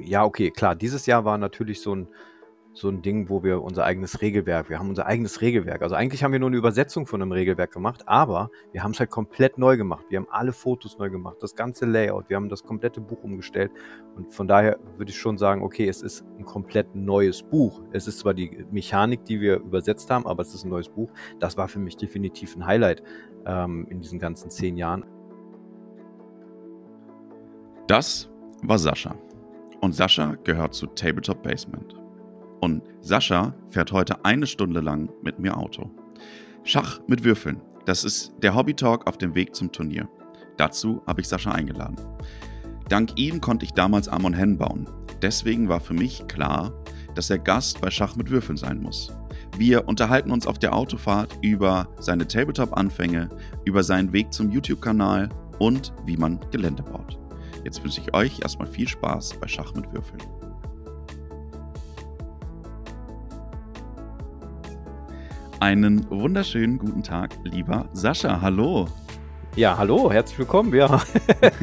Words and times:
ja, 0.00 0.24
okay, 0.24 0.50
klar, 0.50 0.74
dieses 0.74 1.06
Jahr 1.06 1.24
war 1.24 1.38
natürlich 1.38 1.80
so 1.80 1.94
ein 1.94 2.08
so 2.78 2.88
ein 2.88 3.02
Ding, 3.02 3.28
wo 3.28 3.42
wir 3.42 3.62
unser 3.62 3.84
eigenes 3.84 4.20
Regelwerk, 4.20 4.70
wir 4.70 4.78
haben 4.78 4.88
unser 4.88 5.06
eigenes 5.06 5.40
Regelwerk. 5.40 5.82
Also 5.82 5.94
eigentlich 5.94 6.22
haben 6.22 6.32
wir 6.32 6.38
nur 6.38 6.48
eine 6.48 6.56
Übersetzung 6.56 7.06
von 7.06 7.20
einem 7.20 7.32
Regelwerk 7.32 7.72
gemacht, 7.72 8.04
aber 8.06 8.50
wir 8.72 8.82
haben 8.82 8.92
es 8.92 9.00
halt 9.00 9.10
komplett 9.10 9.58
neu 9.58 9.76
gemacht. 9.76 10.04
Wir 10.08 10.18
haben 10.18 10.28
alle 10.30 10.52
Fotos 10.52 10.98
neu 10.98 11.10
gemacht, 11.10 11.38
das 11.40 11.54
ganze 11.54 11.86
Layout, 11.86 12.28
wir 12.28 12.36
haben 12.36 12.48
das 12.48 12.62
komplette 12.62 13.00
Buch 13.00 13.22
umgestellt 13.22 13.72
und 14.16 14.32
von 14.32 14.46
daher 14.46 14.78
würde 14.96 15.10
ich 15.10 15.18
schon 15.18 15.38
sagen, 15.38 15.62
okay, 15.62 15.88
es 15.88 16.02
ist 16.02 16.24
ein 16.38 16.44
komplett 16.44 16.94
neues 16.94 17.42
Buch. 17.42 17.82
Es 17.92 18.06
ist 18.06 18.20
zwar 18.20 18.34
die 18.34 18.64
Mechanik, 18.70 19.24
die 19.24 19.40
wir 19.40 19.56
übersetzt 19.56 20.10
haben, 20.10 20.26
aber 20.26 20.42
es 20.42 20.54
ist 20.54 20.64
ein 20.64 20.70
neues 20.70 20.88
Buch. 20.88 21.10
Das 21.40 21.56
war 21.56 21.68
für 21.68 21.80
mich 21.80 21.96
definitiv 21.96 22.54
ein 22.56 22.64
Highlight 22.64 23.02
ähm, 23.46 23.86
in 23.90 24.00
diesen 24.00 24.18
ganzen 24.18 24.50
zehn 24.50 24.76
Jahren. 24.76 25.04
Das 27.88 28.30
war 28.62 28.78
Sascha. 28.78 29.16
Und 29.80 29.94
Sascha 29.94 30.36
gehört 30.44 30.74
zu 30.74 30.86
Tabletop 30.86 31.42
Basement. 31.42 31.94
Und 32.60 32.82
Sascha 33.00 33.54
fährt 33.68 33.92
heute 33.92 34.24
eine 34.24 34.46
Stunde 34.46 34.80
lang 34.80 35.10
mit 35.22 35.38
mir 35.38 35.56
Auto. 35.56 35.90
Schach 36.64 37.00
mit 37.06 37.24
Würfeln, 37.24 37.60
das 37.86 38.04
ist 38.04 38.34
der 38.42 38.54
Hobby-Talk 38.54 39.06
auf 39.06 39.16
dem 39.18 39.34
Weg 39.34 39.54
zum 39.54 39.72
Turnier. 39.72 40.08
Dazu 40.56 41.00
habe 41.06 41.20
ich 41.20 41.28
Sascha 41.28 41.52
eingeladen. 41.52 41.96
Dank 42.88 43.18
ihm 43.18 43.40
konnte 43.40 43.64
ich 43.64 43.72
damals 43.72 44.08
Amon 44.08 44.34
Hen 44.34 44.58
bauen. 44.58 44.88
Deswegen 45.22 45.68
war 45.68 45.80
für 45.80 45.94
mich 45.94 46.26
klar, 46.26 46.72
dass 47.14 47.30
er 47.30 47.38
Gast 47.38 47.80
bei 47.80 47.90
Schach 47.90 48.16
mit 48.16 48.30
Würfeln 48.30 48.56
sein 48.56 48.80
muss. 48.82 49.12
Wir 49.56 49.88
unterhalten 49.88 50.30
uns 50.30 50.46
auf 50.46 50.58
der 50.58 50.74
Autofahrt 50.74 51.36
über 51.42 51.88
seine 51.98 52.26
Tabletop-Anfänge, 52.26 53.28
über 53.64 53.82
seinen 53.82 54.12
Weg 54.12 54.32
zum 54.32 54.50
YouTube-Kanal 54.50 55.28
und 55.58 55.92
wie 56.04 56.16
man 56.16 56.38
Gelände 56.50 56.82
baut. 56.82 57.18
Jetzt 57.64 57.82
wünsche 57.82 58.00
ich 58.00 58.14
euch 58.14 58.40
erstmal 58.40 58.68
viel 58.68 58.88
Spaß 58.88 59.34
bei 59.40 59.48
Schach 59.48 59.74
mit 59.74 59.92
Würfeln. 59.92 60.22
Einen 65.60 66.08
wunderschönen 66.08 66.78
guten 66.78 67.02
Tag, 67.02 67.36
lieber 67.42 67.88
Sascha. 67.92 68.40
Hallo. 68.40 68.86
Ja, 69.56 69.76
hallo, 69.76 70.12
herzlich 70.12 70.38
willkommen. 70.38 70.72
Ja. 70.72 71.02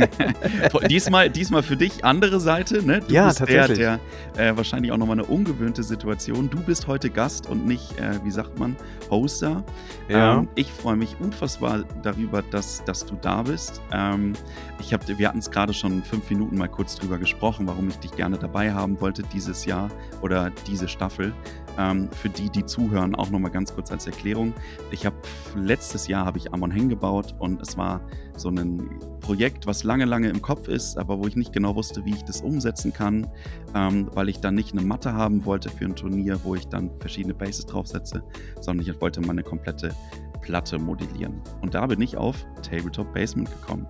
diesmal, 0.89 1.30
diesmal 1.30 1.64
für 1.64 1.78
dich 1.78 2.03
andere 2.03 2.39
Seite, 2.42 2.86
ne? 2.86 3.00
Du 3.00 3.14
ja, 3.14 3.27
bist 3.27 3.39
tatsächlich. 3.39 3.77
der, 3.77 4.00
der 4.36 4.50
äh, 4.50 4.58
wahrscheinlich 4.58 4.92
auch 4.92 4.97
nochmal 4.97 5.19
eine 5.19 5.25
ungewöhnte 5.25 5.81
Situation. 5.81 6.50
Du 6.50 6.61
bist 6.61 6.88
heute 6.88 7.09
Gast 7.09 7.47
und 7.47 7.66
nicht, 7.66 7.97
äh, 7.97 8.19
wie 8.23 8.31
sagt 8.31 8.59
man, 8.59 8.75
Hoster. 9.09 9.64
Ja. 10.09 10.39
Ähm, 10.39 10.50
ich 10.55 10.72
freue 10.72 10.97
mich 10.97 11.16
unfassbar 11.22 11.86
darüber, 12.03 12.42
dass, 12.42 12.83
dass 12.83 13.05
du 13.05 13.16
da 13.22 13.44
bist. 13.44 13.81
Ähm, 13.94 14.33
ich 14.80 14.94
hab, 14.94 15.08
wir 15.08 15.27
hatten 15.27 15.39
es 15.39 15.49
gerade 15.49 15.73
schon 15.73 16.03
fünf 16.03 16.30
Minuten 16.30 16.58
mal 16.58 16.67
kurz 16.67 16.95
drüber 16.97 17.17
gesprochen, 17.17 17.66
warum 17.67 17.88
ich 17.88 17.97
dich 17.99 18.11
gerne 18.11 18.38
dabei 18.38 18.73
haben 18.73 18.99
wollte 18.99 19.23
dieses 19.33 19.66
Jahr 19.66 19.89
oder 20.22 20.52
diese 20.67 20.89
Staffel. 20.89 21.33
Ähm, 21.78 22.09
für 22.12 22.30
die, 22.30 22.50
die 22.50 22.66
zuhören, 22.66 23.16
auch 23.16 23.30
nochmal 23.30 23.52
ganz 23.52 23.73
kurz 23.73 23.92
als 23.92 24.08
Erklärung. 24.08 24.54
Ich 24.92 25.06
habe 25.06 25.16
letztes 25.56 26.08
Jahr 26.08 26.26
habe 26.26 26.38
ich 26.38 26.54
Amon 26.54 26.72
Heng 26.72 26.90
gebaut 26.90 27.36
und 27.40 27.62
es 27.62 27.78
war 27.78 28.02
so 28.38 28.50
ein 28.50 29.00
Projekt, 29.22 29.66
was 29.67 29.84
lange, 29.84 30.06
lange 30.06 30.30
im 30.30 30.42
Kopf 30.42 30.67
ist, 30.67 30.98
aber 30.98 31.20
wo 31.20 31.28
ich 31.28 31.36
nicht 31.36 31.54
genau 31.54 31.76
wusste, 31.76 32.06
wie 32.06 32.12
ich 32.12 32.23
das 32.23 32.42
umsetzen 32.42 32.94
kann, 32.94 33.28
ähm, 33.73 34.09
weil 34.14 34.30
ich 34.30 34.40
dann 34.40 34.56
nicht 34.56 34.72
eine 34.73 34.86
Matte 34.86 35.14
haben 35.14 35.45
wollte 35.45 35.70
für 35.70 35.86
ein 35.86 35.95
Turnier, 35.95 36.40
wo 36.44 36.56
ich 36.56 36.67
dann 36.67 36.92
verschiedene 37.00 37.34
Bases 37.34 37.66
draufsetze, 37.66 38.23
sondern 38.62 38.88
ich 38.88 39.02
wollte 39.02 39.22
meine 39.22 39.44
komplette 39.44 39.94
Platte 40.42 40.78
modellieren. 40.78 41.42
Und 41.62 41.73
da 41.73 41.88
bin 41.88 42.02
ich 42.02 42.17
auf 42.17 42.45
Tabletop 42.62 43.14
Basement 43.14 43.50
gekommen. 43.50 43.88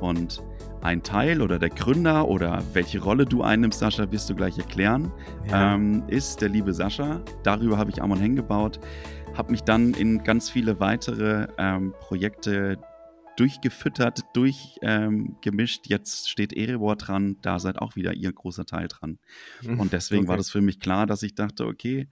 Und 0.00 0.42
ein 0.84 1.02
Teil 1.02 1.40
oder 1.40 1.58
der 1.58 1.70
Gründer 1.70 2.28
oder 2.28 2.62
welche 2.74 3.02
Rolle 3.02 3.24
du 3.24 3.42
einnimmst, 3.42 3.78
Sascha, 3.78 4.12
wirst 4.12 4.28
du 4.28 4.34
gleich 4.34 4.58
erklären, 4.58 5.10
ja. 5.48 5.74
ähm, 5.74 6.04
ist 6.08 6.42
der 6.42 6.50
liebe 6.50 6.74
Sascha. 6.74 7.22
Darüber 7.42 7.78
habe 7.78 7.90
ich 7.90 8.02
Amon 8.02 8.20
Heng 8.20 8.36
gebaut, 8.36 8.78
habe 9.34 9.50
mich 9.50 9.62
dann 9.62 9.94
in 9.94 10.22
ganz 10.22 10.50
viele 10.50 10.80
weitere 10.80 11.48
ähm, 11.56 11.94
Projekte 12.00 12.78
durchgefüttert, 13.36 14.20
durchgemischt. 14.34 15.86
Ähm, 15.86 15.90
Jetzt 15.90 16.28
steht 16.28 16.52
Erebor 16.52 16.96
dran, 16.96 17.38
da 17.40 17.58
seid 17.58 17.78
auch 17.78 17.96
wieder 17.96 18.12
ihr 18.12 18.32
großer 18.32 18.66
Teil 18.66 18.88
dran. 18.88 19.18
Mhm. 19.62 19.80
Und 19.80 19.92
deswegen 19.94 20.24
okay. 20.24 20.28
war 20.28 20.36
das 20.36 20.50
für 20.50 20.60
mich 20.60 20.80
klar, 20.80 21.06
dass 21.06 21.22
ich 21.22 21.34
dachte, 21.34 21.66
okay, 21.66 22.08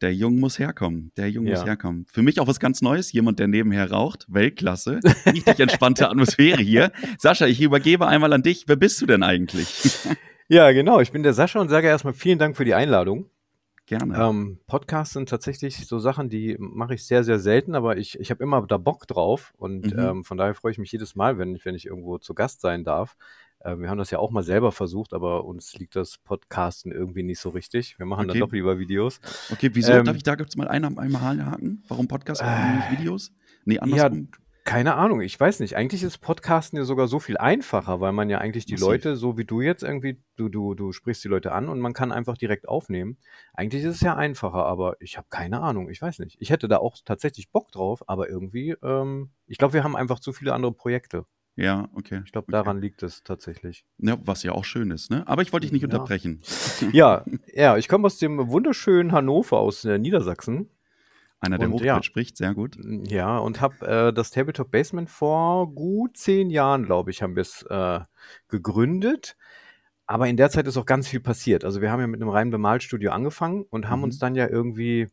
der 0.00 0.14
Junge 0.14 0.40
muss 0.40 0.58
herkommen. 0.58 1.12
Der 1.16 1.30
Junge 1.30 1.50
ja. 1.50 1.56
muss 1.56 1.66
herkommen. 1.66 2.06
Für 2.10 2.22
mich 2.22 2.40
auch 2.40 2.46
was 2.46 2.60
ganz 2.60 2.82
Neues. 2.82 3.12
Jemand, 3.12 3.38
der 3.38 3.48
nebenher 3.48 3.90
raucht. 3.90 4.26
Weltklasse. 4.28 5.00
Richtig 5.26 5.60
entspannte 5.60 6.08
Atmosphäre 6.10 6.62
hier. 6.62 6.92
Sascha, 7.18 7.46
ich 7.46 7.60
übergebe 7.60 8.06
einmal 8.06 8.32
an 8.32 8.42
dich. 8.42 8.64
Wer 8.66 8.76
bist 8.76 9.00
du 9.00 9.06
denn 9.06 9.22
eigentlich? 9.22 9.98
ja, 10.48 10.70
genau. 10.72 11.00
Ich 11.00 11.12
bin 11.12 11.22
der 11.22 11.34
Sascha 11.34 11.60
und 11.60 11.68
sage 11.68 11.88
erstmal 11.88 12.14
vielen 12.14 12.38
Dank 12.38 12.56
für 12.56 12.64
die 12.64 12.74
Einladung. 12.74 13.30
Gerne. 13.86 14.16
Ähm, 14.16 14.60
Podcasts 14.68 15.14
sind 15.14 15.28
tatsächlich 15.28 15.88
so 15.88 15.98
Sachen, 15.98 16.28
die 16.28 16.56
mache 16.60 16.94
ich 16.94 17.04
sehr, 17.04 17.24
sehr 17.24 17.40
selten, 17.40 17.74
aber 17.74 17.96
ich, 17.96 18.20
ich 18.20 18.30
habe 18.30 18.42
immer 18.42 18.64
da 18.64 18.76
Bock 18.76 19.08
drauf 19.08 19.52
und 19.56 19.92
mhm. 19.92 19.98
ähm, 19.98 20.24
von 20.24 20.38
daher 20.38 20.54
freue 20.54 20.70
ich 20.70 20.78
mich 20.78 20.92
jedes 20.92 21.16
Mal, 21.16 21.38
wenn, 21.38 21.58
wenn 21.64 21.74
ich 21.74 21.86
irgendwo 21.86 22.18
zu 22.18 22.32
Gast 22.32 22.60
sein 22.60 22.84
darf. 22.84 23.16
Äh, 23.60 23.78
wir 23.78 23.90
haben 23.90 23.98
das 23.98 24.10
ja 24.10 24.18
auch 24.18 24.30
mal 24.30 24.42
selber 24.42 24.72
versucht, 24.72 25.12
aber 25.12 25.44
uns 25.44 25.74
liegt 25.74 25.96
das 25.96 26.18
Podcasten 26.18 26.92
irgendwie 26.92 27.22
nicht 27.22 27.40
so 27.40 27.50
richtig. 27.50 27.98
Wir 27.98 28.06
machen 28.06 28.30
okay. 28.30 28.38
dann 28.38 28.48
doch 28.48 28.52
lieber 28.52 28.78
Videos. 28.78 29.20
Okay, 29.50 29.70
wieso? 29.72 29.92
Ähm, 29.92 30.04
Darf 30.04 30.16
ich 30.16 30.22
da 30.22 30.34
jetzt 30.34 30.56
mal 30.56 30.68
einen, 30.68 30.98
einmal 30.98 31.44
haken? 31.44 31.82
Warum 31.88 32.08
Podcast 32.08 32.42
und 32.42 32.48
äh, 32.48 32.76
nicht 32.76 32.90
Videos? 32.98 33.32
Nee, 33.64 33.78
andersrum. 33.78 34.28
Ja, 34.32 34.38
keine 34.64 34.94
Ahnung, 34.94 35.20
ich 35.20 35.38
weiß 35.38 35.60
nicht. 35.60 35.74
Eigentlich 35.74 36.02
ist 36.02 36.18
Podcasten 36.18 36.78
ja 36.78 36.84
sogar 36.84 37.08
so 37.08 37.18
viel 37.18 37.38
einfacher, 37.38 38.00
weil 38.00 38.12
man 38.12 38.30
ja 38.30 38.38
eigentlich 38.38 38.66
die 38.66 38.74
Massiv. 38.74 38.86
Leute, 38.86 39.16
so 39.16 39.36
wie 39.36 39.44
du 39.44 39.60
jetzt 39.60 39.82
irgendwie, 39.82 40.22
du, 40.36 40.48
du, 40.48 40.74
du 40.74 40.92
sprichst 40.92 41.24
die 41.24 41.28
Leute 41.28 41.52
an 41.52 41.68
und 41.68 41.80
man 41.80 41.92
kann 41.92 42.12
einfach 42.12 42.36
direkt 42.36 42.68
aufnehmen. 42.68 43.16
Eigentlich 43.54 43.82
ist 43.84 43.96
es 43.96 44.00
ja 44.00 44.16
einfacher, 44.16 44.66
aber 44.66 44.96
ich 45.00 45.16
habe 45.16 45.26
keine 45.30 45.60
Ahnung, 45.60 45.88
ich 45.90 46.00
weiß 46.00 46.18
nicht. 46.20 46.36
Ich 46.40 46.50
hätte 46.50 46.68
da 46.68 46.76
auch 46.76 46.96
tatsächlich 47.04 47.50
Bock 47.50 47.72
drauf, 47.72 48.08
aber 48.08 48.28
irgendwie, 48.28 48.76
ähm, 48.82 49.30
ich 49.46 49.58
glaube, 49.58 49.74
wir 49.74 49.82
haben 49.82 49.96
einfach 49.96 50.20
zu 50.20 50.32
viele 50.32 50.52
andere 50.52 50.72
Projekte. 50.72 51.24
Ja, 51.60 51.88
okay. 51.94 52.22
Ich 52.24 52.32
glaube, 52.32 52.46
okay. 52.46 52.52
daran 52.52 52.80
liegt 52.80 53.02
es 53.02 53.22
tatsächlich. 53.22 53.84
Ja, 53.98 54.16
was 54.24 54.42
ja 54.42 54.52
auch 54.52 54.64
schön 54.64 54.90
ist, 54.90 55.10
ne? 55.10 55.24
Aber 55.26 55.42
ich 55.42 55.52
wollte 55.52 55.66
dich 55.66 55.72
nicht 55.72 55.82
ja. 55.82 55.88
unterbrechen. 55.88 56.40
Ja, 56.92 57.24
ja, 57.54 57.76
ich 57.76 57.88
komme 57.88 58.06
aus 58.06 58.16
dem 58.18 58.48
wunderschönen 58.48 59.12
Hannover 59.12 59.58
aus 59.58 59.84
äh, 59.84 59.98
Niedersachsen. 59.98 60.70
Einer, 61.38 61.58
der 61.58 61.70
Hochdeutsch 61.70 61.84
ja, 61.84 62.02
spricht, 62.02 62.36
sehr 62.36 62.54
gut. 62.54 62.76
Ja, 63.06 63.38
und 63.38 63.60
habe 63.60 63.86
äh, 63.86 64.12
das 64.12 64.30
Tabletop 64.30 64.70
Basement 64.70 65.08
vor 65.08 65.72
gut 65.74 66.16
zehn 66.16 66.50
Jahren, 66.50 66.84
glaube 66.84 67.10
ich, 67.10 67.22
haben 67.22 67.34
wir 67.34 67.42
es 67.42 67.62
äh, 67.68 68.00
gegründet. 68.48 69.36
Aber 70.06 70.28
in 70.28 70.36
der 70.36 70.50
Zeit 70.50 70.66
ist 70.66 70.76
auch 70.76 70.86
ganz 70.86 71.08
viel 71.08 71.20
passiert. 71.20 71.64
Also 71.64 71.80
wir 71.80 71.90
haben 71.90 72.00
ja 72.00 72.06
mit 72.06 72.20
einem 72.20 72.30
reinen 72.30 72.50
Bemalstudio 72.50 73.10
angefangen 73.12 73.64
und 73.70 73.88
haben 73.88 74.00
mhm. 74.00 74.04
uns 74.04 74.18
dann 74.18 74.34
ja 74.34 74.48
irgendwie 74.48 75.08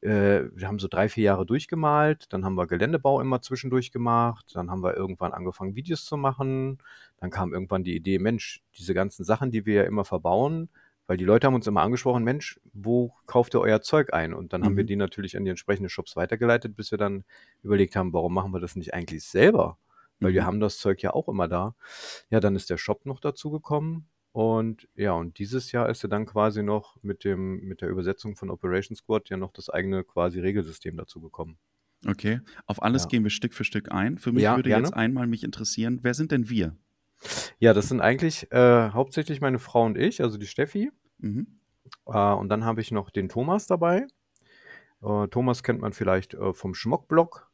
wir 0.00 0.68
haben 0.68 0.78
so 0.78 0.86
drei, 0.88 1.08
vier 1.08 1.24
Jahre 1.24 1.44
durchgemalt, 1.44 2.32
dann 2.32 2.44
haben 2.44 2.54
wir 2.54 2.68
Geländebau 2.68 3.20
immer 3.20 3.42
zwischendurch 3.42 3.90
gemacht, 3.90 4.46
dann 4.54 4.70
haben 4.70 4.82
wir 4.82 4.96
irgendwann 4.96 5.32
angefangen, 5.32 5.74
Videos 5.74 6.04
zu 6.04 6.16
machen, 6.16 6.78
dann 7.16 7.30
kam 7.30 7.52
irgendwann 7.52 7.82
die 7.82 7.96
Idee, 7.96 8.20
Mensch, 8.20 8.62
diese 8.76 8.94
ganzen 8.94 9.24
Sachen, 9.24 9.50
die 9.50 9.66
wir 9.66 9.74
ja 9.74 9.82
immer 9.82 10.04
verbauen, 10.04 10.68
weil 11.08 11.16
die 11.16 11.24
Leute 11.24 11.46
haben 11.46 11.54
uns 11.54 11.66
immer 11.66 11.82
angesprochen, 11.82 12.22
Mensch, 12.22 12.60
wo 12.72 13.12
kauft 13.26 13.54
ihr 13.54 13.60
euer 13.60 13.80
Zeug 13.80 14.12
ein? 14.12 14.34
Und 14.34 14.52
dann 14.52 14.60
mhm. 14.60 14.66
haben 14.66 14.76
wir 14.76 14.84
mhm. 14.84 14.88
die 14.88 14.96
natürlich 14.96 15.36
an 15.36 15.44
die 15.44 15.50
entsprechenden 15.50 15.88
Shops 15.88 16.14
weitergeleitet, 16.16 16.76
bis 16.76 16.90
wir 16.90 16.98
dann 16.98 17.24
überlegt 17.62 17.96
haben, 17.96 18.12
warum 18.12 18.34
machen 18.34 18.52
wir 18.52 18.60
das 18.60 18.76
nicht 18.76 18.94
eigentlich 18.94 19.24
selber? 19.24 19.78
Weil 20.20 20.30
mhm. 20.30 20.34
wir 20.34 20.46
haben 20.46 20.60
das 20.60 20.78
Zeug 20.78 21.02
ja 21.02 21.14
auch 21.14 21.28
immer 21.28 21.48
da. 21.48 21.74
Ja, 22.28 22.40
dann 22.40 22.54
ist 22.54 22.68
der 22.70 22.76
Shop 22.76 23.06
noch 23.06 23.20
dazu 23.20 23.50
gekommen 23.50 24.06
und 24.38 24.86
ja, 24.94 25.14
und 25.14 25.40
dieses 25.40 25.72
Jahr 25.72 25.88
ist 25.88 26.04
er 26.04 26.08
dann 26.08 26.24
quasi 26.24 26.62
noch 26.62 26.96
mit 27.02 27.24
dem, 27.24 27.58
mit 27.64 27.80
der 27.80 27.88
Übersetzung 27.88 28.36
von 28.36 28.50
Operation 28.50 28.94
Squad 28.94 29.30
ja 29.30 29.36
noch 29.36 29.50
das 29.50 29.68
eigene 29.68 30.04
quasi 30.04 30.38
Regelsystem 30.38 30.96
dazu 30.96 31.20
gekommen. 31.20 31.58
Okay, 32.06 32.40
auf 32.66 32.80
alles 32.80 33.02
ja. 33.02 33.08
gehen 33.08 33.24
wir 33.24 33.30
Stück 33.30 33.52
für 33.52 33.64
Stück 33.64 33.90
ein. 33.90 34.16
Für 34.16 34.30
mich 34.30 34.44
ja, 34.44 34.54
würde 34.54 34.68
gerne. 34.68 34.84
jetzt 34.84 34.94
einmal 34.94 35.26
mich 35.26 35.42
interessieren, 35.42 35.98
wer 36.02 36.14
sind 36.14 36.30
denn 36.30 36.48
wir? 36.48 36.76
Ja, 37.58 37.74
das 37.74 37.88
sind 37.88 38.00
eigentlich 38.00 38.52
äh, 38.52 38.90
hauptsächlich 38.90 39.40
meine 39.40 39.58
Frau 39.58 39.84
und 39.84 39.98
ich, 39.98 40.22
also 40.22 40.38
die 40.38 40.46
Steffi. 40.46 40.92
Mhm. 41.18 41.58
Äh, 42.06 42.32
und 42.32 42.48
dann 42.48 42.64
habe 42.64 42.80
ich 42.80 42.92
noch 42.92 43.10
den 43.10 43.28
Thomas 43.28 43.66
dabei. 43.66 44.06
Äh, 45.02 45.26
Thomas 45.32 45.64
kennt 45.64 45.80
man 45.80 45.92
vielleicht 45.92 46.34
äh, 46.34 46.52
vom 46.54 46.76
Schmockblock. 46.76 47.47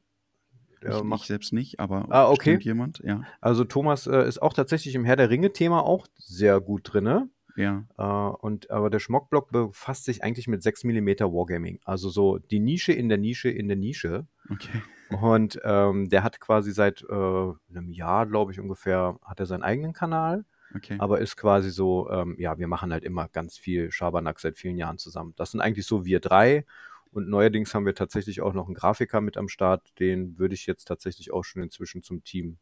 Der 0.85 0.99
ich, 0.99 1.03
macht 1.03 1.23
ich 1.23 1.29
selbst 1.29 1.53
nicht, 1.53 1.81
aber 1.81 2.07
ah, 2.11 2.29
okay. 2.29 2.59
jemand, 2.61 3.01
ja. 3.05 3.23
Also 3.41 3.65
Thomas 3.65 4.07
äh, 4.07 4.27
ist 4.29 4.41
auch 4.41 4.53
tatsächlich 4.53 4.95
im 4.95 5.05
Herr 5.05 5.17
der 5.17 5.31
Ringe-Thema 5.31 5.83
auch 5.83 6.07
sehr 6.17 6.61
gut 6.61 6.93
drin. 6.93 7.31
Ja. 7.57 7.85
Äh, 7.97 8.37
und, 8.37 8.71
aber 8.71 8.91
der 8.91 8.99
Schmockblock 8.99 9.51
befasst 9.51 10.05
sich 10.05 10.23
eigentlich 10.23 10.49
mit 10.49 10.63
6 10.63 10.85
mm 10.85 11.09
Wargaming. 11.21 11.81
Also 11.85 12.09
so 12.09 12.39
die 12.39 12.61
Nische 12.61 12.93
in 12.93 13.09
der 13.09 13.19
Nische 13.19 13.49
in 13.49 13.69
der 13.69 13.77
Nische. 13.77 14.27
Okay. 14.51 14.83
Und 15.21 15.61
ähm, 15.65 16.09
der 16.09 16.23
hat 16.23 16.41
quasi 16.41 16.73
seit 16.73 17.03
äh, 17.03 17.15
einem 17.15 17.91
Jahr, 17.91 18.27
glaube 18.27 18.53
ich, 18.53 18.61
ungefähr, 18.61 19.19
hat 19.25 19.41
er 19.41 19.47
seinen 19.47 19.63
eigenen 19.63 19.93
Kanal. 19.93 20.45
Okay. 20.75 20.97
Aber 20.99 21.21
ist 21.21 21.37
quasi 21.37 21.71
so, 21.71 22.11
ähm, 22.11 22.35
ja, 22.39 22.59
wir 22.59 22.67
machen 22.67 22.93
halt 22.93 23.05
immer 23.05 23.29
ganz 23.29 23.57
viel 23.57 23.93
Schabernack 23.93 24.41
seit 24.41 24.57
vielen 24.57 24.77
Jahren 24.77 24.99
zusammen. 24.99 25.35
Das 25.37 25.53
sind 25.53 25.61
eigentlich 25.61 25.87
so 25.87 26.05
wir 26.05 26.21
drei. 26.21 26.65
Und 27.15 27.29
neuerdings 27.29 27.75
haben 27.75 27.87
wir 27.87 27.95
tatsächlich 27.95 28.41
auch 28.41 28.55
noch 28.55 28.67
einen 28.67 28.75
Grafiker 28.75 29.21
mit 29.21 29.37
am 29.37 29.49
Start. 29.49 29.99
Den 30.01 30.39
würde 30.39 30.55
ich 30.55 30.67
jetzt 30.67 30.87
tatsächlich 30.87 31.33
auch 31.33 31.45
schon 31.45 31.63
inzwischen 31.63 32.03
zum 32.03 32.25
Team 32.25 32.59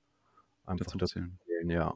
einfach 0.67 0.87
dazu 0.97 1.07
zählen. 1.07 1.39
Ja. 1.71 1.95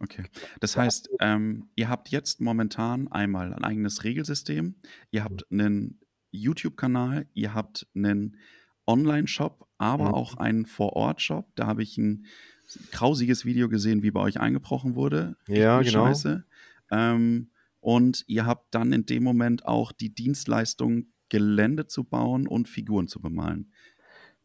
Okay. 0.00 0.24
Das 0.60 0.76
heißt, 0.76 1.10
ähm, 1.20 1.68
ihr 1.76 1.88
habt 1.88 2.08
jetzt 2.08 2.40
momentan 2.40 3.06
einmal 3.12 3.54
ein 3.54 3.62
eigenes 3.62 4.02
Regelsystem, 4.02 4.74
ihr 5.12 5.22
habt 5.22 5.46
einen 5.50 6.00
YouTube-Kanal, 6.32 7.26
ihr 7.34 7.54
habt 7.54 7.86
einen 7.94 8.36
Online-Shop, 8.86 9.68
aber 9.78 10.08
Mhm. 10.08 10.14
auch 10.14 10.36
einen 10.38 10.66
Vor-Ort-Shop. 10.66 11.52
Da 11.54 11.68
habe 11.68 11.84
ich 11.84 11.98
ein 11.98 12.26
grausiges 12.90 13.44
Video 13.44 13.68
gesehen, 13.68 14.02
wie 14.02 14.10
bei 14.10 14.20
euch 14.20 14.40
eingebrochen 14.40 14.96
wurde. 14.96 15.36
Ja, 15.46 15.78
Richtige 15.78 15.98
genau. 15.98 16.42
Ähm, 16.90 17.50
und 17.80 18.24
ihr 18.26 18.44
habt 18.44 18.74
dann 18.74 18.92
in 18.92 19.06
dem 19.06 19.22
Moment 19.22 19.66
auch 19.66 19.92
die 19.92 20.12
Dienstleistung, 20.14 21.12
Gelände 21.32 21.86
zu 21.86 22.04
bauen 22.04 22.46
und 22.46 22.68
Figuren 22.68 23.08
zu 23.08 23.18
bemalen. 23.22 23.72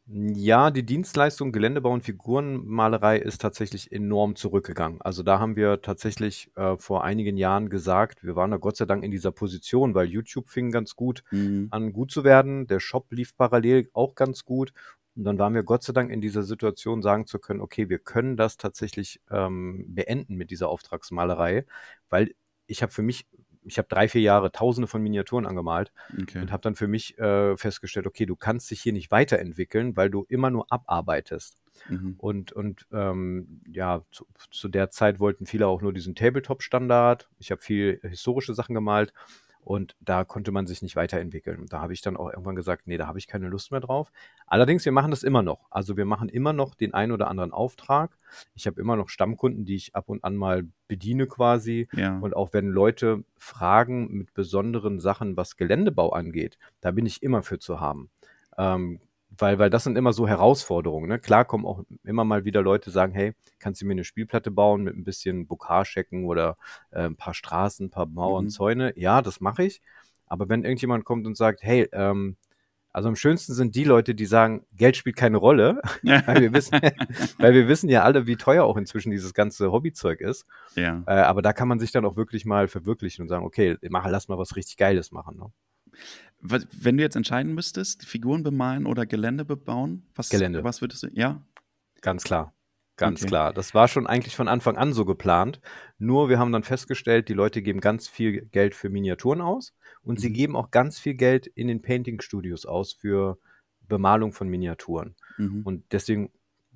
Ja, 0.10 0.72
die 0.72 0.86
Dienstleistung 0.86 1.52
Geländebau 1.52 1.92
und 1.92 2.02
Figurenmalerei 2.02 3.18
ist 3.20 3.42
tatsächlich 3.42 3.92
enorm 3.92 4.38
zurückgegangen. 4.38 5.02
Also 5.02 5.22
da 5.22 5.38
haben 5.40 5.58
wir 5.58 5.82
tatsächlich 5.82 6.50
äh, 6.56 6.78
vor 6.78 7.04
einigen 7.04 7.36
Jahren 7.36 7.68
gesagt, 7.68 8.24
wir 8.24 8.38
waren 8.38 8.52
da 8.52 8.58
Gott 8.58 8.78
sei 8.78 8.86
Dank 8.86 9.04
in 9.04 9.12
dieser 9.12 9.34
Position, 9.34 9.96
weil 9.96 10.08
YouTube 10.08 10.48
fing 10.48 10.72
ganz 10.72 10.96
gut 10.96 11.26
Mhm. 11.32 11.68
an 11.72 11.92
gut 11.92 12.10
zu 12.10 12.24
werden. 12.24 12.68
Der 12.68 12.80
Shop 12.80 13.12
lief 13.12 13.36
parallel 13.36 13.90
auch 13.92 14.16
ganz 14.16 14.46
gut. 14.46 14.72
Und 15.18 15.26
dann 15.26 15.40
waren 15.40 15.54
wir 15.54 15.64
Gott 15.64 15.84
sei 15.84 15.92
Dank 15.92 16.10
in 16.10 16.22
dieser 16.22 16.44
Situation, 16.44 17.02
sagen 17.02 17.26
zu 17.26 17.38
können, 17.38 17.60
okay, 17.60 17.90
wir 17.90 18.00
können 18.00 18.38
das 18.38 18.56
tatsächlich 18.56 19.20
ähm, 19.30 19.88
beenden 19.90 20.36
mit 20.36 20.52
dieser 20.52 20.70
Auftragsmalerei, 20.70 21.66
weil 22.10 22.34
ich 22.66 22.82
habe 22.82 22.94
für 22.94 23.02
mich, 23.02 23.26
ich 23.68 23.78
habe 23.78 23.88
drei, 23.88 24.08
vier 24.08 24.22
Jahre 24.22 24.52
tausende 24.52 24.88
von 24.88 25.02
Miniaturen 25.02 25.46
angemalt 25.46 25.92
Okay. 26.22 26.40
und 26.42 26.52
habe 26.52 26.62
dann 26.62 26.76
für 26.76 26.88
mich 26.88 27.18
äh, 27.20 27.56
festgestellt, 27.58 28.08
okay, 28.08 28.26
du 28.26 28.36
kannst 28.36 28.72
dich 28.72 28.82
hier 28.82 28.94
nicht 28.94 29.12
weiterentwickeln, 29.12 29.96
weil 29.96 30.10
du 30.10 30.26
immer 30.30 30.50
nur 30.50 30.72
abarbeitest. 30.72 31.62
Mhm. 31.90 32.16
Und, 32.18 32.52
und 32.54 32.88
ähm, 32.92 33.62
ja, 33.72 34.02
zu, 34.12 34.26
zu 34.52 34.68
der 34.68 34.90
Zeit 34.90 35.20
wollten 35.20 35.46
viele 35.46 35.68
auch 35.68 35.82
nur 35.82 35.94
diesen 35.94 36.16
Tabletop-Standard. 36.16 37.30
Ich 37.40 37.52
habe 37.52 37.62
viel 37.62 38.00
historische 38.04 38.54
Sachen 38.54 38.74
gemalt 38.74 39.14
und 39.68 39.98
da 40.00 40.24
konnte 40.24 40.54
man 40.54 40.66
sich 40.66 40.82
nicht 40.82 40.96
weiterentwickeln. 40.96 41.60
Und 41.60 41.74
da 41.74 41.82
habe 41.82 41.92
ich 41.92 42.00
dann 42.02 42.16
auch 42.16 42.30
irgendwann 42.30 42.56
gesagt, 42.56 42.88
nee, 42.88 42.96
da 42.96 43.06
habe 43.06 43.20
ich 43.20 43.28
keine 43.28 43.50
Lust 43.50 43.72
mehr 43.72 43.82
drauf. 43.82 44.14
Allerdings, 44.46 44.86
wir 44.86 44.94
machen 44.94 45.12
das 45.12 45.24
immer 45.24 45.44
noch. 45.44 45.68
Also 45.70 45.98
wir 45.98 46.06
machen 46.06 46.30
immer 46.30 46.54
noch 46.54 46.74
den 46.74 46.94
einen 46.94 47.12
oder 47.12 47.28
anderen 47.28 47.52
Auftrag. 47.52 48.18
Ich 48.56 48.66
habe 48.66 48.80
immer 48.80 48.96
noch 48.96 49.10
Stammkunden, 49.10 49.66
die 49.66 49.76
ich 49.76 49.94
ab 49.94 50.08
und 50.08 50.24
an 50.24 50.38
mal 50.38 50.66
bediene 50.88 51.28
quasi. 51.28 51.90
Ja. 51.92 52.18
Und 52.18 52.34
auch 52.34 52.54
wenn 52.54 52.70
Leute 52.70 53.26
fragen 53.36 54.10
mit 54.14 54.34
besonderen 54.34 55.02
Sachen, 55.02 55.36
was 55.36 55.58
Geländebau 55.58 56.12
angeht, 56.12 56.58
da 56.80 56.92
bin 56.92 57.06
ich 57.06 57.22
immer 57.22 57.44
für 57.44 57.60
zu 57.60 57.82
haben. 57.82 58.10
Ähm, 58.58 59.02
weil, 59.38 59.60
weil 59.60 59.70
das 59.70 59.84
sind 59.84 59.98
immer 59.98 60.14
so 60.14 60.28
Herausforderungen. 60.28 61.08
Ne? 61.08 61.20
Klar 61.20 61.46
kommen 61.46 61.66
auch 61.66 61.84
immer 62.04 62.24
mal 62.24 62.46
wieder 62.46 62.62
Leute 62.62 62.92
sagen, 62.92 63.14
hey, 63.14 63.34
kannst 63.60 63.82
du 63.82 63.86
mir 63.86 63.94
eine 63.94 64.04
Spielplatte 64.04 64.52
bauen 64.52 64.84
mit 64.84 64.96
ein 64.96 65.04
bisschen 65.04 65.48
Bokarschecken 65.48 66.26
oder 66.26 66.58
äh, 66.92 67.06
ein 67.06 67.16
paar 67.16 67.34
Straßen, 67.34 67.88
ein 67.88 67.90
paar 67.90 68.06
Mauern, 68.06 68.46
Mhm. 68.46 68.50
Zäune? 68.50 68.94
Ja, 68.98 69.22
das 69.22 69.42
mache 69.42 69.64
ich. 69.64 69.82
Aber 70.26 70.50
wenn 70.50 70.64
irgendjemand 70.64 71.06
kommt 71.06 71.26
und 71.26 71.38
sagt, 71.38 71.64
hey, 71.64 71.88
ähm, 71.94 72.36
also 72.92 73.10
am 73.10 73.16
schönsten 73.16 73.54
sind 73.54 73.76
die 73.76 73.84
Leute, 73.84 74.16
die 74.16 74.26
sagen, 74.26 74.66
Geld 74.76 74.98
spielt 74.98 75.16
keine 75.16 75.38
Rolle, 75.38 75.82
weil 76.04 76.42
wir 76.42 76.54
wissen, 76.54 76.80
weil 77.38 77.54
wir 77.54 77.68
wissen 77.68 77.90
ja 77.90 78.04
alle, 78.04 78.26
wie 78.26 78.38
teuer 78.38 78.64
auch 78.64 78.76
inzwischen 78.76 79.12
dieses 79.12 79.34
ganze 79.34 79.72
Hobbyzeug 79.72 80.20
ist. 80.20 80.46
ja. 80.76 81.04
Äh, 81.06 81.12
aber 81.12 81.42
da 81.42 81.54
kann 81.54 81.68
man 81.68 81.80
sich 81.80 81.92
dann 81.92 82.06
auch 82.06 82.16
wirklich 82.16 82.46
mal 82.46 82.68
verwirklichen 82.68 83.22
und 83.22 83.30
sagen, 83.30 83.46
okay, 83.46 83.78
mach, 83.90 84.08
lass 84.08 84.28
mal 84.30 84.38
was 84.40 84.56
richtig 84.56 84.78
Geiles 84.78 85.12
machen. 85.12 85.38
Ne? 85.38 85.52
Wenn 86.40 86.98
du 86.98 87.04
jetzt 87.04 87.16
entscheiden 87.16 87.54
müsstest, 87.56 88.06
Figuren 88.06 88.44
bemalen 88.44 88.86
oder 88.86 89.06
Gelände 89.06 89.44
bebauen, 89.44 90.06
was, 90.16 90.30
Gelände. 90.30 90.64
was 90.64 90.82
würdest 90.82 91.04
du? 91.04 91.08
Ja? 91.14 91.42
Ganz 92.02 92.24
klar. 92.24 92.54
Ganz 92.96 93.22
Okay. 93.22 93.30
klar. 93.30 93.54
Das 93.54 93.74
war 93.76 93.88
schon 93.88 94.08
eigentlich 94.08 94.36
von 94.36 94.48
Anfang 94.48 94.76
an 94.78 94.92
so 94.94 95.06
geplant. 95.06 95.60
Nur 96.00 96.30
wir 96.30 96.40
haben 96.40 96.52
dann 96.52 96.64
festgestellt, 96.64 97.30
die 97.30 97.34
Leute 97.34 97.62
geben 97.62 97.80
ganz 97.80 98.08
viel 98.08 98.42
Geld 98.46 98.74
für 98.76 98.90
Miniaturen 98.90 99.42
aus 99.42 99.74
und 100.04 100.20
sie 100.20 100.30
Mhm. 100.30 100.34
geben 100.34 100.56
auch 100.56 100.72
ganz 100.72 101.00
viel 101.00 101.14
Geld 101.16 101.48
in 101.48 101.68
den 101.68 101.82
Painting-Studios 101.82 102.66
aus 102.66 102.94
für 102.94 103.38
Bemalung 103.88 104.32
von 104.34 104.48
Miniaturen. 104.48 105.16
Mhm. 105.38 105.62
Und 105.64 105.84
deswegen, 105.92 106.32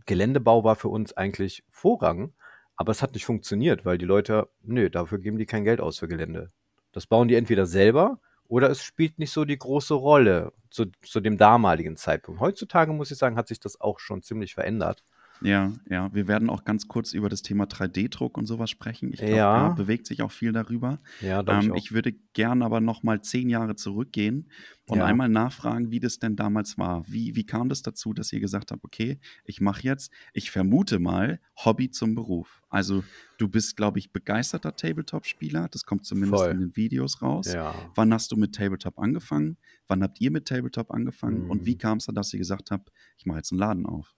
Geländebau 0.05 0.63
war 0.63 0.75
für 0.75 0.89
uns 0.89 1.13
eigentlich 1.13 1.63
Vorrang, 1.69 2.33
aber 2.75 2.91
es 2.91 3.01
hat 3.01 3.13
nicht 3.13 3.25
funktioniert, 3.25 3.85
weil 3.85 3.97
die 3.97 4.05
Leute, 4.05 4.49
nö, 4.63 4.89
dafür 4.89 5.19
geben 5.19 5.37
die 5.37 5.45
kein 5.45 5.63
Geld 5.63 5.79
aus 5.81 5.99
für 5.99 6.07
Gelände. 6.07 6.51
Das 6.91 7.05
bauen 7.07 7.27
die 7.27 7.35
entweder 7.35 7.65
selber 7.65 8.19
oder 8.51 8.69
es 8.69 8.83
spielt 8.83 9.17
nicht 9.17 9.31
so 9.31 9.45
die 9.45 9.57
große 9.57 9.93
Rolle 9.93 10.51
zu, 10.69 10.87
zu 11.03 11.21
dem 11.21 11.37
damaligen 11.37 11.95
Zeitpunkt. 11.95 12.41
Heutzutage 12.41 12.91
muss 12.91 13.09
ich 13.09 13.17
sagen, 13.17 13.37
hat 13.37 13.47
sich 13.47 13.61
das 13.61 13.79
auch 13.79 13.97
schon 13.99 14.23
ziemlich 14.23 14.55
verändert. 14.55 15.05
Ja, 15.43 15.73
ja. 15.89 16.13
Wir 16.13 16.27
werden 16.27 16.49
auch 16.49 16.63
ganz 16.65 16.87
kurz 16.87 17.13
über 17.13 17.27
das 17.29 17.41
Thema 17.41 17.65
3D-Druck 17.65 18.37
und 18.37 18.45
sowas 18.45 18.69
sprechen. 18.69 19.11
Ich 19.11 19.19
glaube, 19.19 19.35
Ja. 19.35 19.69
da 19.69 19.73
bewegt 19.73 20.05
sich 20.05 20.21
auch 20.21 20.31
viel 20.31 20.51
darüber. 20.51 20.99
Ja, 21.21 21.41
ich 21.41 21.47
Ähm, 21.65 21.71
auch. 21.71 21.77
ich 21.77 21.91
würde 21.91 22.13
gern 22.33 22.61
aber 22.61 22.79
noch 22.79 23.03
mal 23.03 23.21
zehn 23.21 23.49
Jahre 23.49 23.75
zurückgehen 23.75 24.49
und 24.87 24.99
Ja. 24.99 25.05
einmal 25.05 25.29
nachfragen, 25.29 25.89
wie 25.91 25.99
das 25.99 26.19
denn 26.19 26.35
damals 26.35 26.77
war. 26.77 27.03
Wie, 27.07 27.35
wie 27.35 27.45
kam 27.45 27.69
das 27.69 27.81
dazu, 27.81 28.13
dass 28.13 28.31
ihr 28.33 28.39
gesagt 28.39 28.71
habt, 28.71 28.83
okay, 28.83 29.19
ich 29.43 29.61
mache 29.61 29.81
jetzt, 29.83 30.11
ich 30.33 30.51
vermute 30.51 30.99
mal, 30.99 31.39
Hobby 31.65 31.89
zum 31.89 32.13
Beruf. 32.15 32.61
Also 32.69 33.03
du 33.37 33.47
bist, 33.49 33.75
glaube 33.75 33.99
ich, 33.99 34.11
begeisterter 34.11 34.75
Tabletop-Spieler. 34.75 35.67
Das 35.69 35.85
kommt 35.85 36.05
zumindest 36.05 36.43
Voll. 36.43 36.51
in 36.51 36.59
den 36.59 36.75
Videos 36.75 37.21
raus. 37.21 37.51
Ja. 37.51 37.89
Wann 37.95 38.13
hast 38.13 38.31
du 38.31 38.35
mit 38.37 38.53
Tabletop 38.55 38.99
angefangen? 38.99 39.57
Wann 39.87 40.03
habt 40.03 40.21
ihr 40.21 40.31
mit 40.31 40.47
Tabletop 40.47 40.91
angefangen? 40.91 41.49
Und 41.49 41.65
wie 41.65 41.73
Mhm. 41.73 41.79
kam 41.79 41.97
es 41.97 42.05
dann, 42.05 42.15
dass 42.15 42.31
ihr 42.33 42.39
gesagt 42.39 42.71
habt, 42.71 42.91
ich 43.17 43.25
mache 43.25 43.37
jetzt 43.37 43.51
einen 43.51 43.59
Laden 43.59 43.85
auf? 43.85 44.13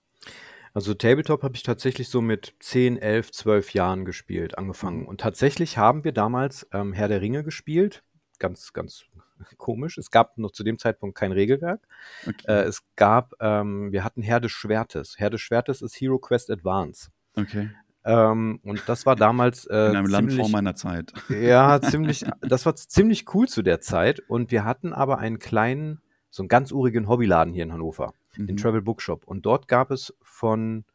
Also 0.73 0.93
Tabletop 0.95 1.43
habe 1.43 1.55
ich 1.55 1.63
tatsächlich 1.63 2.09
so 2.09 2.21
mit 2.21 2.55
10, 2.59 2.97
11, 2.97 3.31
12 3.31 3.73
Jahren 3.73 4.05
gespielt, 4.05 4.57
angefangen. 4.57 5.01
Mhm. 5.01 5.07
Und 5.07 5.21
tatsächlich 5.21 5.77
haben 5.77 6.03
wir 6.03 6.11
damals 6.11 6.67
ähm, 6.73 6.93
Herr 6.93 7.07
der 7.07 7.21
Ringe 7.21 7.43
gespielt. 7.43 8.03
Ganz, 8.39 8.73
ganz 8.73 9.05
komisch. 9.57 9.97
Es 9.97 10.09
gab 10.09 10.37
noch 10.37 10.51
zu 10.51 10.63
dem 10.63 10.79
Zeitpunkt 10.79 11.15
kein 11.17 11.31
Regelwerk. 11.31 11.81
Okay. 12.27 12.45
Äh, 12.47 12.63
es 12.63 12.83
gab, 12.95 13.33
ähm, 13.39 13.91
wir 13.91 14.03
hatten 14.03 14.23
Herr 14.23 14.39
des 14.39 14.51
Schwertes. 14.51 15.15
Herr 15.17 15.29
des 15.29 15.41
Schwertes 15.41 15.81
ist 15.81 15.95
Hero 15.99 16.17
Quest 16.17 16.49
Advance. 16.49 17.09
okay. 17.35 17.69
Ähm, 18.05 18.59
und 18.63 18.83
das 18.87 19.05
war 19.05 19.15
damals 19.15 19.65
äh, 19.65 19.89
In 19.89 19.95
einem 19.95 20.07
Land 20.07 20.31
vor 20.31 20.37
ziemlich, 20.37 20.51
meiner 20.51 20.75
Zeit. 20.75 21.13
ja, 21.29 21.81
ziemlich, 21.81 22.25
das 22.41 22.65
war 22.65 22.75
ziemlich 22.75 23.33
cool 23.33 23.47
zu 23.47 23.61
der 23.61 23.79
Zeit. 23.79 24.19
Und 24.27 24.51
wir 24.51 24.65
hatten 24.65 24.93
aber 24.93 25.19
einen 25.19 25.39
kleinen, 25.39 26.01
so 26.29 26.43
einen 26.43 26.49
ganz 26.49 26.71
urigen 26.71 27.07
Hobbyladen 27.07 27.53
hier 27.53 27.63
in 27.63 27.71
Hannover, 27.71 28.13
den 28.37 28.55
Mhm. 28.55 28.57
Travel 28.57 28.81
Bookshop. 28.81 29.25
Und 29.25 29.45
dort 29.45 29.67
gab 29.67 29.91
es 29.91 30.13
von, 30.21 30.85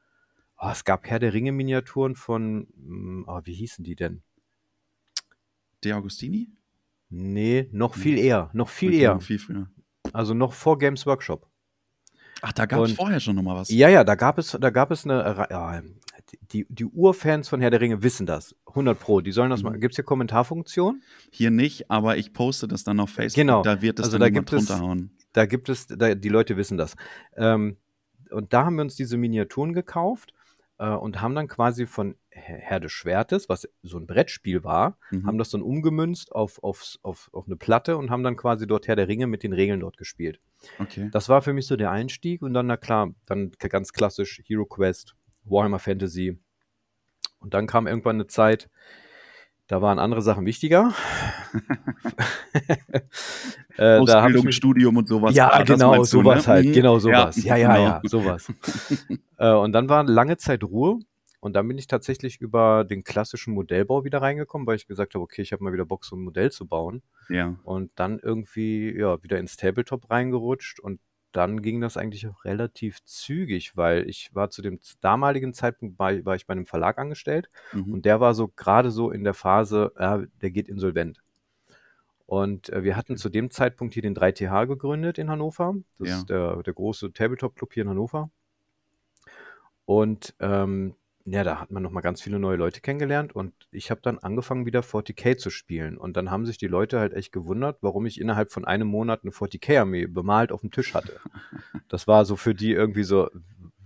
oh, 0.60 0.68
es 0.70 0.84
gab 0.84 1.06
Herr 1.06 1.18
der 1.18 1.32
Ringe 1.32 1.52
Miniaturen 1.52 2.14
von, 2.16 2.66
mm, 2.76 3.24
oh, 3.26 3.40
wie 3.44 3.54
hießen 3.54 3.84
die 3.84 3.94
denn? 3.96 4.22
De 5.84 5.92
Agostini? 5.92 6.50
Nee, 7.10 7.68
noch 7.72 7.94
viel 7.94 8.18
eher, 8.18 8.50
noch 8.52 8.68
viel 8.68 8.90
Okay, 8.90 9.00
eher. 9.00 9.20
Viel 9.20 9.38
früher. 9.38 9.70
Also 10.12 10.34
noch 10.34 10.52
vor 10.52 10.78
Games 10.78 11.06
Workshop. 11.06 11.46
Ach, 12.42 12.52
da 12.52 12.66
gab 12.66 12.80
es 12.84 12.92
vorher 12.92 13.18
schon 13.18 13.34
noch 13.36 13.42
mal 13.42 13.56
was. 13.56 13.68
Ja, 13.70 13.88
ja, 13.88 14.04
da 14.04 14.14
gab 14.14 14.38
es, 14.38 14.56
da 14.60 14.70
gab 14.70 14.90
es 14.90 15.04
eine, 15.04 15.46
ja, 15.50 15.82
die, 16.52 16.66
die 16.68 16.84
Urfans 16.84 17.48
von 17.48 17.60
Herr 17.60 17.70
der 17.70 17.80
Ringe 17.80 18.02
wissen 18.02 18.26
das. 18.26 18.54
100 18.66 18.98
Pro. 18.98 19.20
Die 19.22 19.32
sollen 19.32 19.50
das 19.50 19.62
Mhm. 19.62 19.70
mal, 19.70 19.78
gibt 19.78 19.92
es 19.92 19.96
hier 19.96 20.04
Kommentarfunktion? 20.04 21.02
Hier 21.32 21.50
nicht, 21.50 21.90
aber 21.90 22.16
ich 22.16 22.32
poste 22.32 22.68
das 22.68 22.84
dann 22.84 23.00
auf 23.00 23.10
Facebook. 23.10 23.40
Genau. 23.40 23.62
Da 23.62 23.80
wird 23.82 23.98
es 23.98 24.04
Also 24.06 24.18
dann 24.18 24.20
da 24.20 24.26
jemand 24.26 24.50
gibt 24.50 24.62
es- 24.62 24.70
runterhauen. 24.70 25.10
Da 25.32 25.46
gibt 25.46 25.68
es, 25.68 25.86
da, 25.86 26.14
die 26.14 26.28
Leute 26.28 26.56
wissen 26.56 26.78
das. 26.78 26.96
Ähm, 27.36 27.76
und 28.30 28.52
da 28.52 28.64
haben 28.64 28.76
wir 28.76 28.82
uns 28.82 28.96
diese 28.96 29.16
Miniaturen 29.16 29.72
gekauft 29.72 30.34
äh, 30.78 30.88
und 30.88 31.20
haben 31.20 31.34
dann 31.34 31.48
quasi 31.48 31.86
von 31.86 32.16
Herr 32.30 32.78
des 32.80 32.92
Schwertes, 32.92 33.48
was 33.48 33.68
so 33.82 33.98
ein 33.98 34.06
Brettspiel 34.06 34.62
war, 34.64 34.96
Mhm. 35.10 35.26
haben 35.26 35.38
das 35.38 35.50
dann 35.50 35.62
umgemünzt 35.62 36.32
auf, 36.32 36.62
auf, 36.62 36.98
auf, 37.02 37.30
auf 37.32 37.46
eine 37.46 37.56
Platte 37.56 37.96
und 37.96 38.10
haben 38.10 38.22
dann 38.22 38.36
quasi 38.36 38.66
dort 38.66 38.86
Herr 38.86 38.96
der 38.96 39.08
Ringe 39.08 39.26
mit 39.26 39.42
den 39.42 39.52
Regeln 39.52 39.80
dort 39.80 39.96
gespielt. 39.96 40.40
Okay. 40.78 41.08
Das 41.12 41.28
war 41.28 41.42
für 41.42 41.52
mich 41.52 41.66
so 41.66 41.76
der 41.76 41.90
Einstieg 41.90 42.42
und 42.42 42.54
dann, 42.54 42.66
na 42.66 42.76
klar, 42.76 43.12
dann 43.26 43.50
ganz 43.58 43.92
klassisch 43.92 44.40
Hero 44.46 44.66
Quest, 44.66 45.14
Warhammer 45.44 45.78
Fantasy. 45.78 46.38
Und 47.40 47.54
dann 47.54 47.66
kam 47.66 47.86
irgendwann 47.86 48.16
eine 48.16 48.26
Zeit, 48.26 48.68
da 49.68 49.82
waren 49.82 49.98
andere 49.98 50.22
Sachen 50.22 50.46
wichtiger. 50.46 50.92
äh, 53.78 54.04
da 54.04 54.18
Ausbildung, 54.20 54.44
mich 54.46 54.56
Studium 54.56 54.96
und 54.96 55.08
sowas. 55.08 55.34
ja, 55.34 55.50
Ah, 55.52 55.62
genau, 55.62 55.96
du, 55.96 56.04
sowas 56.04 56.46
ne? 56.46 56.52
halt, 56.52 56.66
Mhm. 56.66 56.72
genau 56.72 56.98
sowas. 56.98 57.42
Ja, 57.42 57.56
ja, 57.56 57.76
ja, 57.78 57.98
genau. 57.98 58.00
sowas. 58.08 58.52
äh, 59.38 59.52
und 59.52 59.72
dann 59.72 59.88
war 59.88 60.04
lange 60.04 60.36
Zeit 60.36 60.62
Ruhe 60.64 60.98
und 61.40 61.54
dann 61.54 61.66
bin 61.68 61.78
ich 61.78 61.86
tatsächlich 61.86 62.40
über 62.40 62.84
den 62.84 63.04
klassischen 63.04 63.54
Modellbau 63.54 64.04
wieder 64.04 64.20
reingekommen, 64.20 64.66
weil 64.66 64.76
ich 64.76 64.86
gesagt 64.88 65.14
habe, 65.14 65.22
okay, 65.22 65.42
ich 65.42 65.52
habe 65.52 65.62
mal 65.64 65.72
wieder 65.72 65.86
Bock, 65.86 66.04
so 66.04 66.16
ein 66.16 66.22
Modell 66.22 66.50
zu 66.50 66.66
bauen. 66.66 67.02
Ja. 67.28 67.54
Und 67.62 67.90
dann 67.94 68.18
irgendwie, 68.18 68.94
ja, 68.98 69.22
wieder 69.22 69.38
ins 69.38 69.56
Tabletop 69.56 70.10
reingerutscht 70.10 70.80
und 70.80 71.00
dann 71.32 71.60
ging 71.60 71.80
das 71.82 71.98
eigentlich 71.98 72.26
auch 72.26 72.44
relativ 72.46 73.04
zügig, 73.04 73.76
weil 73.76 74.08
ich 74.08 74.30
war 74.34 74.48
zu 74.48 74.62
dem 74.62 74.80
damaligen 75.02 75.52
Zeitpunkt 75.52 75.98
bei, 75.98 76.24
war 76.24 76.34
ich 76.34 76.46
bei 76.46 76.52
einem 76.52 76.64
Verlag 76.64 76.98
angestellt 76.98 77.50
Mhm. 77.72 77.92
und 77.92 78.04
der 78.06 78.18
war 78.18 78.32
so 78.34 78.48
gerade 78.48 78.90
so 78.90 79.10
in 79.10 79.24
der 79.24 79.34
Phase, 79.34 79.92
ja, 80.00 80.22
der 80.40 80.50
geht 80.50 80.68
insolvent. 80.68 81.20
Und 82.28 82.68
äh, 82.68 82.84
wir 82.84 82.94
hatten 82.94 83.16
zu 83.16 83.30
dem 83.30 83.50
Zeitpunkt 83.50 83.94
hier 83.94 84.02
den 84.02 84.14
3TH 84.14 84.66
gegründet 84.66 85.16
in 85.16 85.30
Hannover. 85.30 85.76
Das 85.98 86.08
Ja. 86.08 86.16
ist 86.18 86.26
der, 86.28 86.62
der 86.62 86.74
große 86.74 87.10
Tabletop-Club 87.14 87.72
hier 87.72 87.84
in 87.84 87.88
Hannover. 87.88 88.28
Und 89.86 90.34
ähm, 90.38 90.94
ja, 91.24 91.42
da 91.42 91.58
hat 91.58 91.70
man 91.70 91.82
noch 91.82 91.90
mal 91.90 92.02
ganz 92.02 92.20
viele 92.20 92.38
neue 92.38 92.58
Leute 92.58 92.82
kennengelernt 92.82 93.34
und 93.34 93.54
ich 93.70 93.90
habe 93.90 94.02
dann 94.02 94.18
angefangen, 94.18 94.66
wieder 94.66 94.80
40k 94.80 95.38
zu 95.38 95.48
spielen. 95.48 95.96
Und 95.96 96.18
dann 96.18 96.30
haben 96.30 96.44
sich 96.44 96.58
die 96.58 96.66
Leute 96.66 97.00
halt 97.00 97.14
echt 97.14 97.32
gewundert, 97.32 97.78
warum 97.80 98.04
ich 98.04 98.20
innerhalb 98.20 98.52
von 98.52 98.66
einem 98.66 98.88
Monat 98.88 99.20
eine 99.22 99.32
40k-Armee 99.32 100.06
bemalt 100.06 100.52
auf 100.52 100.60
dem 100.60 100.70
Tisch 100.70 100.92
hatte. 100.92 101.18
Das 101.88 102.06
war 102.06 102.26
so 102.26 102.36
für 102.36 102.54
die 102.54 102.72
irgendwie 102.72 103.04
so, 103.04 103.30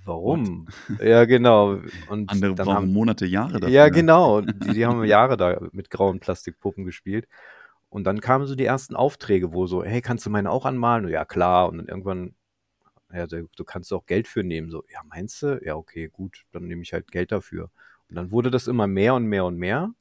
warum? 0.04 0.66
Ja, 1.00 1.24
genau. 1.26 1.78
Und 2.08 2.28
Andere 2.32 2.54
brauchen 2.54 2.74
haben, 2.74 2.92
Monate, 2.92 3.24
Jahre 3.26 3.60
dafür. 3.60 3.68
Ja, 3.68 3.88
genau. 3.88 4.40
Die, 4.40 4.72
die 4.72 4.84
haben 4.84 5.04
Jahre 5.04 5.36
da 5.36 5.60
mit 5.70 5.90
grauen 5.90 6.18
Plastikpuppen 6.18 6.84
gespielt. 6.84 7.28
Und 7.92 8.04
dann 8.04 8.22
kamen 8.22 8.46
so 8.46 8.54
die 8.54 8.64
ersten 8.64 8.96
Aufträge, 8.96 9.52
wo 9.52 9.66
so, 9.66 9.84
hey, 9.84 10.00
kannst 10.00 10.24
du 10.24 10.30
meine 10.30 10.50
auch 10.50 10.64
anmalen? 10.64 11.06
ja, 11.08 11.26
klar. 11.26 11.68
Und 11.68 11.76
dann 11.76 11.88
irgendwann 11.88 12.34
ja, 13.12 13.26
du 13.26 13.64
kannst 13.64 13.92
auch 13.92 14.06
Geld 14.06 14.26
für 14.26 14.42
nehmen. 14.42 14.70
So, 14.70 14.84
ja, 14.90 15.00
meinst 15.08 15.42
du? 15.42 15.60
Ja, 15.62 15.76
okay, 15.76 16.08
gut, 16.08 16.44
dann 16.52 16.66
nehme 16.66 16.80
ich 16.80 16.94
halt 16.94 17.12
Geld 17.12 17.30
dafür. 17.30 17.70
Und 18.08 18.16
dann 18.16 18.30
wurde 18.30 18.50
das 18.50 18.66
immer 18.66 18.86
mehr 18.86 19.14
und 19.14 19.26
mehr 19.26 19.44
und 19.44 19.58
mehr. 19.58 19.92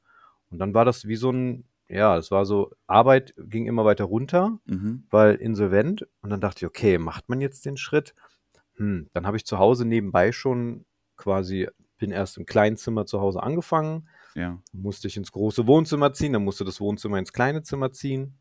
Und 0.50 0.58
dann 0.58 0.72
war 0.72 0.86
das 0.86 1.06
wie 1.06 1.16
so 1.16 1.30
ein, 1.30 1.64
ja, 1.88 2.16
es 2.16 2.30
war 2.30 2.46
so, 2.46 2.70
Arbeit 2.86 3.34
ging 3.36 3.66
immer 3.66 3.84
weiter 3.84 4.04
runter, 4.04 4.58
mhm. 4.64 5.04
weil 5.10 5.34
insolvent. 5.34 6.06
Und 6.22 6.30
dann 6.30 6.40
dachte 6.40 6.64
ich, 6.64 6.66
okay, 6.66 6.96
macht 6.96 7.28
man 7.28 7.42
jetzt 7.42 7.66
den 7.66 7.76
Schritt? 7.76 8.14
Hm, 8.76 9.10
dann 9.12 9.26
habe 9.26 9.36
ich 9.36 9.44
zu 9.44 9.58
Hause 9.58 9.84
nebenbei 9.84 10.32
schon 10.32 10.86
quasi, 11.16 11.68
bin 11.98 12.10
erst 12.10 12.38
im 12.38 12.46
kleinen 12.46 12.78
Zimmer 12.78 13.04
zu 13.04 13.20
Hause 13.20 13.42
angefangen. 13.42 14.08
Ja. 14.34 14.58
Musste 14.72 15.08
ich 15.08 15.16
ins 15.16 15.32
große 15.32 15.66
Wohnzimmer 15.66 16.12
ziehen, 16.12 16.32
dann 16.32 16.44
musste 16.44 16.64
das 16.64 16.80
Wohnzimmer 16.80 17.18
ins 17.18 17.32
kleine 17.32 17.62
Zimmer 17.62 17.92
ziehen. 17.92 18.34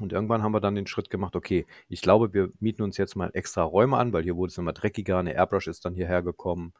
Und 0.00 0.12
irgendwann 0.12 0.42
haben 0.42 0.52
wir 0.52 0.60
dann 0.60 0.74
den 0.74 0.86
Schritt 0.86 1.10
gemacht, 1.10 1.36
okay, 1.36 1.66
ich 1.88 2.00
glaube, 2.00 2.32
wir 2.32 2.50
mieten 2.60 2.82
uns 2.82 2.96
jetzt 2.96 3.14
mal 3.14 3.30
extra 3.34 3.62
Räume 3.62 3.98
an, 3.98 4.12
weil 4.12 4.22
hier 4.22 4.36
wurde 4.36 4.50
es 4.50 4.58
immer 4.58 4.72
dreckiger, 4.72 5.18
eine 5.18 5.34
Airbrush 5.34 5.66
ist 5.68 5.84
dann 5.84 5.94
hierher 5.94 6.22
gekommen. 6.22 6.72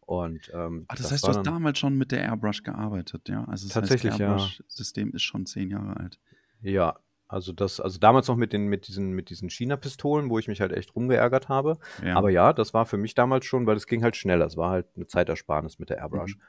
Und, 0.00 0.50
ähm, 0.54 0.84
Ach, 0.88 0.96
das, 0.96 1.04
das 1.04 1.12
heißt, 1.12 1.24
du 1.24 1.28
hast 1.28 1.46
damals 1.46 1.78
schon 1.78 1.96
mit 1.96 2.10
der 2.10 2.22
Airbrush 2.22 2.62
gearbeitet, 2.62 3.28
ja? 3.28 3.44
Also 3.44 3.66
das 3.66 3.74
tatsächlich, 3.74 4.12
heißt, 4.12 4.20
Airbrush-System 4.20 5.12
ist 5.12 5.22
schon 5.22 5.46
zehn 5.46 5.70
Jahre 5.70 5.96
alt. 5.96 6.18
Ja, 6.62 6.98
also 7.28 7.52
das, 7.52 7.80
also 7.80 7.98
damals 7.98 8.28
noch 8.28 8.36
mit 8.36 8.52
den, 8.52 8.66
mit 8.66 8.86
diesen, 8.86 9.12
mit 9.12 9.30
diesen 9.30 9.50
China-Pistolen, 9.50 10.30
wo 10.30 10.38
ich 10.38 10.48
mich 10.48 10.60
halt 10.60 10.72
echt 10.72 10.94
rumgeärgert 10.94 11.48
habe. 11.48 11.78
Ja. 12.02 12.16
Aber 12.16 12.30
ja, 12.30 12.52
das 12.52 12.74
war 12.74 12.86
für 12.86 12.96
mich 12.96 13.14
damals 13.14 13.46
schon, 13.46 13.66
weil 13.66 13.76
es 13.76 13.86
ging 13.86 14.02
halt 14.02 14.16
schneller. 14.16 14.46
Es 14.46 14.56
war 14.56 14.70
halt 14.70 14.86
eine 14.94 15.06
Zeitersparnis 15.06 15.78
mit 15.78 15.90
der 15.90 15.98
Airbrush. 15.98 16.36
Mhm. 16.36 16.42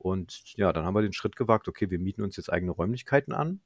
Und 0.00 0.56
ja, 0.56 0.72
dann 0.72 0.84
haben 0.84 0.94
wir 0.94 1.02
den 1.02 1.12
Schritt 1.12 1.36
gewagt, 1.36 1.68
okay, 1.68 1.90
wir 1.90 1.98
mieten 1.98 2.22
uns 2.22 2.36
jetzt 2.36 2.50
eigene 2.50 2.72
Räumlichkeiten 2.72 3.34
an. 3.34 3.60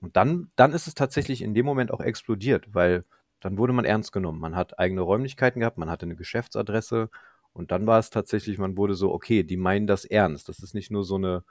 Und 0.00 0.16
dann, 0.16 0.50
dann 0.54 0.72
ist 0.72 0.86
es 0.86 0.94
tatsächlich 0.94 1.42
in 1.42 1.54
dem 1.54 1.66
Moment 1.66 1.90
auch 1.90 2.00
explodiert, 2.00 2.72
weil 2.72 3.04
dann 3.40 3.58
wurde 3.58 3.72
man 3.72 3.84
ernst 3.84 4.12
genommen. 4.12 4.40
Man 4.40 4.54
hat 4.54 4.78
eigene 4.78 5.00
Räumlichkeiten 5.00 5.60
gehabt, 5.60 5.78
man 5.78 5.90
hatte 5.90 6.06
eine 6.06 6.16
Geschäftsadresse 6.16 7.10
und 7.52 7.70
dann 7.70 7.86
war 7.86 7.98
es 7.98 8.10
tatsächlich, 8.10 8.58
man 8.58 8.76
wurde 8.76 8.94
so, 8.94 9.12
okay, 9.12 9.42
die 9.42 9.56
meinen 9.56 9.86
das 9.86 10.04
ernst. 10.04 10.48
Das 10.48 10.60
ist 10.60 10.74
nicht 10.74 10.90
nur 10.90 11.04
so 11.04 11.16
eine, 11.16 11.42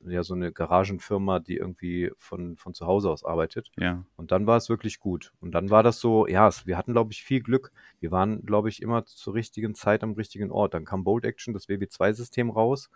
ja, 0.00 0.22
so 0.22 0.34
eine 0.34 0.52
Garagenfirma, 0.52 1.38
die 1.38 1.56
irgendwie 1.56 2.10
von, 2.18 2.56
von 2.56 2.74
zu 2.74 2.86
Hause 2.86 3.10
aus 3.10 3.24
arbeitet. 3.24 3.70
Ja. 3.78 4.04
Und 4.16 4.32
dann 4.32 4.46
war 4.46 4.56
es 4.56 4.68
wirklich 4.68 5.00
gut. 5.00 5.32
Und 5.40 5.52
dann 5.52 5.70
war 5.70 5.82
das 5.82 6.00
so, 6.00 6.26
ja, 6.26 6.48
es, 6.48 6.66
wir 6.66 6.76
hatten, 6.76 6.92
glaube 6.92 7.12
ich, 7.12 7.22
viel 7.22 7.42
Glück. 7.42 7.72
Wir 8.00 8.10
waren, 8.10 8.44
glaube 8.44 8.68
ich, 8.68 8.82
immer 8.82 9.04
zur 9.06 9.34
richtigen 9.34 9.74
Zeit 9.74 10.02
am 10.02 10.12
richtigen 10.12 10.50
Ort. 10.50 10.74
Dann 10.74 10.84
kam 10.84 11.04
Bolt 11.04 11.24
Action, 11.24 11.54
das 11.54 11.68
WW2-System 11.68 12.50
raus. 12.50 12.90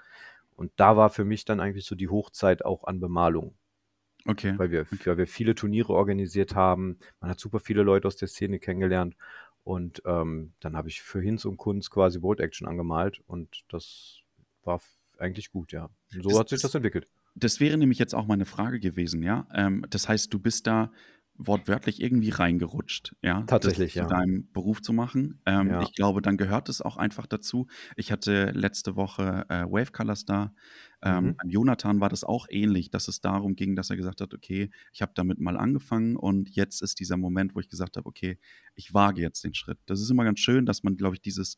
Und 0.58 0.72
da 0.74 0.96
war 0.96 1.08
für 1.08 1.24
mich 1.24 1.44
dann 1.44 1.60
eigentlich 1.60 1.86
so 1.86 1.94
die 1.94 2.08
Hochzeit 2.08 2.64
auch 2.64 2.82
an 2.82 2.98
Bemalung. 2.98 3.56
Okay. 4.26 4.54
Weil 4.58 4.72
wir, 4.72 4.86
weil 5.04 5.16
wir 5.16 5.28
viele 5.28 5.54
Turniere 5.54 5.92
organisiert 5.92 6.56
haben. 6.56 6.98
Man 7.20 7.30
hat 7.30 7.38
super 7.38 7.60
viele 7.60 7.84
Leute 7.84 8.08
aus 8.08 8.16
der 8.16 8.26
Szene 8.26 8.58
kennengelernt. 8.58 9.14
Und 9.62 10.02
ähm, 10.04 10.54
dann 10.58 10.76
habe 10.76 10.88
ich 10.88 11.00
für 11.00 11.20
Hinz 11.20 11.44
und 11.44 11.58
Kunz 11.58 11.90
quasi 11.90 12.18
Bolt 12.18 12.40
Action 12.40 12.66
angemalt. 12.66 13.22
Und 13.28 13.62
das 13.68 14.18
war 14.64 14.82
eigentlich 15.16 15.52
gut, 15.52 15.70
ja. 15.70 15.90
Und 16.12 16.24
so 16.24 16.30
das, 16.30 16.38
hat 16.40 16.48
sich 16.48 16.60
das 16.60 16.74
entwickelt. 16.74 17.06
Das 17.36 17.60
wäre 17.60 17.78
nämlich 17.78 18.00
jetzt 18.00 18.14
auch 18.14 18.26
meine 18.26 18.44
Frage 18.44 18.80
gewesen, 18.80 19.22
ja. 19.22 19.46
Ähm, 19.54 19.86
das 19.88 20.08
heißt, 20.08 20.34
du 20.34 20.40
bist 20.40 20.66
da 20.66 20.90
wortwörtlich 21.38 22.02
irgendwie 22.02 22.30
reingerutscht, 22.30 23.14
ja. 23.22 23.42
Tatsächlich, 23.42 23.94
ja. 23.94 24.02
Zu 24.02 24.10
deinem 24.10 24.50
Beruf 24.52 24.82
zu 24.82 24.92
machen. 24.92 25.40
Ähm, 25.46 25.70
ja. 25.70 25.82
Ich 25.82 25.94
glaube, 25.94 26.20
dann 26.20 26.36
gehört 26.36 26.68
es 26.68 26.82
auch 26.82 26.96
einfach 26.96 27.26
dazu. 27.26 27.68
Ich 27.96 28.10
hatte 28.10 28.50
letzte 28.50 28.96
Woche 28.96 29.46
äh, 29.48 29.62
Wave 29.62 29.92
Colors 29.92 30.24
da. 30.24 30.52
Ähm, 31.00 31.24
mhm. 31.24 31.34
An 31.38 31.48
Jonathan 31.48 32.00
war 32.00 32.08
das 32.08 32.24
auch 32.24 32.48
ähnlich, 32.50 32.90
dass 32.90 33.06
es 33.06 33.20
darum 33.20 33.54
ging, 33.54 33.76
dass 33.76 33.88
er 33.88 33.96
gesagt 33.96 34.20
hat, 34.20 34.34
okay, 34.34 34.70
ich 34.92 35.00
habe 35.00 35.12
damit 35.14 35.38
mal 35.38 35.56
angefangen 35.56 36.16
und 36.16 36.50
jetzt 36.50 36.82
ist 36.82 36.98
dieser 36.98 37.16
Moment, 37.16 37.54
wo 37.54 37.60
ich 37.60 37.68
gesagt 37.68 37.96
habe, 37.96 38.06
okay, 38.08 38.38
ich 38.74 38.92
wage 38.92 39.22
jetzt 39.22 39.44
den 39.44 39.54
Schritt. 39.54 39.78
Das 39.86 40.00
ist 40.00 40.10
immer 40.10 40.24
ganz 40.24 40.40
schön, 40.40 40.66
dass 40.66 40.82
man, 40.82 40.96
glaube 40.96 41.14
ich, 41.14 41.22
dieses, 41.22 41.56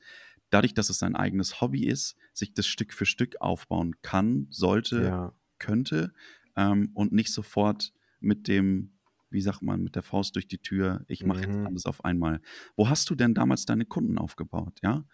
dadurch, 0.50 0.74
dass 0.74 0.90
es 0.90 0.98
sein 0.98 1.16
eigenes 1.16 1.62
Hobby 1.62 1.86
ist, 1.86 2.16
sich 2.34 2.52
das 2.52 2.66
Stück 2.66 2.92
für 2.92 3.06
Stück 3.06 3.40
aufbauen 3.40 3.94
kann, 4.02 4.46
sollte, 4.50 5.04
ja. 5.04 5.32
könnte 5.58 6.12
ähm, 6.56 6.90
und 6.92 7.12
nicht 7.12 7.32
sofort 7.32 7.94
mit 8.20 8.46
dem 8.46 8.92
wie 9.30 9.40
sagt 9.40 9.62
man, 9.62 9.82
mit 9.82 9.96
der 9.96 10.02
Faust 10.02 10.34
durch 10.36 10.48
die 10.48 10.58
Tür, 10.58 11.04
ich 11.08 11.24
mache 11.24 11.46
mhm. 11.46 11.54
jetzt 11.54 11.66
alles 11.66 11.86
auf 11.86 12.04
einmal. 12.04 12.40
Wo 12.76 12.88
hast 12.88 13.08
du 13.10 13.14
denn 13.14 13.34
damals 13.34 13.64
deine 13.64 13.84
Kunden 13.84 14.18
aufgebaut, 14.18 14.78
ja? 14.82 15.04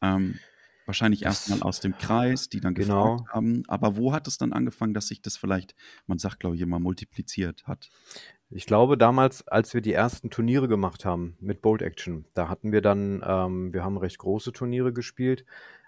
Ähm, 0.00 0.38
wahrscheinlich 0.86 1.24
erstmal 1.24 1.62
aus 1.62 1.80
dem 1.80 1.96
Kreis, 1.96 2.48
die 2.48 2.60
dann 2.60 2.74
genau. 2.74 3.16
gefragt 3.16 3.34
haben, 3.34 3.62
aber 3.68 3.96
wo 3.96 4.12
hat 4.12 4.26
es 4.28 4.38
dann 4.38 4.52
angefangen, 4.52 4.94
dass 4.94 5.08
sich 5.08 5.22
das 5.22 5.36
vielleicht, 5.36 5.74
man 6.06 6.18
sagt, 6.18 6.40
glaube 6.40 6.56
ich, 6.56 6.62
immer 6.62 6.78
multipliziert 6.78 7.66
hat? 7.66 7.90
Ich 8.50 8.66
glaube, 8.66 8.96
damals, 8.96 9.46
als 9.48 9.74
wir 9.74 9.80
die 9.80 9.92
ersten 9.92 10.30
Turniere 10.30 10.68
gemacht 10.68 11.04
haben 11.04 11.36
mit 11.40 11.62
Bolt 11.62 11.82
Action, 11.82 12.26
da 12.34 12.48
hatten 12.48 12.72
wir 12.72 12.82
dann, 12.82 13.22
ähm, 13.26 13.72
wir 13.72 13.82
haben 13.82 13.96
recht 13.96 14.18
große 14.18 14.52
Turniere 14.52 14.92
gespielt 14.92 15.44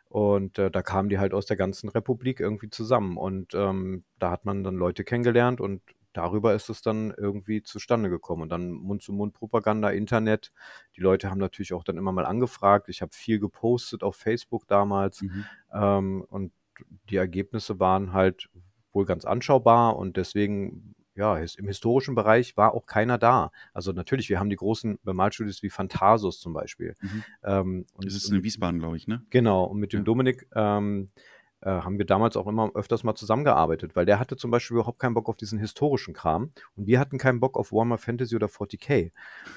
und 0.08 0.58
äh, 0.58 0.70
da 0.70 0.82
kamen 0.82 1.08
die 1.08 1.18
halt 1.18 1.34
aus 1.34 1.46
der 1.46 1.56
ganzen 1.56 1.88
Republik 1.88 2.40
irgendwie 2.40 2.70
zusammen 2.70 3.16
und 3.16 3.54
ähm, 3.54 4.04
da 4.18 4.30
hat 4.30 4.44
man 4.44 4.64
dann 4.64 4.76
Leute 4.76 5.04
kennengelernt 5.04 5.60
und 5.60 5.82
darüber 6.16 6.54
ist 6.54 6.68
es 6.68 6.82
dann 6.82 7.12
irgendwie 7.16 7.62
zustande 7.62 8.10
gekommen. 8.10 8.42
Und 8.42 8.48
dann 8.48 8.70
Mund-zu-Mund-Propaganda, 8.70 9.90
Internet. 9.90 10.52
Die 10.96 11.00
Leute 11.00 11.30
haben 11.30 11.38
natürlich 11.38 11.72
auch 11.72 11.84
dann 11.84 11.98
immer 11.98 12.12
mal 12.12 12.26
angefragt. 12.26 12.88
Ich 12.88 13.02
habe 13.02 13.12
viel 13.12 13.38
gepostet 13.38 14.02
auf 14.02 14.16
Facebook 14.16 14.66
damals. 14.66 15.22
Mhm. 15.22 15.44
Ähm, 15.72 16.24
und 16.28 16.52
die 17.10 17.16
Ergebnisse 17.16 17.80
waren 17.80 18.12
halt 18.12 18.48
wohl 18.92 19.04
ganz 19.04 19.24
anschaubar 19.24 19.96
und 19.96 20.16
deswegen 20.16 20.94
ja, 21.16 21.38
im 21.38 21.66
historischen 21.66 22.14
Bereich 22.14 22.56
war 22.58 22.74
auch 22.74 22.84
keiner 22.84 23.16
da. 23.16 23.50
Also 23.72 23.92
natürlich, 23.92 24.28
wir 24.28 24.38
haben 24.38 24.50
die 24.50 24.56
großen 24.56 24.98
Bemalstudios 25.02 25.62
wie 25.62 25.70
Phantasus 25.70 26.40
zum 26.40 26.52
Beispiel. 26.52 26.94
Mhm. 27.00 27.24
Ähm, 27.42 27.86
das 27.98 28.14
ist 28.14 28.30
in 28.30 28.42
Wiesbaden, 28.42 28.80
glaube 28.80 28.98
ich, 28.98 29.08
ne? 29.08 29.24
Genau, 29.30 29.64
und 29.64 29.78
mit 29.78 29.94
dem 29.94 30.00
ja. 30.00 30.04
Dominik 30.04 30.46
ähm, 30.54 31.08
äh, 31.62 31.70
haben 31.70 31.98
wir 31.98 32.04
damals 32.04 32.36
auch 32.36 32.46
immer 32.46 32.70
öfters 32.74 33.02
mal 33.02 33.14
zusammengearbeitet, 33.14 33.96
weil 33.96 34.06
der 34.06 34.18
hatte 34.18 34.36
zum 34.36 34.50
Beispiel 34.50 34.76
überhaupt 34.76 34.98
keinen 34.98 35.14
Bock 35.14 35.28
auf 35.28 35.36
diesen 35.36 35.58
historischen 35.58 36.14
Kram 36.14 36.52
und 36.76 36.86
wir 36.86 37.00
hatten 37.00 37.18
keinen 37.18 37.40
Bock 37.40 37.56
auf 37.56 37.72
Warhammer 37.72 37.98
Fantasy 37.98 38.36
oder 38.36 38.46
40k. 38.46 39.10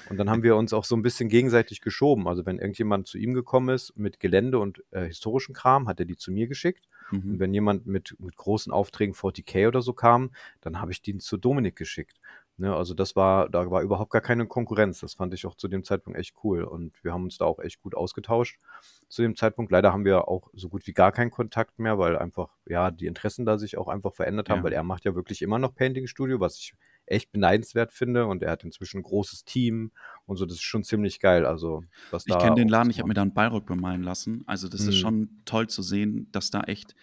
Und 0.08 0.16
dann 0.16 0.30
haben 0.30 0.42
wir 0.42 0.56
uns 0.56 0.72
auch 0.72 0.84
so 0.84 0.96
ein 0.96 1.02
bisschen 1.02 1.28
gegenseitig 1.28 1.80
geschoben. 1.80 2.26
Also 2.26 2.46
wenn 2.46 2.58
irgendjemand 2.58 3.06
zu 3.06 3.18
ihm 3.18 3.34
gekommen 3.34 3.68
ist 3.68 3.96
mit 3.96 4.18
Gelände 4.20 4.58
und 4.58 4.82
äh, 4.90 5.04
historischen 5.04 5.54
Kram, 5.54 5.88
hat 5.88 6.00
er 6.00 6.06
die 6.06 6.16
zu 6.16 6.32
mir 6.32 6.46
geschickt. 6.46 6.88
Mhm. 7.10 7.32
Und 7.32 7.38
wenn 7.40 7.54
jemand 7.54 7.86
mit, 7.86 8.16
mit 8.18 8.36
großen 8.36 8.72
Aufträgen 8.72 9.14
40k 9.14 9.68
oder 9.68 9.82
so 9.82 9.92
kam, 9.92 10.30
dann 10.60 10.80
habe 10.80 10.92
ich 10.92 11.02
die 11.02 11.18
zu 11.18 11.36
Dominik 11.36 11.76
geschickt. 11.76 12.18
Ne, 12.60 12.76
also 12.76 12.92
das 12.92 13.16
war, 13.16 13.48
da 13.48 13.70
war 13.70 13.80
überhaupt 13.80 14.10
gar 14.10 14.20
keine 14.20 14.46
Konkurrenz. 14.46 15.00
Das 15.00 15.14
fand 15.14 15.32
ich 15.32 15.46
auch 15.46 15.54
zu 15.54 15.66
dem 15.66 15.82
Zeitpunkt 15.82 16.18
echt 16.18 16.34
cool. 16.44 16.62
Und 16.62 17.02
wir 17.02 17.14
haben 17.14 17.24
uns 17.24 17.38
da 17.38 17.46
auch 17.46 17.58
echt 17.58 17.80
gut 17.80 17.94
ausgetauscht 17.94 18.60
zu 19.08 19.22
dem 19.22 19.34
Zeitpunkt. 19.34 19.72
Leider 19.72 19.94
haben 19.94 20.04
wir 20.04 20.28
auch 20.28 20.50
so 20.52 20.68
gut 20.68 20.86
wie 20.86 20.92
gar 20.92 21.10
keinen 21.10 21.30
Kontakt 21.30 21.78
mehr, 21.78 21.98
weil 21.98 22.18
einfach, 22.18 22.58
ja, 22.66 22.90
die 22.90 23.06
Interessen 23.06 23.46
da 23.46 23.56
sich 23.56 23.78
auch 23.78 23.88
einfach 23.88 24.12
verändert 24.12 24.50
haben, 24.50 24.58
ja. 24.58 24.64
weil 24.64 24.74
er 24.74 24.82
macht 24.82 25.06
ja 25.06 25.14
wirklich 25.14 25.40
immer 25.40 25.58
noch 25.58 25.74
Painting 25.74 26.06
Studio, 26.06 26.38
was 26.38 26.58
ich 26.58 26.74
echt 27.06 27.32
beneidenswert 27.32 27.94
finde. 27.94 28.26
Und 28.26 28.42
er 28.42 28.50
hat 28.50 28.62
inzwischen 28.62 28.98
ein 28.98 29.04
großes 29.04 29.46
Team 29.46 29.92
und 30.26 30.36
so, 30.36 30.44
das 30.44 30.56
ist 30.56 30.62
schon 30.62 30.84
ziemlich 30.84 31.18
geil. 31.18 31.46
Also, 31.46 31.82
was 32.10 32.26
ich 32.26 32.36
kenne 32.36 32.56
den 32.56 32.68
Laden, 32.68 32.90
ich 32.90 32.98
habe 32.98 33.08
mir 33.08 33.14
da 33.14 33.22
einen 33.22 33.32
Bayrock 33.32 33.64
bemalen 33.64 34.02
lassen. 34.02 34.44
Also, 34.46 34.68
das 34.68 34.82
mhm. 34.82 34.88
ist 34.90 34.98
schon 34.98 35.30
toll 35.46 35.68
zu 35.68 35.80
sehen, 35.80 36.28
dass 36.30 36.50
da 36.50 36.60
echt 36.64 36.94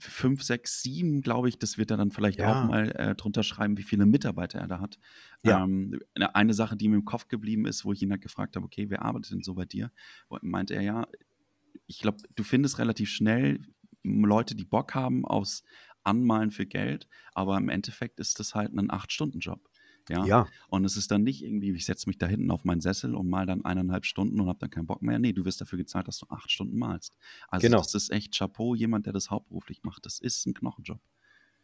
fünf, 0.00 0.42
sechs, 0.42 0.82
sieben, 0.82 1.22
glaube 1.22 1.48
ich, 1.48 1.58
das 1.58 1.78
wird 1.78 1.90
er 1.90 1.96
dann 1.96 2.10
vielleicht 2.10 2.38
ja. 2.38 2.62
auch 2.62 2.68
mal 2.68 2.90
äh, 2.92 3.14
drunter 3.14 3.42
schreiben, 3.42 3.76
wie 3.78 3.82
viele 3.82 4.06
Mitarbeiter 4.06 4.58
er 4.58 4.68
da 4.68 4.80
hat. 4.80 4.98
Ja. 5.42 5.64
Ähm, 5.64 5.98
eine 6.14 6.54
Sache, 6.54 6.76
die 6.76 6.88
mir 6.88 6.96
im 6.96 7.04
Kopf 7.04 7.28
geblieben 7.28 7.66
ist, 7.66 7.84
wo 7.84 7.92
ich 7.92 8.02
ihn 8.02 8.10
halt 8.10 8.22
gefragt 8.22 8.56
habe, 8.56 8.66
okay, 8.66 8.90
wer 8.90 9.02
arbeitet 9.02 9.32
denn 9.32 9.42
so 9.42 9.54
bei 9.54 9.64
dir? 9.64 9.92
Meint 10.42 10.70
er, 10.70 10.82
ja, 10.82 11.06
ich 11.86 11.98
glaube, 11.98 12.18
du 12.34 12.42
findest 12.42 12.78
relativ 12.78 13.10
schnell 13.10 13.60
Leute, 14.02 14.54
die 14.54 14.64
Bock 14.64 14.94
haben 14.94 15.24
aufs 15.24 15.64
Anmalen 16.04 16.50
für 16.50 16.66
Geld, 16.66 17.08
aber 17.34 17.56
im 17.58 17.68
Endeffekt 17.68 18.20
ist 18.20 18.40
das 18.40 18.54
halt 18.54 18.72
ein 18.72 18.90
Acht-Stunden-Job. 18.90 19.67
Ja? 20.08 20.24
ja. 20.24 20.46
Und 20.68 20.84
es 20.84 20.96
ist 20.96 21.10
dann 21.10 21.22
nicht 21.22 21.42
irgendwie, 21.42 21.72
ich 21.72 21.84
setze 21.84 22.08
mich 22.08 22.18
da 22.18 22.26
hinten 22.26 22.50
auf 22.50 22.64
meinen 22.64 22.80
Sessel 22.80 23.14
und 23.14 23.28
mal 23.28 23.46
dann 23.46 23.64
eineinhalb 23.64 24.04
Stunden 24.04 24.40
und 24.40 24.48
habe 24.48 24.58
dann 24.58 24.70
keinen 24.70 24.86
Bock 24.86 25.02
mehr. 25.02 25.18
Nee, 25.18 25.32
du 25.32 25.44
wirst 25.44 25.60
dafür 25.60 25.78
gezahlt, 25.78 26.08
dass 26.08 26.18
du 26.18 26.26
acht 26.28 26.50
Stunden 26.50 26.78
malst. 26.78 27.16
Also 27.48 27.66
genau. 27.66 27.78
das 27.78 27.94
ist 27.94 28.10
echt 28.10 28.36
Chapeau, 28.36 28.74
jemand, 28.74 29.06
der 29.06 29.12
das 29.12 29.30
hauptberuflich 29.30 29.82
macht. 29.82 30.06
Das 30.06 30.18
ist 30.18 30.46
ein 30.46 30.54
Knochenjob. 30.54 31.00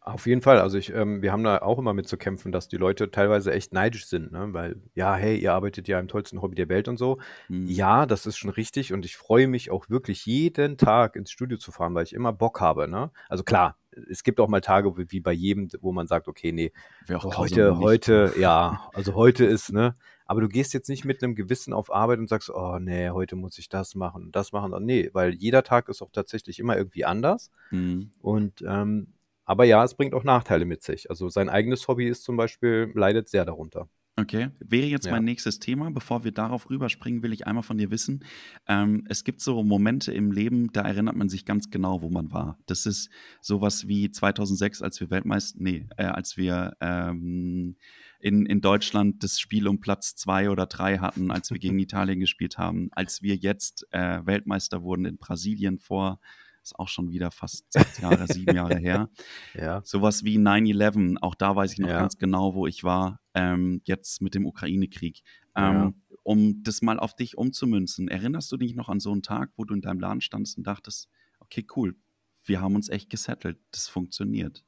Auf 0.05 0.27
jeden 0.27 0.43
Fall. 0.43 0.59
Also 0.59 0.77
ich, 0.77 0.93
ähm, 0.93 1.23
wir 1.23 1.31
haben 1.31 1.43
da 1.43 1.57
auch 1.63 1.79
immer 1.79 1.95
mit 1.95 2.07
zu 2.07 2.15
kämpfen, 2.15 2.51
dass 2.51 2.67
die 2.67 2.77
Leute 2.77 3.09
teilweise 3.09 3.51
echt 3.51 3.73
neidisch 3.73 4.05
sind, 4.05 4.31
ne? 4.31 4.49
Weil, 4.51 4.79
ja, 4.93 5.15
hey, 5.15 5.35
ihr 5.35 5.51
arbeitet 5.51 5.87
ja 5.87 5.99
im 5.99 6.07
tollsten 6.07 6.43
Hobby 6.43 6.53
der 6.53 6.69
Welt 6.69 6.87
und 6.87 6.97
so. 6.97 7.17
Mhm. 7.49 7.65
Ja, 7.65 8.05
das 8.05 8.27
ist 8.27 8.37
schon 8.37 8.51
richtig 8.51 8.93
und 8.93 9.03
ich 9.03 9.17
freue 9.17 9.47
mich 9.47 9.71
auch 9.71 9.89
wirklich 9.89 10.27
jeden 10.27 10.77
Tag 10.77 11.15
ins 11.15 11.31
Studio 11.31 11.57
zu 11.57 11.71
fahren, 11.71 11.95
weil 11.95 12.03
ich 12.03 12.13
immer 12.13 12.33
Bock 12.33 12.61
habe, 12.61 12.87
ne? 12.87 13.09
Also 13.29 13.43
klar, 13.43 13.79
es 14.07 14.21
gibt 14.21 14.39
auch 14.39 14.47
mal 14.47 14.61
Tage 14.61 14.93
wie 14.95 15.21
bei 15.21 15.31
jedem, 15.31 15.69
wo 15.81 15.91
man 15.91 16.05
sagt, 16.05 16.27
okay, 16.27 16.51
nee, 16.51 16.71
heute, 17.09 17.71
nicht. 17.71 17.81
heute, 17.81 18.33
ja, 18.37 18.87
also 18.93 19.15
heute 19.15 19.45
ist, 19.45 19.73
ne? 19.73 19.95
Aber 20.27 20.41
du 20.41 20.47
gehst 20.47 20.75
jetzt 20.75 20.89
nicht 20.89 21.05
mit 21.05 21.23
einem 21.23 21.33
Gewissen 21.33 21.73
auf 21.73 21.91
Arbeit 21.91 22.19
und 22.19 22.29
sagst, 22.29 22.51
oh 22.51 22.77
nee, 22.79 23.09
heute 23.09 23.35
muss 23.35 23.57
ich 23.57 23.69
das 23.69 23.95
machen 23.95 24.25
und 24.25 24.35
das 24.35 24.51
machen. 24.51 24.71
Nee, 24.85 25.09
weil 25.13 25.33
jeder 25.33 25.63
Tag 25.63 25.89
ist 25.89 26.03
auch 26.03 26.11
tatsächlich 26.11 26.59
immer 26.59 26.77
irgendwie 26.77 27.05
anders. 27.05 27.49
Mhm. 27.71 28.11
Und 28.21 28.63
ähm, 28.67 29.14
aber 29.45 29.65
ja, 29.65 29.83
es 29.83 29.95
bringt 29.95 30.13
auch 30.13 30.23
Nachteile 30.23 30.65
mit 30.65 30.83
sich. 30.83 31.09
Also 31.09 31.29
sein 31.29 31.49
eigenes 31.49 31.87
Hobby 31.87 32.07
ist 32.07 32.23
zum 32.23 32.37
Beispiel, 32.37 32.91
leidet 32.95 33.29
sehr 33.29 33.45
darunter. 33.45 33.87
Okay, 34.17 34.49
wäre 34.59 34.85
jetzt 34.87 35.07
Ja. 35.07 35.11
mein 35.11 35.25
nächstes 35.25 35.59
Thema. 35.59 35.91
Bevor 35.91 36.23
wir 36.23 36.31
darauf 36.31 36.69
rüberspringen, 36.69 37.21
will 37.21 37.33
ich 37.33 37.47
einmal 37.47 37.63
von 37.63 37.77
dir 37.77 37.91
wissen. 37.91 38.23
Ähm, 38.65 39.03
es 39.09 39.25
gibt 39.25 39.41
so 39.41 39.61
Momente 39.61 40.13
im 40.13 40.31
Leben, 40.31 40.71
da 40.71 40.83
erinnert 40.83 41.17
man 41.17 41.27
sich 41.27 41.43
ganz 41.43 41.69
genau, 41.69 42.01
wo 42.01 42.09
man 42.09 42.31
war. 42.31 42.57
Das 42.65 42.85
ist 42.85 43.09
sowas 43.41 43.89
wie 43.89 44.09
2006, 44.09 44.81
als 44.81 45.01
wir 45.01 45.09
Weltmeister, 45.09 45.57
nee, 45.61 45.85
äh, 45.97 46.05
als 46.05 46.37
wir 46.37 46.77
ähm, 46.79 47.75
in, 48.21 48.45
in 48.45 48.61
Deutschland 48.61 49.21
das 49.21 49.37
Spiel 49.37 49.67
um 49.67 49.81
Platz 49.81 50.15
zwei 50.15 50.49
oder 50.49 50.65
drei 50.65 50.99
hatten, 50.99 51.29
als 51.29 51.51
wir 51.51 51.59
gegen 51.59 51.77
Italien 51.79 52.21
gespielt 52.21 52.57
haben, 52.57 52.87
als 52.93 53.21
wir 53.21 53.35
jetzt 53.35 53.85
äh, 53.91 54.25
Weltmeister 54.25 54.81
wurden 54.81 55.03
in 55.03 55.17
Brasilien 55.17 55.77
vor, 55.77 56.21
ist 56.65 56.79
auch 56.79 56.87
schon 56.87 57.11
wieder 57.11 57.31
fast 57.31 57.71
sechs 57.71 57.99
Jahre, 57.99 58.25
sieben 58.27 58.55
Jahre 58.55 58.77
her. 58.77 59.09
Ja. 59.53 59.81
Sowas 59.85 60.23
wie 60.23 60.37
9-11, 60.37 61.17
auch 61.21 61.35
da 61.35 61.55
weiß 61.55 61.73
ich 61.73 61.79
noch 61.79 61.89
Ja. 61.89 61.99
ganz 61.99 62.17
genau, 62.17 62.55
wo 62.55 62.67
ich 62.67 62.83
war, 62.83 63.19
ähm, 63.33 63.81
jetzt 63.85 64.21
mit 64.21 64.33
dem 64.35 64.45
Ukraine-Krieg. 64.45 65.21
Ähm, 65.55 65.63
Ja. 65.73 65.93
Um 66.23 66.63
das 66.63 66.81
mal 66.81 66.99
auf 66.99 67.15
dich 67.15 67.37
umzumünzen, 67.37 68.07
erinnerst 68.07 68.51
du 68.51 68.57
dich 68.57 68.73
noch 68.73 68.89
an 68.89 68.99
so 68.99 69.11
einen 69.11 69.21
Tag, 69.21 69.51
wo 69.57 69.63
du 69.63 69.75
in 69.75 69.81
deinem 69.81 69.99
Laden 69.99 70.21
standest 70.21 70.57
und 70.57 70.65
dachtest, 70.65 71.07
okay, 71.39 71.63
cool, 71.75 71.95
wir 72.43 72.61
haben 72.61 72.73
uns 72.75 72.89
echt 72.89 73.11
gesettelt, 73.11 73.59
das 73.71 73.87
funktioniert. 73.87 74.63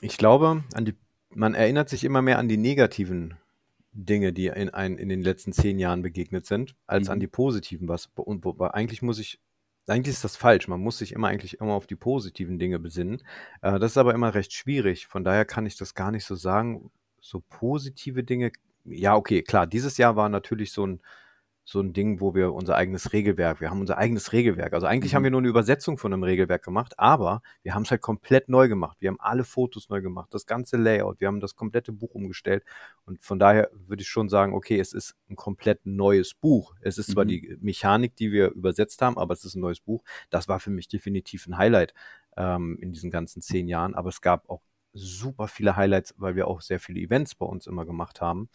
Ich 0.00 0.16
glaube, 0.16 0.62
an 0.74 0.84
die, 0.84 0.94
man 1.30 1.54
erinnert 1.54 1.88
sich 1.88 2.04
immer 2.04 2.22
mehr 2.22 2.38
an 2.38 2.48
die 2.48 2.56
negativen 2.56 3.34
Dinge, 3.92 4.32
die 4.32 4.46
in, 4.46 4.70
ein, 4.70 4.96
in 4.98 5.08
den 5.08 5.22
letzten 5.22 5.52
zehn 5.52 5.78
Jahren 5.78 6.02
begegnet 6.02 6.46
sind, 6.46 6.76
als 6.86 7.08
Mhm. 7.08 7.12
an 7.12 7.20
die 7.20 7.26
positiven. 7.26 7.88
Was, 7.88 8.08
und 8.14 8.44
wobei 8.44 8.68
eigentlich 8.70 9.02
muss 9.02 9.18
ich, 9.18 9.40
eigentlich 9.86 10.14
ist 10.14 10.24
das 10.24 10.36
falsch. 10.36 10.68
Man 10.68 10.80
muss 10.80 10.98
sich 10.98 11.12
immer 11.12 11.28
eigentlich 11.28 11.60
immer 11.60 11.72
auf 11.72 11.86
die 11.86 11.96
positiven 11.96 12.58
Dinge 12.58 12.78
besinnen. 12.78 13.22
Äh, 13.62 13.78
das 13.80 13.92
ist 13.92 13.98
aber 13.98 14.14
immer 14.14 14.34
recht 14.34 14.52
schwierig. 14.52 15.06
Von 15.06 15.24
daher 15.24 15.44
kann 15.44 15.66
ich 15.66 15.76
das 15.76 15.94
gar 15.94 16.12
nicht 16.12 16.24
so 16.24 16.36
sagen. 16.36 16.90
So 17.20 17.42
positive 17.48 18.22
Dinge. 18.24 18.52
Ja, 18.84 19.16
okay, 19.16 19.42
klar. 19.42 19.66
Dieses 19.66 19.96
Jahr 19.98 20.16
war 20.16 20.28
natürlich 20.28 20.72
so 20.72 20.86
ein, 20.86 21.00
so 21.70 21.80
ein 21.80 21.92
Ding, 21.92 22.20
wo 22.20 22.34
wir 22.34 22.52
unser 22.52 22.74
eigenes 22.74 23.12
Regelwerk, 23.12 23.60
wir 23.60 23.70
haben 23.70 23.80
unser 23.80 23.96
eigenes 23.96 24.32
Regelwerk. 24.32 24.72
Also 24.72 24.88
eigentlich 24.88 25.12
Mhm. 25.12 25.16
haben 25.16 25.22
wir 25.24 25.30
nur 25.30 25.40
eine 25.40 25.48
Übersetzung 25.48 25.98
von 25.98 26.12
einem 26.12 26.24
Regelwerk 26.24 26.64
gemacht, 26.64 26.98
aber 26.98 27.42
wir 27.62 27.74
haben 27.74 27.82
es 27.82 27.92
halt 27.92 28.00
komplett 28.00 28.48
neu 28.48 28.66
gemacht. 28.66 28.96
Wir 29.00 29.08
haben 29.08 29.20
alle 29.20 29.44
Fotos 29.44 29.88
neu 29.88 30.00
gemacht, 30.02 30.34
das 30.34 30.46
ganze 30.46 30.76
Layout, 30.76 31.20
wir 31.20 31.28
haben 31.28 31.38
das 31.38 31.54
komplette 31.54 31.92
Buch 31.92 32.10
umgestellt. 32.12 32.64
Und 33.04 33.22
von 33.22 33.38
daher 33.38 33.70
würde 33.86 34.02
ich 34.02 34.08
schon 34.08 34.28
sagen, 34.28 34.52
okay, 34.52 34.80
es 34.80 34.92
ist 34.92 35.14
ein 35.28 35.36
komplett 35.36 35.86
neues 35.86 36.34
Buch. 36.34 36.74
Es 36.80 36.98
ist 36.98 37.12
zwar 37.12 37.24
Mhm. 37.24 37.28
die 37.28 37.56
Mechanik, 37.60 38.16
die 38.16 38.32
wir 38.32 38.50
übersetzt 38.50 39.00
haben, 39.00 39.16
aber 39.16 39.32
es 39.34 39.44
ist 39.44 39.54
ein 39.54 39.60
neues 39.60 39.78
Buch. 39.78 40.02
Das 40.28 40.48
war 40.48 40.58
für 40.58 40.70
mich 40.70 40.88
definitiv 40.88 41.46
ein 41.46 41.56
Highlight 41.56 41.94
ähm, 42.36 42.78
in 42.80 42.90
diesen 42.90 43.12
ganzen 43.12 43.42
zehn 43.42 43.68
Jahren. 43.68 43.94
Aber 43.94 44.08
es 44.08 44.20
gab 44.20 44.50
auch 44.50 44.62
super 44.92 45.46
viele 45.46 45.76
Highlights, 45.76 46.14
weil 46.18 46.34
wir 46.34 46.48
auch 46.48 46.62
sehr 46.62 46.80
viele 46.80 46.98
Events 47.00 47.36
bei 47.36 47.46
uns 47.46 47.68
immer 47.68 47.86
gemacht 47.86 48.20
haben. 48.20 48.48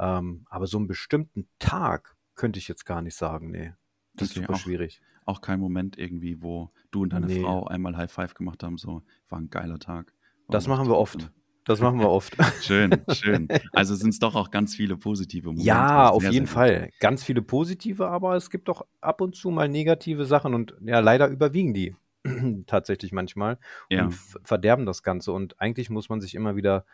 Ähm, 0.00 0.44
aber 0.50 0.66
so 0.66 0.78
einen 0.78 0.88
bestimmten 0.88 1.48
Tag 1.60 2.15
könnte 2.36 2.58
ich 2.58 2.68
jetzt 2.68 2.84
gar 2.86 3.02
nicht 3.02 3.14
sagen, 3.16 3.50
nee. 3.50 3.72
Das 4.14 4.30
Okay, 4.30 4.40
ist 4.40 4.44
super 4.46 4.54
auch- 4.54 4.58
schwierig. 4.58 5.00
Auch 5.24 5.40
kein 5.40 5.58
Moment 5.58 5.98
irgendwie, 5.98 6.40
wo 6.40 6.70
du 6.92 7.02
und 7.02 7.12
deine 7.12 7.26
Nee. 7.26 7.42
Frau 7.42 7.66
einmal 7.66 7.96
High 7.96 8.12
Five 8.12 8.34
gemacht 8.34 8.62
haben, 8.62 8.78
so, 8.78 9.02
war 9.28 9.40
ein 9.40 9.50
geiler 9.50 9.78
Tag. 9.80 10.12
Das 10.48 10.68
Warum 10.68 10.78
machen 10.86 10.90
wir 10.92 10.96
oft. 10.98 11.32
Das 11.64 11.80
machen 11.80 11.98
wir 11.98 12.08
oft. 12.08 12.36
Schön, 12.62 12.90
schön. 13.12 13.48
Also 13.72 13.96
sind 13.96 14.10
es 14.10 14.20
doch 14.20 14.36
auch 14.36 14.52
ganz 14.52 14.76
viele 14.76 14.96
positive 14.96 15.48
Momente. 15.48 15.66
Ja, 15.66 16.10
auf 16.10 16.22
Sehr, 16.22 16.30
jeden 16.30 16.46
sehr. 16.46 16.54
Fall. 16.54 16.90
Ganz 17.00 17.24
viele 17.24 17.42
positive, 17.42 18.06
aber 18.08 18.36
es 18.36 18.50
gibt 18.50 18.70
auch 18.70 18.86
ab 19.00 19.20
und 19.20 19.34
zu 19.34 19.50
mal 19.50 19.68
negative 19.68 20.26
Sachen 20.26 20.54
und 20.54 20.76
ja, 20.84 21.00
leider 21.00 21.26
überwiegen 21.26 21.74
die 21.74 21.96
tatsächlich 22.68 23.10
manchmal 23.10 23.58
Ja. 23.90 24.04
und 24.04 24.12
verderben 24.44 24.86
das 24.86 25.02
Ganze. 25.02 25.32
Und 25.32 25.60
eigentlich 25.60 25.90
muss 25.90 26.08
man 26.08 26.20
sich 26.20 26.36
immer 26.36 26.54
wieder, 26.54 26.84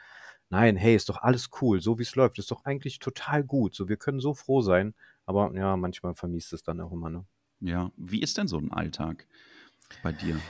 nein, 0.49 0.77
hey, 0.77 0.95
ist 0.97 1.11
doch 1.11 1.21
alles 1.21 1.51
cool, 1.61 1.83
so 1.83 1.99
wie 1.99 2.03
es 2.03 2.15
läuft, 2.17 2.39
ist 2.39 2.51
doch 2.51 2.65
eigentlich 2.65 2.99
total 2.99 3.45
gut. 3.45 3.75
So, 3.75 3.91
wir 3.91 3.99
können 3.99 4.21
so 4.21 4.33
froh 4.33 4.63
sein, 4.63 4.95
aber 5.27 5.53
ja, 5.55 5.77
manchmal 5.77 6.15
vermisst 6.15 6.53
es 6.53 6.63
dann 6.63 6.81
auch 6.81 6.93
immer, 6.93 7.11
ne? 7.11 7.25
Ja, 7.61 7.91
wie 7.97 8.21
ist 8.21 8.39
denn 8.39 8.49
so 8.49 8.59
ein 8.59 8.73
Alltag 8.73 9.27
bei 10.03 10.13
dir? 10.13 10.41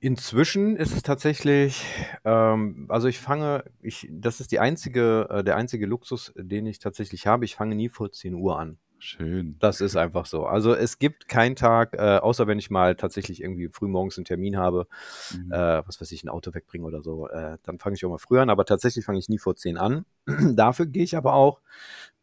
Inzwischen 0.00 0.76
ist 0.76 0.94
es 0.94 1.02
tatsächlich, 1.02 1.84
ähm, 2.24 2.86
also 2.88 3.08
ich 3.08 3.18
fange, 3.18 3.64
ich, 3.82 4.08
das 4.10 4.40
ist 4.40 4.52
die 4.52 4.60
einzige, 4.60 5.26
äh, 5.30 5.42
der 5.44 5.56
einzige 5.56 5.86
Luxus, 5.86 6.32
den 6.36 6.66
ich 6.66 6.78
tatsächlich 6.78 7.26
habe. 7.26 7.44
Ich 7.44 7.56
fange 7.56 7.74
nie 7.74 7.88
vor 7.88 8.12
10 8.12 8.34
Uhr 8.34 8.58
an. 8.58 8.78
Schön. 8.98 9.56
Das 9.58 9.80
ist 9.80 9.96
einfach 9.96 10.26
so. 10.26 10.46
Also 10.46 10.74
es 10.74 10.98
gibt 10.98 11.28
keinen 11.28 11.56
Tag, 11.56 11.94
äh, 11.94 12.18
außer 12.18 12.46
wenn 12.46 12.58
ich 12.58 12.70
mal 12.70 12.94
tatsächlich 12.94 13.42
irgendwie 13.42 13.68
frühmorgens 13.68 14.16
einen 14.18 14.24
Termin 14.24 14.56
habe, 14.56 14.86
Mhm. 15.34 15.52
äh, 15.52 15.82
was 15.86 16.00
weiß 16.00 16.12
ich, 16.12 16.24
ein 16.24 16.28
Auto 16.28 16.54
wegbringen 16.54 16.86
oder 16.86 17.02
so, 17.02 17.28
äh, 17.28 17.58
dann 17.62 17.78
fange 17.78 17.96
ich 17.96 18.04
auch 18.04 18.10
mal 18.10 18.18
früher 18.18 18.42
an, 18.42 18.50
aber 18.50 18.64
tatsächlich 18.64 19.04
fange 19.04 19.18
ich 19.18 19.28
nie 19.28 19.38
vor 19.38 19.56
10 19.56 19.76
an. 19.76 20.04
Dafür 20.54 20.86
gehe 20.86 21.04
ich 21.04 21.16
aber 21.16 21.34
auch 21.34 21.60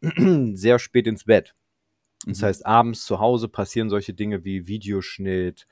sehr 0.00 0.78
spät 0.78 1.06
ins 1.06 1.24
Bett. 1.24 1.54
Das 2.26 2.40
Mhm. 2.40 2.46
heißt, 2.46 2.66
abends 2.66 3.04
zu 3.04 3.20
Hause 3.20 3.48
passieren 3.48 3.90
solche 3.90 4.14
Dinge 4.14 4.44
wie 4.44 4.66
Videoschnitt, 4.66 5.66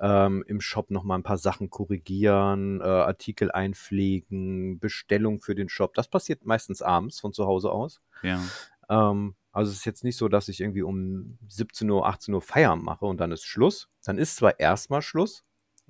ähm, 0.00 0.44
im 0.46 0.60
Shop 0.60 0.90
nochmal 0.90 1.18
ein 1.18 1.22
paar 1.22 1.38
Sachen 1.38 1.70
korrigieren, 1.70 2.80
äh, 2.80 2.84
Artikel 2.84 3.50
einpflegen, 3.50 4.78
Bestellung 4.80 5.40
für 5.40 5.54
den 5.54 5.68
Shop. 5.68 5.94
Das 5.94 6.08
passiert 6.08 6.44
meistens 6.46 6.82
abends 6.82 7.20
von 7.20 7.32
zu 7.32 7.46
Hause 7.46 7.70
aus. 7.70 8.00
Ja. 8.22 8.40
Ähm, 8.88 9.34
also 9.52 9.70
es 9.70 9.78
ist 9.78 9.84
jetzt 9.86 10.04
nicht 10.04 10.16
so, 10.16 10.28
dass 10.28 10.48
ich 10.48 10.60
irgendwie 10.60 10.82
um 10.82 11.38
17 11.48 11.90
Uhr, 11.90 12.06
18 12.06 12.32
Uhr 12.34 12.42
Feierabend 12.42 12.84
mache 12.84 13.06
und 13.06 13.18
dann 13.18 13.32
ist 13.32 13.44
Schluss. 13.44 13.88
Dann 14.04 14.18
ist 14.18 14.36
zwar 14.36 14.58
erstmal 14.60 15.02
Schluss, 15.02 15.44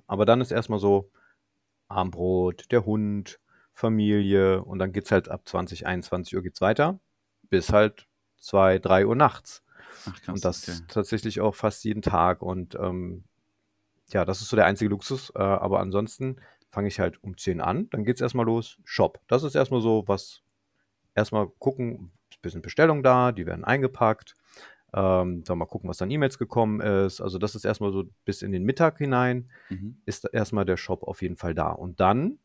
aber 0.07 0.25
dann 0.25 0.41
ist 0.41 0.51
erstmal 0.51 0.79
so 0.79 1.11
Armbrot, 1.87 2.71
der 2.71 2.85
Hund, 2.85 3.39
Familie 3.73 4.63
und 4.63 4.79
dann 4.79 4.91
geht's 4.91 5.11
halt 5.11 5.29
ab 5.29 5.47
20, 5.47 5.87
21 5.87 6.35
Uhr 6.35 6.43
geht's 6.43 6.61
weiter 6.61 6.99
bis 7.49 7.71
halt 7.73 8.07
2, 8.37 8.77
3 8.79 9.05
Uhr 9.07 9.15
nachts. 9.15 9.63
Ach 10.05 10.21
krass. 10.21 10.35
Und 10.35 10.45
das 10.45 10.67
okay. 10.69 10.79
tatsächlich 10.87 11.41
auch 11.41 11.55
fast 11.55 11.83
jeden 11.83 12.01
Tag. 12.01 12.41
Und 12.41 12.75
ähm, 12.75 13.23
ja, 14.11 14.25
das 14.25 14.41
ist 14.41 14.49
so 14.49 14.55
der 14.55 14.65
einzige 14.65 14.89
Luxus. 14.89 15.31
Äh, 15.35 15.39
aber 15.39 15.79
ansonsten 15.79 16.37
fange 16.71 16.87
ich 16.87 16.99
halt 16.99 17.23
um 17.23 17.37
10 17.37 17.61
an. 17.61 17.89
Dann 17.89 18.03
geht's 18.03 18.21
erstmal 18.21 18.45
los. 18.45 18.77
Shop. 18.83 19.19
Das 19.27 19.43
ist 19.43 19.55
erstmal 19.55 19.81
so, 19.81 20.03
was 20.07 20.41
erstmal 21.15 21.47
gucken, 21.47 22.11
ist 22.29 22.37
ein 22.37 22.41
bisschen 22.41 22.61
Bestellung 22.61 23.03
da, 23.03 23.31
die 23.31 23.45
werden 23.45 23.63
eingepackt. 23.65 24.35
Ähm, 24.91 25.43
dann 25.43 25.57
mal 25.59 25.65
gucken, 25.65 25.89
was 25.89 25.97
dann 25.97 26.09
E-Mails 26.09 26.39
gekommen 26.39 26.79
ist. 26.81 27.21
Also 27.21 27.37
das 27.37 27.53
ist 27.53 27.65
erstmal 27.65 27.91
so 27.91 28.05
bis 28.25 28.41
in 28.41 28.51
den 28.51 28.63
Mittag 28.63 28.97
hinein, 28.97 29.49
Mhm. 29.69 30.01
ist 30.05 30.25
erstmal 30.33 30.65
der 30.65 30.77
Shop 30.77 31.03
auf 31.03 31.21
jeden 31.21 31.35
Fall 31.37 31.53
da. 31.53 31.69
Und 31.69 31.99
dann, 31.99 32.39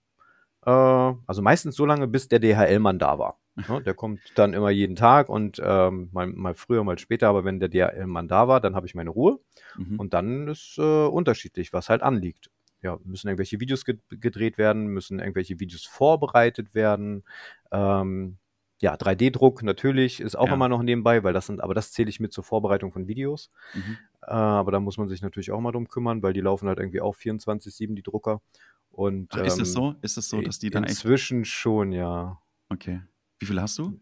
äh, 0.67 0.71
also 0.71 1.41
meistens 1.41 1.75
so 1.75 1.87
lange, 1.87 2.07
bis 2.07 2.29
der 2.29 2.41
DHL-Mann 2.41 2.99
da 2.99 3.19
war. 3.19 3.39
Ne? 3.57 3.83
Der 3.83 3.95
kommt 3.95 4.21
dann 4.35 4.53
immer 4.53 4.71
jeden 4.71 4.97
Tag 4.97 5.29
und 5.29 5.61
ähm, 5.65 6.09
mal, 6.13 6.27
mal 6.27 6.55
früher, 6.55 6.83
mal 6.83 6.99
später, 6.99 7.29
aber 7.29 7.45
wenn 7.45 7.61
der 7.61 7.69
DHL-Mann 7.69 8.27
da 8.29 8.49
war, 8.49 8.61
dann 8.61 8.75
habe 8.75 8.87
ich 8.87 8.95
meine 8.95 9.11
Ruhe. 9.11 9.39
Mhm. 9.77 10.01
Und 10.01 10.13
dann 10.13 10.49
ist 10.49 10.77
äh, 10.79 11.07
unterschiedlich, 11.07 11.73
was 11.73 11.89
halt 11.89 12.03
anliegt. 12.03 12.51
Ja, 12.83 12.99
müssen 13.05 13.29
irgendwelche 13.29 13.61
Videos 13.61 13.85
ge 13.85 13.99
gedreht 14.11 14.59
werden, 14.59 14.89
müssen 14.89 15.19
irgendwelche 15.19 15.59
Videos 15.61 15.85
vorbereitet 15.85 16.75
werden. 16.75 17.25
Ähm, 17.73 18.39
ja, 18.81 18.95
3D-Druck 18.97 19.63
natürlich 19.63 20.21
ist 20.21 20.35
auch 20.37 20.49
Ja. 20.49 20.55
immer 20.55 20.69
noch 20.69 20.83
nebenbei, 20.83 21.23
weil 21.23 21.33
das 21.33 21.47
sind, 21.47 21.63
aber 21.63 21.73
das 21.75 21.93
zähle 21.93 22.11
ich 22.11 22.21
mit 22.21 22.33
zur 22.33 22.45
Vorbereitung 22.45 22.93
von 22.93 23.07
Videos. 23.07 23.51
Mhm. 23.73 23.99
Äh, 24.23 24.33
aber 24.33 24.73
da 24.73 24.81
muss 24.81 24.99
man 24.99 25.09
sich 25.09 25.23
natürlich 25.23 25.53
auch 25.53 25.61
mal 25.61 25.73
drum 25.73 25.89
kümmern, 25.89 26.23
weil 26.23 26.33
die 26.33 26.41
laufen 26.41 26.69
halt 26.69 26.79
irgendwie 26.79 27.01
auch 27.01 27.15
24-7, 27.17 27.95
die 27.95 28.03
Drucker. 28.03 28.43
Und 28.91 29.33
Ach, 29.33 29.39
ist 29.39 29.59
es 29.61 29.69
ähm, 29.69 29.75
so? 29.75 29.95
Ist 30.03 30.19
es 30.19 30.29
so, 30.29 30.43
dass 30.43 30.59
die 30.59 30.71
dann 30.71 30.85
echt. 30.85 30.93
inzwischen 30.93 31.45
schon, 31.45 31.93
ja. 31.93 32.41
Okay. 32.69 33.01
Wie 33.45 33.49
viele 33.49 33.61
hast 33.61 33.79
du? 33.79 34.01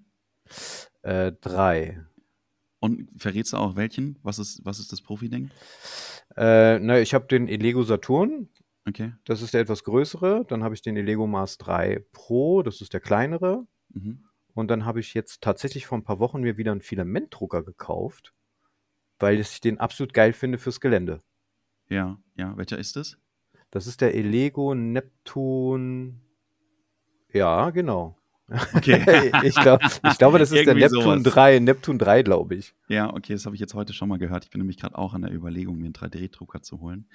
Äh, 1.03 1.33
drei. 1.41 2.01
Und 2.79 3.09
verrätst 3.21 3.53
du 3.55 3.57
auch 3.57 3.75
welchen? 3.75 4.21
Was 4.23 4.39
ist, 4.39 4.65
was 4.65 4.79
ist 4.79 4.93
das 4.93 5.03
Profi-Ding? 5.03 5.51
Äh, 6.37 6.79
na, 6.79 7.01
ich 7.01 7.13
habe 7.13 7.27
den 7.27 7.49
Elego 7.49 7.83
Saturn, 7.83 8.49
Okay. 8.89 9.15
das 9.25 9.43
ist 9.43 9.53
der 9.53 9.63
etwas 9.63 9.83
größere. 9.83 10.45
Dann 10.47 10.63
habe 10.63 10.77
ich 10.77 10.83
den 10.83 10.97
Elego 10.97 11.27
Mars 11.27 11.59
3 11.59 12.05
Pro, 12.13 12.63
das 12.63 12.81
ist 12.81 12.93
der 12.93 13.01
kleinere. 13.01 13.67
Mhm. 13.89 14.23
Und 14.55 14.69
dann 14.71 14.85
habe 14.85 15.01
ich 15.01 15.13
jetzt 15.13 15.41
tatsächlich 15.43 15.87
vor 15.87 15.99
ein 15.99 16.05
paar 16.05 16.21
Wochen 16.21 16.43
mir 16.43 16.57
wieder 16.57 16.71
einen 16.71 16.81
Filamentdrucker 16.81 17.65
gekauft, 17.65 18.35
weil 19.19 19.41
ich 19.41 19.61
den 19.61 19.79
absolut 19.81 20.15
geil 20.15 20.33
finde 20.33 20.59
fürs 20.59 20.81
Gelände. 20.81 21.21
Ja, 21.89 22.17
ja. 22.37 22.57
Welcher 22.57 22.79
ist 22.79 22.97
es? 22.97 23.19
Das 23.73 23.89
ist 23.89 24.03
der 24.03 24.15
Elego 24.15 24.77
Neptun. 24.77 26.21
Ja, 27.33 27.71
genau. 27.71 28.22
Okay. 28.75 29.33
ich, 29.43 29.55
glaub, 29.55 29.81
ich 29.83 30.19
glaube, 30.19 30.39
das 30.39 30.51
ist 30.51 30.67
der 30.67 30.75
Neptun 30.75 31.03
sowas. 31.03 31.23
3, 31.23 31.59
Neptun 31.61 31.99
3, 31.99 32.23
glaube 32.23 32.55
ich. 32.57 32.75
Ja, 32.89 33.13
okay, 33.13 33.33
das 33.33 33.47
habe 33.47 33.55
ich 33.57 33.61
jetzt 33.61 33.75
heute 33.75 33.93
schon 33.93 34.09
mal 34.09 34.19
gehört. 34.19 34.45
Ich 34.45 34.51
bin 34.51 34.61
nämlich 34.61 34.79
gerade 34.79 34.97
auch 34.99 35.15
an 35.15 35.23
der 35.23 35.33
Überlegung, 35.33 35.79
mir 35.79 35.87
einen 35.87 35.95
3D-Drucker 35.95 36.63
zu 36.63 36.81
holen. 36.81 37.07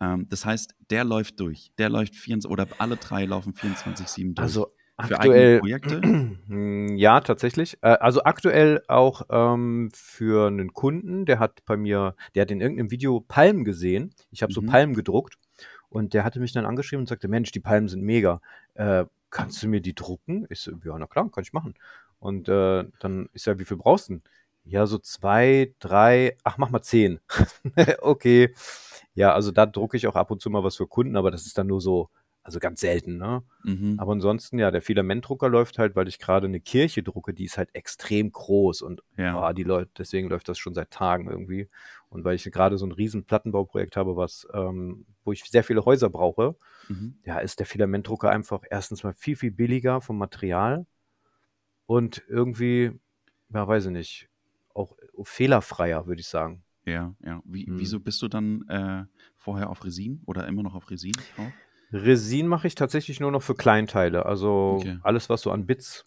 Ähm, 0.00 0.26
das 0.28 0.44
heißt, 0.44 0.74
der 0.90 1.04
läuft 1.04 1.38
durch. 1.40 1.72
Der 1.78 1.88
läuft 1.88 2.16
24, 2.16 2.50
oder 2.50 2.66
alle 2.78 2.96
drei 2.96 3.24
laufen 3.26 3.52
24-7 3.54 4.34
durch. 4.34 4.42
Also 4.44 4.72
Für 5.00 5.20
eigene 5.20 5.58
aktuell, 5.58 5.58
Projekte? 5.60 6.00
Ja, 6.96 7.20
tatsächlich. 7.20 7.78
Äh, 7.82 7.88
also 8.00 8.24
aktuell 8.24 8.82
auch 8.88 9.22
ähm, 9.30 9.90
für 9.94 10.48
einen 10.48 10.72
Kunden, 10.72 11.24
der 11.26 11.38
hat 11.38 11.64
bei 11.64 11.76
mir, 11.76 12.14
der 12.34 12.42
hat 12.42 12.50
in 12.50 12.60
irgendeinem 12.60 12.90
Video 12.90 13.20
Palmen 13.20 13.64
gesehen. 13.64 14.14
Ich 14.30 14.42
habe 14.42 14.52
so 14.52 14.60
Mhm. 14.62 14.66
Palmen 14.66 14.94
gedruckt 14.94 15.38
und 15.88 16.14
der 16.14 16.24
hatte 16.24 16.40
mich 16.40 16.52
dann 16.52 16.66
angeschrieben 16.66 17.02
und 17.02 17.08
sagte, 17.08 17.28
Mensch, 17.28 17.52
die 17.52 17.60
Palmen 17.60 17.88
sind 17.88 18.02
mega. 18.02 18.40
Äh, 18.74 19.04
kannst 19.32 19.62
du 19.62 19.68
mir 19.68 19.80
die 19.80 19.94
drucken? 19.96 20.46
Ich 20.50 20.60
so, 20.60 20.72
ja, 20.84 20.96
na 20.98 21.08
klar, 21.08 21.28
kann 21.30 21.42
ich 21.42 21.52
machen. 21.52 21.74
Und 22.20 22.48
äh, 22.48 22.84
dann 23.00 23.28
ist 23.32 23.46
ja, 23.46 23.58
wie 23.58 23.64
viel 23.64 23.76
brauchst 23.78 24.08
du 24.08 24.14
denn? 24.14 24.22
Ja, 24.64 24.86
so 24.86 24.98
zwei, 24.98 25.74
drei, 25.80 26.36
ach, 26.44 26.56
mach 26.58 26.70
mal 26.70 26.82
zehn. 26.82 27.18
okay. 28.00 28.54
Ja, 29.14 29.34
also 29.34 29.50
da 29.50 29.66
drucke 29.66 29.96
ich 29.96 30.06
auch 30.06 30.14
ab 30.14 30.30
und 30.30 30.40
zu 30.40 30.50
mal 30.50 30.62
was 30.62 30.76
für 30.76 30.86
Kunden, 30.86 31.16
aber 31.16 31.32
das 31.32 31.46
ist 31.46 31.58
dann 31.58 31.66
nur 31.66 31.80
so, 31.80 32.10
also 32.44 32.60
ganz 32.60 32.80
selten, 32.80 33.18
ne? 33.18 33.42
Mhm. 33.64 33.96
Aber 33.98 34.12
ansonsten, 34.12 34.58
ja, 34.58 34.70
der 34.70 34.82
Filamentdrucker 34.82 35.48
läuft 35.48 35.78
halt, 35.78 35.96
weil 35.96 36.08
ich 36.08 36.18
gerade 36.18 36.46
eine 36.46 36.60
Kirche 36.60 37.02
drucke, 37.02 37.34
die 37.34 37.44
ist 37.44 37.58
halt 37.58 37.74
extrem 37.74 38.30
groß 38.32 38.82
und 38.82 39.02
Ja. 39.16 39.40
ah, 39.40 39.52
die 39.52 39.64
läuft, 39.64 39.98
deswegen 39.98 40.28
läuft 40.28 40.48
das 40.48 40.58
schon 40.58 40.74
seit 40.74 40.90
Tagen 40.90 41.28
irgendwie. 41.28 41.68
Und 42.08 42.24
weil 42.24 42.36
ich 42.36 42.44
gerade 42.44 42.78
so 42.78 42.86
ein 42.86 42.92
riesen 42.92 43.24
Plattenbauprojekt 43.24 43.96
habe, 43.96 44.16
was, 44.16 44.46
ähm, 44.54 45.06
wo 45.24 45.32
ich 45.32 45.44
sehr 45.44 45.64
viele 45.64 45.84
Häuser 45.84 46.10
brauche, 46.10 46.56
Mhm. 46.88 47.18
ja, 47.24 47.38
ist 47.38 47.58
der 47.58 47.66
Filamentdrucker 47.66 48.30
einfach 48.30 48.62
erstens 48.70 49.02
mal 49.04 49.14
viel, 49.14 49.36
viel 49.36 49.50
billiger 49.50 50.00
vom 50.00 50.18
Material 50.18 50.86
und 51.86 52.22
irgendwie, 52.28 52.92
ja, 53.52 53.66
weiß 53.66 53.86
ich 53.86 53.92
nicht, 53.92 54.28
auch 54.74 54.96
fehlerfreier, 55.22 56.06
würde 56.06 56.20
ich 56.20 56.28
sagen. 56.28 56.62
Ja, 56.84 57.14
ja. 57.24 57.40
Wie, 57.44 57.66
Hm. 57.66 57.78
Wieso 57.78 58.00
bist 58.00 58.22
du 58.22 58.28
dann 58.28 58.66
äh, 58.68 59.04
vorher 59.36 59.70
auf 59.70 59.84
Resin 59.84 60.22
oder 60.26 60.46
immer 60.48 60.62
noch 60.62 60.74
auf 60.74 60.90
Resin 60.90 61.12
drauf? 61.34 61.54
Resin 61.92 62.46
mache 62.46 62.66
ich 62.66 62.74
tatsächlich 62.74 63.20
nur 63.20 63.30
noch 63.30 63.42
für 63.42 63.54
Kleinteile. 63.54 64.24
Also 64.26 64.76
Okay. 64.78 64.98
alles, 65.02 65.28
was 65.28 65.42
so 65.42 65.50
an 65.50 65.66
Bits, 65.66 66.06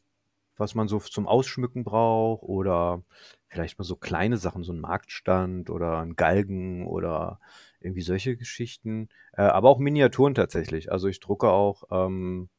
was 0.58 0.74
man 0.76 0.88
so 0.88 1.00
zum 1.00 1.28
Ausschmücken 1.28 1.84
braucht 1.84 2.44
oder 2.44 3.04
vielleicht 3.48 3.78
mal 3.78 3.86
so 3.86 3.96
kleine 3.96 4.38
Sachen, 4.38 4.64
so 4.64 4.74
ein 4.74 4.80
Marktstand 4.80 5.70
oder 5.70 6.00
ein 6.00 6.16
Galgen 6.16 6.88
oder 6.88 7.40
irgendwie 7.86 8.02
solche 8.02 8.36
Geschichten. 8.36 9.10
Äh, 9.34 9.44
aber 9.44 9.70
auch 9.70 9.80
Miniaturen 9.80 10.36
tatsächlich. 10.36 10.92
Also 10.92 11.08
ich 11.08 11.20
drucke 11.20 11.50
auch 11.50 11.84
ähm, 11.92 12.50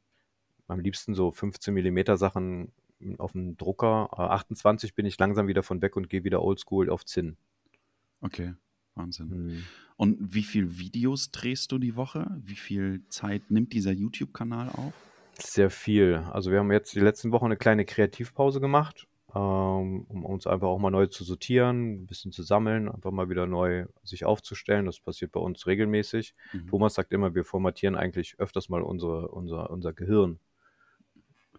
am 0.68 0.80
liebsten 0.80 1.14
so 1.14 1.30
15 1.30 1.74
Millimeter 1.74 2.16
Sachen 2.16 2.72
auf 3.18 3.32
dem 3.32 3.56
Drucker. 3.56 4.08
Äh, 4.12 4.22
28 4.22 4.94
bin 4.94 5.06
ich 5.06 5.18
langsam 5.18 5.48
wieder 5.48 5.62
von 5.62 5.82
weg 5.82 5.96
und 5.96 6.08
gehe 6.08 6.24
wieder 6.24 6.42
oldschool 6.42 6.90
auf 6.90 7.04
Zinn. 7.04 7.36
Okay, 8.20 8.54
Wahnsinn. 8.94 9.30
Hm. 9.30 9.64
Und 9.96 10.34
wie 10.34 10.42
viel 10.42 10.78
Videos 10.78 11.30
drehst 11.30 11.72
du 11.72 11.78
die 11.78 11.96
Woche? 11.96 12.30
Wie 12.42 12.56
viel 12.56 13.02
Zeit 13.08 13.50
nimmt 13.50 13.72
dieser 13.72 13.92
YouTube-Kanal 13.92 14.70
auf? 14.70 14.92
Sehr 15.38 15.70
viel. 15.70 16.16
Also 16.32 16.50
wir 16.50 16.58
haben 16.58 16.72
jetzt 16.72 16.94
die 16.94 17.00
letzten 17.00 17.30
Wochen 17.32 17.46
eine 17.46 17.56
kleine 17.56 17.84
Kreativpause 17.84 18.60
gemacht, 18.60 19.06
ähm, 19.34 20.04
um 20.08 20.24
uns 20.24 20.46
einfach 20.46 20.68
auch 20.68 20.78
mal 20.78 20.90
neu 20.90 21.06
zu 21.06 21.24
sortieren, 21.24 22.02
ein 22.02 22.06
bisschen 22.06 22.32
zu 22.32 22.42
sammeln, 22.42 22.88
einfach 22.88 23.10
mal 23.10 23.28
wieder 23.28 23.46
neu 23.46 23.86
sich 24.02 24.24
aufzustellen. 24.24 24.86
Das 24.86 25.00
passiert 25.00 25.32
bei 25.32 25.40
uns 25.40 25.66
regelmäßig. 25.66 26.34
Mhm. 26.52 26.68
Thomas 26.68 26.94
sagt 26.94 27.12
immer, 27.12 27.34
wir 27.34 27.44
formatieren 27.44 27.96
eigentlich 27.96 28.38
öfters 28.38 28.68
mal 28.68 28.82
unsere, 28.82 29.28
unser, 29.28 29.70
unser 29.70 29.92
Gehirn. 29.92 30.38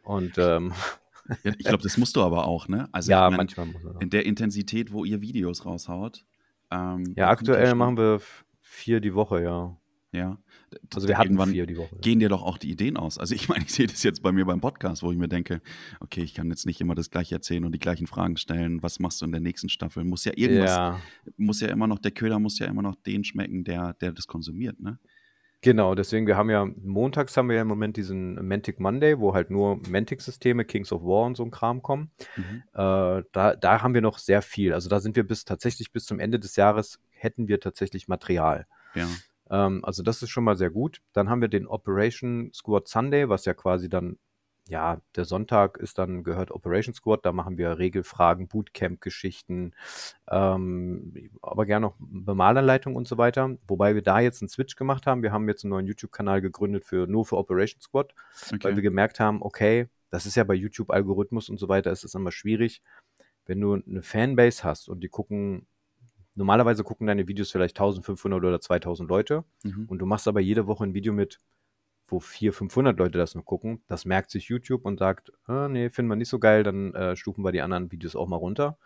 Und 0.03 0.37
ähm, 0.37 0.73
Ja, 1.43 1.51
ich 1.57 1.65
glaube, 1.65 1.83
das 1.83 1.97
musst 1.97 2.15
du 2.15 2.21
aber 2.21 2.47
auch, 2.47 2.67
ne? 2.67 2.87
Also 2.91 3.11
ja, 3.11 3.25
ich 3.27 3.31
mein, 3.31 3.37
manchmal 3.37 3.65
muss 3.65 3.83
man. 3.83 3.99
in 3.99 4.09
der 4.09 4.25
Intensität, 4.25 4.91
wo 4.91 5.03
ihr 5.03 5.21
Videos 5.21 5.65
raushaut. 5.65 6.25
Ähm, 6.71 7.13
Ja, 7.15 7.29
aktuell 7.29 7.75
machen 7.75 7.97
wir 7.97 8.21
vier 8.61 9.01
die 9.01 9.13
Woche, 9.13 9.41
ja. 9.43 9.77
Ja. 10.13 10.37
Also 10.93 11.07
wir 11.07 11.17
hatten 11.17 11.39
vier 11.47 11.65
die 11.65 11.77
Woche. 11.77 11.95
gehen 12.01 12.19
dir 12.19 12.29
doch 12.29 12.43
auch 12.43 12.57
die 12.57 12.69
Ideen 12.69 12.97
aus. 12.97 13.17
Also 13.17 13.35
ich 13.35 13.47
meine, 13.49 13.63
ich 13.63 13.73
sehe 13.73 13.87
das 13.87 14.03
jetzt 14.03 14.21
bei 14.21 14.31
mir 14.31 14.45
beim 14.45 14.59
Podcast, 14.59 15.03
wo 15.03 15.11
ich 15.11 15.17
mir 15.17 15.27
denke, 15.27 15.61
okay, 15.99 16.21
ich 16.21 16.33
kann 16.33 16.49
jetzt 16.49 16.65
nicht 16.65 16.81
immer 16.81 16.95
das 16.95 17.09
gleiche 17.09 17.35
erzählen 17.35 17.63
und 17.63 17.71
die 17.71 17.79
gleichen 17.79 18.07
Fragen 18.07 18.37
stellen. 18.37 18.83
Was 18.83 18.99
machst 18.99 19.21
du 19.21 19.25
in 19.25 19.31
der 19.31 19.41
nächsten 19.41 19.69
Staffel? 19.69 20.03
Muss 20.03 20.25
ja 20.25 20.33
irgendwas, 20.35 20.71
Ja, 20.71 21.01
muss 21.37 21.61
ja 21.61 21.69
immer 21.69 21.87
noch, 21.87 21.99
der 21.99 22.11
Köder 22.11 22.39
muss 22.39 22.59
ja 22.59 22.67
immer 22.67 22.81
noch 22.81 22.95
den 22.95 23.23
schmecken, 23.23 23.63
der, 23.63 23.93
der 23.93 24.11
das 24.11 24.27
konsumiert, 24.27 24.79
ne? 24.79 24.99
Genau, 25.61 25.95
deswegen, 25.95 26.27
wir 26.27 26.37
haben 26.37 26.51
ja, 26.51 26.65
montags 26.83 27.35
haben 27.35 27.49
wir 27.49 27.55
ja 27.55 27.63
im 27.63 27.67
Moment 27.67 27.97
diesen 27.97 28.35
Mantic 28.47 28.79
Monday, 28.79 29.17
wo 29.19 29.33
halt 29.33 29.49
nur 29.49 29.81
Mantic-Systeme, 29.89 30.65
Kings 30.65 30.91
of 30.91 31.01
War 31.01 31.25
und 31.25 31.35
so 31.35 31.43
ein 31.43 31.49
Kram 31.49 31.81
kommen. 31.81 32.11
Mhm. 32.35 32.63
Äh, 32.73 33.23
da, 33.31 33.55
da 33.59 33.81
haben 33.81 33.95
wir 33.95 34.01
noch 34.01 34.19
sehr 34.19 34.43
viel. 34.43 34.73
Also 34.73 34.87
da 34.87 34.99
sind 34.99 35.15
wir 35.15 35.25
bis 35.25 35.45
tatsächlich 35.45 35.91
bis 35.91 36.05
zum 36.05 36.19
Ende 36.19 36.39
des 36.39 36.55
Jahres 36.57 36.99
hätten 37.09 37.47
wir 37.47 37.59
tatsächlich 37.59 38.07
Material. 38.07 38.67
Ja. 38.93 39.07
Ähm, 39.49 39.83
also 39.85 40.03
das 40.03 40.21
ist 40.23 40.29
schon 40.29 40.43
mal 40.43 40.57
sehr 40.57 40.69
gut. 40.71 41.01
Dann 41.13 41.29
haben 41.29 41.41
wir 41.41 41.47
den 41.47 41.67
Operation 41.67 42.51
Squad 42.53 42.87
Sunday, 42.87 43.29
was 43.29 43.45
ja 43.45 43.53
quasi 43.53 43.89
dann, 43.89 44.17
ja, 44.69 45.01
der 45.15 45.25
Sonntag 45.25 45.77
ist 45.77 45.97
dann 45.97 46.23
gehört 46.23 46.51
Operation 46.51 46.93
Squad. 46.93 47.25
Da 47.25 47.31
machen 47.31 47.57
wir 47.57 47.77
Regelfragen, 47.79 48.47
Bootcamp-Geschichten, 48.47 49.73
ähm, 50.29 51.13
aber 51.41 51.65
gerne 51.65 51.87
noch 51.87 51.95
Bemalanleitung 51.99 52.95
und 52.95 53.07
so 53.07 53.17
weiter. 53.17 53.57
Wobei 53.67 53.95
wir 53.95 54.01
da 54.01 54.19
jetzt 54.19 54.41
einen 54.41 54.49
Switch 54.49 54.75
gemacht 54.75 55.07
haben. 55.07 55.23
Wir 55.23 55.31
haben 55.31 55.47
jetzt 55.47 55.63
einen 55.63 55.71
neuen 55.71 55.87
YouTube-Kanal 55.87 56.41
gegründet 56.41 56.83
für 56.85 57.07
nur 57.07 57.25
für 57.25 57.37
Operation 57.37 57.81
Squad 57.81 58.13
weil 58.61 58.73
wir 58.73 58.77
Okay. 58.77 58.81
gemerkt 58.81 59.19
haben, 59.19 59.41
okay, 59.41 59.87
das 60.09 60.25
ist 60.25 60.35
ja 60.35 60.43
bei 60.43 60.53
YouTube 60.53 60.89
Algorithmus 60.91 61.49
und 61.49 61.57
so 61.57 61.69
weiter, 61.69 61.91
ist 61.91 62.03
es 62.03 62.15
immer 62.15 62.31
schwierig, 62.31 62.81
wenn 63.45 63.61
du 63.61 63.73
eine 63.73 64.01
Fanbase 64.01 64.63
hast 64.63 64.89
und 64.89 65.01
die 65.01 65.09
gucken, 65.09 65.67
normalerweise 66.37 66.83
gucken 66.83 67.07
deine 67.07 67.27
Videos 67.27 67.51
vielleicht 67.51 67.77
1500 67.77 68.39
oder 68.43 68.59
2000 68.61 69.09
Leute 69.09 69.43
Mhm. 69.63 69.85
und 69.87 69.99
du 69.99 70.05
machst 70.05 70.27
aber 70.27 70.39
jede 70.39 70.67
Woche 70.67 70.83
ein 70.85 70.93
Video 70.93 71.11
mit, 71.13 71.39
wo 72.07 72.19
400, 72.19 72.55
500 72.57 72.97
Leute 72.99 73.17
das 73.17 73.35
nur 73.35 73.43
gucken, 73.43 73.81
das 73.87 74.05
merkt 74.05 74.29
sich 74.31 74.47
YouTube 74.47 74.85
und 74.85 74.99
sagt, 74.99 75.31
ah, 75.45 75.67
nee, 75.67 75.89
finden 75.89 76.09
wir 76.09 76.15
nicht 76.15 76.29
so 76.29 76.39
geil, 76.39 76.63
dann 76.63 76.93
äh, 76.93 77.15
stufen 77.15 77.43
wir 77.43 77.51
die 77.51 77.61
anderen 77.61 77.91
Videos 77.91 78.15
auch 78.15 78.27
mal 78.27 78.37
runter. 78.37 78.77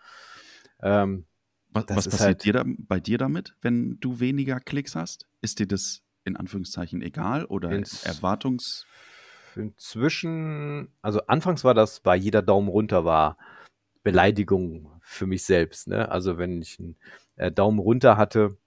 Ähm, 0.81 1.25
Was, 1.69 1.85
was 1.89 2.05
passiert 2.09 2.21
halt- 2.21 2.43
dir 2.45 2.53
da, 2.53 2.63
bei 2.65 2.99
dir 2.99 3.17
damit, 3.17 3.55
wenn 3.61 3.99
du 3.99 4.19
weniger 4.19 4.59
Klicks 4.59 4.95
hast? 4.95 5.27
Ist 5.41 5.59
dir 5.59 5.67
das 5.67 6.01
in 6.23 6.35
Anführungszeichen 6.35 7.01
egal 7.01 7.45
oder 7.45 7.71
Ins- 7.71 8.03
Erwartungs... 8.03 8.85
Inzwischen, 9.55 10.89
also 11.01 11.21
anfangs 11.27 11.63
war 11.63 11.73
das, 11.73 12.05
war 12.05 12.15
jeder 12.15 12.41
Daumen 12.41 12.69
runter 12.69 13.03
war 13.05 13.37
Beleidigung 14.03 14.91
für 15.01 15.25
mich 15.27 15.43
selbst. 15.43 15.87
Ne? 15.87 16.09
Also 16.09 16.37
wenn 16.37 16.61
ich 16.61 16.79
einen 16.79 16.95
äh, 17.41 17.51
Daumen 17.51 17.79
runter 17.79 18.17
hatte, 18.17 18.57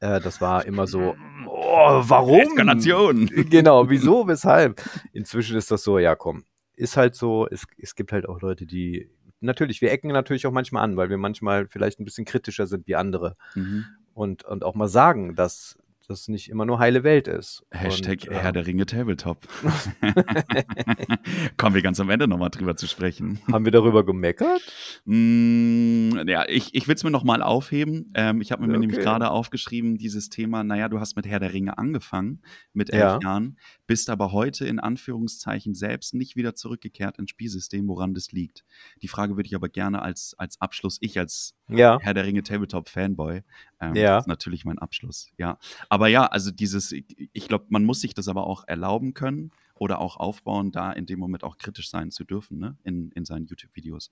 äh, 0.00 0.20
das 0.20 0.40
war 0.40 0.66
immer 0.66 0.86
so, 0.86 1.16
oh, 1.46 2.02
warum? 2.04 2.40
Eskalation! 2.40 3.26
Genau, 3.50 3.88
wieso, 3.88 4.28
weshalb? 4.28 4.82
Inzwischen 5.12 5.56
ist 5.56 5.70
das 5.70 5.82
so, 5.82 5.98
ja 5.98 6.14
komm, 6.14 6.44
ist 6.74 6.96
halt 6.96 7.14
so, 7.14 7.48
es, 7.50 7.66
es 7.78 7.94
gibt 7.94 8.12
halt 8.12 8.28
auch 8.28 8.40
Leute, 8.42 8.66
die, 8.66 9.10
natürlich, 9.40 9.80
wir 9.80 9.90
ecken 9.90 10.08
natürlich 10.08 10.46
auch 10.46 10.52
manchmal 10.52 10.84
an, 10.84 10.96
weil 10.96 11.08
wir 11.08 11.16
manchmal 11.16 11.66
vielleicht 11.68 11.98
ein 11.98 12.04
bisschen 12.04 12.26
kritischer 12.26 12.66
sind 12.66 12.86
wie 12.86 12.96
andere 12.96 13.36
Mhm. 13.54 13.86
und, 14.12 14.44
und 14.44 14.62
auch 14.62 14.74
mal 14.74 14.88
sagen, 14.88 15.34
dass 15.34 15.78
das 16.06 16.28
nicht 16.28 16.48
immer 16.48 16.64
nur 16.64 16.78
heile 16.78 17.02
Welt 17.04 17.28
ist. 17.28 17.64
Hashtag 17.70 18.22
und, 18.28 18.34
Herr 18.34 18.48
ähm, 18.48 18.54
der 18.54 18.66
Ringe 18.66 18.86
Tabletop. 18.86 19.46
Kommen 21.56 21.74
wir 21.74 21.82
ganz 21.82 22.00
am 22.00 22.10
Ende 22.10 22.28
nochmal 22.28 22.50
drüber 22.50 22.76
zu 22.76 22.86
sprechen. 22.86 23.40
Haben 23.50 23.64
wir 23.64 23.72
darüber 23.72 24.04
gemeckert? 24.04 24.62
Mm, 25.04 26.10
ja, 26.26 26.44
ich, 26.48 26.74
ich 26.74 26.88
will 26.88 26.94
es 26.94 27.04
mir 27.04 27.10
nochmal 27.10 27.42
aufheben. 27.42 28.12
Ähm, 28.14 28.40
ich 28.40 28.52
habe 28.52 28.62
mir 28.62 28.68
Okay. 28.68 28.78
nämlich 28.80 28.98
gerade 29.00 29.30
aufgeschrieben, 29.30 29.96
dieses 29.96 30.28
Thema, 30.28 30.64
naja, 30.64 30.88
du 30.88 31.00
hast 31.00 31.16
mit 31.16 31.26
Herr 31.26 31.40
der 31.40 31.52
Ringe 31.52 31.78
angefangen, 31.78 32.42
mit 32.72 32.90
elf 32.90 33.00
Ja. 33.02 33.18
Jahren, 33.22 33.58
bist 33.86 34.10
aber 34.10 34.32
heute 34.32 34.66
in 34.66 34.80
Anführungszeichen 34.80 35.74
selbst 35.74 36.14
nicht 36.14 36.36
wieder 36.36 36.54
zurückgekehrt 36.54 37.18
ins 37.18 37.30
Spielsystem, 37.30 37.86
woran 37.88 38.14
das 38.14 38.32
liegt. 38.32 38.64
Die 39.02 39.08
Frage 39.08 39.36
würde 39.36 39.46
ich 39.46 39.54
aber 39.54 39.68
gerne 39.68 40.02
als, 40.02 40.34
als 40.38 40.60
Abschluss, 40.60 40.98
ich 41.00 41.18
als 41.18 41.54
Ja. 41.68 41.98
Herr 42.00 42.14
der 42.14 42.24
Ringe 42.24 42.42
Tabletop 42.42 42.88
Fanboy. 42.88 43.42
Ähm, 43.80 43.94
Ja. 43.94 44.16
Das 44.16 44.24
ist 44.24 44.28
natürlich 44.28 44.64
mein 44.64 44.78
Abschluss, 44.78 45.30
ja. 45.36 45.58
Aber 45.88 46.08
ja, 46.08 46.26
also 46.26 46.50
dieses, 46.50 46.92
ich, 46.92 47.48
glaube, 47.48 47.66
man 47.68 47.84
muss 47.84 48.00
sich 48.00 48.14
das 48.14 48.28
aber 48.28 48.46
auch 48.46 48.64
erlauben 48.66 49.14
können 49.14 49.52
oder 49.74 50.00
auch 50.00 50.16
aufbauen, 50.16 50.72
da 50.72 50.92
in 50.92 51.06
dem 51.06 51.18
Moment 51.18 51.44
auch 51.44 51.58
kritisch 51.58 51.90
sein 51.90 52.10
zu 52.10 52.24
dürfen, 52.24 52.58
ne, 52.58 52.76
in, 52.82 53.10
in 53.12 53.24
seinen 53.24 53.46
YouTube-Videos. 53.46 54.10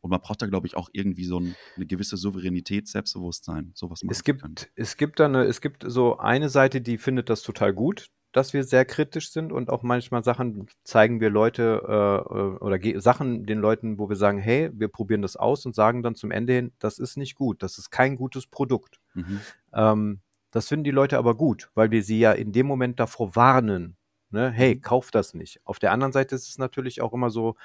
Und 0.00 0.10
man 0.10 0.20
braucht 0.20 0.42
da, 0.42 0.46
glaube 0.46 0.66
ich, 0.66 0.76
auch 0.76 0.88
irgendwie 0.92 1.24
so 1.24 1.38
ein, 1.38 1.54
eine 1.76 1.86
gewisse 1.86 2.16
Souveränität, 2.16 2.88
Selbstbewusstsein, 2.88 3.70
sowas 3.74 4.02
machen 4.02 4.12
Es 4.12 4.24
gibt, 4.24 4.42
es 4.74 4.96
gibt 4.96 5.20
da 5.20 5.26
eine, 5.26 5.44
es 5.44 5.60
gibt 5.60 5.84
so 5.86 6.18
eine 6.18 6.48
Seite, 6.48 6.80
die 6.80 6.98
findet 6.98 7.30
das 7.30 7.42
total 7.42 7.72
gut, 7.72 8.10
dass 8.32 8.52
wir 8.52 8.64
sehr 8.64 8.84
kritisch 8.84 9.30
sind 9.30 9.52
und 9.52 9.70
auch 9.70 9.82
manchmal 9.82 10.24
Sachen 10.24 10.66
zeigen 10.84 11.20
wir 11.20 11.30
Leute 11.30 11.82
äh, 11.86 12.64
oder 12.64 12.78
Sachen 13.00 13.46
den 13.46 13.58
Leuten, 13.58 13.98
wo 13.98 14.08
wir 14.08 14.16
sagen, 14.16 14.38
hey, 14.38 14.70
wir 14.72 14.88
probieren 14.88 15.22
das 15.22 15.36
aus 15.36 15.66
und 15.66 15.74
sagen 15.74 16.02
dann 16.02 16.14
zum 16.14 16.30
Ende 16.30 16.54
hin, 16.54 16.72
das 16.78 16.98
ist 16.98 17.16
nicht 17.16 17.34
gut, 17.34 17.62
das 17.62 17.78
ist 17.78 17.90
kein 17.90 18.16
gutes 18.16 18.46
Produkt. 18.46 19.00
Mhm. 19.14 19.40
Ähm, 19.74 20.20
Das 20.50 20.68
finden 20.68 20.84
die 20.84 20.90
Leute 20.90 21.16
aber 21.16 21.34
gut, 21.34 21.70
weil 21.74 21.90
wir 21.90 22.02
sie 22.02 22.18
ja 22.18 22.32
in 22.32 22.52
dem 22.52 22.66
Moment 22.66 23.00
davor 23.00 23.34
warnen. 23.36 23.96
Ne? 24.30 24.50
Hey, 24.50 24.74
Mhm. 24.76 24.80
kauf 24.82 25.10
das 25.10 25.34
nicht. 25.34 25.60
Auf 25.64 25.78
der 25.78 25.92
anderen 25.92 26.12
Seite 26.12 26.34
ist 26.34 26.48
es 26.48 26.58
natürlich 26.58 27.00
auch 27.00 27.12
immer 27.14 27.30
so 27.30 27.56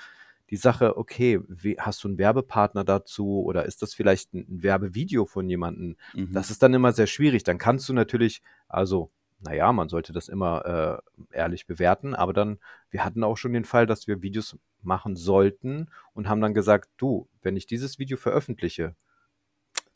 die 0.50 0.56
Sache, 0.56 0.98
okay, 0.98 1.42
wie, 1.50 1.78
hast 1.78 2.04
du 2.04 2.08
einen 2.08 2.18
Werbepartner 2.18 2.86
dazu 2.86 3.44
oder 3.44 3.66
ist 3.66 3.82
das 3.82 3.94
vielleicht 3.94 4.34
ein, 4.34 4.46
ein 4.50 4.64
Werbevideo 4.64 5.26
von 5.26 5.50
jemandem? 5.50 5.98
Mhm. 6.14 6.32
Das 6.34 6.50
ist 6.50 6.64
dann 6.64 6.74
immer 6.74 6.94
sehr 6.94 7.08
schwierig. 7.08 7.44
Dann 7.44 7.58
kannst 7.58 7.90
du 7.90 7.94
natürlich, 7.94 8.42
also, 8.70 9.12
naja, 9.40 9.72
man 9.72 9.90
sollte 9.90 10.14
das 10.14 10.28
immer 10.30 11.02
äh, 11.32 11.38
ehrlich 11.38 11.68
bewerten, 11.68 12.16
aber 12.16 12.34
dann, 12.34 12.60
wir 12.90 13.06
hatten 13.06 13.24
auch 13.24 13.38
schon 13.38 13.54
den 13.54 13.66
Fall, 13.66 13.86
dass 13.86 14.08
wir 14.08 14.22
Videos 14.22 14.58
machen 14.82 15.16
sollten 15.16 15.90
und 16.14 16.28
haben 16.28 16.42
dann 16.42 16.54
gesagt, 16.54 16.90
du, 16.98 17.28
wenn 17.42 17.56
ich 17.56 17.68
dieses 17.68 18.00
Video 18.00 18.18
veröffentliche, 18.18 18.96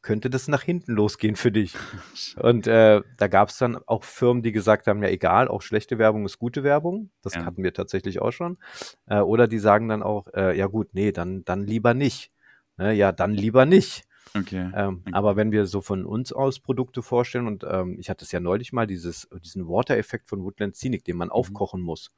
könnte 0.01 0.30
das 0.30 0.47
nach 0.47 0.63
hinten 0.63 0.93
losgehen 0.93 1.36
für 1.36 1.51
dich. 1.51 1.75
Und 2.38 2.65
äh, 2.65 3.01
da 3.17 3.27
gab 3.27 3.49
es 3.49 3.58
dann 3.58 3.77
auch 3.86 4.04
Firmen, 4.04 4.41
die 4.41 4.51
gesagt 4.51 4.88
haben, 4.88 5.04
ja 5.04 5.10
egal, 5.10 5.47
auch 5.47 5.62
schlechte 5.62 5.99
Werbung 5.99 6.25
ist 6.25 6.39
gute 6.39 6.63
Werbung. 6.63 7.12
Das 7.21 7.36
Ja. 7.36 7.45
hatten 7.45 7.63
wir 7.63 7.73
tatsächlich 7.73 8.19
auch 8.19 8.32
schon. 8.32 8.58
Äh, 9.06 9.19
oder 9.19 9.47
die 9.47 9.60
sagen 9.60 9.89
dann 9.89 10.01
auch, 10.01 10.27
äh, 10.34 10.58
ja 10.58 10.65
gut, 10.67 10.89
nee, 10.93 11.12
dann, 11.12 11.45
dann 11.45 11.65
lieber 11.65 11.93
nicht. 11.93 12.32
Ne, 12.77 12.93
ja, 12.93 13.12
dann 13.12 13.34
lieber 13.34 13.65
nicht. 13.65 14.06
Okay. 14.36 14.71
Ähm, 14.73 15.01
Okay. 15.01 15.12
aber 15.13 15.36
wenn 15.36 15.51
wir 15.51 15.65
so 15.65 15.81
von 15.81 16.05
uns 16.05 16.31
aus 16.31 16.60
Produkte 16.60 17.01
vorstellen, 17.01 17.47
und 17.47 17.65
ähm, 17.67 17.97
ich 17.99 18.10
hatte 18.10 18.23
es 18.25 18.31
ja 18.31 18.39
neulich 18.39 18.71
mal, 18.73 18.88
dieses, 18.88 19.27
diesen 19.43 19.67
Water-Effekt 19.67 20.29
von 20.29 20.43
Woodland 20.43 20.75
Scenic, 20.75 21.03
den 21.03 21.17
man 21.17 21.29
aufkochen 21.29 21.81
muss, 21.81 22.12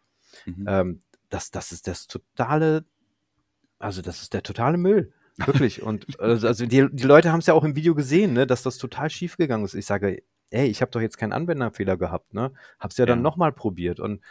Mhm. 0.45 0.65
ähm, 0.67 0.99
das, 1.29 1.51
das 1.51 1.71
ist 1.71 1.87
das 1.87 2.07
totale, 2.07 2.85
also 3.79 4.01
das 4.01 4.21
ist 4.21 4.33
der 4.33 4.43
totale 4.43 4.77
Müll. 4.77 5.13
Wirklich. 5.37 5.81
Und 5.83 6.07
also 6.19 6.47
also 6.47 6.65
die, 6.65 6.87
die 6.91 7.03
Leute 7.03 7.31
haben 7.31 7.39
es 7.39 7.47
ja 7.47 7.53
auch 7.53 7.63
im 7.63 7.75
Video 7.75 7.95
gesehen, 7.95 8.33
ne, 8.33 8.45
dass 8.47 8.63
das 8.63 8.77
total 8.77 9.09
schief 9.09 9.37
gegangen 9.37 9.65
ist. 9.65 9.73
Ich 9.73 9.85
sage, 9.85 10.23
ey, 10.51 10.67
ich 10.67 10.81
habe 10.81 10.91
doch 10.91 11.01
jetzt 11.01 11.17
keinen 11.17 11.33
Anwenderfehler 11.33 11.97
gehabt, 11.97 12.33
ne? 12.35 12.51
Hab's 12.79 12.97
ja 12.97 13.05
dann 13.07 13.19
Ja. 13.19 13.23
nochmal 13.23 13.51
probiert. 13.51 13.99
Und 13.99 14.21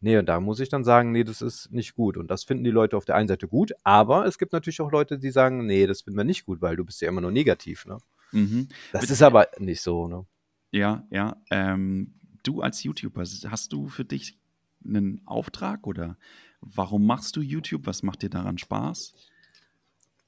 nee, 0.00 0.16
und 0.18 0.26
da 0.26 0.40
muss 0.40 0.60
ich 0.60 0.68
dann 0.68 0.84
sagen, 0.84 1.12
nee, 1.12 1.24
das 1.24 1.42
ist 1.42 1.70
nicht 1.72 1.94
gut. 1.94 2.16
Und 2.16 2.30
das 2.30 2.44
finden 2.44 2.64
die 2.64 2.70
Leute 2.70 2.96
auf 2.96 3.04
der 3.04 3.16
einen 3.16 3.28
Seite 3.28 3.48
gut, 3.48 3.72
aber 3.84 4.26
es 4.26 4.38
gibt 4.38 4.52
natürlich 4.52 4.80
auch 4.80 4.90
Leute, 4.90 5.18
die 5.18 5.30
sagen, 5.30 5.66
nee, 5.66 5.86
das 5.86 6.02
finden 6.02 6.18
wir 6.18 6.24
nicht 6.24 6.46
gut, 6.46 6.60
weil 6.62 6.76
du 6.76 6.84
bist 6.84 7.00
ja 7.00 7.08
immer 7.08 7.20
nur 7.20 7.32
negativ, 7.32 7.86
ne? 7.86 7.98
Mhm. 8.32 8.68
Das 8.92 9.02
Mit- 9.02 9.10
ist 9.10 9.22
aber 9.22 9.48
nicht 9.58 9.80
so, 9.82 10.08
ne? 10.08 10.24
Ja, 10.72 11.06
ja. 11.10 11.36
Ähm, 11.50 12.14
du 12.42 12.62
als 12.62 12.82
YouTuber, 12.82 13.22
hast 13.22 13.72
du 13.72 13.88
für 13.88 14.04
dich 14.04 14.38
einen 14.84 15.20
Auftrag 15.26 15.86
oder 15.86 16.16
warum 16.60 17.06
machst 17.06 17.36
du 17.36 17.40
YouTube? 17.40 17.86
Was 17.86 18.02
macht 18.02 18.22
dir 18.22 18.30
daran 18.30 18.58
Spaß? 18.58 19.12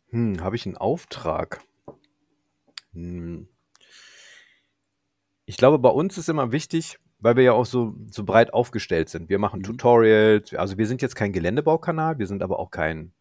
Hm, 0.09 0.41
habe 0.41 0.57
ich 0.57 0.67
einen 0.67 0.77
Auftrag? 0.77 1.63
Hm. 2.93 3.49
Ich 5.45 5.57
glaube, 5.57 5.79
bei 5.79 5.89
uns 5.89 6.19
ist 6.19 6.29
immer 6.29 6.53
wichtig, 6.53 6.99
weil 7.23 7.37
wir 7.37 7.45
ja 7.45 7.53
auch 7.53 7.65
so, 7.67 7.95
so 8.11 8.25
breit 8.25 8.53
aufgestellt 8.53 9.09
sind. 9.09 9.29
Wir 9.31 9.39
machen 9.39 9.61
Mhm. 9.61 9.65
Tutorials, 9.65 10.53
also 10.55 10.77
wir 10.77 10.87
sind 10.87 11.01
jetzt 11.03 11.15
kein 11.15 11.33
Geländebaukanal, 11.33 12.19
wir 12.19 12.27
sind 12.27 12.43
aber 12.43 12.59
auch 12.59 12.71
kein 12.71 13.13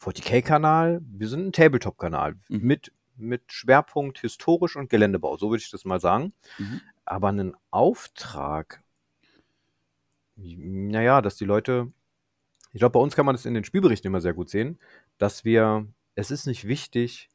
40k-Kanal, 0.00 1.00
wir 1.02 1.28
sind 1.28 1.46
ein 1.48 1.52
Tabletop-Kanal 1.52 2.36
Mhm. 2.48 2.60
mit, 2.66 2.92
mit 3.16 3.42
Schwerpunkt 3.52 4.20
historisch 4.20 4.76
und 4.76 4.88
Geländebau, 4.88 5.36
so 5.36 5.50
würde 5.50 5.60
ich 5.62 5.70
das 5.70 5.84
mal 5.84 6.00
sagen. 6.00 6.32
Mhm. 6.58 6.80
Aber 7.04 7.28
einen 7.28 7.54
Auftrag, 7.70 8.82
naja, 10.36 11.20
dass 11.20 11.36
die 11.36 11.44
Leute, 11.44 11.90
ich 12.72 12.78
glaube, 12.78 12.92
bei 12.92 13.00
uns 13.00 13.16
kann 13.16 13.26
man 13.26 13.34
das 13.34 13.44
in 13.46 13.54
den 13.54 13.64
Spielberichten 13.64 14.06
immer 14.06 14.20
sehr 14.20 14.34
gut 14.34 14.48
sehen, 14.50 14.78
dass 15.18 15.44
wir, 15.44 15.86
es 16.14 16.30
ist 16.30 16.46
nicht 16.46 16.68
wichtig, 16.68 17.28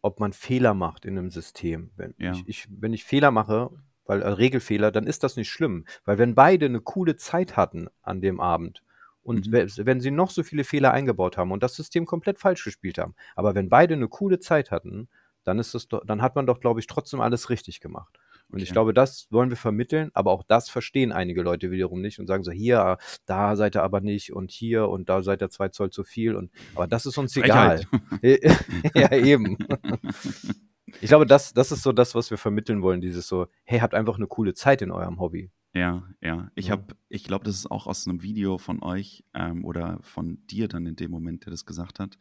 ob 0.00 0.20
man 0.20 0.32
Fehler 0.32 0.72
macht 0.72 1.04
in 1.04 1.18
einem 1.18 1.30
System. 1.30 1.90
Wenn, 1.96 2.14
Ja. 2.16 2.32
ich, 2.32 2.44
ich, 2.46 2.68
wenn 2.70 2.94
ich 2.94 3.04
Fehler 3.04 3.30
mache, 3.30 3.70
weil 4.10 4.22
äh, 4.22 4.28
Regelfehler, 4.28 4.90
dann 4.90 5.06
ist 5.06 5.22
das 5.22 5.36
nicht 5.36 5.48
schlimm. 5.50 5.84
Weil 6.04 6.18
wenn 6.18 6.34
beide 6.34 6.66
eine 6.66 6.80
coole 6.80 7.14
Zeit 7.16 7.56
hatten 7.56 7.88
an 8.02 8.20
dem 8.20 8.40
Abend 8.40 8.82
und 9.22 9.46
Mhm. 9.46 9.52
we- 9.52 9.86
wenn 9.86 10.00
sie 10.00 10.10
noch 10.10 10.30
so 10.30 10.42
viele 10.42 10.64
Fehler 10.64 10.92
eingebaut 10.92 11.36
haben 11.38 11.52
und 11.52 11.62
das 11.62 11.76
System 11.76 12.06
komplett 12.06 12.38
falsch 12.40 12.64
gespielt 12.64 12.98
haben, 12.98 13.14
aber 13.36 13.54
wenn 13.54 13.68
beide 13.68 13.94
eine 13.94 14.08
coole 14.08 14.38
Zeit 14.40 14.70
hatten, 14.72 15.08
dann 15.44 15.58
ist 15.58 15.74
das 15.74 15.86
doch, 15.88 16.04
dann 16.04 16.22
hat 16.22 16.34
man 16.34 16.46
doch, 16.46 16.58
glaube 16.60 16.80
ich, 16.80 16.86
trotzdem 16.88 17.20
alles 17.20 17.48
richtig 17.50 17.80
gemacht. 17.80 18.18
Und 18.50 18.58
ich 18.58 18.70
Okay. 18.70 18.72
glaube, 18.74 18.92
das 18.94 19.28
wollen 19.30 19.48
wir 19.50 19.56
vermitteln, 19.56 20.10
aber 20.12 20.32
auch 20.32 20.42
das 20.42 20.68
verstehen 20.68 21.12
einige 21.12 21.42
Leute 21.42 21.70
wiederum 21.70 22.00
nicht 22.00 22.18
und 22.18 22.26
sagen 22.26 22.42
so, 22.42 22.50
hier, 22.50 22.98
da 23.26 23.54
seid 23.54 23.76
ihr 23.76 23.82
aber 23.84 24.00
nicht 24.00 24.32
und 24.32 24.50
hier 24.50 24.88
und 24.88 25.08
da 25.08 25.22
seid 25.22 25.40
ihr 25.40 25.50
zwei 25.50 25.68
Zoll 25.68 25.90
zu 25.90 26.02
viel 26.02 26.34
und 26.34 26.50
aber 26.74 26.88
das 26.88 27.06
ist 27.06 27.16
uns 27.16 27.36
egal. 27.36 27.86
ja, 28.94 29.12
eben. 29.12 29.56
Ich 31.00 31.08
glaube, 31.08 31.26
das, 31.26 31.52
das 31.52 31.72
ist 31.72 31.82
so 31.82 31.92
das, 31.92 32.14
was 32.14 32.30
wir 32.30 32.38
vermitteln 32.38 32.82
wollen, 32.82 33.00
dieses 33.00 33.26
so, 33.28 33.46
hey, 33.64 33.80
habt 33.80 33.94
einfach 33.94 34.16
eine 34.16 34.26
coole 34.26 34.54
Zeit 34.54 34.82
in 34.82 34.90
eurem 34.90 35.20
Hobby. 35.20 35.50
Ja, 35.72 36.02
ja. 36.20 36.50
Ich 36.56 36.72
habe, 36.72 36.96
ich 37.08 37.22
glaube, 37.22 37.44
das 37.44 37.54
ist 37.54 37.70
auch 37.70 37.86
aus 37.86 38.08
einem 38.08 38.22
Video 38.22 38.58
von 38.58 38.82
euch 38.82 39.24
ähm, 39.34 39.64
oder 39.64 40.00
von 40.02 40.44
dir 40.46 40.66
dann 40.66 40.84
in 40.84 40.96
dem 40.96 41.12
Moment, 41.12 41.44
der 41.44 41.52
das 41.52 41.64
gesagt 41.64 42.00
hat, 42.00 42.18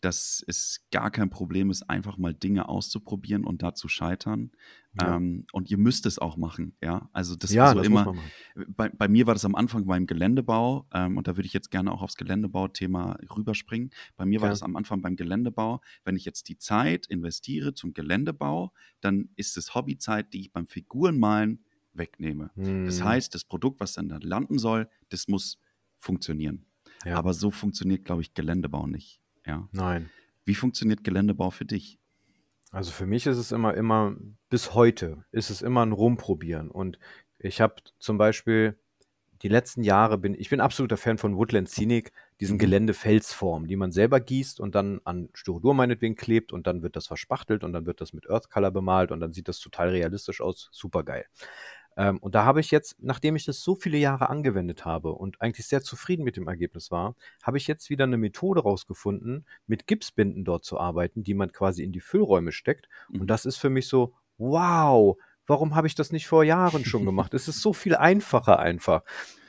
dass 0.00 0.44
es 0.46 0.86
gar 0.92 1.10
kein 1.10 1.28
Problem 1.28 1.70
ist, 1.70 1.90
einfach 1.90 2.16
mal 2.16 2.32
Dinge 2.32 2.68
auszuprobieren 2.68 3.44
und 3.44 3.62
da 3.62 3.74
zu 3.74 3.88
scheitern. 3.88 4.52
Ja. 4.94 5.16
Ähm, 5.16 5.46
und 5.52 5.70
ihr 5.70 5.78
müsst 5.78 6.04
es 6.04 6.18
auch 6.18 6.36
machen, 6.36 6.76
ja. 6.82 7.08
Also 7.12 7.34
das 7.34 7.52
ja, 7.52 7.62
war 7.64 7.72
so 7.72 7.78
das 7.78 7.86
immer. 7.86 8.14
Bei, 8.76 8.90
bei 8.90 9.08
mir 9.08 9.26
war 9.26 9.34
das 9.34 9.44
am 9.46 9.54
Anfang 9.54 9.86
beim 9.86 10.06
Geländebau 10.06 10.86
ähm, 10.92 11.16
und 11.16 11.26
da 11.28 11.36
würde 11.36 11.46
ich 11.46 11.54
jetzt 11.54 11.70
gerne 11.70 11.90
auch 11.90 12.02
aufs 12.02 12.16
Geländebau-Thema 12.16 13.16
rüberspringen. 13.34 13.90
Bei 14.16 14.26
mir 14.26 14.40
war 14.42 14.48
Ja. 14.48 14.52
das 14.52 14.62
am 14.62 14.76
Anfang 14.76 15.00
beim 15.00 15.16
Geländebau. 15.16 15.80
Wenn 16.04 16.14
ich 16.16 16.24
jetzt 16.26 16.48
die 16.50 16.58
Zeit 16.58 17.06
investiere 17.06 17.72
zum 17.72 17.94
Geländebau, 17.94 18.72
dann 19.00 19.30
ist 19.36 19.56
es 19.56 19.74
Hobbyzeit, 19.74 20.32
die 20.34 20.40
ich 20.42 20.52
beim 20.52 20.66
Figurenmalen 20.66 21.64
wegnehme. 21.94 22.50
Das 22.56 22.98
Hm, 23.00 23.04
heißt, 23.04 23.34
das 23.34 23.44
Produkt, 23.44 23.80
was 23.80 23.94
dann 23.94 24.08
da 24.10 24.18
landen 24.20 24.58
soll, 24.58 24.88
das 25.08 25.26
muss 25.28 25.58
funktionieren. 25.98 26.66
ja. 27.06 27.16
Aber 27.16 27.32
so 27.32 27.50
funktioniert, 27.50 28.04
glaube 28.04 28.22
ich, 28.22 28.34
Geländebau 28.34 28.86
nicht. 28.86 29.20
Ja. 29.46 29.68
Nein. 29.72 30.10
Wie 30.44 30.54
funktioniert 30.54 31.02
Geländebau 31.04 31.50
für 31.50 31.64
dich? 31.64 31.98
Also 32.72 32.90
für 32.90 33.06
mich 33.06 33.26
ist 33.26 33.36
es 33.38 33.52
immer, 33.52 33.74
immer, 33.74 34.16
bis 34.48 34.74
heute 34.74 35.24
ist 35.30 35.50
es 35.50 35.62
immer 35.62 35.84
ein 35.84 35.92
Rumprobieren. 35.92 36.70
Und 36.70 36.98
ich 37.38 37.60
habe 37.60 37.76
zum 37.98 38.18
Beispiel 38.18 38.78
die 39.42 39.48
letzten 39.48 39.82
Jahre 39.84 40.18
bin, 40.18 40.34
ich 40.34 40.50
bin 40.50 40.60
absoluter 40.60 40.96
Fan 40.96 41.18
von 41.18 41.36
Woodland 41.36 41.68
Scenic, 41.68 42.12
diesen 42.40 42.58
Mhm. 42.58 42.58
Geländefelsformen, 42.58 43.68
die 43.68 43.76
man 43.76 43.92
selber 43.92 44.20
gießt 44.20 44.60
und 44.60 44.74
dann 44.74 45.00
an 45.04 45.30
Styrodur 45.34 45.74
meinetwegen 45.74 46.16
klebt 46.16 46.52
und 46.52 46.66
dann 46.66 46.82
wird 46.82 46.96
das 46.96 47.08
verspachtelt 47.08 47.64
und 47.64 47.72
dann 47.74 47.86
wird 47.86 48.00
das 48.00 48.14
mit 48.14 48.30
Earth 48.30 48.50
Color 48.50 48.72
bemalt 48.72 49.12
und 49.12 49.20
dann 49.20 49.32
sieht 49.32 49.48
das 49.48 49.60
total 49.60 49.90
realistisch 49.90 50.40
aus. 50.40 50.68
Super 50.72 51.04
geil. 51.04 51.26
Ähm, 51.96 52.18
und 52.18 52.34
da 52.34 52.44
habe 52.44 52.60
ich 52.60 52.70
jetzt, 52.70 52.96
nachdem 53.02 53.36
ich 53.36 53.44
das 53.44 53.60
so 53.60 53.74
viele 53.74 53.98
Jahre 53.98 54.30
angewendet 54.30 54.84
habe 54.84 55.12
und 55.12 55.40
eigentlich 55.40 55.66
sehr 55.66 55.82
zufrieden 55.82 56.24
mit 56.24 56.36
dem 56.36 56.48
Ergebnis 56.48 56.90
war, 56.90 57.14
habe 57.42 57.58
ich 57.58 57.66
jetzt 57.66 57.90
wieder 57.90 58.04
eine 58.04 58.16
Methode 58.16 58.62
rausgefunden, 58.62 59.46
mit 59.66 59.86
Gipsbinden 59.86 60.44
dort 60.44 60.64
zu 60.64 60.78
arbeiten, 60.78 61.22
die 61.22 61.34
man 61.34 61.52
quasi 61.52 61.82
in 61.82 61.92
die 61.92 62.00
Füllräume 62.00 62.52
steckt. 62.52 62.88
Mhm. 63.08 63.22
Und 63.22 63.26
das 63.28 63.44
ist 63.44 63.56
für 63.56 63.70
mich 63.70 63.88
so, 63.88 64.14
wow, 64.38 65.16
warum 65.46 65.74
habe 65.74 65.86
ich 65.86 65.94
das 65.94 66.12
nicht 66.12 66.26
vor 66.26 66.44
Jahren 66.44 66.84
schon 66.84 67.04
gemacht? 67.06 67.34
es 67.34 67.48
ist 67.48 67.60
so 67.60 67.72
viel 67.72 67.94
einfacher 67.94 68.58
einfach. 68.58 69.02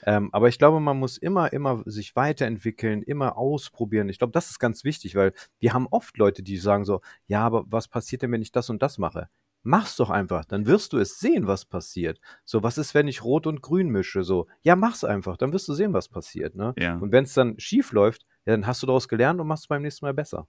Ähm, 0.05 0.29
aber 0.33 0.49
ich 0.49 0.57
glaube, 0.57 0.79
man 0.81 0.99
muss 0.99 1.17
immer, 1.17 1.53
immer 1.53 1.81
sich 1.85 2.15
weiterentwickeln, 2.15 3.03
immer 3.03 3.37
ausprobieren. 3.37 4.09
Ich 4.09 4.17
glaube, 4.17 4.33
das 4.33 4.49
ist 4.49 4.59
ganz 4.59 4.83
wichtig, 4.83 5.15
weil 5.15 5.33
wir 5.59 5.73
haben 5.73 5.87
oft 5.91 6.17
Leute, 6.17 6.43
die 6.43 6.57
sagen 6.57 6.83
so, 6.83 7.01
ja, 7.27 7.41
aber 7.45 7.63
was 7.67 7.87
passiert 7.87 8.21
denn, 8.21 8.31
wenn 8.31 8.41
ich 8.41 8.51
das 8.51 8.69
und 8.69 8.81
das 8.81 8.97
mache? 8.97 9.29
Mach's 9.63 9.95
doch 9.95 10.09
einfach, 10.09 10.43
dann 10.45 10.65
wirst 10.65 10.91
du 10.93 10.97
es 10.97 11.19
sehen, 11.19 11.47
was 11.47 11.63
passiert. 11.65 12.19
So, 12.43 12.63
was 12.63 12.77
ist, 12.77 12.93
wenn 12.93 13.07
ich 13.07 13.23
Rot 13.23 13.47
und 13.47 13.61
Grün 13.61 13.87
mische? 13.89 14.23
So, 14.23 14.47
ja, 14.61 14.75
mach's 14.75 15.03
einfach, 15.05 15.37
dann 15.37 15.53
wirst 15.53 15.67
du 15.69 15.73
sehen, 15.73 15.93
was 15.93 16.09
passiert. 16.09 16.53
Ne? 16.55 16.73
Ja. 16.77 16.97
Und 16.97 17.11
wenn 17.13 17.23
es 17.23 17.33
dann 17.33 17.57
schief 17.59 17.93
läuft, 17.93 18.25
ja, 18.45 18.51
dann 18.53 18.67
hast 18.67 18.83
du 18.83 18.87
daraus 18.87 19.07
gelernt 19.07 19.39
und 19.39 19.47
machst 19.47 19.63
es 19.63 19.67
beim 19.69 19.81
nächsten 19.81 20.05
Mal 20.05 20.13
besser. 20.13 20.47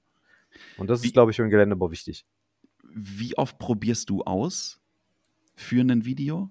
Und 0.76 0.90
das 0.90 1.02
Wie- 1.02 1.06
ist, 1.06 1.12
glaube 1.12 1.30
ich, 1.30 1.36
für 1.36 1.42
den 1.44 1.50
Geländebau 1.50 1.90
wichtig. 1.92 2.26
Wie 2.82 3.36
oft 3.38 3.58
probierst 3.58 4.10
du 4.10 4.22
aus 4.24 4.80
für 5.54 5.80
ein 5.80 6.04
Video? 6.04 6.50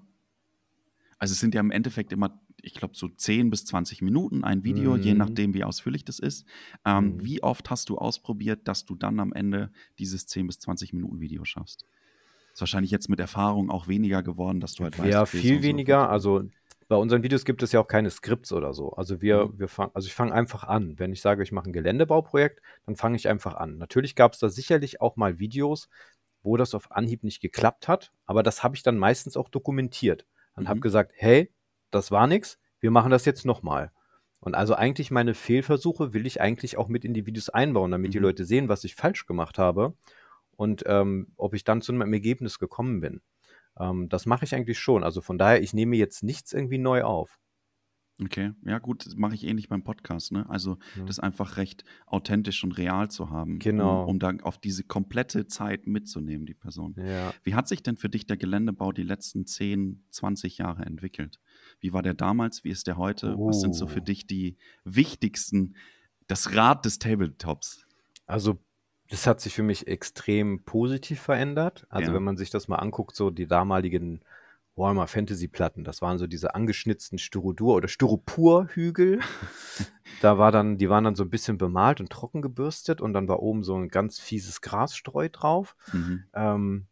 Also 1.20 1.34
es 1.34 1.40
sind 1.40 1.54
ja 1.54 1.62
im 1.62 1.72
Endeffekt 1.72 2.12
immer, 2.12 2.42
ich 2.62 2.74
glaube, 2.74 2.96
so 2.96 3.08
10 3.10 3.50
bis 3.50 3.66
20 3.66 4.02
Minuten 4.02 4.44
ein 4.44 4.64
Video, 4.64 4.96
je 4.96 5.14
Mhm. 5.14 5.18
nachdem, 5.18 5.54
wie 5.54 5.64
ausführlich 5.64 6.06
das 6.06 6.20
ist. 6.20 6.46
Ähm, 6.86 7.16
Mhm. 7.16 7.26
Wie 7.26 7.44
oft 7.44 7.70
hast 7.70 7.90
du 7.90 7.98
ausprobiert, 7.98 8.68
dass 8.68 8.86
du 8.86 8.96
dann 8.96 9.20
am 9.20 9.34
Ende 9.34 9.72
dieses 10.00 10.28
10 10.28 10.48
bis 10.48 10.60
20 10.60 10.94
Minuten 10.94 11.20
Video 11.20 11.44
schaffst? 11.46 11.86
Ist 12.54 12.62
wahrscheinlich 12.62 12.92
jetzt 12.92 13.10
mit 13.10 13.20
Erfahrung 13.20 13.70
auch 13.72 13.88
weniger 13.88 14.22
geworden, 14.24 14.60
dass 14.60 14.76
du 14.76 14.84
halt 14.84 14.98
weißt, 14.98 15.10
Ja, 15.12 15.26
so 15.26 15.26
viel 15.26 15.58
so 15.62 15.64
weniger. 15.64 16.10
funktioniert. 16.10 16.10
Also 16.10 16.44
bei 16.88 16.96
unseren 16.98 17.24
Videos 17.24 17.46
gibt 17.46 17.64
es 17.64 17.72
ja 17.72 17.80
auch 17.80 17.88
keine 17.88 18.10
Skripts 18.12 18.52
oder 18.54 18.74
so. 18.74 18.92
Also 18.94 19.22
wir, 19.22 19.48
Mhm. 19.48 19.60
wir 19.60 19.68
fangen, 19.68 19.92
also 19.94 20.06
ich 20.08 20.14
fange 20.14 20.34
einfach 20.34 20.64
an. 20.64 21.00
Wenn 21.00 21.12
ich 21.12 21.22
sage, 21.22 21.42
ich 21.42 21.52
mache 21.52 21.70
ein 21.70 21.74
Geländebauprojekt, 21.74 22.62
dann 22.86 22.96
fange 22.96 23.16
ich 23.16 23.28
einfach 23.28 23.56
an. 23.56 23.78
Natürlich 23.78 24.16
gab 24.16 24.34
es 24.34 24.40
da 24.40 24.50
sicherlich 24.50 25.02
auch 25.02 25.16
mal 25.16 25.40
Videos, 25.40 25.90
wo 26.44 26.58
das 26.58 26.76
auf 26.76 26.92
Anhieb 26.92 27.24
nicht 27.24 27.42
geklappt 27.42 27.88
hat, 27.88 28.12
aber 28.26 28.44
das 28.44 28.64
habe 28.64 28.76
ich 28.76 28.84
dann 28.84 28.98
meistens 28.98 29.38
auch 29.38 29.50
dokumentiert 29.50 30.26
und 30.56 30.68
habe 30.68 30.78
Mhm. 30.78 30.82
gesagt, 30.82 31.14
hey, 31.16 31.52
das 31.90 32.12
war 32.12 32.28
nix, 32.28 32.60
wir 32.82 32.92
machen 32.92 33.12
das 33.12 33.26
jetzt 33.26 33.46
nochmal. 33.46 33.92
Und 34.42 34.56
also 34.56 34.76
eigentlich 34.76 35.10
meine 35.10 35.34
Fehlversuche 35.36 36.14
will 36.14 36.28
ich 36.28 36.42
eigentlich 36.42 36.78
auch 36.78 36.90
mit 36.90 37.06
in 37.06 37.14
die 37.14 37.26
Videos 37.26 37.50
einbauen, 37.50 37.92
damit 37.92 38.14
die 38.14 38.18
Mhm. 38.20 38.24
Leute 38.26 38.46
sehen, 38.46 38.68
was 38.68 38.84
ich 38.84 38.94
falsch 38.94 39.26
gemacht 39.26 39.58
habe 39.58 39.94
und 40.56 40.84
ähm, 40.86 41.28
ob 41.38 41.54
ich 41.54 41.64
dann 41.64 41.82
zu 41.82 41.92
einem 41.94 42.14
Ergebnis 42.14 42.60
gekommen 42.60 43.00
bin. 43.02 43.22
Ähm, 43.80 44.10
das 44.10 44.26
mache 44.26 44.46
ich 44.46 44.54
eigentlich 44.56 44.80
schon. 44.80 45.04
Also 45.04 45.22
von 45.22 45.38
daher, 45.38 45.62
ich 45.62 45.74
nehme 45.74 45.96
jetzt 45.96 46.24
nichts 46.24 46.54
irgendwie 46.54 46.78
neu 46.78 47.04
auf. 47.04 47.40
Okay, 48.24 48.52
ja 48.64 48.78
gut, 48.78 49.08
das 49.08 49.16
mache 49.16 49.34
ich 49.34 49.44
ähnlich 49.44 49.70
beim 49.70 49.84
Podcast, 49.84 50.32
ne? 50.32 50.48
Also, 50.48 50.78
Mhm. 50.96 51.08
das 51.08 51.20
einfach 51.20 51.58
recht 51.58 51.84
authentisch 52.06 52.64
und 52.64 52.74
real 52.74 53.10
zu 53.10 53.32
haben, 53.32 53.54
um 53.54 53.60
Genau. 53.60 54.06
um 54.06 54.20
dann 54.20 54.40
auf 54.42 54.60
diese 54.60 54.84
komplette 54.84 55.48
Zeit 55.48 55.88
mitzunehmen, 55.88 56.46
die 56.46 56.54
Person. 56.54 56.94
Ja. 56.96 57.34
Wie 57.42 57.56
hat 57.56 57.68
sich 57.68 57.82
denn 57.82 57.98
für 57.98 58.10
dich 58.10 58.28
der 58.28 58.38
Geländebau 58.38 58.92
die 58.92 59.02
letzten 59.02 59.48
10, 59.48 60.06
20 60.12 60.60
Jahre 60.60 60.86
entwickelt? 60.86 61.40
Wie 61.80 61.92
war 61.92 62.04
der 62.04 62.14
damals? 62.14 62.64
Wie 62.64 62.70
ist 62.70 62.86
der 62.86 62.98
heute? 62.98 63.36
Was 63.40 63.62
sind 63.62 63.74
so 63.74 63.88
für 63.88 64.00
Oh. 64.00 64.04
dich 64.04 64.28
die 64.28 64.58
wichtigsten 64.84 65.76
das 66.28 66.54
Rad 66.56 66.86
des 66.86 67.00
Tabletops? 67.00 67.88
Also, 68.28 68.60
das 69.14 69.28
hat 69.28 69.40
sich 69.42 69.54
für 69.54 69.62
mich 69.64 69.86
extrem 69.88 70.64
positiv 70.64 71.22
verändert. 71.22 71.86
Also, 71.90 72.10
Ja. 72.12 72.16
wenn 72.16 72.24
man 72.24 72.36
sich 72.36 72.50
das 72.50 72.68
mal 72.68 72.78
anguckt, 72.78 73.16
so 73.16 73.30
die 73.30 73.46
damaligen 73.46 74.22
Warhammer 74.76 75.06
Fantasy-Platten, 75.06 75.84
das 75.84 76.02
waren 76.02 76.18
so 76.18 76.26
diese 76.26 76.56
angeschnitzten 76.56 77.20
Styrodur 77.20 77.76
oder 77.76 77.88
Styropor-Hügel. 77.88 79.20
Da 80.22 80.38
war 80.38 80.52
dann 80.52 80.78
die 80.78 80.90
waren 80.90 81.04
dann 81.04 81.16
so 81.16 81.24
'n 81.24 81.30
bisschen 81.30 81.58
bemalt 81.58 82.00
und 82.00 82.10
trocken 82.10 82.42
gebürstet 82.42 83.02
und 83.02 83.14
dann 83.14 83.28
war 83.28 83.42
oben 83.42 83.64
so 83.64 83.76
'n 83.76 83.90
ganz 83.90 84.20
fieses 84.20 84.62
Grasstreu 84.62 85.28
drauf. 85.30 85.76
Mhm. 85.92 86.24
Ähm, 86.34 86.88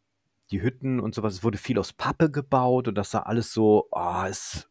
die 0.52 0.62
Hütten 0.62 1.00
und 1.00 1.16
so 1.16 1.24
was, 1.24 1.36
es 1.36 1.44
wurde 1.44 1.58
viel 1.58 1.80
aus 1.80 1.94
Pappe 1.94 2.30
gebaut 2.30 2.88
und 2.90 2.96
das 2.96 3.12
sah 3.12 3.22
alles 3.22 3.54
so 3.54 3.88
oh, 3.92 4.24
es 4.28 4.70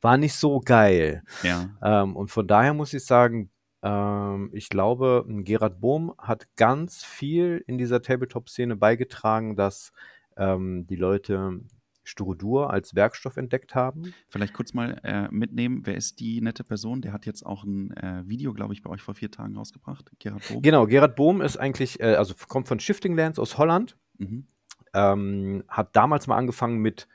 war 0.00 0.16
nicht 0.16 0.34
so 0.34 0.60
geil. 0.60 1.22
Ja. 1.42 1.68
Ähm, 1.82 2.16
und 2.16 2.30
von 2.30 2.46
daher 2.46 2.72
muss 2.74 2.94
ich 2.94 3.04
sagen, 3.04 3.50
ähm, 3.82 4.50
ich 4.52 4.68
glaube, 4.68 5.24
'n 5.28 5.44
Gerard 5.44 5.80
Bohm 5.80 6.14
hat 6.18 6.48
ganz 6.56 7.04
viel 7.04 7.62
in 7.66 7.78
dieser 7.78 8.02
Tabletop-Szene 8.02 8.76
beigetragen, 8.76 9.56
dass, 9.56 9.92
ähm, 10.36 10.86
die 10.86 10.96
Leute 10.96 11.60
Styrodur 12.04 12.70
als 12.72 12.94
Werkstoff 12.94 13.36
entdeckt 13.36 13.74
haben. 13.74 14.14
Vielleicht 14.30 14.52
kurz 14.54 14.74
mal, 14.74 14.98
äh, 15.04 15.28
mitnehmen, 15.30 15.82
wer 15.86 15.96
ist 15.96 16.20
die 16.20 16.40
nette 16.40 16.64
Person? 16.64 17.00
Der 17.02 17.12
hat 17.12 17.26
jetzt 17.26 17.44
auch 17.46 17.64
'n, 17.64 17.90
äh, 17.96 18.22
Video, 18.28 18.52
glaube 18.54 18.74
ich, 18.74 18.82
bei 18.82 18.90
euch 18.90 19.02
vor 19.02 19.14
4 19.14 19.30
Tagen 19.30 19.56
rausgebracht, 19.56 20.10
Gerard 20.18 20.46
Bohm? 20.46 20.62
Genau, 20.62 20.86
Gerard 20.86 21.16
Bohm 21.16 21.40
ist 21.40 21.56
eigentlich, 21.56 22.00
äh 22.00 22.14
also 22.14 22.34
kommt 22.48 22.68
von 22.68 22.80
Shifting 22.80 23.16
Lands 23.16 23.38
aus 23.38 23.58
Holland. 23.58 23.96
Mhm. 24.18 24.48
Ähm, 24.94 25.64
hat 25.68 25.94
damals 25.96 26.26
mal 26.26 26.36
angefangen 26.36 26.78
mit 26.78 27.08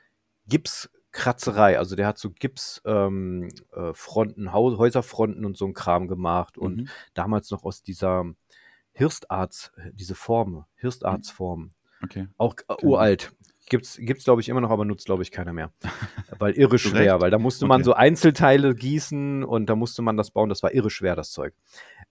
Gipskratzerei. 1.14 1.78
Also, 1.78 1.96
der 1.96 2.06
hat 2.06 2.18
so 2.18 2.30
Gips 2.30 2.82
ähm, 2.84 3.48
äh, 3.72 3.92
Fronten, 3.94 4.52
Häuserfronten 4.52 5.44
und 5.44 5.56
so 5.56 5.64
'n 5.66 5.72
Kram 5.74 6.08
gemacht 6.08 6.58
und 6.58 6.82
Mhm. 6.82 6.88
damals 7.14 7.50
noch 7.50 7.64
aus 7.64 7.82
dieser 7.82 8.24
Hirstarts 8.92 9.72
diese 9.92 10.14
Form, 10.14 10.64
Hirstartsform. 10.76 11.70
Okay. 12.02 12.28
Auch 12.36 12.56
g 12.56 12.64
Kenn 12.66 12.76
ich 12.78 12.84
uralt. 12.84 13.32
Gibt's 13.66 13.96
gibt's, 13.98 14.24
glaube 14.24 14.40
ich, 14.42 14.48
immer 14.50 14.60
noch, 14.60 14.70
aber 14.70 14.84
nutzt, 14.84 15.06
glaube 15.06 15.22
ich, 15.22 15.30
keiner 15.30 15.52
mehr. 15.52 15.72
Weil 16.38 16.52
irre 16.54 16.78
schwer, 16.78 17.20
weil 17.20 17.30
da 17.30 17.38
musste 17.38 17.66
man 17.66 17.80
Okay. 17.80 17.84
so 17.84 17.94
Einzelteile 17.94 18.74
gießen 18.74 19.42
und 19.44 19.66
da 19.66 19.76
musste 19.76 20.02
man 20.02 20.16
das 20.16 20.30
bauen. 20.32 20.48
Das 20.48 20.62
war 20.62 20.74
irre 20.74 20.90
schwer, 20.90 21.16
das 21.16 21.30
Zeug. 21.30 21.54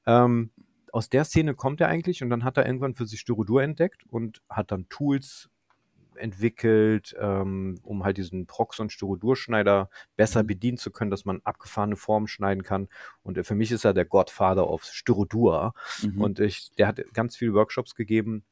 Ähm, 0.07 0.51
aus 0.91 1.09
der 1.09 1.25
Szene 1.25 1.53
kommt 1.55 1.81
er 1.81 1.89
eigentlich 1.89 2.23
und 2.23 2.29
dann 2.29 2.43
hat 2.43 2.57
er 2.57 2.65
irgendwann 2.65 2.95
für 2.95 3.05
sich 3.05 3.19
Styrodur 3.19 3.61
entdeckt 3.63 4.03
und 4.09 4.41
hat 4.49 4.71
dann 4.71 4.87
Tools 4.89 5.49
entwickelt, 6.17 7.15
ähm, 7.19 7.79
um 7.83 8.03
halt 8.03 8.17
diesen 8.17 8.47
Proxon 8.47 8.89
Styrodurschneider 8.89 9.89
besser 10.15 10.43
Mhm. 10.43 10.47
bedienen 10.47 10.77
zu 10.77 10.91
können, 10.91 11.11
dass 11.11 11.25
man 11.25 11.41
abgefahrene 11.43 11.95
Formen 11.97 12.27
schneiden 12.27 12.63
kann. 12.63 12.89
Und, 13.23 13.37
äh, 13.37 13.43
für 13.43 13.55
mich 13.55 13.71
ist 13.71 13.85
er 13.85 13.93
der 13.93 14.05
Godfather 14.05 14.69
of 14.69 14.83
Styrodur. 14.85 15.73
Mhm. 16.01 16.25
Und 16.25 16.39
ich 16.39 16.71
der 16.77 16.87
hat 16.87 17.01
ganz 17.13 17.35
viele 17.37 17.53
Workshops 17.53 17.95
gegeben 17.95 18.43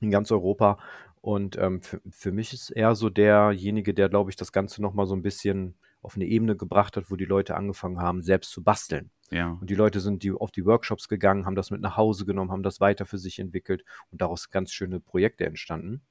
in 0.00 0.10
ganz 0.10 0.30
Europa. 0.32 0.78
Und, 1.20 1.56
ähm, 1.58 1.80
für 1.82 2.00
für 2.10 2.32
mich 2.32 2.52
ist 2.52 2.70
er 2.70 2.94
so 2.96 3.10
derjenige, 3.10 3.94
der, 3.94 4.08
glaube 4.10 4.30
ich, 4.30 4.36
das 4.36 4.52
Ganze 4.52 4.82
noch 4.82 4.94
mal 4.94 5.06
so 5.06 5.14
'n 5.14 5.22
bisschen 5.22 5.76
auf 6.02 6.16
'ne 6.16 6.26
Ebene 6.26 6.56
gebracht 6.56 6.96
hat, 6.96 7.10
wo 7.10 7.16
die 7.16 7.24
Leute 7.24 7.56
angefangen 7.56 8.00
haben, 8.00 8.22
selbst 8.22 8.50
zu 8.52 8.62
basteln. 8.64 9.10
Ja. 9.30 9.60
Und 9.60 9.70
die 9.70 9.74
Leute 9.76 10.00
sind 10.00 10.22
die 10.24 10.32
auf 10.32 10.50
die 10.52 10.66
Workshops 10.66 11.08
gegangen, 11.08 11.46
haben 11.46 11.54
das 11.56 11.70
mit 11.70 11.80
nach 11.80 11.96
Hause 11.96 12.26
genommen, 12.26 12.50
haben 12.52 12.62
das 12.64 12.80
weiter 12.80 13.06
für 13.06 13.18
sich 13.18 13.38
entwickelt 13.38 13.84
und 14.10 14.20
daraus 14.22 14.50
ganz 14.50 14.72
schöne 14.72 15.00
Projekte 15.00 15.46
entstanden. 15.46 16.02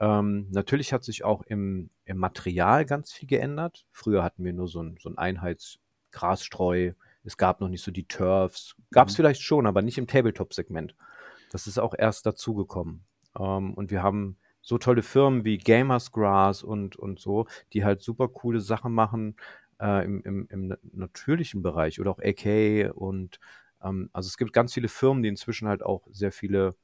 Ähm, 0.00 0.48
natürlich 0.50 0.92
hat 0.92 1.04
sich 1.04 1.24
auch 1.24 1.42
im 1.42 1.90
im 2.04 2.18
Material 2.18 2.84
ganz 2.86 3.12
viel 3.12 3.28
geändert. 3.28 3.86
Früher 3.92 4.22
hatten 4.22 4.44
wir 4.44 4.52
nur 4.52 4.68
so 4.68 4.80
'n 4.80 4.96
so 5.00 5.08
'n 5.08 5.18
Einheitsgrasstreu. 5.18 6.92
Es 7.24 7.36
gab 7.36 7.60
noch 7.60 7.68
nicht 7.68 7.82
so 7.82 7.90
die 7.90 8.06
Turfs. 8.06 8.76
Gab's 8.92 9.14
Mhm. 9.14 9.16
vielleicht 9.16 9.42
schon, 9.42 9.66
aber 9.66 9.82
nicht 9.82 9.98
im 9.98 10.06
Tabletop-Segment. 10.06 10.94
Das 11.50 11.66
ist 11.68 11.78
auch 11.78 11.94
erst 11.98 12.26
dazugekommen. 12.26 13.06
Ähm, 13.38 13.74
und 13.74 13.90
wir 13.90 14.02
haben 14.02 14.38
so 14.62 14.78
tolle 14.78 15.02
Firmen 15.02 15.44
wie 15.44 15.58
Gamers 15.58 16.12
Grass 16.12 16.62
und 16.64 16.96
und 16.96 17.20
so, 17.20 17.46
die 17.72 17.84
halt 17.84 18.02
super 18.02 18.28
coole 18.28 18.60
Sachen 18.60 18.92
machen, 18.94 19.36
äh, 19.80 20.04
im 20.04 20.22
im 20.24 20.46
im 20.50 20.68
na 20.68 20.78
natürlichen 20.92 21.62
Bereich 21.62 22.00
oder 22.00 22.10
auch 22.12 22.20
AK 22.22 22.92
und, 22.94 23.38
ähm 23.82 24.10
also, 24.12 24.28
es 24.28 24.36
gibt 24.38 24.52
ganz 24.52 24.74
viele 24.74 24.88
Firmen, 24.88 25.22
die 25.22 25.28
inzwischen 25.30 25.68
halt 25.68 25.82
auch 25.84 26.08
sehr 26.12 26.32
viele, 26.32 26.76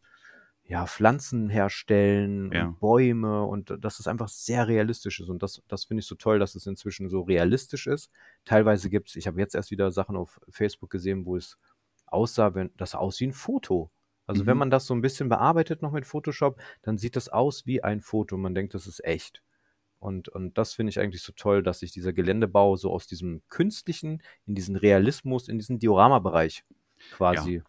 ja, 0.72 0.86
Pflanzen 0.86 1.50
herstellen 1.50 2.50
Ja. 2.50 2.74
und 2.74 2.80
Bäume 2.80 3.44
und 3.44 3.76
dass 3.80 4.00
es 4.00 4.06
einfach 4.08 4.28
sehr 4.28 4.68
realistisch 4.68 5.20
ist. 5.20 5.28
Und 5.30 5.42
das 5.42 5.62
das 5.68 5.84
finde 5.86 6.00
ich 6.02 6.06
so 6.06 6.14
toll, 6.16 6.38
dass 6.40 6.54
es 6.56 6.66
inzwischen 6.66 7.08
so 7.10 7.22
realistisch 7.22 7.86
ist. 7.88 8.10
Teilweise 8.46 8.90
gibt's 8.90 9.16
ich 9.16 9.26
habe 9.28 9.40
jetzt 9.40 9.54
erst 9.56 9.70
wieder 9.72 9.90
Sachen 9.92 10.16
auf 10.16 10.40
Facebook 10.50 10.90
gesehen, 10.90 11.26
wo 11.26 11.36
es 11.36 11.58
aussah, 12.06 12.54
wenn 12.54 12.70
das 12.76 12.92
sah 12.92 12.98
aus 12.98 13.20
wie 13.20 13.24
'n 13.26 13.32
Foto. 13.34 13.90
Also, 14.26 14.46
wenn 14.46 14.56
Mhm. 14.56 14.62
man 14.62 14.70
das 14.70 14.86
so 14.86 14.94
'n 14.94 15.02
bisschen 15.02 15.28
bearbeitet 15.28 15.82
noch 15.82 15.92
mit 15.92 16.06
Photoshop, 16.06 16.60
dann 16.82 16.98
sieht 16.98 17.16
das 17.16 17.28
aus 17.28 17.66
wie 17.66 17.82
ein 17.84 18.00
Foto. 18.02 18.36
Man 18.38 18.54
denkt, 18.54 18.74
das 18.74 18.86
ist 18.86 19.04
echt. 19.04 19.42
Und 20.00 20.28
und 20.30 20.58
das 20.58 20.74
finde 20.74 20.90
ich 20.90 21.00
eigentlich 21.00 21.22
so 21.22 21.32
toll, 21.36 21.62
dass 21.64 21.80
sich 21.80 21.92
dieser 21.92 22.12
Geländebau 22.14 22.76
so 22.76 22.92
aus 22.92 23.06
diesem 23.08 23.42
Künstlichen 23.50 24.22
in 24.46 24.54
diesen 24.56 24.76
Realismus, 24.76 25.48
in 25.48 25.58
diesen 25.58 25.78
Dioramabereich 25.80 26.64
Ja. 27.30 27.52
quasi 27.52 27.62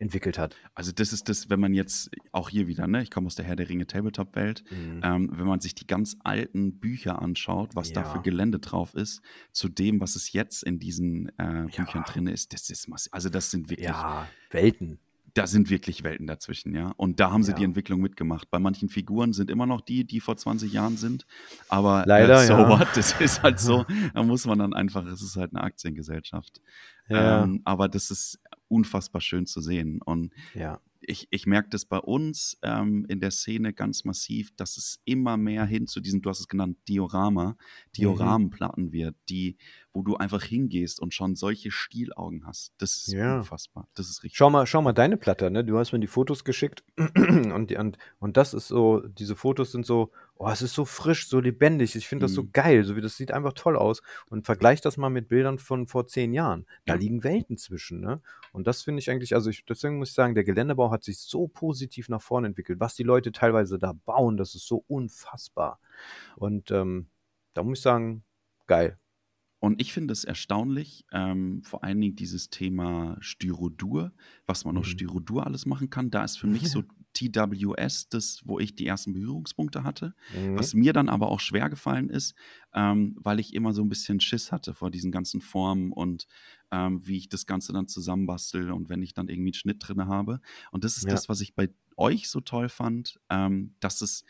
entwickelt 0.00 0.38
hat. 0.38 0.56
Also, 0.74 0.90
das 0.92 1.12
ist 1.12 1.28
das, 1.28 1.48
wenn 1.50 1.60
man 1.60 1.74
jetzt 1.74 2.10
auch 2.32 2.48
hier 2.50 2.66
wieder, 2.66 2.86
ne, 2.86 3.02
ich 3.02 3.10
komme 3.10 3.26
aus 3.28 3.34
der 3.36 3.44
Herr 3.44 3.56
der 3.56 3.68
Ringe 3.68 3.86
Tabletop-Welt, 3.86 4.64
Mhm. 4.70 5.00
ähm, 5.04 5.30
wenn 5.34 5.46
man 5.46 5.60
sich 5.60 5.74
die 5.74 5.86
ganz 5.86 6.16
alten 6.24 6.80
Bücher 6.80 7.20
anschaut, 7.22 7.76
was 7.76 7.92
da 7.92 8.02
für 8.04 8.16
Ja. 8.16 8.22
Gelände 8.22 8.58
drauf 8.58 8.94
ist, 8.94 9.20
zu 9.52 9.68
dem, 9.68 10.00
was 10.00 10.16
es 10.16 10.32
jetzt 10.32 10.62
in 10.64 10.78
diesen, 10.78 11.28
äh, 11.38 11.64
Büchern 11.66 12.02
Ja. 12.06 12.12
drin 12.12 12.26
ist, 12.26 12.52
das 12.52 12.70
ist 12.70 12.88
massi 12.88 13.08
also, 13.12 13.28
das 13.28 13.50
sind 13.50 13.70
wirklich 13.70 13.86
Ja, 13.88 14.28
Welten. 14.50 14.98
da 15.34 15.46
sind 15.46 15.70
wirklich 15.70 16.02
Welten 16.02 16.26
dazwischen, 16.26 16.74
ja. 16.74 16.92
Und 16.96 17.20
da 17.20 17.30
haben 17.30 17.44
sie 17.44 17.54
die 17.54 17.62
Ja. 17.62 17.68
Entwicklung 17.68 18.00
mitgemacht. 18.00 18.50
Bei 18.50 18.58
manchen 18.58 18.88
Figuren 18.88 19.32
sind 19.32 19.48
immer 19.50 19.64
noch 19.66 19.80
die, 19.80 20.04
die 20.04 20.18
vor 20.20 20.36
20 20.36 20.72
Jahren 20.72 20.96
sind, 20.96 21.24
aber, 21.68 22.02
äh, 22.04 22.08
Leider, 22.08 22.38
so 22.46 22.54
ja. 22.54 22.68
what? 22.68 22.88
Das 22.96 23.20
ist 23.20 23.42
halt 23.42 23.60
so. 23.60 23.84
Da 24.14 24.22
muss 24.24 24.44
man 24.46 24.58
dann 24.58 24.72
einfach 24.74 25.04
es 25.06 25.22
ist 25.22 25.36
halt 25.36 25.52
'ne 25.52 25.60
Aktiengesellschaft. 25.62 26.60
Ja. 27.08 27.44
Ähm, 27.44 27.60
aber 27.64 27.88
das 27.88 28.10
ist 28.10 28.38
unfassbar 28.70 29.20
schön 29.20 29.46
zu 29.46 29.60
sehen. 29.60 30.00
Und 30.02 30.32
Ja. 30.54 30.80
ich 31.00 31.28
ich 31.30 31.46
merke 31.46 31.70
das 31.70 31.86
bei 31.86 31.98
uns, 31.98 32.58
ähm, 32.62 33.06
in 33.08 33.20
der 33.20 33.30
Szene 33.30 33.72
ganz 33.72 34.04
massiv, 34.04 34.54
dass 34.56 34.76
es 34.76 35.00
immer 35.04 35.36
mehr 35.38 35.64
hin 35.64 35.86
zu 35.86 36.00
diesem, 36.00 36.22
du 36.22 36.30
hast 36.30 36.40
es 36.40 36.48
genannt, 36.48 36.78
Diorama, 36.88 37.56
Mhm. 37.98 38.40
Dioramenplatten 38.44 38.92
wird, 38.92 39.16
die 39.30 39.56
wo 39.92 40.02
du 40.02 40.16
einfach 40.16 40.42
hingehst 40.42 41.00
und 41.00 41.12
schon 41.14 41.34
solche 41.34 41.70
Stielaugen 41.70 42.46
hast. 42.46 42.72
Das 42.78 42.92
ist 42.92 43.12
Ja. 43.12 43.38
unfassbar. 43.38 43.88
Das 43.94 44.08
ist 44.08 44.22
richtig 44.22 44.36
Schau 44.36 44.50
mal 44.50 44.66
schau 44.66 44.82
mal 44.82 44.92
deine 44.92 45.16
Platte, 45.16 45.50
ne? 45.50 45.64
Du 45.64 45.78
hast 45.78 45.92
mir 45.92 45.98
die 46.00 46.06
Fotos 46.06 46.44
geschickt 46.44 46.84
und 46.96 47.72
und 47.72 47.98
und 48.20 48.36
das 48.36 48.54
ist 48.54 48.68
so 48.68 49.00
diese 49.00 49.34
Fotos 49.36 49.72
sind 49.72 49.84
so 49.86 50.10
oh, 50.36 50.48
es 50.48 50.62
ist 50.62 50.72
so 50.74 50.86
frisch, 50.86 51.28
so 51.28 51.38
lebendig. 51.38 51.96
Ich 51.96 52.08
finde 52.08 52.24
das 52.24 52.32
so 52.32 52.44
Mhm. 52.44 52.50
geil, 52.52 52.84
so 52.84 52.96
wie 52.96 53.02
das 53.02 53.16
sieht 53.16 53.30
einfach 53.30 53.52
toll 53.52 53.76
aus. 53.76 54.00
Und 54.30 54.46
vergleich 54.46 54.80
das 54.80 54.96
mal 54.96 55.10
mit 55.10 55.28
Bildern 55.28 55.58
von 55.58 55.86
vor 55.86 56.06
10 56.06 56.32
Jahren. 56.32 56.66
Da 56.86 56.94
Ja. 56.94 57.00
liegen 57.00 57.24
Welten 57.24 57.58
zwischen, 57.58 58.00
ne? 58.00 58.22
Und 58.52 58.66
das 58.66 58.82
finde 58.82 59.00
ich 59.00 59.10
eigentlich 59.10 59.34
also, 59.34 59.50
ich 59.50 59.64
deswegen 59.66 59.98
muss 59.98 60.10
ich 60.10 60.14
sagen, 60.14 60.34
der 60.34 60.44
Geländebau 60.44 60.90
hat 60.90 61.04
sich 61.04 61.18
so 61.18 61.46
positiv 61.46 62.08
nach 62.08 62.22
vorne 62.22 62.46
entwickelt. 62.46 62.80
Was 62.80 62.94
die 62.94 63.02
Leute 63.02 63.32
teilweise 63.32 63.78
da 63.78 63.92
bauen, 64.06 64.36
das 64.38 64.54
ist 64.54 64.66
so 64.66 64.82
unfassbar. 64.88 65.78
Und, 66.36 66.70
ähm, 66.70 67.08
da 67.54 67.62
muss 67.62 67.78
ich 67.78 67.82
sagen, 67.82 68.24
geil. 68.66 68.98
Und 69.60 69.80
ich 69.80 69.92
finde 69.92 70.12
es 70.12 70.24
erstaunlich, 70.24 71.04
ähm, 71.12 71.62
vor 71.64 71.84
allen 71.84 72.00
Dingen 72.00 72.16
dieses 72.16 72.48
Thema 72.50 73.18
Styrodur, 73.20 74.12
was 74.46 74.64
man 74.64 74.76
aus 74.78 74.86
Mhm. 74.86 74.88
Styrodur 74.88 75.46
alles 75.46 75.66
machen 75.66 75.90
kann. 75.90 76.10
Da 76.10 76.24
ist 76.24 76.38
für 76.38 76.46
mich 76.46 76.70
so 76.70 76.82
TWS 77.12 78.08
das, 78.08 78.40
wo 78.46 78.58
ich 78.58 78.74
die 78.74 78.86
ersten 78.86 79.12
Berührungspunkte 79.12 79.84
hatte. 79.84 80.14
Was 80.54 80.72
Mhm. 80.72 80.74
mir 80.74 80.94
dann 80.94 81.10
aber 81.10 81.28
auch 81.28 81.40
schwer 81.40 81.68
gefallen 81.68 82.08
ist, 82.08 82.34
ähm, 82.72 83.16
weil 83.20 83.38
ich 83.40 83.52
immer 83.54 83.74
so 83.74 83.82
'n 83.82 83.88
bisschen 83.90 84.20
Schiss 84.20 84.50
hatte 84.50 84.72
vor 84.74 84.90
diesen 84.90 85.12
ganzen 85.12 85.42
Formen 85.42 85.92
und, 85.92 86.26
ähm, 86.70 87.06
wie 87.06 87.18
ich 87.18 87.28
das 87.28 87.44
Ganze 87.46 87.72
dann 87.74 87.86
zusammenbastel 87.88 88.70
und 88.70 88.88
wenn 88.88 89.02
ich 89.02 89.12
dann 89.12 89.28
irgendwie 89.28 89.50
'n 89.50 89.54
Schnitt 89.54 89.78
drinne 89.86 90.06
habe. 90.06 90.40
Und 90.72 90.84
das 90.84 90.96
ist 90.96 91.10
Ja. 91.10 91.20
das, 91.20 91.28
was 91.28 91.40
ich 91.42 91.54
bei 91.54 91.68
euch 91.96 92.30
so 92.30 92.40
toll 92.40 92.68
fand, 92.70 93.20
ähm, 93.28 93.74
dass 93.80 94.00
es 94.00 94.24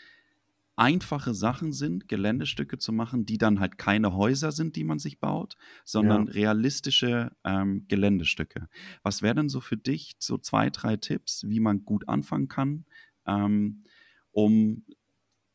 einfache 0.81 1.35
Sachen 1.35 1.72
sind, 1.72 2.09
Geländestücke 2.09 2.78
zu 2.78 2.93
machen, 2.93 3.26
die 3.26 3.39
dann 3.39 3.61
halt 3.61 3.76
keine 3.78 4.14
Häuser 4.14 4.51
sind, 4.51 4.76
die 4.76 4.85
man 4.85 4.99
sich 4.99 5.20
baut, 5.20 5.57
sondern 5.85 6.26
Ja. 6.26 6.33
realistische, 6.33 7.33
ähm, 7.45 7.85
Geländestücke. 7.89 8.68
Was 9.03 9.20
wäre 9.22 9.35
denn 9.35 9.49
so 9.51 9.61
für 9.61 9.76
dich 9.76 10.16
so 10.18 10.39
2, 10.39 10.70
3 10.70 10.97
Tipps, 10.97 11.45
wie 11.49 11.61
man 11.61 11.85
gut 11.85 12.09
anfangen 12.09 12.49
kann, 12.49 12.87
ähm, 13.26 13.85
um 14.33 14.85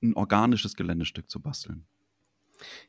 ein 0.03 0.13
organisches 0.15 0.75
Geländestück 0.75 1.29
zu 1.29 1.41
basteln? 1.41 1.87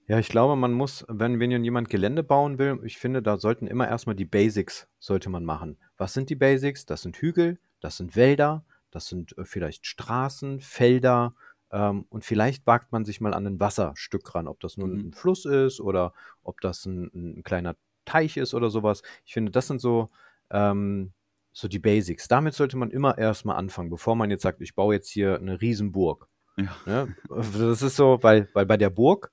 Ja, 0.06 0.18
ich 0.18 0.28
glaube, 0.28 0.56
man 0.56 0.72
muss, 0.72 1.04
wenn, 1.08 1.40
wenn 1.40 1.64
jemand 1.64 1.88
Gelände 1.88 2.22
bauen 2.22 2.58
will, 2.58 2.80
ich 2.84 2.98
finde, 2.98 3.22
da 3.22 3.36
sollten 3.36 3.66
immer 3.66 3.88
erstmal 3.88 4.16
die 4.16 4.24
Basics 4.24 4.88
sollte 4.98 5.28
man 5.30 5.44
machen. 5.44 5.78
Was 5.96 6.14
sind 6.14 6.30
die 6.30 6.36
Basics? 6.36 6.86
Das 6.86 7.02
sind 7.02 7.16
Hügel, 7.16 7.58
das 7.80 7.96
sind 7.96 8.16
Wälder, 8.16 8.64
das 8.90 9.06
sind 9.06 9.36
äh, 9.38 9.44
vielleicht 9.44 9.86
Straßen, 9.86 10.60
Felder 10.60 11.34
ähm, 11.72 12.06
und 12.08 12.24
vielleicht 12.24 12.66
wagt 12.66 12.92
man 12.92 13.04
sich 13.04 13.20
mal 13.20 13.34
an 13.34 13.46
ein 13.46 13.60
Wasserstück 13.60 14.34
ran, 14.34 14.48
ob 14.48 14.60
das 14.60 14.76
nun 14.76 14.92
Mhm. 14.92 15.08
ein 15.08 15.12
Fluss 15.12 15.44
ist 15.44 15.80
oder 15.80 16.12
ob 16.42 16.60
das 16.60 16.86
ein, 16.86 17.10
ein 17.14 17.42
kleiner 17.42 17.76
Teich 18.04 18.36
ist 18.36 18.54
oder 18.54 18.70
sowas. 18.70 19.02
Ich 19.24 19.32
finde, 19.34 19.50
das 19.52 19.66
sind 19.66 19.80
so, 19.80 20.10
ähm, 20.50 21.12
so 21.52 21.68
die 21.68 21.78
Basics. 21.80 22.28
Damit 22.28 22.54
sollte 22.54 22.76
man 22.76 22.90
immer 22.90 23.18
erstmal 23.18 23.56
anfangen, 23.56 23.90
bevor 23.90 24.14
man 24.14 24.30
jetzt 24.30 24.42
sagt, 24.42 24.60
ich 24.60 24.74
baue 24.74 24.94
jetzt 24.94 25.08
hier 25.10 25.36
eine 25.38 25.60
Riesenburg. 25.60 26.28
Ja. 26.56 26.76
Ne? 26.86 27.16
Das 27.28 27.82
ist 27.82 27.96
so, 27.96 28.18
weil, 28.22 28.48
weil 28.54 28.64
bei 28.66 28.76
der 28.76 28.90
Burg 28.90 29.32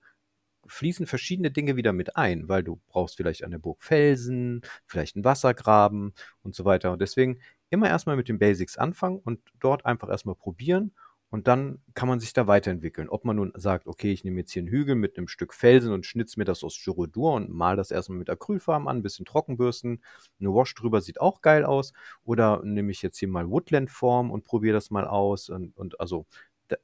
fließen 0.66 1.06
verschiedene 1.06 1.52
Dinge 1.52 1.76
wieder 1.76 1.94
mit 1.94 2.16
ein, 2.16 2.48
weil 2.48 2.64
du 2.64 2.82
brauchst 2.88 3.18
vielleicht 3.18 3.44
an 3.44 3.52
der 3.52 3.60
Burg 3.60 3.84
Felsen, 3.84 4.62
vielleicht 4.86 5.16
einen 5.16 5.26
Wassergraben 5.26 6.14
und 6.42 6.56
so 6.56 6.66
weiter. 6.66 6.92
Und 6.94 7.02
deswegen 7.02 7.40
immer 7.70 7.90
erstmal 7.90 8.16
mit 8.16 8.30
den 8.30 8.40
Basics 8.40 8.78
anfangen 8.78 9.20
und 9.20 9.40
dort 9.60 9.86
einfach 9.86 10.10
erstmal 10.10 10.36
probieren 10.36 10.94
und 11.34 11.48
dann 11.48 11.80
kann 11.96 12.08
man 12.08 12.20
sich 12.20 12.32
da 12.34 12.46
weiterentwickeln. 12.46 13.10
Ob 13.10 13.26
man 13.26 13.38
nun 13.38 13.54
sagt, 13.56 13.88
okay, 13.88 14.12
ich 14.12 14.24
nehme 14.24 14.42
jetzt 14.42 14.52
hier 14.52 14.62
einen 14.62 14.70
Hügel 14.70 14.94
mit 14.94 15.18
einem 15.18 15.28
Stück 15.28 15.56
Felsen 15.56 15.92
und 15.92 16.06
schnitze 16.06 16.40
mir 16.40 16.46
das 16.46 16.64
aus 16.64 16.76
Styrodur 16.76 17.34
und 17.34 17.50
mal 17.50 17.76
das 17.76 17.90
erstmal 17.90 18.20
mit 18.20 18.30
Acrylfarben 18.30 18.88
an, 18.88 18.98
ein 18.98 19.02
bisschen 19.02 19.26
Trockenbürsten, 19.26 20.04
eine 20.40 20.54
Wash 20.54 20.76
drüber 20.76 21.02
sieht 21.02 21.20
auch 21.20 21.42
geil 21.42 21.66
aus. 21.66 21.94
Oder 22.24 22.62
nehme 22.64 22.92
ich 22.92 23.02
jetzt 23.02 23.18
hier 23.18 23.30
mal 23.30 23.50
Woodland-Form 23.50 24.30
und 24.30 24.44
probiere 24.44 24.76
das 24.76 24.92
mal 24.92 25.08
aus. 25.08 25.50
Und, 25.50 25.76
und 25.76 26.00
also 26.00 26.28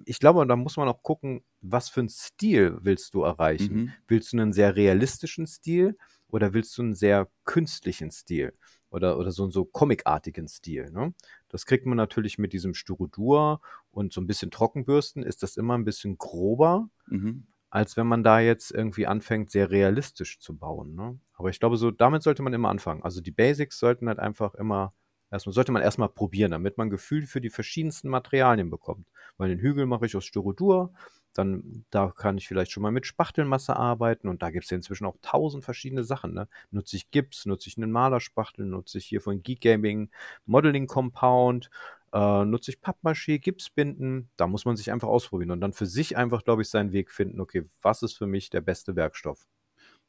ich 0.06 0.18
glaube, 0.18 0.43
da 0.47 0.56
muss 0.56 0.78
man 0.78 0.88
auch 0.88 1.04
gucken, 1.04 1.43
was 1.62 1.89
für 1.89 2.00
einen 2.00 2.10
Stil 2.10 2.80
willst 2.82 3.14
du 3.14 3.22
erreichen. 3.22 3.76
Mhm. 3.76 3.93
Willst 4.08 4.34
du 4.34 4.38
einen 4.38 4.52
sehr 4.52 4.76
realistischen 4.76 5.45
Stil 5.45 5.95
oder 6.28 6.54
willst 6.54 6.76
du 6.76 6.82
einen 6.82 6.95
sehr 6.95 7.30
künstlichen 7.45 8.10
Stil? 8.10 8.56
Oder, 8.92 9.18
oder 9.20 9.32
so 9.32 9.44
einen 9.44 9.52
so 9.52 9.66
comicartigen 9.66 10.48
Stil. 10.48 10.92
Ne? 10.92 11.14
Das 11.50 11.66
kriegt 11.66 11.86
man 11.86 11.96
natürlich 11.98 12.40
mit 12.40 12.54
diesem 12.54 12.74
Styrodur 12.74 13.62
und 13.92 14.14
so 14.14 14.22
ein 14.22 14.28
bisschen 14.28 14.50
Trockenbürsten, 14.52 15.24
ist 15.24 15.44
das 15.44 15.58
immer 15.58 15.78
ein 15.78 15.86
bisschen 15.86 16.18
grober, 16.18 16.90
Mhm. 17.08 17.46
als 17.70 17.98
wenn 17.98 18.08
man 18.08 18.24
da 18.24 18.40
jetzt 18.40 18.72
irgendwie 18.72 19.06
anfängt, 19.06 19.52
sehr 19.52 19.70
realistisch 19.70 20.40
zu 20.40 20.58
bauen. 20.58 20.96
Ne? 20.96 21.20
Aber 21.34 21.50
ich 21.50 21.60
glaube, 21.60 21.78
so 21.78 21.92
damit 21.92 22.24
sollte 22.24 22.42
man 22.42 22.54
immer 22.54 22.70
anfangen. 22.70 23.04
Also 23.04 23.22
die 23.22 23.32
Basics 23.32 23.78
sollten 23.80 24.08
halt 24.08 24.18
einfach 24.20 24.56
immer, 24.56 24.94
erstmal 25.30 25.54
sollte 25.54 25.72
man 25.72 25.84
erstmal 25.84 26.10
probieren, 26.10 26.52
damit 26.52 26.78
man 26.80 26.88
ein 26.88 26.92
Gefühl 26.92 27.28
für 27.28 27.42
die 27.42 27.52
verschiedensten 27.52 28.10
Materialien 28.10 28.72
bekommt. 28.72 29.08
Weil 29.38 29.50
den 29.50 29.60
Hügel 29.60 29.86
mache 29.86 30.08
ich 30.08 30.16
aus 30.16 30.26
Styrodur, 30.26 30.92
dann 31.34 31.86
da 31.89 32.09
kann 32.11 32.38
ich 32.38 32.47
vielleicht 32.47 32.71
schon 32.71 32.84
mal 32.84 32.91
mit 32.91 33.05
Spachtelmasse 33.05 33.75
arbeiten 33.75 34.27
und 34.27 34.41
da 34.41 34.49
gibt 34.51 34.65
es 34.65 34.71
ja 34.71 34.77
inzwischen 34.77 35.05
auch 35.05 35.17
tausend 35.21 35.63
verschiedene 35.63 36.03
Sachen. 36.03 36.34
Ne? 36.34 36.47
Nutze 36.71 36.95
ich 36.97 37.11
Gips, 37.11 37.45
nutze 37.45 37.69
ich 37.69 37.77
einen 37.77 37.91
Malerspachtel, 37.91 38.65
nutze 38.65 38.97
ich 38.97 39.05
hier 39.05 39.21
von 39.21 39.41
Geek 39.43 39.61
Gaming 39.61 40.09
Modeling 40.45 40.88
Compound, 40.88 41.69
äh, 42.13 42.45
nutze 42.45 42.71
ich 42.71 42.80
Pappmaché, 42.80 43.39
Gipsbinden. 43.39 44.30
Da 44.38 44.47
muss 44.47 44.65
man 44.65 44.75
sich 44.75 44.91
einfach 44.91 45.07
ausprobieren 45.07 45.51
und 45.51 45.61
dann 45.61 45.73
für 45.73 45.86
sich 45.86 46.17
einfach, 46.17 46.43
glaube 46.43 46.61
ich, 46.63 46.69
seinen 46.69 46.91
Weg 46.91 47.11
finden. 47.11 47.39
Okay, 47.39 47.65
was 47.82 48.01
ist 48.03 48.17
für 48.17 48.27
mich 48.27 48.49
der 48.49 48.61
beste 48.61 48.95
Werkstoff? 48.95 49.47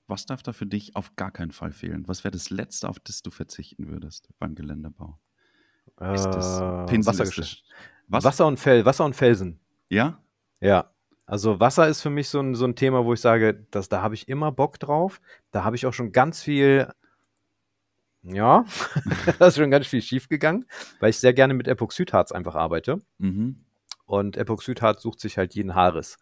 Was 0.06 0.26
darf 0.26 0.42
da 0.42 0.52
für 0.52 0.66
dich 0.66 0.96
auf 0.96 1.14
gar 1.16 1.30
keinen 1.30 1.52
Fall 1.52 1.72
fehlen? 1.72 2.08
Was 2.08 2.24
wäre 2.24 2.32
das 2.32 2.50
Letzte, 2.50 2.88
auf 2.88 2.98
das 3.00 3.22
du 3.22 3.30
verzichten 3.30 3.88
würdest 3.88 4.28
beim 4.38 4.54
Geländebau? 4.54 5.18
Ist 6.10 6.34
das 6.34 6.62
Äh, 6.62 7.32
das, 7.32 7.62
was? 8.08 8.24
Wasser 8.24 8.46
und 8.46 8.58
Fel 8.58 8.84
Wasser 8.84 9.04
und 9.04 9.14
Felsen. 9.14 9.60
Ja? 9.88 10.22
Ja. 10.60 10.90
Also 11.30 11.60
Wasser 11.60 11.86
ist 11.86 12.02
für 12.02 12.10
mich 12.10 12.28
so 12.28 12.40
ein, 12.40 12.56
so 12.56 12.64
ein 12.64 12.74
Thema, 12.74 13.04
wo 13.04 13.12
ich 13.12 13.20
sage, 13.20 13.64
dass, 13.70 13.88
da 13.88 14.02
habe 14.02 14.16
ich 14.16 14.26
immer 14.26 14.50
Bock 14.50 14.80
drauf. 14.80 15.20
Da 15.52 15.62
habe 15.62 15.76
ich 15.76 15.86
auch 15.86 15.92
schon 15.92 16.10
ganz 16.10 16.42
viel, 16.42 16.92
ja, 18.24 18.64
da 19.38 19.46
ist 19.46 19.56
schon 19.56 19.70
ganz 19.70 19.86
viel 19.86 20.02
schief 20.02 20.28
gegangen, 20.28 20.66
weil 20.98 21.10
ich 21.10 21.18
sehr 21.18 21.32
gerne 21.32 21.54
mit 21.54 21.68
Epoxidharz 21.68 22.32
einfach 22.32 22.56
arbeite. 22.56 23.00
Mhm. 23.18 23.60
Und 24.06 24.36
Epoxidharz 24.36 25.02
sucht 25.02 25.20
sich 25.20 25.38
halt 25.38 25.54
jeden 25.54 25.76
Haares. 25.76 26.18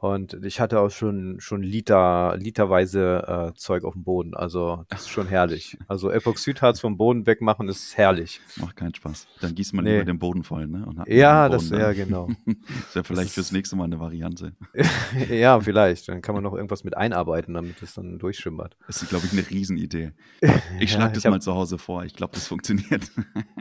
Und 0.00 0.44
ich 0.44 0.60
hatte 0.60 0.78
auch 0.80 0.90
schon, 0.90 1.40
schon 1.40 1.60
Liter, 1.62 2.36
literweise 2.38 3.50
äh, 3.52 3.58
Zeug 3.58 3.82
auf 3.84 3.94
dem 3.94 4.04
Boden. 4.04 4.34
Also 4.34 4.84
das 4.88 5.00
ist 5.02 5.08
schon 5.08 5.26
herrlich. 5.26 5.76
Also 5.88 6.10
Epoxidharz 6.10 6.78
vom 6.78 6.96
Boden 6.96 7.26
wegmachen 7.26 7.68
ist 7.68 7.96
herrlich. 7.96 8.40
Macht 8.60 8.76
keinen 8.76 8.94
Spaß. 8.94 9.26
Dann 9.40 9.56
gießt 9.56 9.74
man 9.74 9.84
Nee. 9.84 9.94
lieber 9.94 10.04
den 10.04 10.18
Boden 10.20 10.44
voll, 10.44 10.68
ne? 10.68 10.86
Ja, 11.08 11.44
einen 11.46 11.52
das, 11.52 11.68
Boden 11.70 11.80
ja, 11.80 11.92
genau. 11.92 12.28
ist 12.46 12.94
ja 12.94 13.02
vielleicht 13.02 13.28
ist- 13.30 13.34
fürs 13.34 13.50
nächste 13.52 13.74
Mal 13.74 13.84
eine 13.84 13.98
Variante. 13.98 14.52
ja, 15.30 15.58
vielleicht. 15.58 16.08
Dann 16.08 16.22
kann 16.22 16.34
man 16.34 16.44
noch 16.44 16.54
irgendwas 16.54 16.84
mit 16.84 16.96
einarbeiten, 16.96 17.54
damit 17.54 17.82
es 17.82 17.94
dann 17.94 18.18
durchschimmert. 18.20 18.76
Das 18.86 19.02
ist, 19.02 19.08
glaube 19.08 19.26
ich, 19.26 19.32
eine 19.32 19.48
Riesenidee. 19.50 20.12
Ich 20.80 20.92
Ja, 20.92 20.98
schlage 20.98 21.14
das 21.14 21.18
ich 21.18 21.26
hab- 21.26 21.32
mal 21.32 21.40
zu 21.40 21.54
Hause 21.54 21.76
vor. 21.78 22.04
Ich 22.04 22.14
glaube, 22.14 22.34
das 22.34 22.46
funktioniert. 22.46 23.10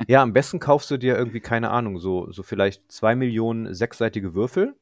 Ja, 0.08 0.22
am 0.22 0.34
besten 0.34 0.60
kaufst 0.60 0.92
du 0.92 0.98
dir 0.98 1.18
irgendwie, 1.18 1.40
keine 1.40 1.72
Ahnung, 1.72 1.98
so, 1.98 2.32
so 2.32 2.44
vielleicht 2.44 2.92
zwei 2.92 3.16
Millionen 3.16 3.74
sechsseitige 3.74 4.36
Würfel. 4.36 4.76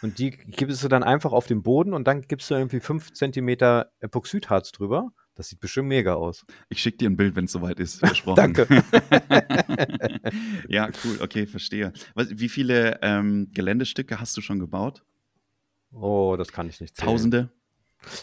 Und 0.00 0.18
die 0.18 0.30
gibst 0.30 0.82
du 0.82 0.88
dann 0.88 1.02
einfach 1.02 1.32
auf 1.32 1.46
den 1.46 1.62
Boden 1.62 1.92
und 1.92 2.06
dann 2.06 2.22
gibst 2.22 2.50
du 2.50 2.54
irgendwie 2.54 2.80
fünf 2.80 3.12
Zentimeter 3.12 3.90
Epoxidharz 4.00 4.72
drüber. 4.72 5.12
Das 5.34 5.48
sieht 5.48 5.60
bestimmt 5.60 5.88
mega 5.88 6.14
aus. 6.14 6.44
Ich 6.68 6.80
schicke 6.80 6.98
dir 6.98 7.10
ein 7.10 7.16
Bild, 7.16 7.36
wenn 7.36 7.44
es 7.44 7.52
soweit 7.52 7.78
ist. 7.78 7.98
Versprochen. 8.00 8.36
Danke. 8.36 8.66
ja, 10.68 10.88
cool. 11.04 11.18
Okay, 11.20 11.46
verstehe. 11.46 11.92
Was, 12.14 12.28
wie 12.30 12.48
viele 12.48 12.98
ähm, 13.02 13.50
Geländestücke 13.52 14.20
hast 14.20 14.36
du 14.36 14.40
schon 14.40 14.58
gebaut? 14.58 15.04
Oh, 15.92 16.34
das 16.36 16.52
kann 16.52 16.68
ich 16.68 16.80
nicht 16.80 16.96
zählen. 16.96 17.08
Tausende? 17.08 17.50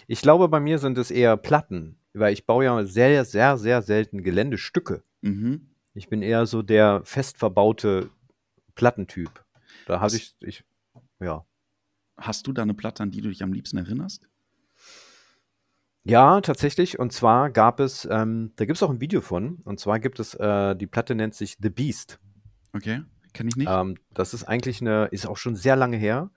Ich 0.07 0.21
glaube, 0.21 0.47
bei 0.49 0.59
mir 0.59 0.79
sind 0.79 0.97
es 0.97 1.11
eher 1.11 1.37
Platten, 1.37 1.97
weil 2.13 2.33
ich 2.33 2.45
baue 2.45 2.65
ja 2.65 2.85
sehr, 2.85 3.25
sehr, 3.25 3.57
sehr 3.57 3.81
selten 3.81 4.23
Geländestücke. 4.23 5.03
Mhm. 5.21 5.69
Ich 5.93 6.09
bin 6.09 6.21
eher 6.21 6.45
so 6.45 6.61
der 6.61 7.01
fest 7.03 7.37
verbaute 7.37 8.09
Plattentyp. 8.75 9.43
Da 9.85 9.99
habe 9.99 10.15
ich, 10.15 10.35
ich, 10.41 10.63
ja. 11.19 11.45
Hast 12.17 12.47
du 12.47 12.53
da 12.53 12.61
eine 12.61 12.73
Platte, 12.73 13.03
an 13.03 13.11
die 13.11 13.21
du 13.21 13.29
dich 13.29 13.43
am 13.43 13.53
liebsten 13.53 13.77
erinnerst? 13.77 14.27
Ja, 16.03 16.39
tatsächlich. 16.41 16.99
Und 16.99 17.11
zwar 17.11 17.49
gab 17.49 17.79
es, 17.79 18.07
ähm, 18.09 18.53
da 18.55 18.65
gibt 18.65 18.77
es 18.77 18.83
auch 18.83 18.91
ein 18.91 19.01
Video 19.01 19.21
von. 19.21 19.59
Und 19.65 19.79
zwar 19.79 19.99
gibt 19.99 20.19
es, 20.19 20.35
äh, 20.35 20.75
die 20.75 20.87
Platte 20.87 21.15
nennt 21.15 21.33
sich 21.33 21.57
The 21.59 21.69
Beast. 21.69 22.19
Okay, 22.73 23.01
kenne 23.33 23.49
ich 23.49 23.55
nicht. 23.55 23.69
Ähm, 23.69 23.97
das 24.11 24.33
ist 24.33 24.43
eigentlich 24.43 24.81
eine, 24.81 25.05
ist 25.05 25.25
auch 25.25 25.37
schon 25.37 25.55
sehr 25.55 25.75
lange 25.75 25.97
her. 25.97 26.29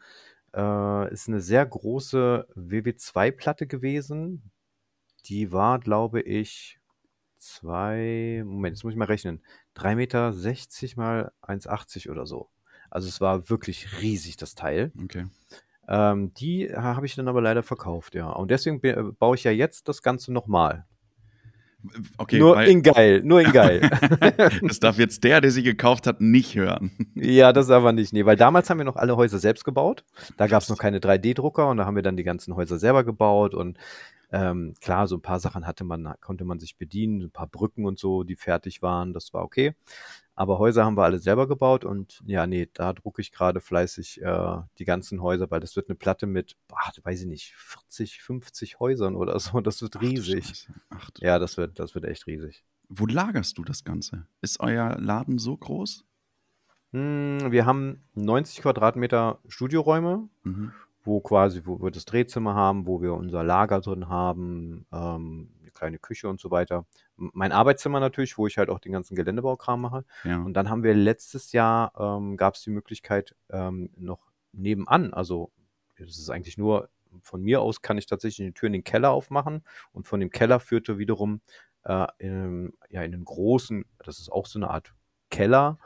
Äh, 0.54 1.12
ist 1.12 1.28
eine 1.28 1.40
sehr 1.40 1.66
große 1.66 2.48
WW2-Platte 2.56 3.66
gewesen. 3.66 4.50
Die 5.26 5.52
war, 5.52 5.78
glaube 5.78 6.22
ich, 6.22 6.80
zwei, 7.36 8.42
Moment, 8.46 8.76
jetzt 8.76 8.84
muss 8.84 8.92
ich 8.92 8.98
mal 8.98 9.04
rechnen. 9.04 9.42
3,60 9.76 9.94
Meter 9.96 10.32
mal 10.96 11.32
1,80 11.42 12.10
oder 12.10 12.24
so. 12.24 12.48
Also 12.90 13.08
es 13.08 13.20
war 13.20 13.48
wirklich 13.50 14.00
riesig, 14.00 14.36
das 14.36 14.54
Teil. 14.54 14.92
Okay. 15.02 15.26
Ähm, 15.88 16.32
die 16.34 16.70
habe 16.74 17.06
ich 17.06 17.14
dann 17.14 17.28
aber 17.28 17.40
leider 17.40 17.62
verkauft, 17.62 18.14
ja. 18.14 18.28
Und 18.28 18.50
deswegen 18.50 18.82
äh, 18.84 19.02
baue 19.18 19.36
ich 19.36 19.44
ja 19.44 19.50
jetzt 19.50 19.88
das 19.88 20.02
Ganze 20.02 20.32
nochmal. 20.32 20.84
Okay, 22.16 22.40
nur 22.40 22.60
in 22.62 22.82
geil, 22.82 23.22
nur 23.24 23.40
in 23.40 23.52
geil. 23.52 23.80
das 24.62 24.80
darf 24.80 24.98
jetzt 24.98 25.22
der, 25.22 25.40
der 25.40 25.50
sie 25.50 25.62
gekauft 25.62 26.06
hat, 26.06 26.20
nicht 26.20 26.56
hören. 26.56 26.90
ja, 27.14 27.52
das 27.52 27.70
aber 27.70 27.92
nicht. 27.92 28.12
Nee, 28.12 28.26
weil 28.26 28.36
damals 28.36 28.68
haben 28.68 28.78
wir 28.78 28.84
noch 28.84 28.96
alle 28.96 29.16
Häuser 29.16 29.38
selbst 29.38 29.64
gebaut. 29.64 30.04
Da 30.36 30.46
gab 30.48 30.62
es 30.62 30.68
noch 30.68 30.78
keine 30.78 30.98
3D-Drucker 30.98 31.68
und 31.68 31.76
da 31.76 31.86
haben 31.86 31.94
wir 31.94 32.02
dann 32.02 32.16
die 32.16 32.24
ganzen 32.24 32.56
Häuser 32.56 32.78
selber 32.78 33.04
gebaut 33.04 33.54
und 33.54 33.78
ähm, 34.30 34.74
klar, 34.80 35.06
so 35.08 35.16
ein 35.16 35.22
paar 35.22 35.40
Sachen 35.40 35.66
hatte 35.66 35.84
man, 35.84 36.14
konnte 36.20 36.44
man 36.44 36.58
sich 36.58 36.76
bedienen, 36.76 37.22
ein 37.22 37.30
paar 37.30 37.46
Brücken 37.46 37.86
und 37.86 37.98
so, 37.98 38.24
die 38.24 38.36
fertig 38.36 38.82
waren, 38.82 39.12
das 39.12 39.32
war 39.32 39.42
okay. 39.44 39.74
Aber 40.34 40.58
Häuser 40.58 40.84
haben 40.84 40.96
wir 40.96 41.02
alle 41.04 41.18
selber 41.18 41.48
gebaut 41.48 41.84
und 41.84 42.22
ja, 42.26 42.46
nee, 42.46 42.68
da 42.72 42.92
drucke 42.92 43.20
ich 43.22 43.32
gerade 43.32 43.60
fleißig 43.60 44.22
äh, 44.22 44.58
die 44.78 44.84
ganzen 44.84 45.20
Häuser, 45.20 45.50
weil 45.50 45.60
das 45.60 45.74
wird 45.74 45.88
eine 45.88 45.96
Platte 45.96 46.26
mit, 46.26 46.56
ach, 46.72 46.92
weiß 47.02 47.22
ich 47.22 47.26
nicht, 47.26 47.54
40, 47.56 48.22
50 48.22 48.78
Häusern 48.78 49.16
oder 49.16 49.38
so. 49.40 49.60
Das 49.60 49.82
wird 49.82 49.96
Ach 49.96 50.02
riesig. 50.02 50.68
Ach, 50.90 51.10
du- 51.10 51.24
Ja, 51.24 51.38
das 51.38 51.56
wird, 51.56 51.78
das 51.80 51.94
wird 51.94 52.04
echt 52.04 52.26
riesig. 52.26 52.64
Wo 52.88 53.06
lagerst 53.06 53.58
du 53.58 53.64
das 53.64 53.82
Ganze? 53.84 54.26
Ist 54.40 54.60
euer 54.60 54.96
Laden 54.98 55.38
so 55.38 55.56
groß? 55.56 56.04
Hm, 56.92 57.50
wir 57.50 57.66
haben 57.66 58.02
90 58.14 58.62
Quadratmeter 58.62 59.40
Studioräume, 59.48 60.28
Mhm. 60.44 60.72
Wo 61.08 61.20
quasi, 61.20 61.62
wo 61.64 61.82
wir 61.82 61.90
das 61.90 62.04
Drehzimmer 62.04 62.54
haben, 62.54 62.86
wo 62.86 63.02
wir 63.02 63.14
unser 63.14 63.42
Lager 63.42 63.80
drin 63.80 64.08
haben, 64.08 64.86
ähm, 64.92 65.50
eine 65.60 65.70
kleine 65.72 65.98
Küche 65.98 66.28
und 66.28 66.38
so 66.40 66.50
weiter. 66.52 66.86
M- 67.18 67.30
Mein 67.34 67.50
Arbeitszimmer 67.50 67.98
natürlich, 67.98 68.38
wo 68.38 68.46
ich 68.46 68.58
halt 68.58 68.70
auch 68.70 68.78
den 68.78 68.92
ganzen 68.92 69.16
Geländebaukram 69.16 69.80
mache. 69.80 70.04
Ja. 70.24 70.38
Und 70.42 70.54
dann 70.54 70.70
haben 70.70 70.84
wir 70.84 70.94
letztes 70.94 71.52
Jahr, 71.52 71.92
ähm, 71.98 72.36
gab 72.36 72.54
es 72.54 72.62
die 72.62 72.70
Möglichkeit, 72.70 73.34
ähm, 73.50 73.90
noch 73.96 74.30
nebenan, 74.52 75.12
also 75.12 75.50
das 75.98 76.18
ist 76.18 76.30
eigentlich 76.30 76.58
nur, 76.58 76.88
von 77.22 77.42
mir 77.42 77.60
aus 77.62 77.82
kann 77.82 77.98
ich 77.98 78.06
tatsächlich 78.06 78.46
die 78.46 78.52
Tür 78.54 78.68
in 78.68 78.74
den 78.74 78.84
Keller 78.84 79.10
aufmachen 79.10 79.64
und 79.92 80.06
von 80.06 80.20
dem 80.20 80.30
Keller 80.30 80.60
führte 80.60 80.98
wiederum 80.98 81.40
äh, 81.84 82.06
in, 82.18 82.72
ja, 82.90 83.02
in 83.02 83.14
einen 83.14 83.24
großen, 83.24 83.84
das 84.04 84.18
ist 84.20 84.30
auch 84.30 84.46
so 84.46 84.58
eine 84.58 84.70
Art 84.70 84.92
Keller 85.30 85.78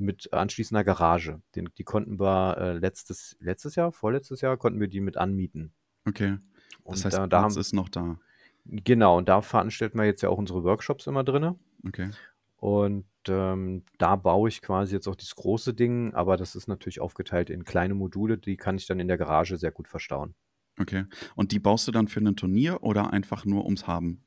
mit 0.00 0.32
anschließender 0.32 0.84
Garage. 0.84 1.40
Den, 1.54 1.68
die 1.78 1.84
konnten 1.84 2.18
wir 2.18 2.56
äh, 2.58 2.72
letztes, 2.72 3.36
letztes 3.40 3.76
Jahr, 3.76 3.92
vorletztes 3.92 4.40
Jahr, 4.40 4.56
konnten 4.56 4.80
wir 4.80 4.88
die 4.88 5.00
mit 5.00 5.16
anmieten. 5.16 5.72
Okay. 6.06 6.38
Das 6.84 7.00
Und 7.00 7.04
heißt, 7.04 7.18
da, 7.18 7.26
da 7.26 7.42
haben, 7.42 7.58
ist 7.58 7.72
noch 7.72 7.88
da. 7.88 8.18
genau, 8.64 9.18
und 9.18 9.28
da 9.28 9.42
veranstalten 9.42 9.98
wir 9.98 10.04
jetzt 10.04 10.22
ja 10.22 10.28
auch 10.28 10.38
unsere 10.38 10.64
Workshops 10.64 11.06
immer 11.06 11.24
drinne. 11.24 11.58
Okay. 11.86 12.10
Und 12.56 13.06
ähm, 13.28 13.84
da 13.98 14.16
baue 14.16 14.48
ich 14.48 14.60
quasi 14.60 14.94
jetzt 14.94 15.08
auch 15.08 15.16
dieses 15.16 15.34
große 15.34 15.72
Ding, 15.72 16.14
aber 16.14 16.36
das 16.36 16.54
ist 16.54 16.68
natürlich 16.68 17.00
aufgeteilt 17.00 17.48
in 17.48 17.64
kleine 17.64 17.94
Module, 17.94 18.38
die 18.38 18.56
kann 18.56 18.76
ich 18.76 18.86
dann 18.86 19.00
in 19.00 19.08
der 19.08 19.18
Garage 19.18 19.56
sehr 19.56 19.70
gut 19.70 19.88
verstauen. 19.88 20.34
Okay. 20.78 21.04
Und 21.36 21.52
die 21.52 21.58
baust 21.58 21.88
du 21.88 21.92
dann 21.92 22.08
für 22.08 22.20
ein 22.20 22.36
Turnier 22.36 22.82
oder 22.82 23.12
einfach 23.12 23.44
nur 23.44 23.64
ums 23.64 23.86
Haben? 23.86 24.24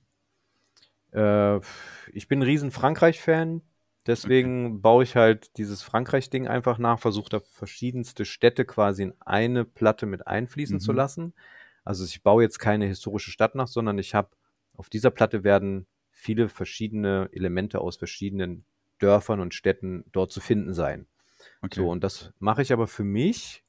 Äh, 1.12 1.58
ich 2.12 2.28
bin 2.28 2.40
ein 2.40 2.44
riesen 2.44 2.72
Frankreich-Fan, 2.72 3.62
Okay. 4.24 4.54
deswegen 4.54 4.82
baue 4.82 5.04
ich 5.04 5.16
halt 5.16 5.58
dieses 5.58 5.82
Frankreich-Ding 5.84 6.48
einfach 6.48 6.78
nach, 6.78 7.00
versuche 7.00 7.30
da 7.30 7.40
verschiedenste 7.40 8.26
Städte 8.26 8.66
quasi 8.66 9.04
in 9.04 9.14
eine 9.22 9.66
Platte 9.66 10.06
mit 10.06 10.28
einfließen 10.28 10.80
zu 10.80 10.92
Mhm. 10.92 10.94
lassen. 10.94 11.34
Also 11.86 12.06
ich 12.06 12.24
baue 12.24 12.44
jetzt 12.44 12.60
keine 12.60 12.86
historische 12.86 13.32
Stadt 13.32 13.56
nach, 13.56 13.68
sondern 13.68 13.98
ich 13.98 14.16
habe 14.16 14.30
auf 14.74 14.90
dieser 14.90 15.12
Platte 15.12 15.44
werden 15.44 15.88
viele 16.12 16.50
verschiedene 16.50 17.30
Elemente 17.34 17.82
aus 17.82 17.98
verschiedenen 17.98 18.66
Dörfern 19.00 19.40
und 19.40 19.54
Städten 19.54 20.06
dort 20.12 20.32
zu 20.32 20.42
finden 20.42 20.74
sein. 20.74 21.08
Okay. 21.64 21.74
So, 21.74 21.90
und 21.90 22.04
das 22.04 22.34
mache 22.40 22.62
ich 22.62 22.74
aber 22.74 22.88
für 22.88 23.04
mich 23.04 23.64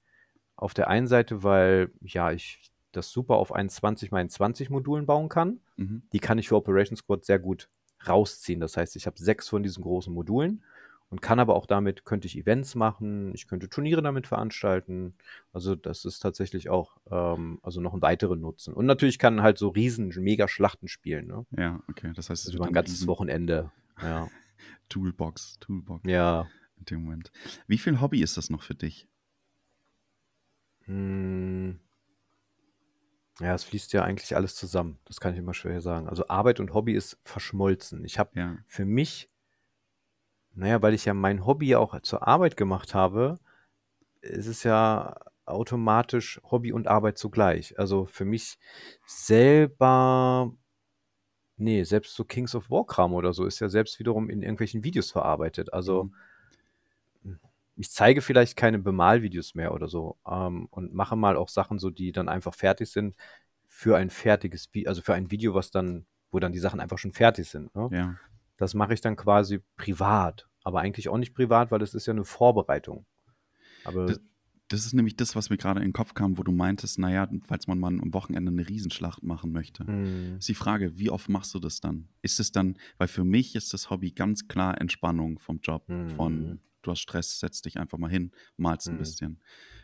auf 0.56 0.74
der 0.74 0.88
einen 0.88 1.06
Seite, 1.06 1.42
weil 1.42 1.92
ja 2.02 2.32
ich 2.32 2.70
das 2.92 3.10
super 3.10 3.36
auf 3.36 3.52
einen 3.52 3.68
20 3.70 4.12
x 4.12 4.34
20 4.34 4.70
Modulen 4.70 5.06
bauen 5.06 5.28
kann 5.28 5.60
Mhm. 5.78 6.02
die 6.12 6.20
kann 6.20 6.38
ich 6.38 6.48
für 6.48 6.56
Operation 6.56 6.96
Squad 6.96 7.24
sehr 7.24 7.40
gut 7.40 7.68
rausziehen. 8.08 8.60
Das 8.60 8.76
heißt, 8.76 8.96
ich 8.96 9.06
habe 9.06 9.18
sechs 9.18 9.48
von 9.48 9.62
diesen 9.62 9.82
großen 9.82 10.12
Modulen 10.12 10.62
und 11.10 11.20
kann 11.22 11.38
aber 11.38 11.54
auch 11.54 11.66
damit, 11.66 12.04
könnte 12.04 12.26
ich 12.26 12.36
Events 12.36 12.74
machen, 12.74 13.32
ich 13.34 13.46
könnte 13.46 13.68
Turniere 13.68 14.02
damit 14.02 14.26
veranstalten. 14.26 15.14
Also 15.52 15.74
das 15.76 16.04
ist 16.04 16.20
tatsächlich 16.20 16.70
auch 16.70 16.96
ähm, 17.10 17.58
also 17.62 17.80
noch 17.80 17.94
ein 17.94 18.02
weiterer 18.02 18.36
Nutzen. 18.36 18.74
Und 18.74 18.86
natürlich 18.86 19.18
kann 19.18 19.42
halt 19.42 19.58
so 19.58 19.68
riesen 19.68 20.08
Mega-Schlachten 20.08 20.88
spielen, 20.88 21.26
ne? 21.26 21.46
Ja, 21.56 21.80
okay. 21.88 22.12
Das 22.16 22.30
heißt, 22.30 22.42
es 22.42 22.46
Also 22.48 22.52
wird 22.54 22.60
über 22.60 22.66
ein 22.70 22.74
ganzes 22.74 23.06
Wochenende. 23.06 23.70
Ja. 24.02 24.28
Toolbox, 24.88 25.58
Toolbox 25.60 26.02
Ja. 26.08 26.48
in 26.78 26.84
dem 26.86 27.02
Moment. 27.04 27.30
Wie 27.66 27.78
viel 27.78 28.00
Hobby 28.00 28.22
ist 28.22 28.36
das 28.36 28.50
noch 28.50 28.62
für 28.62 28.74
dich? 28.74 29.08
Hm. 30.86 31.78
Ja, 33.40 33.54
es 33.54 33.64
fließt 33.64 33.92
ja 33.92 34.02
eigentlich 34.02 34.36
alles 34.36 34.54
zusammen. 34.54 34.98
Das 35.06 35.20
kann 35.20 35.32
ich 35.32 35.38
immer 35.38 35.54
schwer 35.54 35.80
sagen. 35.80 36.08
Also 36.08 36.28
Arbeit 36.28 36.60
und 36.60 36.72
Hobby 36.72 36.94
ist 36.94 37.18
verschmolzen. 37.24 38.04
Ich 38.04 38.18
habe 38.18 38.30
Ja. 38.38 38.56
für 38.66 38.84
mich, 38.84 39.28
naja, 40.54 40.80
weil 40.82 40.94
ich 40.94 41.04
ja 41.04 41.14
mein 41.14 41.44
Hobby 41.46 41.68
ja 41.68 41.78
auch 41.78 41.98
zur 42.02 42.26
Arbeit 42.26 42.56
gemacht 42.56 42.94
habe, 42.94 43.38
ist 44.22 44.46
es 44.46 44.64
ja 44.64 45.16
automatisch 45.46 46.40
Hobby 46.50 46.72
und 46.72 46.88
Arbeit 46.88 47.18
zugleich. 47.18 47.78
Also 47.78 48.06
für 48.06 48.24
mich 48.24 48.58
selber, 49.06 50.52
nee, 51.56 51.82
selbst 51.84 52.14
so 52.14 52.24
Kings 52.24 52.54
of 52.54 52.70
War-Kram 52.70 53.12
oder 53.14 53.32
so 53.32 53.44
ist 53.46 53.60
ja 53.60 53.68
selbst 53.68 53.98
wiederum 53.98 54.30
in 54.30 54.42
irgendwelchen 54.42 54.84
Videos 54.84 55.10
verarbeitet. 55.12 55.72
Also 55.72 56.04
Mhm. 56.04 56.14
Ich 57.76 57.90
zeige 57.90 58.20
vielleicht 58.22 58.56
keine 58.56 58.78
Bemalvideos 58.78 59.54
mehr 59.54 59.72
oder 59.74 59.88
so 59.88 60.18
ähm, 60.26 60.66
und 60.70 60.94
mache 60.94 61.16
mal 61.16 61.36
auch 61.36 61.48
Sachen 61.48 61.78
so, 61.78 61.90
die 61.90 62.12
dann 62.12 62.28
einfach 62.28 62.54
fertig 62.54 62.90
sind 62.90 63.14
für 63.68 63.96
ein 63.96 64.10
fertiges 64.10 64.68
Video, 64.72 64.88
also 64.88 65.02
für 65.02 65.14
ein 65.14 65.30
Video, 65.30 65.54
was 65.54 65.70
dann, 65.70 66.06
wo 66.30 66.38
dann 66.38 66.52
die 66.52 66.60
Sachen 66.60 66.80
einfach 66.80 66.98
schon 66.98 67.12
fertig 67.12 67.48
sind. 67.48 67.74
Ne? 67.74 67.88
Ja. 67.92 68.16
Das 68.56 68.74
mache 68.74 68.94
ich 68.94 69.00
dann 69.00 69.16
quasi 69.16 69.60
privat, 69.76 70.48
aber 70.62 70.80
eigentlich 70.80 71.08
auch 71.08 71.18
nicht 71.18 71.34
privat, 71.34 71.70
weil 71.70 71.82
es 71.82 71.94
ist 71.94 72.06
ja 72.06 72.12
eine 72.12 72.24
Vorbereitung. 72.24 73.04
Aber 73.82 74.06
Das, 74.06 74.20
das 74.68 74.86
ist 74.86 74.94
nämlich 74.94 75.16
das, 75.16 75.34
was 75.34 75.50
mir 75.50 75.56
gerade 75.56 75.80
in 75.80 75.88
den 75.88 75.92
Kopf 75.92 76.14
kam, 76.14 76.38
wo 76.38 76.42
du 76.42 76.52
meintest, 76.52 76.98
naja, 76.98 77.28
falls 77.46 77.66
man 77.66 77.78
mal 77.80 77.88
am 77.88 78.14
Wochenende 78.14 78.50
eine 78.52 78.68
Riesenschlacht 78.68 79.22
machen 79.24 79.52
möchte. 79.52 79.84
hm, 79.84 80.36
Ist 80.38 80.48
die 80.48 80.54
Frage, 80.54 80.96
wie 80.98 81.10
oft 81.10 81.28
machst 81.28 81.52
du 81.54 81.58
das 81.58 81.80
dann? 81.80 82.08
Ist 82.22 82.38
es 82.40 82.52
dann, 82.52 82.78
weil 82.98 83.08
für 83.08 83.24
mich 83.24 83.56
ist 83.56 83.74
das 83.74 83.90
Hobby 83.90 84.12
ganz 84.12 84.46
klar 84.48 84.80
Entspannung 84.80 85.38
vom 85.38 85.58
Job, 85.60 85.84
von 86.16 86.32
hm, 86.32 86.58
du 86.86 86.90
hast 86.90 87.00
Stress, 87.00 87.40
setz 87.40 87.62
dich 87.62 87.78
einfach 87.78 87.98
mal 87.98 88.10
hin, 88.10 88.32
malst 88.56 88.88
ein 88.88 88.92
hm. 88.92 88.98
bisschen. 88.98 89.40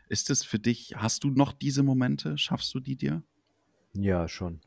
Ist 0.09 0.30
es 0.30 0.44
für 0.44 0.59
dich, 0.59 0.94
hast 0.96 1.24
du 1.24 1.30
noch 1.30 1.53
diese 1.53 1.82
Momente? 1.82 2.36
Schaffst 2.38 2.74
du 2.74 2.80
die 2.80 2.96
dir? 2.96 3.22
ja, 3.92 4.28
schon. 4.28 4.61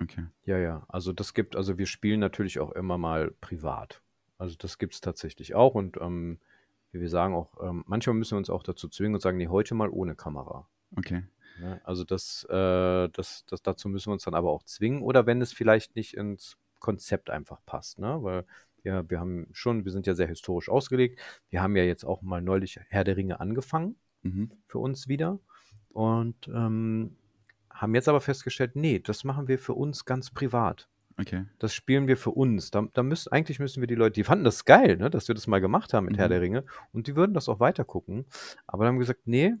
Okay. 0.00 0.26
Ja, 0.44 0.58
ja. 0.58 0.84
Also 0.88 1.12
das 1.12 1.34
gibt, 1.34 1.56
also 1.56 1.78
wir 1.78 1.86
spielen 1.86 2.20
natürlich 2.20 2.60
auch 2.60 2.72
immer 2.72 2.98
mal 2.98 3.30
privat. 3.40 4.02
Also 4.38 4.56
das 4.58 4.78
gibt 4.78 4.94
es 4.94 5.00
tatsächlich 5.00 5.54
auch 5.54 5.74
und 5.74 5.96
ähm, 6.00 6.38
wie 6.92 7.00
wir 7.00 7.08
sagen 7.08 7.34
auch, 7.34 7.60
ähm, 7.62 7.84
manchmal 7.86 8.14
müssen 8.14 8.32
wir 8.32 8.38
uns 8.38 8.50
auch 8.50 8.62
dazu 8.62 8.88
zwingen 8.88 9.14
und 9.14 9.20
sagen, 9.20 9.38
nee, 9.38 9.48
heute 9.48 9.74
mal 9.74 9.88
ohne 9.88 10.14
Kamera. 10.14 10.68
Okay. 10.96 11.24
Ne? 11.58 11.80
Also 11.84 12.04
das, 12.04 12.44
äh, 12.50 13.08
das, 13.08 13.44
das, 13.46 13.62
dazu 13.62 13.88
müssen 13.88 14.08
wir 14.08 14.14
uns 14.14 14.24
dann 14.24 14.34
aber 14.34 14.50
auch 14.50 14.64
zwingen 14.64 15.02
oder 15.02 15.26
wenn 15.26 15.40
es 15.40 15.52
vielleicht 15.52 15.96
nicht 15.96 16.14
ins 16.14 16.56
Konzept 16.80 17.30
einfach 17.30 17.60
passt, 17.64 17.98
ne? 17.98 18.22
Weil 18.22 18.44
ja, 18.84 19.08
wir 19.10 19.18
haben 19.18 19.46
schon, 19.52 19.84
wir 19.84 19.92
sind 19.92 20.06
ja 20.06 20.14
sehr 20.14 20.28
historisch 20.28 20.68
ausgelegt. 20.68 21.20
Wir 21.50 21.62
haben 21.62 21.74
ja 21.76 21.82
jetzt 21.84 22.04
auch 22.04 22.22
mal 22.22 22.40
neulich 22.42 22.78
Herr 22.88 23.04
der 23.04 23.16
Ringe 23.16 23.40
angefangen 23.40 23.96
Mhm. 24.22 24.50
für 24.66 24.78
uns 24.78 25.06
wieder 25.08 25.38
und 25.90 26.48
ähm, 26.48 27.16
haben 27.70 27.94
jetzt 27.94 28.08
aber 28.08 28.20
festgestellt, 28.22 28.74
nee, 28.76 28.98
das 29.00 29.24
machen 29.24 29.48
wir 29.48 29.58
für 29.58 29.74
uns 29.74 30.04
ganz 30.06 30.30
privat. 30.30 30.88
Okay. 31.20 31.44
Das 31.58 31.74
spielen 31.74 32.08
wir 32.08 32.16
für 32.16 32.30
uns. 32.30 32.70
Da, 32.70 32.88
da 32.94 33.02
müssen, 33.02 33.30
eigentlich 33.32 33.58
müssen 33.60 33.80
wir 33.80 33.86
die 33.86 33.94
Leute, 33.94 34.14
die 34.14 34.24
fanden 34.24 34.44
das 34.44 34.64
geil, 34.64 34.96
ne, 34.96 35.10
dass 35.10 35.28
wir 35.28 35.34
das 35.34 35.46
mal 35.46 35.60
gemacht 35.60 35.92
haben 35.92 36.06
mit 36.06 36.16
Herr 36.16 36.26
Mhm. 36.26 36.30
der 36.30 36.40
Ringe 36.40 36.64
und 36.92 37.06
die 37.06 37.16
würden 37.16 37.34
das 37.34 37.48
auch 37.48 37.60
weiter 37.60 37.84
gucken. 37.84 38.24
Aber 38.66 38.84
dann 38.84 38.92
haben 38.92 38.96
wir 38.96 39.00
gesagt, 39.06 39.26
nee, 39.26 39.54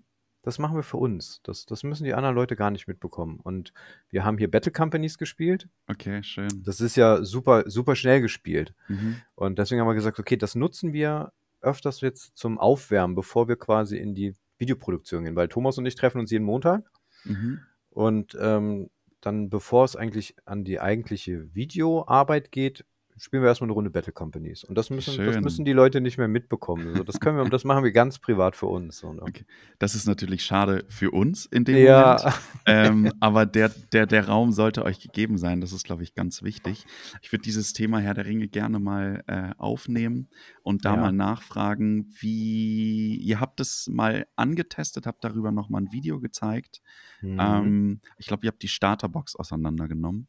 das 0.44 0.58
machen 0.58 0.76
wir 0.76 0.82
für 0.82 0.98
uns. 0.98 1.40
Das, 1.42 1.64
das 1.64 1.82
müssen 1.84 2.04
die 2.04 2.12
anderen 2.12 2.34
Leute 2.34 2.54
gar 2.54 2.70
nicht 2.70 2.86
mitbekommen. 2.86 3.40
Und 3.42 3.72
wir 4.10 4.26
haben 4.26 4.36
hier 4.36 4.50
Battle 4.50 4.72
Companies 4.72 5.16
gespielt. 5.16 5.70
Okay, 5.88 6.22
schön. 6.22 6.62
Das 6.62 6.82
ist 6.82 6.96
ja 6.96 7.24
super, 7.24 7.64
super 7.66 7.96
schnell 7.96 8.20
gespielt. 8.20 8.74
Mhm. 8.88 9.16
Und 9.34 9.58
deswegen 9.58 9.80
haben 9.80 9.88
wir 9.88 9.94
gesagt, 9.94 10.18
okay, 10.18 10.36
das 10.36 10.54
nutzen 10.54 10.92
wir 10.92 11.32
öfters 11.62 12.02
jetzt 12.02 12.36
zum 12.36 12.58
Aufwärmen, 12.58 13.14
bevor 13.14 13.48
wir 13.48 13.56
quasi 13.56 13.96
in 13.96 14.14
die 14.14 14.34
Videoproduktion 14.58 15.24
gehen. 15.24 15.34
Weil 15.34 15.48
Thomas 15.48 15.78
und 15.78 15.86
ich 15.86 15.94
treffen 15.94 16.20
uns 16.20 16.30
jeden 16.30 16.44
Montag. 16.44 16.90
Mhm. 17.24 17.60
Und 17.88 18.36
ähm, 18.38 18.90
dann, 19.22 19.48
bevor 19.48 19.86
es 19.86 19.96
eigentlich 19.96 20.36
an 20.44 20.64
die 20.64 20.78
eigentliche 20.78 21.54
Videoarbeit 21.54 22.52
geht, 22.52 22.84
spielen 23.16 23.42
wir 23.42 23.48
erstmal 23.48 23.66
eine 23.68 23.74
Runde 23.74 23.90
Battle 23.90 24.12
Companies. 24.12 24.64
Und 24.64 24.76
das 24.76 24.90
müssen, 24.90 25.24
das 25.24 25.40
müssen 25.40 25.64
die 25.64 25.72
Leute 25.72 26.00
nicht 26.00 26.18
mehr 26.18 26.28
mitbekommen. 26.28 26.88
Also 26.88 27.04
das 27.04 27.20
können 27.20 27.36
wir, 27.38 27.48
das 27.48 27.64
machen 27.64 27.84
wir 27.84 27.92
ganz 27.92 28.18
privat 28.18 28.56
für 28.56 28.66
uns. 28.66 28.98
So, 28.98 29.12
ne? 29.12 29.22
Okay. 29.22 29.44
Das 29.78 29.94
ist 29.94 30.06
natürlich 30.06 30.44
schade 30.44 30.84
für 30.88 31.10
uns 31.12 31.46
in 31.46 31.64
dem 31.64 31.76
Ja, 31.76 32.16
Moment. 32.18 32.40
Ähm, 32.66 33.12
aber 33.20 33.44
der, 33.46 33.70
der, 33.92 34.06
der 34.06 34.26
Raum 34.26 34.50
sollte 34.52 34.84
euch 34.84 34.98
gegeben 34.98 35.36
sein. 35.36 35.60
Das 35.60 35.72
ist, 35.72 35.84
glaube 35.84 36.02
ich, 36.02 36.14
ganz 36.14 36.42
wichtig. 36.42 36.86
Ich 37.20 37.30
würde 37.30 37.42
dieses 37.42 37.72
Thema 37.74 37.98
Herr 37.98 38.14
der 38.14 38.24
Ringe 38.24 38.48
gerne 38.48 38.78
mal 38.78 39.22
äh, 39.26 39.50
aufnehmen 39.58 40.28
und 40.62 40.84
da 40.86 40.94
Ja. 40.94 41.00
mal 41.00 41.12
nachfragen, 41.12 42.08
wie 42.20 43.16
ihr 43.16 43.38
habt 43.38 43.60
es 43.60 43.88
mal 43.92 44.26
angetestet, 44.34 45.06
habt 45.06 45.22
darüber 45.24 45.52
noch 45.52 45.68
mal 45.68 45.82
ein 45.82 45.92
Video 45.92 46.20
gezeigt. 46.20 46.80
Mhm. 47.20 47.38
Ähm, 47.38 48.00
ich 48.16 48.26
glaube, 48.26 48.46
ihr 48.46 48.48
habt 48.48 48.62
die 48.62 48.68
Starterbox 48.68 49.36
auseinandergenommen. 49.36 50.26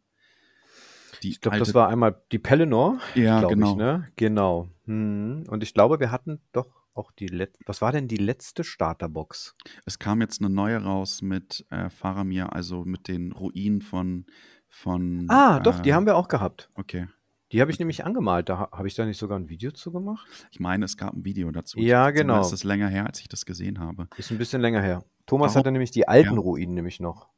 Die 1.26 1.32
ich 1.32 1.41
glaube, 1.41 1.57
das 1.57 1.73
war 1.73 1.89
einmal 1.89 2.21
die 2.32 2.38
Pelennor, 2.39 2.99
ja, 3.15 3.41
genau. 3.47 3.71
ich, 3.71 3.76
ne? 3.78 4.07
Genau. 4.15 4.69
Mhm. 4.86 5.45
Und 5.49 5.63
ich 5.63 5.73
glaube, 5.73 5.99
wir 5.99 6.11
hatten 6.11 6.39
doch 6.51 6.67
auch 6.93 7.11
die 7.11 7.28
letzte, 7.28 7.63
was 7.65 7.82
war 7.82 7.91
denn 7.91 8.07
die 8.07 8.17
letzte 8.17 8.63
Starterbox? 8.63 9.55
Es 9.86 9.97
kam 9.99 10.21
jetzt 10.21 10.39
eine 10.41 10.49
neue 10.53 10.78
raus 10.84 11.21
mit 11.23 11.65
äh, 11.71 11.89
Faramir, 11.89 12.53
also 12.53 12.86
mit 12.86 13.07
den 13.07 13.32
Ruinen 13.32 13.82
von, 13.82 14.26
von 14.69 15.26
Ah, 15.30 15.59
doch, 15.59 15.80
die 15.80 15.89
äh, 15.89 15.93
haben 15.93 16.05
wir 16.05 16.15
auch 16.15 16.28
gehabt. 16.28 16.69
okay. 16.76 17.07
Die 17.51 17.61
habe 17.61 17.69
ich 17.71 17.78
nämlich 17.80 18.03
angemalt. 18.05 18.49
Da 18.49 18.57
ha- 18.57 18.69
habe 18.71 18.88
ich 18.88 18.95
da 18.95 19.05
nicht 19.05 19.19
sogar 19.19 19.38
ein 19.39 19.49
Video 19.49 19.71
zu 19.71 19.91
gemacht? 19.91 20.28
Ich 20.51 20.59
meine, 20.59 20.84
es 20.84 20.97
gab 20.97 21.13
ein 21.13 21.23
Video 21.26 21.51
dazu. 21.51 21.80
Ja, 21.80 22.09
genau. 22.09 22.41
ist 22.41 22.51
es 22.51 22.63
länger 22.63 22.88
her, 22.89 23.05
als 23.05 23.19
ich 23.21 23.28
das 23.30 23.45
gesehen 23.45 23.80
habe. 23.80 24.07
Ist 24.17 24.32
ein 24.32 24.38
bisschen 24.39 24.61
länger 24.61 24.82
her. 24.82 25.03
Thomas 25.28 25.49
Warum? 25.51 25.59
hatte 25.59 25.71
nämlich 25.71 25.91
die 25.91 26.07
alten 26.07 26.34
Ja. 26.36 26.39
Ruinen 26.39 26.73
nämlich 26.73 26.99
noch. 26.99 27.30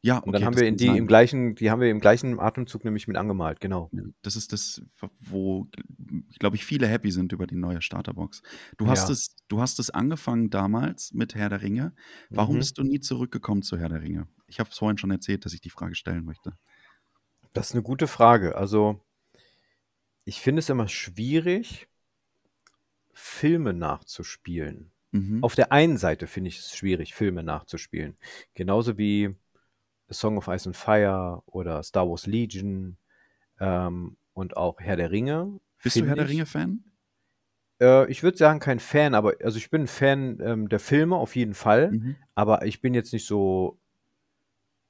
Ja, 0.00 0.18
Und 0.18 0.26
dann 0.32 0.36
okay, 0.42 0.44
haben 0.46 0.56
wir 0.56 0.68
in 0.68 0.76
die 0.76 0.86
sein. 0.86 0.96
im 0.96 1.06
gleichen, 1.08 1.54
die 1.56 1.70
haben 1.72 1.80
wir 1.80 1.90
im 1.90 1.98
gleichen 1.98 2.38
Atemzug 2.38 2.84
nämlich 2.84 3.08
mit 3.08 3.16
angemalt, 3.16 3.60
genau. 3.60 3.90
Ja, 3.92 4.02
Das 4.22 4.36
ist 4.36 4.52
das, 4.52 4.80
wo, 5.18 5.66
glaube 6.38 6.54
ich, 6.54 6.64
viele 6.64 6.86
happy 6.86 7.10
sind 7.10 7.32
über 7.32 7.48
die 7.48 7.56
neue 7.56 7.82
Starterbox. 7.82 8.42
Du 8.76 8.86
hast 8.86 9.08
Ja. 9.08 9.12
es, 9.12 9.34
du 9.48 9.60
hast 9.60 9.80
es 9.80 9.90
angefangen 9.90 10.50
damals 10.50 11.12
mit 11.14 11.34
Herr 11.34 11.48
der 11.48 11.62
Ringe. 11.62 11.94
Warum 12.30 12.54
Mhm. 12.54 12.58
bist 12.60 12.78
du 12.78 12.84
nie 12.84 13.00
zurückgekommen 13.00 13.62
zu 13.62 13.76
Herr 13.76 13.88
der 13.88 14.02
Ringe? 14.02 14.28
Ich 14.46 14.60
habe 14.60 14.70
es 14.70 14.78
vorhin 14.78 14.98
schon 14.98 15.10
erzählt, 15.10 15.44
dass 15.44 15.52
ich 15.52 15.60
die 15.60 15.70
Frage 15.70 15.96
stellen 15.96 16.24
möchte. 16.24 16.56
Das 17.52 17.70
ist 17.70 17.72
eine 17.74 17.82
gute 17.82 18.06
Frage. 18.06 18.56
Also, 18.56 19.04
ich 20.24 20.40
finde 20.40 20.60
es 20.60 20.68
immer 20.68 20.86
schwierig, 20.86 21.88
Filme 23.12 23.72
nachzuspielen. 23.74 24.92
Mhm. 25.10 25.42
Auf 25.42 25.56
der 25.56 25.72
einen 25.72 25.96
Seite 25.96 26.26
finde 26.28 26.48
ich 26.48 26.58
es 26.60 26.76
schwierig, 26.76 27.14
Filme 27.14 27.42
nachzuspielen. 27.42 28.16
Genauso 28.54 28.96
wie 28.96 29.34
A 30.10 30.14
Song 30.14 30.36
of 30.38 30.48
Ice 30.48 30.66
and 30.66 30.76
Fire 30.76 31.42
oder 31.46 31.82
Star 31.82 32.08
Wars 32.08 32.26
Legion 32.26 32.96
ähm, 33.60 34.16
und 34.32 34.56
auch 34.56 34.80
Herr 34.80 34.96
der 34.96 35.10
Ringe. 35.10 35.60
Bist 35.82 35.96
du 35.96 36.06
Herr 36.06 36.14
der 36.16 36.24
ich- 36.24 36.30
Ringe-Fan? 36.32 36.84
Äh, 37.80 38.10
ich 38.10 38.22
würde 38.22 38.36
sagen, 38.38 38.58
kein 38.60 38.80
Fan, 38.80 39.14
aber 39.14 39.34
also 39.44 39.56
ich 39.58 39.70
bin 39.70 39.86
Fan, 39.86 40.38
ähm, 40.42 40.68
der 40.68 40.80
Filme 40.80 41.16
auf 41.16 41.36
jeden 41.36 41.54
Fall, 41.54 41.92
Mhm. 41.92 42.16
aber 42.34 42.64
ich 42.66 42.80
bin 42.80 42.94
jetzt 42.94 43.12
nicht 43.12 43.26
so 43.26 43.78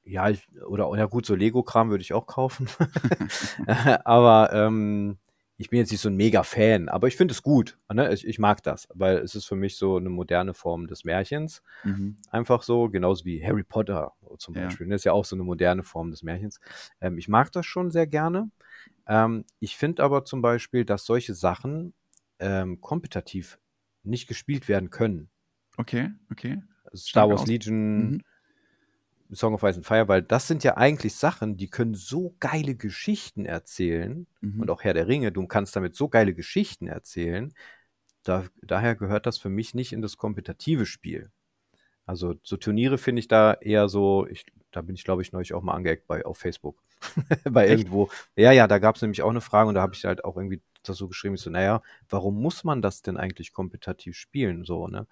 ja, 0.05 0.31
ich 0.31 0.49
oder 0.67 0.89
ja 0.97 1.05
gut, 1.05 1.27
so 1.27 1.35
Lego-Kram 1.35 1.91
würde 1.91 2.01
ich 2.01 2.15
auch 2.15 2.27
kaufen. 2.27 2.67
Aber, 4.05 4.51
ähm, 4.55 5.19
ich 5.59 5.71
bin 5.71 5.79
jetzt 5.81 5.91
nicht 5.93 6.01
so 6.03 6.09
'n 6.11 6.17
Mega-Fan, 6.17 6.89
aber 6.89 7.09
ich 7.09 7.17
finde 7.17 7.33
es 7.33 7.43
gut, 7.43 7.79
ne? 7.93 8.13
Ich 8.15 8.27
ich 8.27 8.39
mag 8.41 8.63
das, 8.65 8.89
weil 8.95 9.19
es 9.19 9.35
ist 9.37 9.47
für 9.47 9.57
mich 9.57 9.77
so 9.77 9.99
'ne 10.01 10.09
moderne 10.11 10.55
Form 10.55 10.87
des 10.89 11.05
Märchens. 11.05 11.63
Mhm. 11.85 12.19
Einfach 12.31 12.63
so, 12.65 12.91
genauso 12.91 13.25
wie 13.27 13.45
Harry 13.45 13.65
Potter 13.65 14.13
zum 14.39 14.55
Ja. 14.55 14.79
Beispiel, 14.79 14.87
ne? 14.89 14.97
Ist 14.97 15.05
ja 15.05 15.13
auch 15.13 15.25
so 15.27 15.37
'ne 15.37 15.45
moderne 15.45 15.83
Form 15.85 16.11
des 16.13 16.23
Märchens. 16.25 16.61
Ähm, 17.01 17.19
ich 17.19 17.29
mag 17.29 17.53
das 17.53 17.67
schon 17.67 17.91
sehr 17.91 18.07
gerne. 18.09 18.51
Ähm, 19.09 19.45
ich 19.61 19.77
finde 19.79 20.03
aber 20.05 20.25
zum 20.27 20.43
Beispiel, 20.43 20.85
dass 20.87 21.07
solche 21.07 21.35
Sachen, 21.35 21.95
ähm, 22.41 22.81
kompetitiv 22.83 23.61
nicht 24.05 24.29
gespielt 24.29 24.69
werden 24.69 24.91
können. 24.91 25.31
Okay, 25.79 26.11
okay. 26.33 26.57
Star 26.97 27.29
Starke 27.29 27.31
Wars 27.31 27.47
Legion, 27.47 27.77
mhm. 27.97 28.23
Song 29.33 29.55
of 29.55 29.63
Ice 29.63 29.77
and 29.77 29.87
Fire, 29.87 30.09
weil 30.09 30.23
das 30.23 30.49
sind 30.49 30.65
ja 30.65 30.77
eigentlich 30.77 31.15
Sachen, 31.17 31.57
die 31.57 31.69
können 31.69 31.95
so 31.95 32.35
geile 32.41 32.75
Geschichten 32.77 33.45
erzählen 33.47 34.27
Mhm. 34.43 34.63
und 34.63 34.71
auch 34.71 34.83
Herr 34.85 34.95
der 34.95 35.09
Ringe, 35.09 35.33
du 35.33 35.47
kannst 35.47 35.77
damit 35.77 35.95
so 35.95 36.09
geile 36.09 36.35
Geschichten 36.35 36.87
erzählen. 36.89 37.53
Da 38.25 38.45
daher 38.63 38.95
gehört 38.97 39.27
das 39.27 39.39
für 39.39 39.49
mich 39.51 39.75
nicht 39.75 39.93
in 39.93 40.03
das 40.03 40.17
kompetitive 40.19 40.87
Spiel. 40.87 41.31
Also, 42.07 42.35
so 42.43 42.57
Turniere 42.57 42.99
finde 42.99 43.21
ich 43.21 43.29
da 43.29 43.55
eher 43.55 43.89
so 43.89 44.27
ich 44.29 44.47
da 44.73 44.83
bin 44.83 44.95
ich, 44.95 45.05
glaube 45.05 45.23
ich, 45.23 45.33
neulich 45.33 45.55
auch 45.55 45.63
mal 45.63 45.75
angeeckt 45.75 46.07
bei 46.07 46.25
auf 46.27 46.39
Facebook. 46.39 46.83
Bei 47.51 47.69
Echt? 47.69 47.71
irgendwo 47.71 48.11
ja, 48.37 48.53
ja, 48.53 48.67
da 48.69 48.79
gab's 48.79 49.03
nämlich 49.03 49.23
auch 49.23 49.33
'ne 49.33 49.41
Frage 49.41 49.69
und 49.69 49.75
da 49.77 49.83
habe 49.83 49.95
ich 49.95 50.05
halt 50.05 50.25
auch 50.25 50.37
irgendwie 50.37 50.61
das 50.83 50.97
so 50.99 51.09
geschrieben, 51.09 51.35
ich 51.35 51.41
so: 51.41 51.51
„Na 51.51 51.63
ja, 51.63 51.83
warum 52.09 52.41
muss 52.41 52.65
man 52.65 52.83
das 52.83 53.03
denn 53.03 53.17
eigentlich 53.17 53.53
kompetitiv 53.53 54.17
spielen?“ 54.17 54.65
So, 54.65 54.89
ne? 54.89 55.07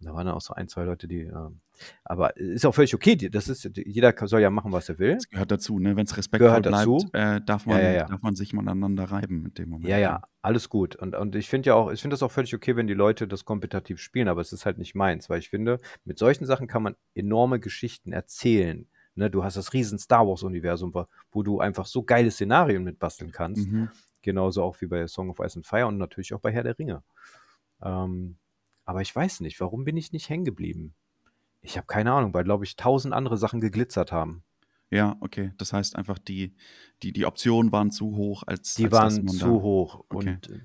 Und 0.00 0.06
da 0.06 0.14
waren 0.14 0.26
dann 0.26 0.34
auch 0.36 0.40
so 0.40 0.54
1, 0.54 0.68
2 0.68 0.84
Leute, 0.84 1.08
die, 1.08 1.22
ähm 1.22 1.60
aber 2.04 2.36
ist 2.36 2.66
auch 2.66 2.74
völlig 2.74 2.94
okay, 2.94 3.16
das 3.16 3.48
ist 3.48 3.70
jeder 3.76 4.14
soll 4.26 4.40
ja 4.40 4.50
machen, 4.50 4.72
was 4.72 4.88
er 4.88 4.98
will. 4.98 5.18
Das 5.18 5.28
gehört 5.28 5.50
dazu, 5.50 5.78
ne? 5.78 5.96
Wenn's 5.96 6.16
respektvoll 6.16 6.62
Gehört 6.62 6.64
bleibt, 6.64 7.06
dazu. 7.06 7.12
äh, 7.12 7.40
darf 7.42 7.66
Ja, 7.66 7.78
man 7.78 7.80
ja, 7.80 7.92
ja. 7.92 8.06
darf 8.06 8.22
man 8.22 8.34
sich 8.34 8.52
mal 8.52 8.62
aneinander 8.62 9.04
reiben 9.04 9.44
in 9.46 9.54
dem 9.54 9.68
Moment, 9.68 9.96
Ja, 9.96 9.96
ja. 9.98 10.12
ja, 10.12 10.22
alles 10.42 10.68
gut. 10.68 10.96
Und 10.96 11.14
und 11.14 11.36
ich 11.36 11.48
finde 11.48 11.68
ja 11.68 11.74
auch 11.74 11.90
ich 11.92 12.00
finde 12.02 12.14
das 12.14 12.22
auch 12.24 12.32
völlig 12.32 12.52
okay, 12.54 12.74
wenn 12.74 12.88
die 12.88 12.94
Leute 12.94 13.28
das 13.28 13.44
kompetitiv 13.44 14.00
spielen, 14.00 14.26
aber 14.28 14.40
es 14.40 14.52
ist 14.52 14.66
halt 14.66 14.76
nicht 14.78 14.94
meins, 14.96 15.30
weil 15.30 15.38
ich 15.38 15.50
finde, 15.50 15.78
mit 16.04 16.18
solchen 16.18 16.46
Sachen 16.46 16.66
kann 16.66 16.82
man 16.82 16.96
enorme 17.14 17.60
Geschichten 17.60 18.12
erzählen, 18.12 18.88
ne? 19.14 19.30
Du 19.30 19.44
hast 19.44 19.56
das 19.56 19.72
riesen 19.72 19.98
Star-Wars-Universum, 19.98 20.94
wa 20.94 21.08
wo 21.30 21.42
du 21.44 21.60
einfach 21.60 21.86
so 21.86 22.02
geile 22.02 22.30
Szenarien 22.32 22.82
mit 22.82 22.98
basteln 22.98 23.30
kannst. 23.30 23.70
Mhm. 23.70 23.90
Genauso 24.28 24.62
auch 24.62 24.80
wie 24.82 24.86
bei 24.86 25.06
Song 25.08 25.30
of 25.30 25.40
Ice 25.40 25.56
and 25.58 25.66
Fire 25.66 25.86
und 25.86 25.96
natürlich 25.98 26.34
auch 26.34 26.40
bei 26.40 26.52
Herr 26.52 26.62
der 26.64 26.78
Ringe. 26.78 27.02
Ähm, 27.82 28.38
aber 28.86 29.02
ich 29.02 29.14
weiß 29.16 29.40
nicht, 29.40 29.60
warum 29.60 29.84
bin 29.84 29.96
ich 29.96 30.12
nicht 30.12 30.28
hängen 30.30 30.44
geblieben? 30.44 30.94
Ich 31.62 31.76
habe 31.78 31.86
keine 31.88 32.12
Ahnung, 32.12 32.34
weil, 32.34 32.44
glaube 32.44 32.64
ich, 32.64 32.76
1.000 32.76 33.14
andere 33.14 33.38
Sachen 33.38 33.60
geglitzert 33.60 34.12
haben. 34.12 34.44
Ja, 34.92 35.16
okay. 35.20 35.52
Das 35.58 35.72
heißt 35.72 35.96
einfach, 35.96 36.18
die 36.18 36.54
die 37.02 37.12
die 37.12 37.26
Optionen 37.26 37.72
waren 37.72 37.90
zu 37.90 38.16
hoch, 38.16 38.42
als 38.46 38.78
Die 38.78 38.90
als 38.90 38.92
waren 38.92 39.36
zu 39.36 39.36
da 39.38 39.62
hoch 39.62 40.04
okay. 40.08 40.38
und, 40.38 40.48
äh, 40.50 40.60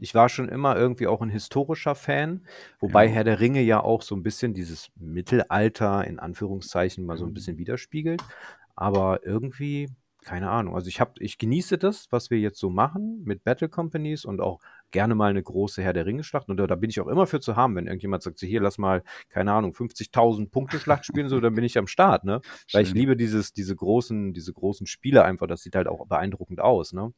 ich 0.00 0.14
war 0.14 0.28
schon 0.28 0.48
immer 0.48 0.76
irgendwie 0.76 1.06
auch 1.06 1.22
'n 1.22 1.30
historischer 1.30 1.94
Fan, 1.94 2.46
wobei 2.80 3.08
Ja. 3.08 3.10
Herr 3.10 3.24
der 3.24 3.40
Ringe 3.40 3.62
ja 3.62 3.80
auch 3.80 4.02
so 4.02 4.14
'n 4.16 4.22
bisschen 4.24 4.54
dieses 4.54 4.90
Mittelalter 4.96 6.04
in 6.06 6.18
Anführungszeichen 6.20 7.04
mal 7.06 7.16
so 7.18 7.24
'n 7.26 7.34
Ja. 7.34 7.34
bisschen 7.34 7.58
widerspiegelt. 7.58 8.26
Aber 8.76 9.24
irgendwie 9.26 9.90
keine 10.22 10.50
Ahnung. 10.50 10.74
Also, 10.74 10.88
ich 10.88 11.00
habe 11.00 11.12
ich 11.20 11.38
genieße 11.38 11.78
das, 11.78 12.06
was 12.10 12.30
wir 12.30 12.38
jetzt 12.38 12.58
so 12.58 12.70
machen 12.70 13.22
mit 13.24 13.44
Battle 13.44 13.68
Companies 13.68 14.24
und 14.24 14.40
auch 14.40 14.60
gerne 14.92 15.14
mal 15.14 15.32
'ne 15.34 15.42
große 15.42 15.82
Herr 15.82 15.92
der 15.92 16.06
Ringe-Schlacht 16.06 16.48
und 16.48 16.56
da 16.58 16.66
da 16.66 16.76
bin 16.76 16.90
ich 16.90 17.00
auch 17.00 17.08
immer 17.08 17.26
für 17.26 17.40
zu 17.40 17.56
haben, 17.56 17.74
wenn 17.76 17.86
irgendjemand 17.86 18.22
sagt 18.22 18.38
so: 18.38 18.46
„Hier, 18.46 18.60
lass 18.60 18.78
mal, 18.78 19.02
keine 19.30 19.52
Ahnung, 19.52 19.74
50.000 19.74 20.50
Punkte-Schlacht 20.52 21.04
spielen“, 21.06 21.28
so, 21.28 21.40
dann 21.40 21.54
bin 21.54 21.64
ich 21.64 21.76
am 21.78 21.86
Start, 21.88 22.24
ne? 22.24 22.42
Weil 22.72 22.82
ich 22.84 22.92
liebe 22.94 23.16
dieses 23.16 23.52
diese 23.52 23.74
großen 23.76 24.32
diese 24.34 24.52
großen 24.52 24.86
Spiele 24.86 25.24
einfach. 25.24 25.46
Das 25.48 25.62
sieht 25.62 25.74
halt 25.76 25.88
auch 25.88 26.06
beeindruckend 26.06 26.60
aus, 26.60 26.92
ne? 26.92 27.12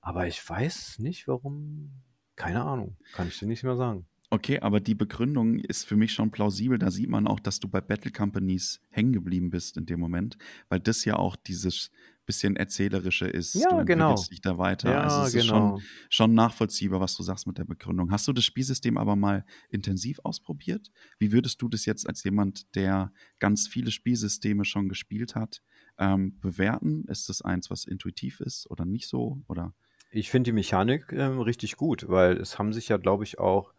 Aber 0.00 0.26
ich 0.26 0.48
weiß 0.48 0.98
nicht, 1.00 1.28
warum 1.28 2.02
keine 2.36 2.64
Ahnung, 2.64 2.96
kann 3.12 3.28
ich 3.28 3.38
dir 3.38 3.46
nicht 3.46 3.62
mehr 3.64 3.76
sagen. 3.76 4.06
Okay, 4.32 4.58
aber 4.60 4.80
die 4.80 4.94
Begründung 4.94 5.58
ist 5.58 5.84
für 5.84 5.96
mich 5.96 6.12
schon 6.12 6.30
plausibel. 6.30 6.78
Da 6.78 6.90
sieht 6.90 7.08
man 7.08 7.26
auch, 7.26 7.38
dass 7.40 7.60
du 7.60 7.68
bei 7.68 7.80
Battle 7.80 8.10
Companies 8.10 8.80
hängen 8.90 9.12
geblieben 9.12 9.50
bist 9.50 9.76
in 9.76 9.86
dem 9.86 10.00
Moment, 10.00 10.38
weil 10.68 10.80
das 10.80 11.04
ja 11.04 11.16
auch 11.16 11.36
dieses 11.36 11.90
bisschen 12.26 12.56
Erzählerische 12.56 13.26
ist. 13.26 13.54
Du 13.54 13.60
Ja, 13.60 13.82
genau. 13.82 14.10
entwickelst 14.10 14.30
dich 14.30 14.40
da 14.40 14.58
weiter. 14.58 15.00
Also, 15.00 15.20
Ja, 15.20 15.26
es 15.26 15.34
ist 15.34 15.44
schon 15.46 15.74
genau. 15.74 15.80
schon 16.08 16.34
nachvollziehbar, 16.34 17.00
was 17.00 17.16
du 17.16 17.22
sagst 17.22 17.46
mit 17.46 17.58
der 17.58 17.64
Begründung. 17.64 18.10
Hast 18.10 18.26
du 18.28 18.32
das 18.32 18.44
Spielsystem 18.44 18.96
aber 18.98 19.16
mal 19.16 19.44
intensiv 19.68 20.18
ausprobiert? 20.24 20.90
Wie 21.18 21.32
würdest 21.32 21.60
du 21.62 21.68
das 21.68 21.84
jetzt 21.86 22.06
als 22.08 22.24
jemand, 22.24 22.74
der 22.74 23.12
ganz 23.38 23.68
viele 23.68 23.90
Spielsysteme 23.90 24.64
schon 24.64 24.88
gespielt 24.88 25.34
hat, 25.34 25.62
ähm, 25.98 26.38
bewerten? 26.40 27.04
Ist 27.08 27.28
das 27.28 27.42
eins, 27.42 27.70
was 27.70 27.84
intuitiv 27.84 28.40
ist 28.40 28.70
oder 28.70 28.84
nicht 28.84 29.08
so, 29.08 29.42
oder? 29.48 29.74
Ich 30.10 30.30
finde 30.30 30.48
die 30.48 30.52
Mechanik, 30.52 31.12
ähm, 31.12 31.40
richtig 31.40 31.76
gut, 31.76 32.08
weil 32.08 32.36
es 32.36 32.58
haben 32.58 32.72
sich 32.72 32.88
ja, 32.88 32.96
glaube 32.96 33.24
ich, 33.24 33.38
auch 33.38 33.74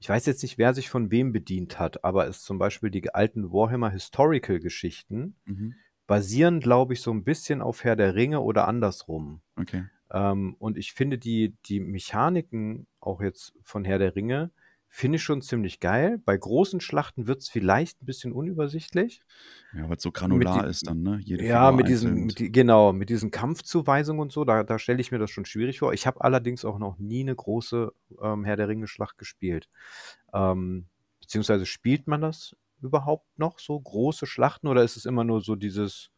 ich 0.00 0.08
weiß 0.08 0.26
jetzt 0.26 0.42
nicht, 0.42 0.58
wer 0.58 0.74
sich 0.74 0.88
von 0.88 1.10
wem 1.10 1.32
bedient 1.32 1.78
hat, 1.78 2.02
aber 2.04 2.26
es 2.26 2.42
zum 2.42 2.58
Beispiel 2.58 2.90
die 2.90 3.14
alten 3.14 3.52
Warhammer 3.52 3.90
Historical 3.90 4.60
Geschichten 4.60 5.36
Mhm. 5.44 5.74
Basieren, 6.08 6.60
glaube 6.60 6.94
ich, 6.94 7.02
so 7.02 7.12
'n 7.12 7.24
bisschen 7.24 7.62
auf 7.62 7.84
Herr 7.84 7.96
der 7.96 8.16
Ringe 8.16 8.42
oder 8.42 8.68
andersrum. 8.68 9.42
Okay. 9.58 9.88
Ähm, 10.12 10.56
und 10.60 10.78
ich 10.78 10.92
finde 10.94 11.18
die 11.18 11.56
die 11.66 11.80
Mechaniken 11.80 12.86
auch 13.00 13.22
jetzt 13.22 13.54
von 13.64 13.84
Herr 13.86 13.98
der 14.00 14.16
Ringe 14.16 14.52
finde 14.88 15.16
ich 15.16 15.22
schon 15.24 15.42
ziemlich 15.42 15.80
geil. 15.80 16.18
Bei 16.24 16.36
großen 16.38 16.80
Schlachten 16.80 17.26
wird's 17.28 17.48
vielleicht 17.50 18.02
'n 18.02 18.06
bisschen 18.06 18.32
unübersichtlich. 18.32 19.22
Ja, 19.72 19.88
weil's 19.90 20.02
so 20.02 20.12
Mit 20.30 20.52
granular 20.52 20.54
die 20.54 20.66
ist 20.66 20.86
dann, 20.88 21.02
ne? 21.02 21.18
Jede 21.22 21.42
ja, 21.42 21.72
Figur 21.72 21.74
mit 21.74 21.88
diesen 21.88 22.14
einzeln. 22.14 22.26
mit 22.26 22.38
die 22.40 22.52
genau, 22.52 22.92
mit 22.92 23.10
diesen 23.10 23.30
Kampfzuweisungen 23.30 24.20
und 24.22 24.32
so, 24.32 24.44
da 24.44 24.64
da 24.64 24.78
stelle 24.78 25.00
ich 25.00 25.12
mir 25.12 25.18
das 25.18 25.30
schon 25.30 25.44
schwierig 25.46 25.78
vor. 25.80 25.92
Ich 25.94 26.06
habe 26.06 26.20
allerdings 26.22 26.64
auch 26.64 26.78
noch 26.78 26.98
nie 26.98 27.24
'ne 27.24 27.34
große, 27.36 27.92
ähm, 28.22 28.44
Herr 28.44 28.56
der 28.56 28.68
Ringe-Schlacht 28.68 29.18
gespielt. 29.18 29.68
Ähm, 30.34 30.88
beziehungsweise 31.20 31.66
spielt 31.66 32.06
man 32.08 32.20
das 32.22 32.56
überhaupt 32.82 33.38
noch 33.38 33.58
so, 33.58 33.78
große 33.80 34.26
Schlachten, 34.26 34.68
oder 34.68 34.84
ist 34.84 34.96
es 34.96 35.06
immer 35.06 35.24
nur 35.24 35.40
so 35.42 35.56
dieses 35.56 36.10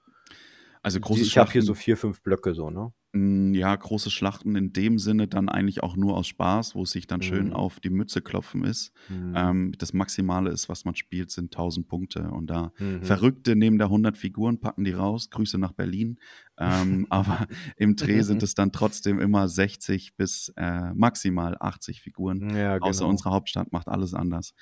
Also, 0.82 1.00
die 1.00 1.00
große 1.00 1.24
ich 1.24 1.36
habe 1.38 1.52
hier 1.52 1.62
so 1.62 1.74
4, 1.74 1.96
5 1.96 2.22
Blöcke 2.22 2.54
so, 2.54 2.70
ne? 2.70 2.92
Hm, 3.14 3.54
ja, 3.54 3.74
große 3.74 4.08
Schlachten 4.08 4.54
in 4.54 4.72
dem 4.72 4.98
Sinne 5.00 5.26
dann 5.26 5.48
eigentlich 5.48 5.82
auch 5.82 5.96
nur 5.96 6.16
aus 6.16 6.28
Spaß, 6.28 6.76
wo 6.76 6.84
es 6.84 6.92
sich 6.92 7.08
dann 7.08 7.22
schön 7.22 7.52
Mhm. 7.52 7.52
auf 7.52 7.80
die 7.80 7.90
Mütze 7.90 8.22
klopfen 8.22 8.62
ist. 8.62 8.92
Mhm. 9.08 9.50
Ähm, 9.50 9.72
das 9.78 9.92
Maximale 9.92 10.50
ist, 10.50 10.68
was 10.68 10.84
man 10.84 10.94
spielt, 10.94 11.32
sind 11.32 11.50
1.000 11.56 11.88
Punkte 11.88 12.30
und 12.30 12.46
da 12.48 12.72
Mhm. 12.78 13.00
Verrückte 13.00 13.56
nehmen 13.56 13.78
da 13.78 13.88
100 13.88 14.16
Figuren, 14.16 14.60
packen 14.60 14.84
die 14.84 14.92
raus. 14.92 15.28
Grüße 15.30 15.58
nach 15.58 15.72
Berlin. 15.72 16.20
Ähm, 16.56 17.06
aber 17.10 17.48
im 17.76 17.96
Dreh 17.96 18.22
sind 18.22 18.44
es 18.44 18.54
dann 18.54 18.70
trotzdem 18.70 19.18
immer 19.18 19.48
60 19.48 20.14
bis, 20.16 20.52
äh, 20.56 20.94
maximal 20.94 21.56
80 21.58 22.02
Figuren. 22.02 22.44
Ja, 22.54 22.78
Außer 22.78 23.06
genau. 23.06 23.08
unsere 23.08 23.30
Hauptstadt 23.30 23.72
macht 23.72 23.88
alles 23.88 24.14
anders. 24.14 24.54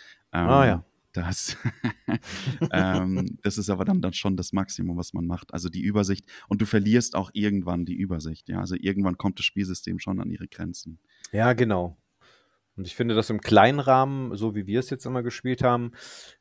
Ah, 0.43 0.65
Ähm, 0.65 0.67
ja. 0.67 0.88
Das 1.13 1.57
ähm, 2.71 3.39
das 3.43 3.59
ist 3.59 3.71
aber 3.71 3.85
dann 3.85 4.01
dann 4.03 4.13
schon 4.13 4.37
das 4.37 4.53
Maximum, 4.53 4.97
was 4.97 5.13
man 5.15 5.27
macht. 5.27 5.53
Also, 5.55 5.69
die 5.69 5.83
Übersicht 5.83 6.27
und 6.49 6.61
du 6.63 6.67
verlierst 6.67 7.15
auch 7.17 7.31
irgendwann 7.35 7.85
die 7.87 7.95
Übersicht, 7.97 8.49
ja? 8.49 8.61
Also, 8.61 8.77
irgendwann 8.79 9.17
kommt 9.19 9.39
das 9.39 9.47
Spielsystem 9.47 9.99
schon 9.99 10.21
an 10.21 10.31
ihre 10.31 10.49
Grenzen. 10.49 10.99
Ja, 11.33 11.53
genau. 11.53 11.99
Und 12.77 12.87
ich 12.87 12.97
finde 12.97 13.15
das 13.17 13.31
im 13.31 13.41
kleinen 13.41 13.81
Rahmen, 13.81 14.37
so 14.37 14.55
wie 14.55 14.67
wir 14.67 14.81
es 14.81 14.91
jetzt 14.91 15.07
immer 15.07 15.23
gespielt 15.23 15.63
haben 15.65 15.93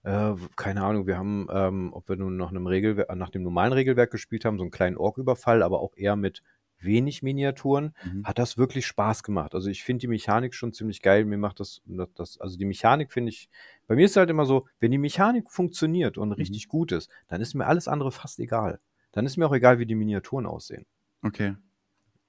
äh, 0.03 0.35
keine 0.57 0.83
Ahnung, 0.83 1.07
wir 1.07 1.17
haben, 1.17 1.47
ähm, 1.51 1.93
ob 1.93 2.09
wir 2.09 2.17
nun 2.17 2.37
nach 2.37 2.51
'nem 2.51 2.67
Regelwer 2.67 3.15
nach 3.15 3.31
dem 3.31 3.43
normalen 3.43 3.73
Regelwerk 3.73 4.11
gespielt 4.11 4.45
haben, 4.45 4.57
so 4.59 4.65
'n 4.65 4.71
kleinen 4.71 4.97
Orküberfall, 4.97 5.63
aber 5.63 5.81
auch 5.81 5.95
eher 5.97 6.15
mit 6.17 6.43
wenig 6.79 7.23
Miniaturen, 7.23 7.95
Mhm. 8.03 8.23
hat 8.23 8.39
das 8.39 8.57
wirklich 8.57 8.87
Spaß 8.87 9.23
gemacht. 9.23 9.55
Also, 9.55 9.69
ich 9.69 9.83
finde 9.83 10.01
die 10.01 10.07
Mechanik 10.09 10.55
schon 10.55 10.73
ziemlich 10.73 11.01
geil. 11.03 11.25
Mir 11.25 11.37
macht 11.39 11.59
das 11.61 11.81
da 11.85 12.07
das 12.15 12.39
also, 12.39 12.57
die 12.57 12.65
Mechanik 12.65 13.11
finde 13.13 13.31
ich 13.31 13.49
bei 13.87 13.95
mir 13.95 14.05
ist 14.05 14.15
halt 14.17 14.29
immer 14.29 14.45
so, 14.45 14.67
wenn 14.79 14.91
die 14.91 14.97
Mechanik 14.97 15.51
funktioniert 15.51 16.17
und 16.17 16.29
Mhm. 16.29 16.33
richtig 16.35 16.67
gut 16.67 16.91
ist, 16.91 17.09
dann 17.27 17.41
ist 17.41 17.53
mir 17.55 17.65
alles 17.67 17.87
andere 17.87 18.11
fast 18.11 18.39
egal. 18.39 18.79
Dann 19.13 19.25
ist 19.25 19.37
mir 19.37 19.47
auch 19.47 19.53
egal, 19.55 19.79
wie 19.79 19.85
die 19.85 19.95
Miniaturen 19.95 20.45
aussehen. 20.45 20.85
Okay. 21.23 21.55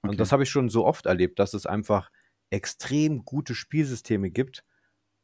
Und 0.01 0.11
Okay. 0.11 0.17
das 0.17 0.31
habe 0.31 0.43
ich 0.43 0.49
schon 0.49 0.69
so 0.69 0.85
oft 0.85 1.05
erlebt, 1.05 1.39
dass 1.39 1.53
es 1.53 1.65
einfach 1.65 2.09
extrem 2.49 3.25
gute 3.25 3.53
Spielsysteme 3.55 4.31
gibt, 4.31 4.63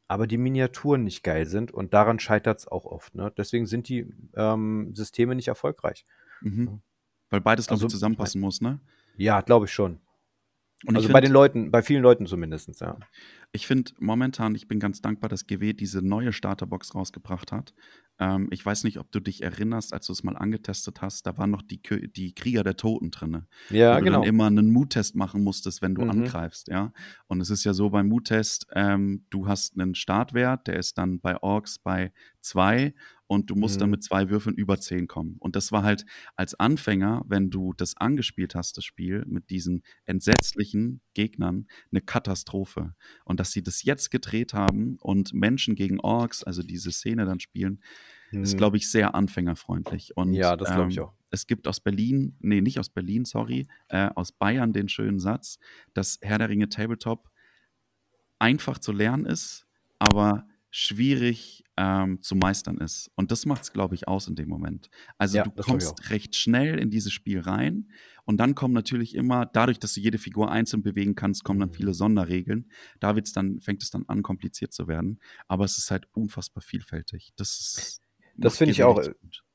aber 0.08 0.26
die 0.26 0.38
Miniaturen 0.38 1.04
nicht 1.04 1.22
geil 1.24 1.46
sind 1.46 1.72
und 1.72 1.94
daran 1.94 2.20
scheitert's 2.20 2.68
auch 2.68 2.84
oft, 2.86 3.14
ne? 3.14 3.32
Deswegen 3.36 3.66
sind 3.66 3.88
die, 3.88 4.06
ähm, 4.36 4.94
Systeme 4.94 5.34
nicht 5.34 5.48
erfolgreich. 5.48 6.06
Mhm. 6.40 6.82
Weil 7.30 7.40
beides, 7.40 7.66
glaube 7.68 7.82
Also, 7.82 7.86
ich, 7.86 7.94
ich 7.94 7.94
mein 7.94 7.98
zusammenpassen 8.00 8.40
muss, 8.40 8.60
ne? 8.60 8.80
Ja, 9.16 9.40
glaube 9.40 9.66
ich 9.66 9.72
schon. 9.72 10.00
Und 10.84 10.96
Also, 10.96 11.08
bei 11.08 11.20
den 11.20 11.32
Leuten 11.32 11.70
bei 11.70 11.82
vielen 11.82 12.02
Leuten 12.02 12.26
zumindestens, 12.26 12.80
ja. 12.80 12.98
Ich 13.52 13.66
finde 13.66 13.92
momentan, 13.98 14.54
ich 14.54 14.68
bin 14.68 14.78
ganz 14.78 15.00
dankbar, 15.00 15.30
dass 15.30 15.46
GW 15.46 15.72
diese 15.72 16.02
neue 16.02 16.32
Starterbox 16.32 16.94
rausgebracht 16.94 17.50
hat. 17.52 17.72
Ähm, 18.18 18.48
ich 18.50 18.64
weiß 18.64 18.84
nicht, 18.84 18.98
ob 18.98 19.10
du 19.12 19.20
dich 19.20 19.42
erinnerst, 19.42 19.92
als 19.92 20.06
du 20.06 20.12
es 20.12 20.22
mal 20.22 20.36
angetestet 20.36 21.00
hast, 21.00 21.26
da 21.26 21.38
waren 21.38 21.50
noch 21.50 21.62
die, 21.62 21.80
die 22.14 22.34
Krieger 22.34 22.62
der 22.62 22.76
Toten 22.76 23.10
drin. 23.10 23.46
Ja, 23.70 23.96
wo 23.96 24.00
genau. 24.00 24.18
du 24.18 24.24
dann 24.24 24.28
immer 24.28 24.46
einen 24.46 24.70
Mood-Test 24.70 25.16
machen 25.16 25.42
musstest, 25.42 25.80
wenn 25.80 25.94
du 25.94 26.02
mhm. 26.02 26.10
angreifst, 26.10 26.68
ja. 26.68 26.92
Und 27.26 27.40
es 27.40 27.50
ist 27.50 27.64
ja 27.64 27.72
so 27.72 27.90
beim 27.90 28.08
Mood-Test, 28.08 28.66
ähm, 28.74 29.24
du 29.30 29.46
hast 29.46 29.78
einen 29.78 29.94
Startwert, 29.94 30.66
der 30.66 30.78
ist 30.78 30.98
dann 30.98 31.20
bei 31.20 31.42
Orks 31.42 31.78
bei 31.78 32.12
2 32.46 32.94
und 33.26 33.50
du 33.50 33.56
musst 33.56 33.76
mhm. 33.76 33.80
dann 33.80 33.90
mit 33.90 34.04
zwei 34.04 34.30
Würfeln 34.30 34.54
über 34.56 34.78
10 34.78 35.08
kommen. 35.08 35.36
Und 35.40 35.56
das 35.56 35.72
war 35.72 35.82
halt 35.82 36.06
als 36.36 36.54
Anfänger, 36.54 37.22
wenn 37.26 37.50
du 37.50 37.72
das 37.72 37.96
angespielt 37.96 38.54
hast, 38.54 38.76
das 38.76 38.84
Spiel, 38.84 39.24
mit 39.26 39.50
diesen 39.50 39.82
entsetzlichen 40.04 41.00
Gegnern, 41.14 41.66
eine 41.90 42.00
Katastrophe. 42.00 42.94
Und 43.24 43.40
dass 43.40 43.52
sie 43.52 43.62
das 43.62 43.82
jetzt 43.82 44.10
gedreht 44.10 44.54
haben 44.54 44.96
und 45.00 45.34
Menschen 45.34 45.74
gegen 45.74 46.00
Orks, 46.00 46.44
also 46.44 46.62
diese 46.62 46.92
Szene 46.92 47.24
dann 47.24 47.40
spielen, 47.40 47.82
mhm. 48.30 48.42
ist, 48.42 48.56
glaube 48.56 48.76
ich, 48.76 48.90
sehr 48.90 49.14
anfängerfreundlich. 49.14 50.16
Und, 50.16 50.32
ja, 50.32 50.56
das 50.56 50.72
glaube 50.72 50.90
ich 50.90 50.98
ähm, 50.98 51.04
auch. 51.04 51.12
Es 51.30 51.46
gibt 51.48 51.66
aus 51.66 51.80
Berlin, 51.80 52.36
nee, 52.38 52.60
nicht 52.60 52.78
aus 52.78 52.88
Berlin, 52.88 53.24
sorry, 53.24 53.66
äh, 53.88 54.08
aus 54.14 54.30
Bayern 54.30 54.72
den 54.72 54.88
schönen 54.88 55.18
Satz, 55.18 55.58
dass 55.92 56.18
Herr 56.22 56.38
der 56.38 56.48
Ringe 56.48 56.68
Tabletop 56.68 57.28
einfach 58.38 58.78
zu 58.78 58.92
lernen 58.92 59.26
ist, 59.26 59.66
aber 59.98 60.46
schwierig 60.76 61.64
ähm, 61.78 62.20
zu 62.20 62.36
meistern 62.36 62.76
ist. 62.76 63.10
Und 63.14 63.30
das 63.30 63.46
macht 63.46 63.62
es, 63.62 63.72
glaube 63.72 63.94
ich, 63.94 64.08
aus 64.08 64.28
in 64.28 64.34
dem 64.34 64.50
Moment. 64.50 64.90
Also 65.16 65.38
ja, 65.38 65.44
du 65.44 65.50
kommst 65.50 66.10
recht 66.10 66.36
schnell 66.36 66.78
in 66.78 66.90
dieses 66.90 67.14
Spiel 67.14 67.40
rein 67.40 67.88
und 68.26 68.36
dann 68.36 68.54
kommen 68.54 68.74
natürlich 68.74 69.14
immer, 69.14 69.46
dadurch, 69.46 69.78
dass 69.78 69.94
du 69.94 70.00
jede 70.00 70.18
Figur 70.18 70.50
einzeln 70.50 70.82
bewegen 70.82 71.14
kannst, 71.14 71.44
kommen 71.44 71.60
dann 71.60 71.72
viele 71.72 71.92
mhm. 71.92 71.94
Sonderregeln. 71.94 72.70
Da 73.00 73.16
wird's 73.16 73.32
dann, 73.32 73.58
fängt 73.62 73.82
es 73.82 73.90
dann 73.90 74.04
an, 74.06 74.22
kompliziert 74.22 74.74
zu 74.74 74.86
werden. 74.86 75.18
Aber 75.48 75.64
es 75.64 75.78
ist 75.78 75.90
halt 75.90 76.08
unfassbar 76.12 76.62
vielfältig. 76.62 77.32
Das, 77.36 78.02
das 78.36 78.58
finde 78.58 78.72
ich 78.72 78.84
auch. 78.84 78.96
Gut 78.96 79.45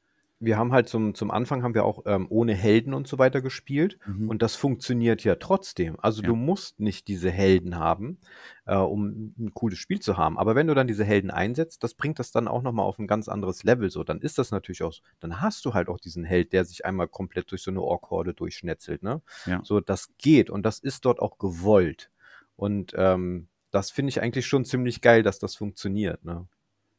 wir 0.41 0.57
haben 0.57 0.73
halt 0.73 0.89
zum, 0.89 1.13
zum 1.13 1.29
Anfang 1.29 1.61
haben 1.61 1.75
wir 1.75 1.85
auch 1.85 2.01
ähm, 2.07 2.25
ohne 2.29 2.55
Helden 2.55 2.95
und 2.95 3.07
so 3.07 3.19
weiter 3.19 3.41
gespielt. 3.41 3.99
Mhm. 4.07 4.27
Und 4.27 4.41
das 4.41 4.55
funktioniert 4.55 5.23
ja 5.23 5.35
trotzdem. 5.35 5.97
Also 6.01 6.23
ja. 6.23 6.29
du 6.29 6.35
musst 6.35 6.79
nicht 6.79 7.07
diese 7.07 7.29
Helden 7.29 7.77
haben, 7.77 8.17
äh, 8.65 8.75
um 8.75 9.33
ein 9.37 9.51
cooles 9.53 9.77
Spiel 9.77 9.99
zu 9.99 10.17
haben. 10.17 10.39
Aber 10.39 10.55
wenn 10.55 10.65
du 10.65 10.73
dann 10.73 10.87
diese 10.87 11.05
Helden 11.05 11.29
einsetzt, 11.29 11.83
das 11.83 11.93
bringt 11.93 12.17
das 12.17 12.31
dann 12.31 12.47
auch 12.47 12.63
nochmal 12.63 12.87
auf 12.87 12.97
ein 12.97 13.05
ganz 13.05 13.29
anderes 13.29 13.63
Level. 13.63 13.91
So, 13.91 14.03
dann 14.03 14.19
ist 14.19 14.39
das 14.39 14.49
natürlich 14.49 14.81
auch, 14.81 14.93
dann 15.19 15.41
hast 15.41 15.63
du 15.63 15.75
halt 15.75 15.89
auch 15.89 15.99
diesen 15.99 16.23
Held, 16.23 16.53
der 16.53 16.65
sich 16.65 16.85
einmal 16.85 17.07
komplett 17.07 17.51
durch 17.51 17.61
so 17.61 17.69
eine 17.69 17.81
Ork-Horde 17.81 18.33
durchschnetzelt. 18.33 19.03
Ne? 19.03 19.21
Ja. 19.45 19.61
So, 19.63 19.79
das 19.79 20.09
geht 20.17 20.49
und 20.49 20.63
das 20.65 20.79
ist 20.79 21.05
dort 21.05 21.19
auch 21.19 21.37
gewollt. 21.37 22.09
Und 22.55 22.93
ähm, 22.95 23.47
das 23.69 23.91
finde 23.91 24.09
ich 24.09 24.21
eigentlich 24.21 24.47
schon 24.47 24.65
ziemlich 24.65 25.01
geil, 25.01 25.21
dass 25.21 25.37
das 25.37 25.55
funktioniert. 25.55 26.25
Ne? 26.25 26.47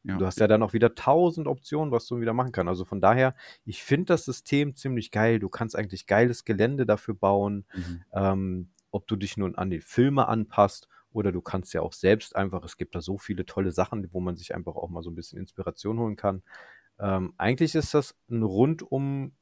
Ja. 0.04 0.18
Du 0.18 0.26
hast 0.26 0.40
ja 0.40 0.48
dann 0.48 0.62
auch 0.62 0.72
wieder 0.72 0.94
tausend 0.94 1.46
Optionen, 1.46 1.92
was 1.92 2.06
du 2.06 2.20
wieder 2.20 2.32
machen 2.32 2.52
kannst. 2.52 2.68
Also 2.68 2.84
von 2.84 3.00
daher, 3.00 3.34
ich 3.64 3.82
finde 3.82 4.06
das 4.06 4.24
System 4.24 4.74
ziemlich 4.74 5.10
geil. 5.10 5.38
Du 5.38 5.48
kannst 5.48 5.76
eigentlich 5.76 6.06
geiles 6.06 6.44
Gelände 6.44 6.86
dafür 6.86 7.14
bauen. 7.14 7.64
Mhm. 7.74 8.02
Ähm, 8.12 8.70
ob 8.90 9.06
du 9.06 9.16
dich 9.16 9.36
nun 9.36 9.54
an 9.54 9.70
die 9.70 9.80
Filme 9.80 10.28
anpasst 10.28 10.88
oder 11.12 11.32
du 11.32 11.40
kannst 11.40 11.72
ja 11.72 11.82
auch 11.82 11.92
selbst 11.92 12.36
einfach, 12.36 12.64
es 12.64 12.76
gibt 12.76 12.94
da 12.94 13.00
so 13.00 13.18
viele 13.18 13.46
tolle 13.46 13.72
Sachen, 13.72 14.08
wo 14.12 14.20
man 14.20 14.36
sich 14.36 14.54
einfach 14.54 14.74
auch 14.74 14.88
mal 14.88 15.02
so 15.02 15.10
ein 15.10 15.14
bisschen 15.14 15.38
Inspiration 15.38 15.98
holen 15.98 16.16
kann. 16.16 16.42
Ähm, 16.98 17.32
eigentlich 17.36 17.74
ist 17.74 17.94
das 17.94 18.14
ein 18.30 18.42
rundum 18.42 19.32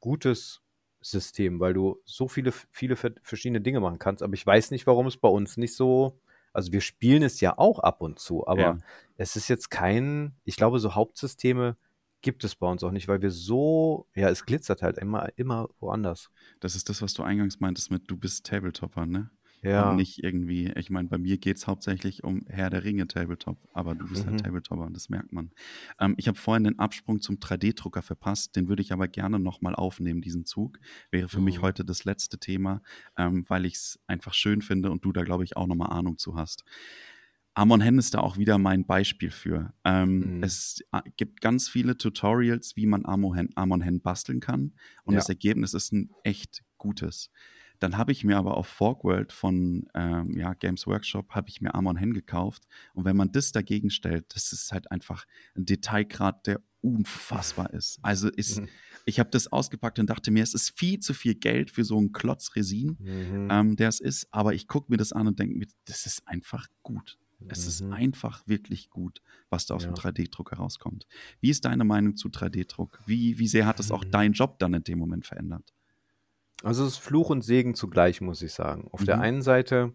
gutes 0.00 0.62
System, 1.00 1.60
weil 1.60 1.74
du 1.74 2.00
so 2.04 2.28
viele, 2.28 2.52
viele 2.70 2.96
verschiedene 2.96 3.60
Dinge 3.60 3.80
machen 3.80 3.98
kannst. 3.98 4.22
Aber 4.22 4.34
ich 4.34 4.46
weiß 4.46 4.70
nicht, 4.70 4.86
warum 4.86 5.06
es 5.06 5.16
bei 5.16 5.28
uns 5.28 5.56
nicht 5.56 5.74
so 5.74 6.18
also 6.58 6.72
wir 6.72 6.80
spielen 6.80 7.22
es 7.22 7.40
ja 7.40 7.56
auch 7.56 7.78
ab 7.78 8.00
und 8.00 8.18
zu, 8.18 8.44
aber 8.48 8.60
ja. 8.60 8.78
es 9.16 9.36
ist 9.36 9.46
jetzt 9.46 9.70
kein, 9.70 10.34
ich 10.44 10.56
glaube, 10.56 10.80
so 10.80 10.96
Hauptsysteme 10.96 11.76
gibt 12.20 12.42
es 12.42 12.56
bei 12.56 12.66
uns 12.68 12.82
auch 12.82 12.90
nicht, 12.90 13.06
weil 13.06 13.22
wir 13.22 13.30
so, 13.30 14.08
ja, 14.16 14.28
es 14.28 14.44
glitzert 14.44 14.82
halt 14.82 14.98
immer, 14.98 15.28
immer 15.36 15.68
woanders. 15.78 16.30
Das 16.58 16.74
ist 16.74 16.88
das, 16.88 17.00
was 17.00 17.14
du 17.14 17.22
eingangs 17.22 17.60
meintest 17.60 17.92
mit, 17.92 18.10
du 18.10 18.16
bist 18.16 18.44
Tabletopper, 18.44 19.06
ne? 19.06 19.30
Ja. 19.62 19.90
Und 19.90 19.96
nicht 19.96 20.22
irgendwie, 20.22 20.72
ich 20.76 20.90
meine, 20.90 21.08
bei 21.08 21.18
mir 21.18 21.36
geht 21.38 21.56
es 21.56 21.66
hauptsächlich 21.66 22.22
um 22.22 22.44
Herr 22.48 22.70
der 22.70 22.84
Ringe 22.84 23.06
Tabletop, 23.08 23.58
aber 23.72 23.94
du 23.94 24.06
bist 24.06 24.24
halt 24.24 24.34
mhm. 24.34 24.44
Tabletopper 24.44 24.86
und 24.86 24.94
das 24.94 25.08
merkt 25.08 25.32
man. 25.32 25.50
Ähm, 26.00 26.14
ich 26.16 26.28
habe 26.28 26.38
vorhin 26.38 26.64
den 26.64 26.78
Absprung 26.78 27.20
zum 27.20 27.36
3D-Drucker 27.36 28.02
verpasst, 28.02 28.54
den 28.56 28.68
würde 28.68 28.82
ich 28.82 28.92
aber 28.92 29.08
gerne 29.08 29.38
nochmal 29.38 29.74
aufnehmen, 29.74 30.20
diesen 30.20 30.44
Zug. 30.44 30.78
Wäre 31.10 31.28
für 31.28 31.38
mhm. 31.38 31.44
mich 31.44 31.62
heute 31.62 31.84
das 31.84 32.04
letzte 32.04 32.38
Thema, 32.38 32.82
ähm, 33.16 33.44
weil 33.48 33.64
ich 33.64 33.74
es 33.74 34.00
einfach 34.06 34.34
schön 34.34 34.62
finde 34.62 34.90
und 34.90 35.04
du 35.04 35.12
da, 35.12 35.24
glaube 35.24 35.44
ich, 35.44 35.56
auch 35.56 35.66
nochmal 35.66 35.90
Ahnung 35.90 36.18
zu 36.18 36.36
hast. 36.36 36.64
Amon 37.54 37.80
Hen 37.80 37.98
ist 37.98 38.14
da 38.14 38.20
auch 38.20 38.38
wieder 38.38 38.56
mein 38.56 38.86
Beispiel 38.86 39.32
für. 39.32 39.74
Ähm, 39.84 40.36
mhm. 40.36 40.42
Es 40.44 40.84
äh, 40.92 41.00
gibt 41.16 41.40
ganz 41.40 41.68
viele 41.68 41.96
Tutorials, 41.96 42.76
wie 42.76 42.86
man 42.86 43.04
Amon 43.04 43.34
Hen, 43.34 43.50
Amon 43.56 43.80
Hen 43.80 44.00
basteln 44.00 44.38
kann 44.38 44.74
und 45.02 45.14
ja. 45.14 45.18
das 45.18 45.28
Ergebnis 45.28 45.74
ist 45.74 45.92
ein 45.92 46.10
echt 46.22 46.62
gutes. 46.76 47.32
Dann 47.78 47.96
habe 47.96 48.12
ich 48.12 48.24
mir 48.24 48.36
aber 48.36 48.56
auf 48.56 48.66
Forkworld 48.66 49.32
von 49.32 49.86
ähm, 49.94 50.32
ja, 50.36 50.54
Games 50.54 50.86
Workshop 50.86 51.30
habe 51.30 51.48
ich 51.48 51.60
mir 51.60 51.74
Amon 51.74 51.96
Hen 51.96 52.12
gekauft. 52.12 52.66
Und 52.94 53.04
wenn 53.04 53.16
man 53.16 53.32
das 53.32 53.52
dagegen 53.52 53.90
stellt, 53.90 54.34
das 54.34 54.52
ist 54.52 54.72
halt 54.72 54.90
einfach 54.90 55.26
ein 55.56 55.64
Detailgrad, 55.64 56.46
der 56.46 56.60
unfassbar 56.80 57.72
ist. 57.72 57.98
Also 58.02 58.28
ist, 58.28 58.60
mhm. 58.60 58.68
ich 59.04 59.18
habe 59.18 59.30
das 59.30 59.50
ausgepackt 59.52 59.98
und 59.98 60.08
dachte 60.10 60.30
mir, 60.30 60.42
es 60.42 60.54
ist 60.54 60.78
viel 60.78 60.98
zu 61.00 61.14
viel 61.14 61.34
Geld 61.34 61.70
für 61.70 61.84
so 61.84 61.98
einen 61.98 62.12
Klotz 62.12 62.54
Resin, 62.56 62.96
mhm. 62.98 63.48
ähm, 63.50 63.76
der 63.76 63.88
es 63.88 64.00
ist. 64.00 64.28
Aber 64.30 64.54
ich 64.54 64.66
gucke 64.66 64.90
mir 64.90 64.96
das 64.96 65.12
an 65.12 65.26
und 65.26 65.38
denke 65.38 65.56
mir, 65.56 65.66
das 65.84 66.06
ist 66.06 66.26
einfach 66.26 66.66
gut. 66.82 67.18
Es 67.46 67.62
mhm. 67.62 67.68
ist 67.68 67.82
einfach 67.94 68.46
wirklich 68.46 68.90
gut, 68.90 69.22
was 69.48 69.66
da 69.66 69.74
aus 69.74 69.84
ja. 69.84 69.92
dem 69.92 69.94
3D-Druck 69.94 70.50
herauskommt. 70.50 71.06
Wie 71.40 71.50
ist 71.50 71.64
deine 71.64 71.84
Meinung 71.84 72.16
zu 72.16 72.28
3D-Druck? 72.28 73.00
Wie, 73.06 73.38
wie 73.38 73.46
sehr 73.46 73.66
hat 73.66 73.78
es 73.78 73.92
auch 73.92 74.04
mhm. 74.04 74.10
deinen 74.10 74.32
Job 74.32 74.58
dann 74.58 74.74
in 74.74 74.82
dem 74.82 74.98
Moment 74.98 75.26
verändert? 75.26 75.72
Also 76.62 76.84
es 76.84 76.94
ist 76.94 76.98
Fluch 76.98 77.30
und 77.30 77.42
Segen 77.42 77.74
zugleich, 77.74 78.20
muss 78.20 78.42
ich 78.42 78.52
sagen. 78.52 78.88
Auf 78.90 79.00
mhm. 79.00 79.06
der 79.06 79.20
einen 79.20 79.42
Seite 79.42 79.92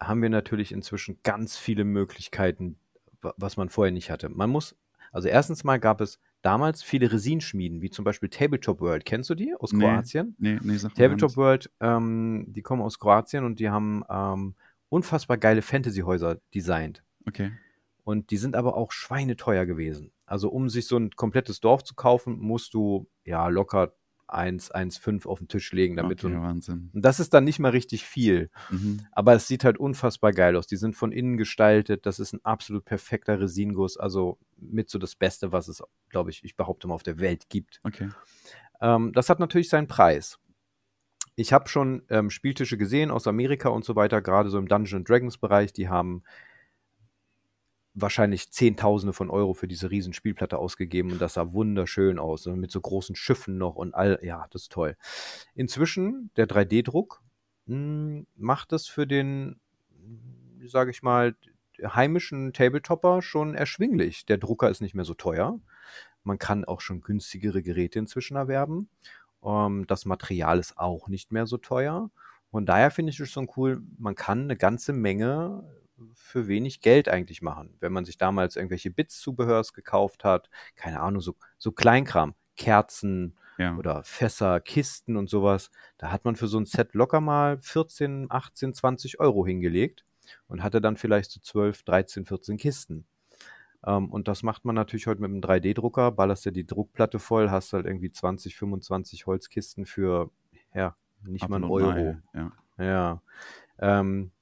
haben 0.00 0.22
wir 0.22 0.28
natürlich 0.28 0.72
inzwischen 0.72 1.18
ganz 1.22 1.56
viele 1.56 1.84
Möglichkeiten, 1.84 2.76
was 3.20 3.56
man 3.56 3.70
vorher 3.70 3.92
nicht 3.92 4.10
hatte. 4.10 4.28
Man 4.28 4.50
muss, 4.50 4.76
also 5.10 5.28
erstens 5.28 5.64
mal 5.64 5.78
gab 5.78 6.00
es 6.00 6.18
damals 6.42 6.82
viele 6.82 7.10
Resinschmieden, 7.10 7.80
wie 7.80 7.90
zum 7.90 8.04
Beispiel 8.04 8.28
Tabletop 8.28 8.80
World. 8.80 9.04
Kennst 9.04 9.30
du 9.30 9.34
die 9.34 9.54
aus 9.58 9.72
nee, 9.72 9.84
Kroatien? 9.84 10.36
Nee, 10.38 10.58
nee, 10.62 10.76
sag 10.76 10.94
Tabletop 10.94 11.36
World, 11.36 11.70
ähm, 11.80 12.44
die 12.48 12.62
kommen 12.62 12.82
aus 12.82 12.98
Kroatien 12.98 13.44
und 13.44 13.58
die 13.58 13.70
haben 13.70 14.04
ähm, 14.08 14.54
unfassbar 14.88 15.38
geile 15.38 15.62
Fantasy-Häuser 15.62 16.38
designt. 16.54 17.02
Okay. 17.26 17.52
Und 18.04 18.30
die 18.30 18.36
sind 18.36 18.54
aber 18.54 18.76
auch 18.76 18.92
schweineteuer 18.92 19.66
gewesen. 19.66 20.12
Also 20.26 20.48
um 20.50 20.68
sich 20.68 20.86
so 20.86 20.96
ein 20.96 21.10
komplettes 21.10 21.60
Dorf 21.60 21.82
zu 21.82 21.94
kaufen, 21.94 22.38
musst 22.38 22.74
du 22.74 23.08
ja 23.24 23.48
locker 23.48 23.94
1, 24.28 24.72
1,5 24.72 25.26
auf 25.26 25.38
den 25.38 25.48
Tisch 25.48 25.72
legen, 25.72 25.96
damit 25.96 26.24
okay. 26.24 26.34
Wahnsinn. 26.36 26.90
Und 26.92 27.04
das 27.04 27.20
ist 27.20 27.32
dann 27.34 27.44
nicht 27.44 27.58
mal 27.58 27.70
richtig 27.70 28.04
viel. 28.04 28.50
Mhm. 28.70 29.06
Aber 29.12 29.34
es 29.34 29.46
sieht 29.46 29.64
halt 29.64 29.78
unfassbar 29.78 30.32
geil 30.32 30.56
aus. 30.56 30.66
Die 30.66 30.76
sind 30.76 30.96
von 30.96 31.12
innen 31.12 31.36
gestaltet. 31.36 32.06
Das 32.06 32.18
ist 32.18 32.32
ein 32.32 32.44
absolut 32.44 32.84
perfekter 32.84 33.40
Resinguss. 33.40 33.96
Also 33.96 34.38
mit 34.56 34.90
so 34.90 34.98
das 34.98 35.14
Beste, 35.14 35.52
was 35.52 35.68
es, 35.68 35.82
glaube 36.08 36.30
ich, 36.30 36.44
ich 36.44 36.56
behaupte 36.56 36.88
mal, 36.88 36.94
auf 36.94 37.02
der 37.02 37.18
Welt 37.18 37.48
gibt. 37.48 37.80
Okay. 37.84 38.08
Ähm, 38.80 39.12
das 39.12 39.30
hat 39.30 39.40
natürlich 39.40 39.68
seinen 39.68 39.88
Preis. 39.88 40.38
Ich 41.34 41.52
habe 41.52 41.68
schon 41.68 42.02
ähm, 42.08 42.30
Spieltische 42.30 42.78
gesehen 42.78 43.10
aus 43.10 43.26
Amerika 43.26 43.68
und 43.68 43.84
so 43.84 43.94
weiter, 43.94 44.22
gerade 44.22 44.48
so 44.48 44.58
im 44.58 44.68
Dungeons 44.68 45.06
Dragons 45.06 45.38
Bereich. 45.38 45.72
Die 45.72 45.88
haben 45.88 46.22
wahrscheinlich 47.96 48.52
Zehntausende 48.52 49.14
von 49.14 49.30
Euro 49.30 49.54
für 49.54 49.66
diese 49.66 49.90
riesen 49.90 50.12
Spielplatte 50.12 50.58
ausgegeben 50.58 51.12
und 51.12 51.20
das 51.20 51.34
sah 51.34 51.52
wunderschön 51.52 52.18
aus, 52.18 52.46
mit 52.46 52.70
so 52.70 52.80
großen 52.80 53.16
Schiffen 53.16 53.56
noch 53.56 53.74
und 53.74 53.94
all, 53.94 54.20
ja, 54.22 54.46
das 54.50 54.62
ist 54.62 54.72
toll. 54.72 54.96
Inzwischen, 55.54 56.30
der 56.36 56.46
3D-Druck 56.46 57.22
hm, 57.66 58.26
macht 58.36 58.72
es 58.74 58.86
für 58.86 59.06
den, 59.06 59.58
sage 60.66 60.90
ich 60.90 61.02
mal, 61.02 61.34
heimischen 61.82 62.52
Tabletopper 62.52 63.22
schon 63.22 63.54
erschwinglich. 63.54 64.26
Der 64.26 64.38
Drucker 64.38 64.70
ist 64.70 64.82
nicht 64.82 64.94
mehr 64.94 65.04
so 65.04 65.14
teuer. 65.14 65.58
Man 66.22 66.38
kann 66.38 66.64
auch 66.64 66.80
schon 66.80 67.00
günstigere 67.00 67.62
Geräte 67.62 67.98
inzwischen 67.98 68.36
erwerben. 68.36 68.90
Ähm, 69.42 69.86
das 69.86 70.04
Material 70.04 70.58
ist 70.58 70.78
auch 70.78 71.08
nicht 71.08 71.32
mehr 71.32 71.46
so 71.46 71.56
teuer. 71.56 72.10
Von 72.50 72.66
daher 72.66 72.90
finde 72.90 73.10
ich 73.10 73.20
es 73.20 73.30
schon 73.30 73.48
cool, 73.56 73.82
man 73.98 74.14
kann 74.14 74.42
eine 74.42 74.56
ganze 74.56 74.92
Menge 74.92 75.64
für 76.14 76.48
wenig 76.48 76.80
Geld 76.80 77.08
eigentlich 77.08 77.42
machen. 77.42 77.76
Wenn 77.80 77.92
man 77.92 78.04
sich 78.04 78.18
damals 78.18 78.56
irgendwelche 78.56 78.90
Bits-Zubehörs 78.90 79.72
gekauft 79.72 80.24
hat, 80.24 80.50
keine 80.74 81.00
Ahnung, 81.00 81.20
so, 81.20 81.36
so 81.58 81.72
Kleinkram, 81.72 82.34
Kerzen 82.56 83.36
ja. 83.58 83.76
oder 83.76 84.02
Fässer, 84.04 84.60
Kisten 84.60 85.16
und 85.16 85.28
sowas, 85.28 85.70
da 85.98 86.10
hat 86.10 86.24
man 86.24 86.36
für 86.36 86.48
so 86.48 86.58
ein 86.58 86.66
Set 86.66 86.94
locker 86.94 87.20
mal 87.20 87.58
14, 87.60 88.26
18, 88.28 88.74
20 88.74 89.20
Euro 89.20 89.46
hingelegt 89.46 90.04
und 90.48 90.62
hatte 90.62 90.80
dann 90.80 90.96
vielleicht 90.96 91.30
so 91.30 91.40
12, 91.40 91.82
13, 91.84 92.26
14 92.26 92.56
Kisten. 92.56 93.06
Ähm, 93.84 94.10
und 94.10 94.28
das 94.28 94.42
macht 94.42 94.64
man 94.64 94.74
natürlich 94.74 95.06
heute 95.06 95.20
mit 95.20 95.30
einem 95.30 95.40
3D-Drucker, 95.40 96.12
ballerst 96.12 96.44
ja 96.44 96.50
die 96.50 96.66
Druckplatte 96.66 97.18
voll, 97.18 97.50
hast 97.50 97.72
halt 97.72 97.86
irgendwie 97.86 98.10
20, 98.10 98.56
25 98.56 99.26
Holzkisten 99.26 99.86
für, 99.86 100.30
ja, 100.74 100.96
nicht 101.22 101.44
Ab 101.44 101.50
mal 101.50 101.56
einen 101.56 101.70
Euro. 101.70 102.16
ja. 102.34 102.52
ja. 102.78 103.22
Ähm, 103.78 104.32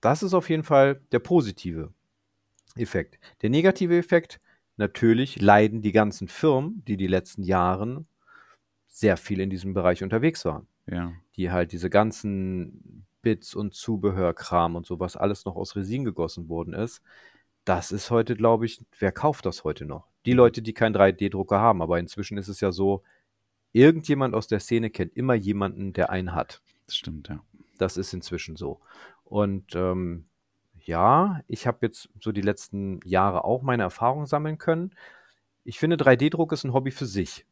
Das 0.00 0.22
ist 0.22 0.34
auf 0.34 0.48
jeden 0.48 0.62
Fall 0.64 1.00
der 1.12 1.18
positive 1.18 1.92
Effekt. 2.76 3.18
Der 3.42 3.50
negative 3.50 3.96
Effekt, 3.96 4.40
natürlich 4.76 5.40
leiden 5.40 5.82
die 5.82 5.92
ganzen 5.92 6.28
Firmen, 6.28 6.84
die 6.86 6.96
die 6.96 7.06
letzten 7.06 7.42
Jahren 7.42 8.06
sehr 8.86 9.16
viel 9.16 9.40
in 9.40 9.50
diesem 9.50 9.74
Bereich 9.74 10.02
unterwegs 10.02 10.44
waren. 10.44 10.66
Ja. 10.86 11.12
Die 11.36 11.50
halt 11.50 11.72
diese 11.72 11.90
ganzen 11.90 13.04
Bits 13.22 13.54
und 13.54 13.74
Zubehörkram 13.74 14.76
und 14.76 14.86
sowas 14.86 15.16
alles 15.16 15.44
noch 15.44 15.56
aus 15.56 15.76
Resin 15.76 16.04
gegossen 16.04 16.48
worden 16.48 16.72
ist. 16.72 17.02
Das 17.64 17.92
ist 17.92 18.10
heute, 18.10 18.36
glaube 18.36 18.64
ich, 18.66 18.80
wer 18.98 19.12
kauft 19.12 19.44
das 19.44 19.64
heute 19.64 19.84
noch? 19.84 20.06
Die 20.24 20.32
Mhm. 20.32 20.38
Leute, 20.38 20.62
die 20.62 20.72
keinen 20.72 20.94
3D-Drucker 20.94 21.58
haben. 21.58 21.82
Aber 21.82 21.98
inzwischen 21.98 22.38
ist 22.38 22.48
es 22.48 22.60
ja 22.60 22.72
so, 22.72 23.02
irgendjemand 23.72 24.34
aus 24.34 24.46
der 24.46 24.60
Szene 24.60 24.90
kennt 24.90 25.14
immer 25.16 25.34
jemanden, 25.34 25.92
der 25.92 26.10
einen 26.10 26.34
hat. 26.34 26.62
Das 26.86 26.96
stimmt, 26.96 27.28
ja. 27.28 27.42
Das 27.76 27.96
ist 27.96 28.12
inzwischen 28.14 28.56
so. 28.56 28.80
Und 29.28 29.74
ähm, 29.74 30.26
ja, 30.80 31.40
ich 31.48 31.66
habe 31.66 31.78
jetzt 31.82 32.08
so 32.20 32.32
die 32.32 32.40
letzten 32.40 33.00
Jahre 33.04 33.44
auch 33.44 33.62
meine 33.62 33.82
Erfahrungen 33.82 34.26
sammeln 34.26 34.58
können. 34.58 34.92
Ich 35.64 35.78
finde, 35.78 35.96
3D-Druck 35.96 36.52
ist 36.52 36.64
ein 36.64 36.72
Hobby 36.72 36.90
für 36.90 37.06
sich. 37.06 37.44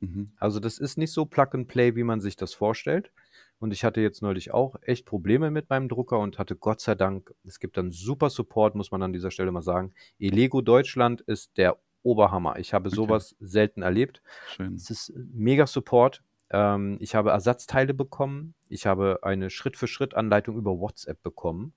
Mhm. 0.00 0.30
Also 0.36 0.60
das 0.60 0.78
ist 0.78 0.98
nicht 0.98 1.12
so 1.12 1.26
Plug 1.26 1.48
and 1.52 1.68
Play, 1.68 1.96
wie 1.96 2.04
man 2.04 2.20
sich 2.20 2.36
das 2.36 2.54
vorstellt. 2.54 3.10
Und 3.58 3.72
ich 3.72 3.84
hatte 3.84 4.00
jetzt 4.00 4.22
neulich 4.22 4.52
auch 4.52 4.76
echt 4.82 5.06
Probleme 5.06 5.50
mit 5.50 5.70
meinem 5.70 5.88
Drucker 5.88 6.18
und 6.18 6.38
hatte 6.38 6.54
Gott 6.56 6.80
sei 6.80 6.94
Dank, 6.94 7.34
es 7.44 7.58
gibt 7.58 7.76
dann 7.78 7.90
super 7.90 8.28
Support, 8.30 8.74
muss 8.74 8.90
man 8.90 9.02
an 9.02 9.12
dieser 9.12 9.30
Stelle 9.30 9.50
mal 9.50 9.62
sagen. 9.62 9.94
Elego 10.20 10.60
Deutschland 10.60 11.22
ist 11.22 11.56
der 11.56 11.78
Oberhammer. 12.02 12.58
Ich 12.58 12.72
habe 12.74 12.88
Okay. 12.88 12.96
sowas 12.96 13.34
selten 13.40 13.82
erlebt. 13.82 14.22
Schön. 14.48 14.74
Es 14.74 14.90
ist 14.90 15.12
mega 15.16 15.66
Support. 15.66 16.22
Ähm, 16.50 16.96
ich 17.00 17.14
habe 17.14 17.30
Ersatzteile 17.30 17.94
bekommen. 17.94 18.54
Ich 18.68 18.86
habe 18.86 19.20
eine 19.22 19.50
Schritt-für-Schritt-Anleitung 19.50 20.56
über 20.56 20.78
WhatsApp 20.78 21.22
bekommen. 21.22 21.72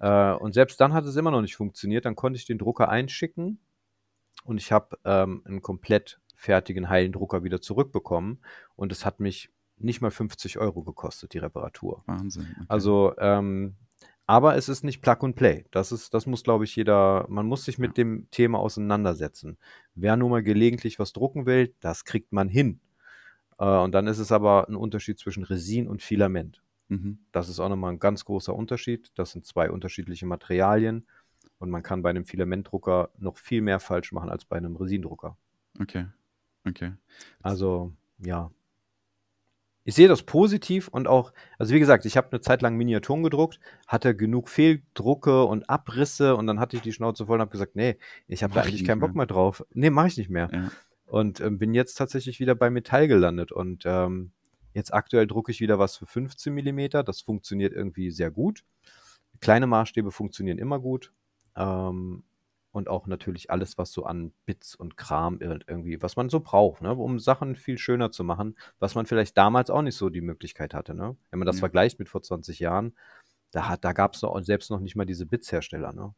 Äh, 0.00 0.32
und 0.32 0.52
selbst 0.52 0.80
dann 0.80 0.92
hat 0.92 1.04
es 1.04 1.16
immer 1.16 1.30
noch 1.30 1.42
nicht 1.42 1.56
funktioniert. 1.56 2.04
Dann 2.04 2.16
konnte 2.16 2.38
ich 2.38 2.46
den 2.46 2.58
Drucker 2.58 2.88
einschicken 2.88 3.58
und 4.44 4.58
ich 4.58 4.72
habe 4.72 4.98
ähm, 5.04 5.42
einen 5.44 5.62
komplett 5.62 6.20
fertigen 6.34 6.88
heilen 6.88 7.12
Drucker 7.12 7.42
wieder 7.44 7.60
zurückbekommen. 7.60 8.40
Und 8.76 8.92
es 8.92 9.04
hat 9.04 9.20
mich 9.20 9.50
nicht 9.76 10.00
mal 10.00 10.10
50 10.10 10.58
Euro 10.58 10.82
gekostet, 10.82 11.34
die 11.34 11.38
Reparatur. 11.38 12.02
Wahnsinn. 12.06 12.46
Okay. 12.52 12.64
Also, 12.68 13.14
ähm, 13.18 13.76
aber 14.26 14.56
es 14.56 14.68
ist 14.68 14.84
nicht 14.84 15.00
Plug 15.00 15.16
and 15.20 15.36
Play. 15.36 15.64
Das 15.70 15.90
ist, 15.90 16.12
das 16.14 16.26
muss, 16.26 16.42
glaube 16.44 16.64
ich, 16.64 16.76
jeder, 16.76 17.26
man 17.28 17.46
muss 17.46 17.64
sich 17.64 17.78
mit 17.78 17.90
Ja. 17.96 18.04
dem 18.04 18.28
Thema 18.30 18.58
auseinandersetzen. 18.58 19.56
Wer 19.94 20.16
nur 20.16 20.28
mal 20.30 20.42
gelegentlich 20.42 20.98
was 20.98 21.12
drucken 21.12 21.46
will, 21.46 21.74
das 21.80 22.04
kriegt 22.04 22.32
man 22.32 22.48
hin. 22.48 22.80
Äh, 23.58 23.64
und 23.64 23.92
dann 23.92 24.06
ist 24.06 24.18
es 24.18 24.32
aber 24.32 24.68
ein 24.68 24.76
Unterschied 24.76 25.18
zwischen 25.18 25.44
Resin 25.44 25.88
und 25.88 26.02
Filament. 26.02 26.62
Mhm. 26.88 27.18
Das 27.32 27.48
ist 27.48 27.60
auch 27.60 27.68
nochmal 27.68 27.92
ein 27.92 27.98
ganz 27.98 28.24
großer 28.24 28.54
Unterschied. 28.54 29.12
Das 29.14 29.32
sind 29.32 29.44
zwei 29.44 29.70
unterschiedliche 29.70 30.26
Materialien. 30.26 31.06
Und 31.58 31.70
man 31.70 31.82
kann 31.82 32.02
bei 32.02 32.10
einem 32.10 32.24
Filamentdrucker 32.24 33.10
noch 33.18 33.36
viel 33.36 33.62
mehr 33.62 33.80
falsch 33.80 34.12
machen 34.12 34.30
als 34.30 34.44
bei 34.44 34.56
einem 34.56 34.76
Resindrucker. 34.76 35.36
Okay. 35.80 36.06
Okay. 36.66 36.92
Also, 37.42 37.92
ja. 38.18 38.50
Ich 39.84 39.94
sehe 39.94 40.06
das 40.06 40.22
positiv 40.22 40.88
und 40.88 41.08
auch, 41.08 41.32
also 41.58 41.74
wie 41.74 41.78
gesagt, 41.78 42.04
ich 42.04 42.18
habe 42.18 42.28
eine 42.30 42.42
Zeit 42.42 42.60
lang 42.60 42.76
Miniaturen 42.76 43.22
gedruckt, 43.22 43.58
hatte 43.86 44.14
genug 44.14 44.50
Fehldrucke 44.50 45.44
und 45.44 45.70
Abrisse 45.70 46.36
und 46.36 46.46
dann 46.46 46.60
hatte 46.60 46.76
ich 46.76 46.82
die 46.82 46.92
Schnauze 46.92 47.24
voll 47.24 47.36
und 47.36 47.40
habe 47.40 47.50
gesagt, 47.50 47.74
nee, 47.74 47.96
ich 48.26 48.42
habe 48.42 48.52
da 48.52 48.60
eigentlich 48.60 48.84
keinen 48.84 49.00
Bock 49.00 49.10
mehr. 49.10 49.20
mehr 49.20 49.26
drauf. 49.26 49.64
Nee, 49.72 49.88
mache 49.88 50.08
ich 50.08 50.18
nicht 50.18 50.28
mehr. 50.28 50.50
Ja. 50.52 50.70
Und 51.08 51.40
ähm, 51.40 51.58
bin 51.58 51.74
jetzt 51.74 51.94
tatsächlich 51.94 52.38
wieder 52.40 52.54
bei 52.54 52.70
Metall 52.70 53.08
gelandet 53.08 53.50
und 53.50 53.84
ähm, 53.86 54.32
jetzt 54.74 54.92
aktuell 54.92 55.26
drucke 55.26 55.50
ich 55.50 55.60
wieder 55.60 55.78
was 55.78 55.96
für 55.96 56.06
15 56.06 56.52
Millimeter. 56.52 57.02
Das 57.02 57.20
funktioniert 57.22 57.72
irgendwie 57.72 58.10
sehr 58.10 58.30
gut. 58.30 58.64
Kleine 59.40 59.66
Maßstäbe 59.66 60.10
funktionieren 60.10 60.58
immer 60.58 60.78
gut. 60.80 61.12
Ähm, 61.56 62.24
und 62.70 62.88
auch 62.88 63.06
natürlich 63.06 63.50
alles, 63.50 63.78
was 63.78 63.90
so 63.92 64.04
an 64.04 64.32
Bits 64.44 64.74
und 64.74 64.96
Kram 64.98 65.38
ir- 65.38 65.64
irgendwie, 65.66 66.00
was 66.02 66.16
man 66.16 66.28
so 66.28 66.40
braucht, 66.40 66.82
ne, 66.82 66.94
um 66.94 67.18
Sachen 67.18 67.56
viel 67.56 67.78
schöner 67.78 68.10
zu 68.10 68.22
machen, 68.24 68.56
was 68.78 68.94
man 68.94 69.06
vielleicht 69.06 69.36
damals 69.38 69.70
auch 69.70 69.80
nicht 69.82 69.96
so 69.96 70.10
die 70.10 70.20
Möglichkeit 70.20 70.74
hatte. 70.74 70.94
Ne? 70.94 71.16
Wenn 71.30 71.38
man 71.38 71.46
das 71.46 71.56
Ja. 71.56 71.60
vergleicht 71.60 71.98
mit 71.98 72.10
vor 72.10 72.20
20 72.22 72.58
Jahren, 72.60 72.94
da, 73.50 73.68
hat- 73.68 73.84
da 73.84 73.92
gab 73.94 74.14
es 74.14 74.22
selbst 74.46 74.70
noch 74.70 74.80
nicht 74.80 74.94
mal 74.96 75.06
diese 75.06 75.24
Bits-Hersteller. 75.24 75.94
Ne? 75.94 76.14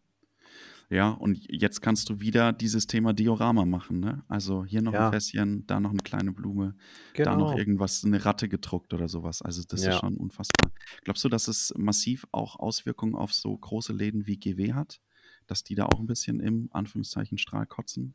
Ja, 0.89 1.11
und 1.11 1.47
jetzt 1.49 1.83
kannst 1.83 2.09
du 2.09 2.21
wieder 2.21 2.53
dieses 2.53 2.89
Thema 2.89 3.13
Diorama 3.13 3.65
machen, 3.65 4.01
ne? 4.01 4.25
Also 4.27 4.65
hier 4.65 4.83
noch 4.83 4.93
Ja. 4.93 5.07
ein 5.07 5.13
Fässchen, 5.13 5.65
da 5.69 5.79
noch 5.79 5.91
eine 5.91 6.01
kleine 6.03 6.33
Blume, 6.33 6.75
da 7.15 7.37
noch 7.37 7.53
Genau. 7.53 7.57
irgendwas, 7.59 8.05
eine 8.05 8.25
Ratte 8.25 8.49
gedruckt 8.49 8.93
oder 8.93 9.09
sowas. 9.09 9.41
Also 9.41 9.63
das 9.69 9.83
Ja. 9.83 9.91
ist 9.91 9.99
schon 10.01 10.17
unfassbar. 10.17 10.73
Glaubst 11.05 11.23
du, 11.25 11.29
dass 11.29 11.47
es 11.47 11.73
massiv 11.77 12.27
auch 12.33 12.57
Auswirkungen 12.59 13.15
auf 13.15 13.33
so 13.33 13.57
große 13.57 13.93
Läden 13.93 14.27
wie 14.27 14.37
GW 14.37 14.73
hat? 14.73 15.01
Dass 15.47 15.63
die 15.63 15.77
da 15.77 15.87
auch 15.87 16.01
ein 16.01 16.07
bisschen 16.09 16.41
im 16.41 16.69
Anführungszeichen 16.73 17.39
Strahl 17.39 17.67
kotzen? 17.67 18.15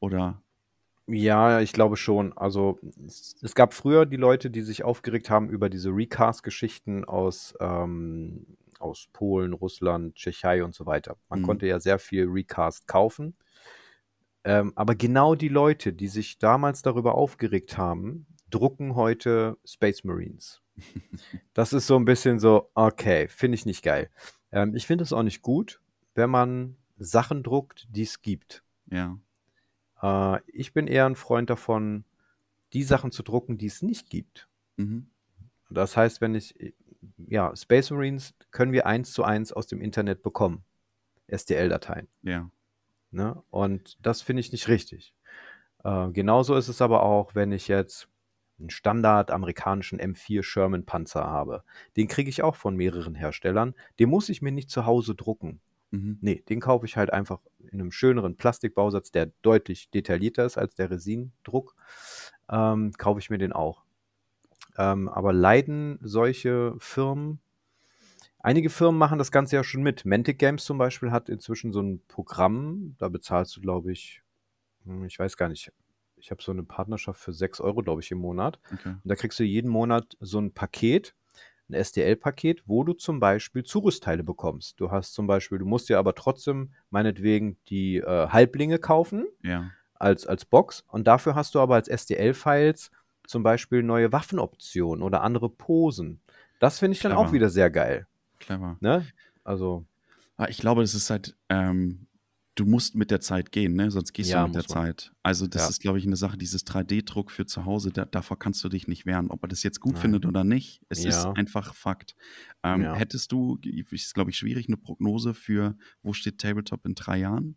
Oder 0.00 0.42
Ja, 1.06 1.60
ich 1.60 1.72
glaube 1.72 1.96
schon. 1.96 2.32
Also 2.36 2.78
es, 3.06 3.36
es 3.40 3.54
gab 3.54 3.72
früher 3.74 4.04
die 4.06 4.16
Leute, 4.16 4.50
die 4.50 4.62
sich 4.62 4.82
aufgeregt 4.84 5.30
haben 5.30 5.48
über 5.48 5.68
diese 5.70 5.90
Recast-Geschichten 5.90 7.04
aus, 7.04 7.54
ähm, 7.60 8.46
aus 8.80 9.08
Polen, 9.12 9.52
Russland, 9.52 10.14
Tschechei 10.16 10.64
und 10.64 10.74
so 10.74 10.86
weiter. 10.86 11.16
Man 11.28 11.40
Mhm. 11.40 11.44
konnte 11.44 11.66
ja 11.66 11.80
sehr 11.80 11.98
viel 11.98 12.26
Recast 12.28 12.86
kaufen. 12.86 13.36
Ähm, 14.44 14.72
aber 14.74 14.94
genau 14.94 15.34
die 15.34 15.48
Leute, 15.48 15.92
die 15.92 16.08
sich 16.08 16.38
damals 16.38 16.82
darüber 16.82 17.14
aufgeregt 17.14 17.76
haben, 17.76 18.26
drucken 18.48 18.94
heute 18.94 19.58
Space 19.64 20.04
Marines. 20.04 20.62
Das 21.52 21.72
ist 21.72 21.86
so 21.86 21.96
ein 21.96 22.04
bisschen 22.06 22.38
so, 22.38 22.70
okay, 22.74 23.28
finde 23.28 23.54
ich 23.56 23.66
nicht 23.66 23.82
geil. 23.82 24.08
Ähm, 24.50 24.74
ich 24.74 24.86
finde 24.86 25.04
es 25.04 25.12
auch 25.12 25.22
nicht 25.22 25.42
gut, 25.42 25.80
wenn 26.14 26.30
man 26.30 26.76
Sachen 26.96 27.42
druckt, 27.42 27.86
die 27.90 28.02
es 28.02 28.22
gibt. 28.22 28.62
ja, 28.90 29.18
Äh, 30.02 30.40
ich 30.46 30.72
bin 30.72 30.86
eher 30.86 31.06
ein 31.06 31.16
Freund 31.16 31.50
davon, 31.50 32.04
die 32.72 32.82
Sachen 32.82 33.10
zu 33.10 33.22
drucken, 33.22 33.58
die 33.58 33.66
es 33.66 33.82
nicht 33.82 34.08
gibt. 34.10 34.48
mhm. 34.76 35.10
Das 35.72 35.96
heißt, 35.96 36.20
wenn 36.20 36.34
ich, 36.34 36.54
ja, 37.28 37.54
Space 37.54 37.90
Marines 37.90 38.34
können 38.50 38.72
wir 38.72 38.86
eins 38.86 39.12
zu 39.12 39.24
eins 39.24 39.52
aus 39.52 39.66
dem 39.66 39.80
Internet 39.80 40.22
bekommen. 40.22 40.64
STL-Dateien. 41.28 42.08
ja, 42.22 42.50
Ne? 43.10 43.42
Und 43.50 43.98
das 44.04 44.22
finde 44.22 44.40
ich 44.40 44.52
nicht 44.52 44.68
richtig. 44.68 45.14
Äh, 45.84 46.10
genauso 46.10 46.54
ist 46.56 46.68
es 46.68 46.80
aber 46.80 47.02
auch, 47.02 47.34
wenn 47.34 47.52
ich 47.52 47.68
jetzt 47.68 48.08
einen 48.58 48.70
Standard 48.70 49.30
amerikanischen 49.30 49.98
M4 49.98 50.42
Sherman 50.42 50.84
Panzer 50.84 51.24
habe. 51.24 51.64
Den 51.96 52.08
kriege 52.08 52.28
ich 52.28 52.42
auch 52.42 52.56
von 52.56 52.76
mehreren 52.76 53.14
Herstellern. 53.14 53.74
Den 53.98 54.10
muss 54.10 54.28
ich 54.28 54.42
mir 54.42 54.52
nicht 54.52 54.70
zu 54.70 54.86
Hause 54.86 55.14
drucken. 55.14 55.60
mhm. 55.90 56.18
Nee, 56.20 56.42
den 56.48 56.60
kaufe 56.60 56.86
ich 56.86 56.96
halt 56.96 57.12
einfach 57.12 57.40
in 57.58 57.80
einem 57.80 57.90
schöneren 57.90 58.36
Plastikbausatz, 58.36 59.10
der 59.10 59.32
deutlich 59.42 59.90
detaillierter 59.90 60.44
ist 60.44 60.58
als 60.58 60.74
der 60.74 60.90
Resindruck. 60.90 61.74
Ähm, 62.50 62.92
kaufe 62.98 63.20
ich 63.20 63.30
mir 63.30 63.38
den 63.38 63.52
auch. 63.52 63.84
Ähm, 64.76 65.08
aber 65.08 65.32
leiden 65.32 65.98
solche 66.02 66.74
Firmen? 66.78 67.40
Einige 68.38 68.70
Firmen 68.70 68.98
machen 68.98 69.18
das 69.18 69.32
Ganze 69.32 69.56
ja 69.56 69.64
schon 69.64 69.82
mit. 69.82 70.04
Mantic 70.06 70.38
Games 70.38 70.64
zum 70.64 70.78
Beispiel 70.78 71.10
hat 71.10 71.28
inzwischen 71.28 71.72
so 71.72 71.80
ein 71.80 72.00
Programm, 72.08 72.94
da 72.98 73.08
bezahlst 73.08 73.56
du, 73.56 73.60
glaube 73.60 73.92
ich, 73.92 74.22
hm, 74.84 75.04
ich 75.04 75.18
weiß 75.18 75.36
gar 75.36 75.48
nicht, 75.48 75.70
ich 76.16 76.30
habe 76.30 76.42
so 76.42 76.52
eine 76.52 76.62
Partnerschaft 76.62 77.20
für 77.20 77.32
6 77.32 77.60
Euro, 77.60 77.82
glaube 77.82 78.00
ich, 78.00 78.10
im 78.10 78.18
Monat. 78.18 78.58
Okay. 78.72 78.90
Und 78.90 79.02
da 79.04 79.14
kriegst 79.14 79.38
du 79.38 79.44
jeden 79.44 79.70
Monat 79.70 80.16
so 80.20 80.38
ein 80.38 80.52
Paket, 80.52 81.14
ein 81.68 81.74
SDL-Paket, 81.74 82.64
wo 82.66 82.82
du 82.82 82.94
zum 82.94 83.20
Beispiel 83.20 83.62
Zurüstteile 83.62 84.24
bekommst. 84.24 84.80
Du 84.80 84.90
hast 84.90 85.14
zum 85.14 85.26
Beispiel, 85.26 85.58
du 85.58 85.66
musst 85.66 85.88
dir 85.88 85.98
aber 85.98 86.14
trotzdem 86.14 86.72
meinetwegen 86.90 87.58
die 87.68 87.98
äh, 87.98 88.28
Halblinge 88.28 88.78
kaufen 88.78 89.26
Ja, 89.42 89.70
als, 90.00 90.26
als 90.26 90.46
Box 90.46 90.82
und 90.88 91.06
dafür 91.06 91.34
hast 91.34 91.54
du 91.54 91.60
aber 91.60 91.74
als 91.74 91.86
SDL-Files 91.86 92.90
zum 93.30 93.42
Beispiel 93.42 93.82
neue 93.82 94.12
Waffenoptionen 94.12 95.02
oder 95.02 95.22
andere 95.22 95.48
Posen. 95.48 96.20
Das 96.58 96.78
finde 96.78 96.94
ich 96.96 97.00
dann 97.00 97.12
auch 97.12 97.22
Clever. 97.22 97.32
wieder 97.32 97.50
sehr 97.50 97.70
geil. 97.70 98.06
clever. 98.38 98.76
Ne? 98.80 99.06
Also, 99.44 99.86
Ah, 100.36 100.46
Ich 100.48 100.56
glaube, 100.58 100.80
das 100.80 100.94
ist 100.94 101.10
halt, 101.10 101.36
ähm, 101.50 102.06
du 102.54 102.64
musst 102.64 102.94
mit 102.94 103.10
der 103.10 103.20
Zeit 103.20 103.52
gehen, 103.52 103.74
ne? 103.74 103.90
Sonst 103.90 104.14
gehst 104.14 104.30
Ja, 104.30 104.40
du 104.40 104.46
mit 104.48 104.54
der 104.56 104.62
man. 104.74 104.86
Zeit. 104.86 105.12
Also 105.22 105.46
das 105.46 105.62
Ja. 105.64 105.68
ist, 105.68 105.80
glaube 105.80 105.98
ich, 105.98 106.06
eine 106.06 106.16
Sache, 106.16 106.38
dieses 106.38 106.64
3D-Druck 106.64 107.30
für 107.30 107.44
zu 107.44 107.66
Hause, 107.66 107.90
da, 107.90 108.06
davor 108.06 108.38
kannst 108.38 108.64
du 108.64 108.70
dich 108.70 108.88
nicht 108.88 109.04
wehren. 109.04 109.30
Ob 109.30 109.44
er 109.44 109.48
das 109.48 109.62
jetzt 109.62 109.80
gut 109.80 109.92
Nein. 109.94 110.00
findet 110.02 110.24
oder 110.26 110.42
nicht, 110.44 110.80
es 110.88 111.04
ist 111.04 111.24
Ja. 111.24 111.32
einfach 111.32 111.74
Fakt. 111.74 112.16
Ähm. 112.62 112.94
Hättest 112.94 113.32
du, 113.32 113.58
ist 113.90 114.14
glaube 114.14 114.30
ich 114.30 114.38
schwierig, 114.38 114.66
eine 114.68 114.78
Prognose 114.78 115.34
für, 115.34 115.76
wo 116.02 116.14
steht 116.14 116.38
Tabletop 116.38 116.86
in 116.86 116.94
drei 116.94 117.18
Jahren? 117.18 117.56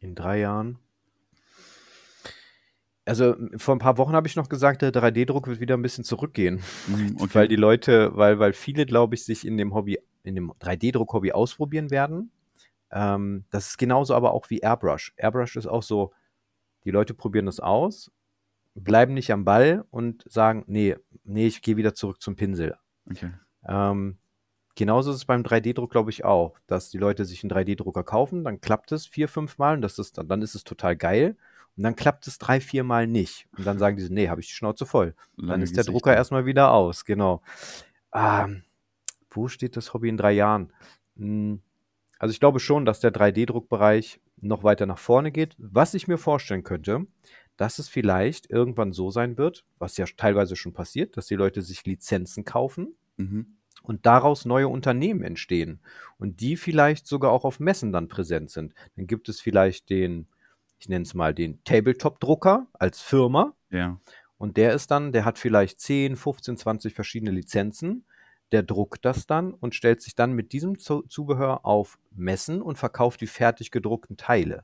in 0.00 0.14
drei 0.14 0.38
Jahren. 0.40 0.78
Also 3.06 3.36
vor 3.56 3.76
ein 3.76 3.78
paar 3.78 3.98
Wochen 3.98 4.14
habe 4.14 4.26
ich 4.26 4.34
noch 4.34 4.48
gesagt, 4.48 4.82
der 4.82 4.92
3D-Druck 4.92 5.46
wird 5.46 5.60
wieder 5.60 5.76
ein 5.76 5.82
bisschen 5.82 6.04
zurückgehen. 6.04 6.60
Mhm, 6.88 7.16
okay. 7.20 7.34
Weil 7.34 7.48
die 7.48 7.56
Leute, 7.56 8.16
weil, 8.16 8.40
weil 8.40 8.52
viele, 8.52 8.84
glaube 8.84 9.14
ich, 9.14 9.24
sich 9.24 9.46
in 9.46 9.56
dem 9.56 9.74
Hobby, 9.74 10.00
in 10.24 10.34
dem 10.34 10.50
3D-Druck-Hobby 10.52 11.32
ausprobieren 11.32 11.90
werden. 11.90 12.32
Ähm, 12.90 13.44
das 13.50 13.68
ist 13.68 13.78
genauso 13.78 14.14
aber 14.14 14.32
auch 14.32 14.50
wie 14.50 14.58
Airbrush. 14.58 15.14
Airbrush 15.16 15.56
ist 15.56 15.66
auch 15.66 15.84
so, 15.84 16.12
die 16.84 16.90
Leute 16.90 17.14
probieren 17.14 17.46
das 17.46 17.60
aus, 17.60 18.10
bleiben 18.74 19.14
nicht 19.14 19.32
am 19.32 19.44
Ball 19.44 19.84
und 19.90 20.24
sagen, 20.28 20.64
nee, 20.66 20.96
nee, 21.24 21.46
ich 21.46 21.62
gehe 21.62 21.76
wieder 21.76 21.94
zurück 21.94 22.20
zum 22.20 22.34
Pinsel. 22.34 22.76
okay. 23.08 23.30
Ähm, 23.68 24.18
genauso 24.74 25.10
ist 25.10 25.16
es 25.16 25.24
beim 25.24 25.42
3D-Druck, 25.42 25.90
glaube 25.90 26.10
ich, 26.10 26.24
auch, 26.24 26.58
dass 26.66 26.90
die 26.90 26.98
Leute 26.98 27.24
sich 27.24 27.42
einen 27.42 27.52
3D-Drucker 27.52 28.04
kaufen, 28.04 28.44
dann 28.44 28.60
klappt 28.60 28.92
es 28.92 29.06
vier, 29.06 29.28
fünf 29.28 29.58
Mal 29.58 29.76
und 29.76 29.82
das 29.82 29.98
ist, 29.98 30.18
dann 30.18 30.42
ist 30.42 30.54
es 30.54 30.64
total 30.64 30.96
geil. 30.96 31.36
Und 31.76 31.82
dann 31.82 31.96
klappt 31.96 32.26
es 32.26 32.38
drei, 32.38 32.60
vier 32.60 32.84
Mal 32.84 33.06
nicht. 33.06 33.46
Und 33.56 33.66
dann 33.66 33.78
sagen 33.78 33.96
die 33.96 34.02
so, 34.02 34.12
nee, 34.12 34.28
habe 34.28 34.40
ich 34.40 34.48
die 34.48 34.54
Schnauze 34.54 34.86
voll. 34.86 35.14
Lange 35.36 35.52
dann 35.52 35.62
ist 35.62 35.76
der 35.76 35.84
Drucker 35.84 36.14
erstmal 36.14 36.46
wieder 36.46 36.72
aus, 36.72 37.04
genau. 37.04 37.42
Ähm, 38.14 38.62
wo 39.30 39.48
steht 39.48 39.76
das 39.76 39.92
Hobby 39.92 40.08
in 40.08 40.16
drei 40.16 40.32
Jahren? 40.32 40.72
Hm, 41.16 41.60
also 42.18 42.32
ich 42.32 42.40
glaube 42.40 42.60
schon, 42.60 42.86
dass 42.86 43.00
der 43.00 43.12
3D-Druckbereich 43.12 44.20
noch 44.40 44.64
weiter 44.64 44.86
nach 44.86 44.98
vorne 44.98 45.32
geht. 45.32 45.54
Was 45.58 45.94
ich 45.94 46.08
mir 46.08 46.18
vorstellen 46.18 46.64
könnte, 46.64 47.06
dass 47.56 47.78
es 47.78 47.88
vielleicht 47.88 48.50
irgendwann 48.50 48.92
so 48.92 49.10
sein 49.10 49.38
wird, 49.38 49.64
was 49.78 49.96
ja 49.96 50.06
teilweise 50.16 50.56
schon 50.56 50.72
passiert, 50.72 51.16
dass 51.16 51.26
die 51.26 51.36
Leute 51.36 51.62
sich 51.62 51.84
Lizenzen 51.84 52.44
kaufen 52.44 52.94
mhm. 53.16 53.56
und 53.82 54.06
daraus 54.06 54.44
neue 54.44 54.68
Unternehmen 54.68 55.22
entstehen 55.22 55.80
und 56.18 56.40
die 56.40 56.56
vielleicht 56.56 57.06
sogar 57.06 57.32
auch 57.32 57.44
auf 57.44 57.60
Messen 57.60 57.92
dann 57.92 58.08
präsent 58.08 58.50
sind. 58.50 58.74
Dann 58.96 59.06
gibt 59.06 59.28
es 59.28 59.40
vielleicht 59.40 59.90
den, 59.90 60.26
ich 60.86 60.88
nenne 60.88 61.02
es 61.02 61.14
mal 61.14 61.34
den 61.34 61.64
Tabletop-Drucker 61.64 62.68
als 62.74 63.00
Firma. 63.00 63.54
Ja. 63.70 63.98
Und 64.38 64.56
der 64.56 64.72
ist 64.72 64.92
dann, 64.92 65.10
der 65.10 65.24
hat 65.24 65.36
vielleicht 65.36 65.80
10, 65.80 66.14
15, 66.14 66.56
20 66.56 66.94
verschiedene 66.94 67.32
Lizenzen. 67.32 68.06
Der 68.52 68.62
druckt 68.62 69.04
das 69.04 69.26
dann 69.26 69.52
und 69.52 69.74
stellt 69.74 70.00
sich 70.00 70.14
dann 70.14 70.32
mit 70.32 70.52
diesem 70.52 70.78
Zubehör 70.78 71.66
auf 71.66 71.98
Messen 72.12 72.62
und 72.62 72.78
verkauft 72.78 73.20
die 73.20 73.26
fertig 73.26 73.72
gedruckten 73.72 74.16
Teile. 74.16 74.62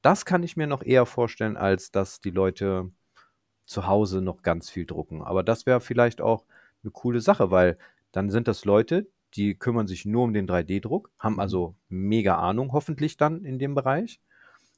Das 0.00 0.24
kann 0.24 0.44
ich 0.44 0.56
mir 0.56 0.68
noch 0.68 0.84
eher 0.84 1.06
vorstellen, 1.06 1.56
als 1.56 1.90
dass 1.90 2.20
die 2.20 2.30
Leute 2.30 2.92
zu 3.66 3.88
Hause 3.88 4.20
noch 4.20 4.42
ganz 4.42 4.70
viel 4.70 4.86
drucken. 4.86 5.22
Aber 5.22 5.42
das 5.42 5.66
wäre 5.66 5.80
vielleicht 5.80 6.20
auch 6.20 6.44
eine 6.84 6.92
coole 6.92 7.20
Sache, 7.20 7.50
weil 7.50 7.78
dann 8.12 8.30
sind 8.30 8.46
das 8.46 8.64
Leute, 8.64 9.08
die 9.34 9.56
kümmern 9.56 9.88
sich 9.88 10.04
nur 10.04 10.22
um 10.22 10.34
den 10.34 10.46
3D-Druck, 10.46 11.10
haben 11.18 11.40
also 11.40 11.74
mega 11.88 12.36
Ahnung 12.36 12.70
hoffentlich 12.72 13.16
dann 13.16 13.44
in 13.44 13.58
dem 13.58 13.74
Bereich, 13.74 14.20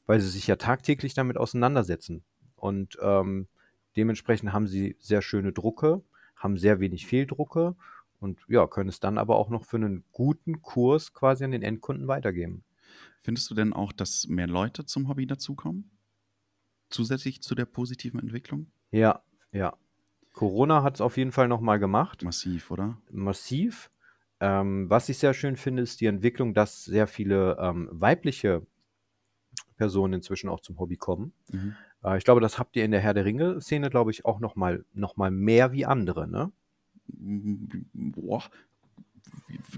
weil 0.06 0.20
sie 0.20 0.28
sich 0.28 0.46
ja 0.46 0.56
tagtäglich 0.56 1.14
damit 1.14 1.36
auseinandersetzen. 1.36 2.24
Und 2.54 2.98
ähm, 3.02 3.48
dementsprechend 3.96 4.52
haben 4.52 4.66
sie 4.66 4.96
sehr 4.98 5.22
schöne 5.22 5.52
Drucke, 5.52 6.02
haben 6.36 6.56
sehr 6.56 6.80
wenig 6.80 7.06
Fehldrucke 7.06 7.76
und 8.18 8.40
ja, 8.48 8.66
können 8.66 8.88
es 8.88 9.00
dann 9.00 9.18
aber 9.18 9.36
auch 9.36 9.50
noch 9.50 9.64
für 9.64 9.76
einen 9.76 10.04
guten 10.12 10.62
Kurs 10.62 11.12
quasi 11.12 11.44
an 11.44 11.50
den 11.50 11.62
Endkunden 11.62 12.08
weitergeben. 12.08 12.64
Findest 13.22 13.50
du 13.50 13.54
denn 13.54 13.72
auch, 13.72 13.92
dass 13.92 14.26
mehr 14.28 14.46
Leute 14.46 14.84
zum 14.84 15.08
Hobby 15.08 15.26
dazukommen? 15.26 15.90
Zusätzlich 16.88 17.42
zu 17.42 17.54
der 17.54 17.64
positiven 17.64 18.20
Entwicklung? 18.20 18.70
Ja, 18.90 19.22
ja. 19.52 19.76
Corona 20.32 20.82
hat 20.82 20.96
es 20.96 21.00
auf 21.00 21.16
jeden 21.16 21.32
Fall 21.32 21.48
nochmal 21.48 21.78
gemacht. 21.78 22.22
Massiv, 22.22 22.70
oder? 22.70 22.98
Massiv. 23.10 23.90
Ähm, 24.38 24.88
was 24.90 25.08
ich 25.08 25.18
sehr 25.18 25.34
schön 25.34 25.56
finde, 25.56 25.82
ist 25.82 26.00
die 26.00 26.06
Entwicklung, 26.06 26.54
dass 26.54 26.84
sehr 26.84 27.06
viele 27.06 27.56
ähm, 27.58 27.88
weibliche 27.90 28.66
Personen 29.76 30.14
inzwischen 30.14 30.48
auch 30.48 30.60
zum 30.60 30.78
Hobby 30.78 30.96
kommen. 30.96 31.32
Mhm. 31.52 31.74
Äh, 32.04 32.18
ich 32.18 32.24
glaube, 32.24 32.40
das 32.40 32.58
habt 32.58 32.76
ihr 32.76 32.84
in 32.84 32.90
der 32.90 33.00
Herr 33.00 33.14
der 33.14 33.24
Ringe-Szene, 33.24 33.90
glaube 33.90 34.10
ich, 34.10 34.24
auch 34.24 34.40
nochmal 34.40 34.84
noch 34.92 35.16
mal 35.16 35.30
mehr 35.30 35.72
wie 35.72 35.86
andere, 35.86 36.28
ne? 36.28 36.52
Boah, 37.08 38.42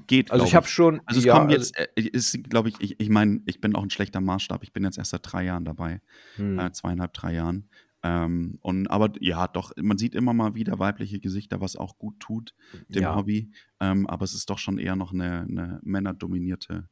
geht. 0.06 0.30
Also 0.30 0.44
ich 0.44 0.54
habe 0.54 0.66
schon. 0.66 1.00
Also 1.04 1.20
es 1.20 1.24
ja, 1.26 1.36
kommen 1.36 1.50
jetzt, 1.50 1.76
also, 1.76 1.90
äh, 1.96 2.02
ist, 2.02 2.44
glaube 2.44 2.68
ich, 2.68 2.80
ich, 2.80 3.00
ich 3.00 3.08
meine, 3.08 3.40
ich 3.46 3.60
bin 3.60 3.74
auch 3.74 3.82
ein 3.82 3.90
schlechter 3.90 4.20
Maßstab. 4.20 4.62
Ich 4.62 4.72
bin 4.72 4.84
jetzt 4.84 4.98
erst 4.98 5.10
seit 5.10 5.20
drei 5.22 5.44
Jahren 5.44 5.64
dabei, 5.64 6.00
hm. 6.36 6.58
äh, 6.58 6.72
zweieinhalb, 6.72 7.12
drei 7.12 7.34
Jahren. 7.34 7.68
Ähm, 8.02 8.58
und 8.62 8.88
aber 8.88 9.10
ja, 9.20 9.48
doch, 9.48 9.72
man 9.76 9.98
sieht 9.98 10.14
immer 10.14 10.32
mal 10.32 10.54
wieder 10.54 10.78
weibliche 10.78 11.18
Gesichter, 11.18 11.60
was 11.60 11.74
auch 11.74 11.98
gut 11.98 12.20
tut 12.20 12.54
dem 12.88 13.02
ja. 13.02 13.16
Hobby. 13.16 13.50
Ähm, 13.80 14.06
aber 14.06 14.24
es 14.24 14.34
ist 14.34 14.48
doch 14.50 14.58
schon 14.58 14.78
eher 14.78 14.96
noch 14.96 15.12
eine, 15.12 15.40
eine 15.48 15.80
männerdominierte. 15.82 16.88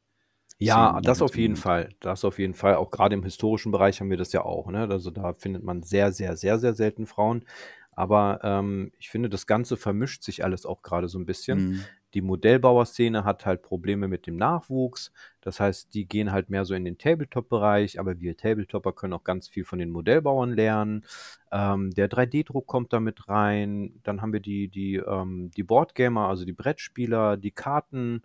Ja, 0.59 0.99
das 1.01 1.21
auf 1.21 1.37
jeden 1.37 1.55
Fall. 1.55 1.89
Das 1.99 2.25
auf 2.25 2.39
jeden 2.39 2.53
Fall. 2.53 2.75
Auch 2.75 2.89
gerade 2.89 3.15
im 3.15 3.23
historischen 3.23 3.71
Bereich 3.71 3.99
haben 3.99 4.09
wir 4.09 4.17
das 4.17 4.33
ja 4.33 4.43
auch. 4.43 4.69
Ne? 4.71 4.87
Also 4.89 5.11
da 5.11 5.33
findet 5.33 5.63
man 5.63 5.83
sehr, 5.83 6.11
sehr, 6.11 6.35
sehr, 6.35 6.57
sehr 6.57 6.73
selten 6.73 7.05
Frauen. 7.05 7.45
Aber 7.91 8.39
ähm, 8.43 8.91
ich 8.99 9.09
finde, 9.09 9.27
das 9.27 9.47
Ganze 9.47 9.75
vermischt 9.75 10.21
sich 10.23 10.43
alles 10.43 10.67
auch 10.67 10.83
gerade 10.83 11.07
so 11.07 11.17
ein 11.17 11.25
bisschen. 11.25 11.69
Mhm. 11.69 11.83
Die 12.13 12.21
Modellbauerszene 12.21 13.25
hat 13.25 13.45
halt 13.45 13.63
Probleme 13.63 14.07
mit 14.07 14.27
dem 14.27 14.37
Nachwuchs. 14.37 15.11
Das 15.41 15.59
heißt, 15.59 15.93
die 15.93 16.07
gehen 16.07 16.31
halt 16.31 16.49
mehr 16.49 16.63
so 16.63 16.73
in 16.73 16.85
den 16.85 16.97
Tabletop-Bereich, 16.97 17.99
aber 17.99 18.19
wir 18.19 18.37
Tabletopper 18.37 18.93
können 18.93 19.13
auch 19.13 19.23
ganz 19.23 19.49
viel 19.49 19.65
von 19.65 19.79
den 19.79 19.89
Modellbauern 19.89 20.53
lernen. 20.53 21.05
Ähm, 21.51 21.91
der 21.91 22.07
3D-Druck 22.07 22.67
kommt 22.67 22.93
da 22.93 22.99
mit 22.99 23.27
rein. 23.29 23.99
Dann 24.03 24.21
haben 24.21 24.31
wir 24.31 24.41
die, 24.41 24.67
die, 24.67 24.95
ähm, 24.97 25.51
die 25.57 25.63
Boardgamer, 25.63 26.27
also 26.27 26.45
die 26.45 26.53
Brettspieler, 26.53 27.35
die 27.35 27.51
Karten. 27.51 28.21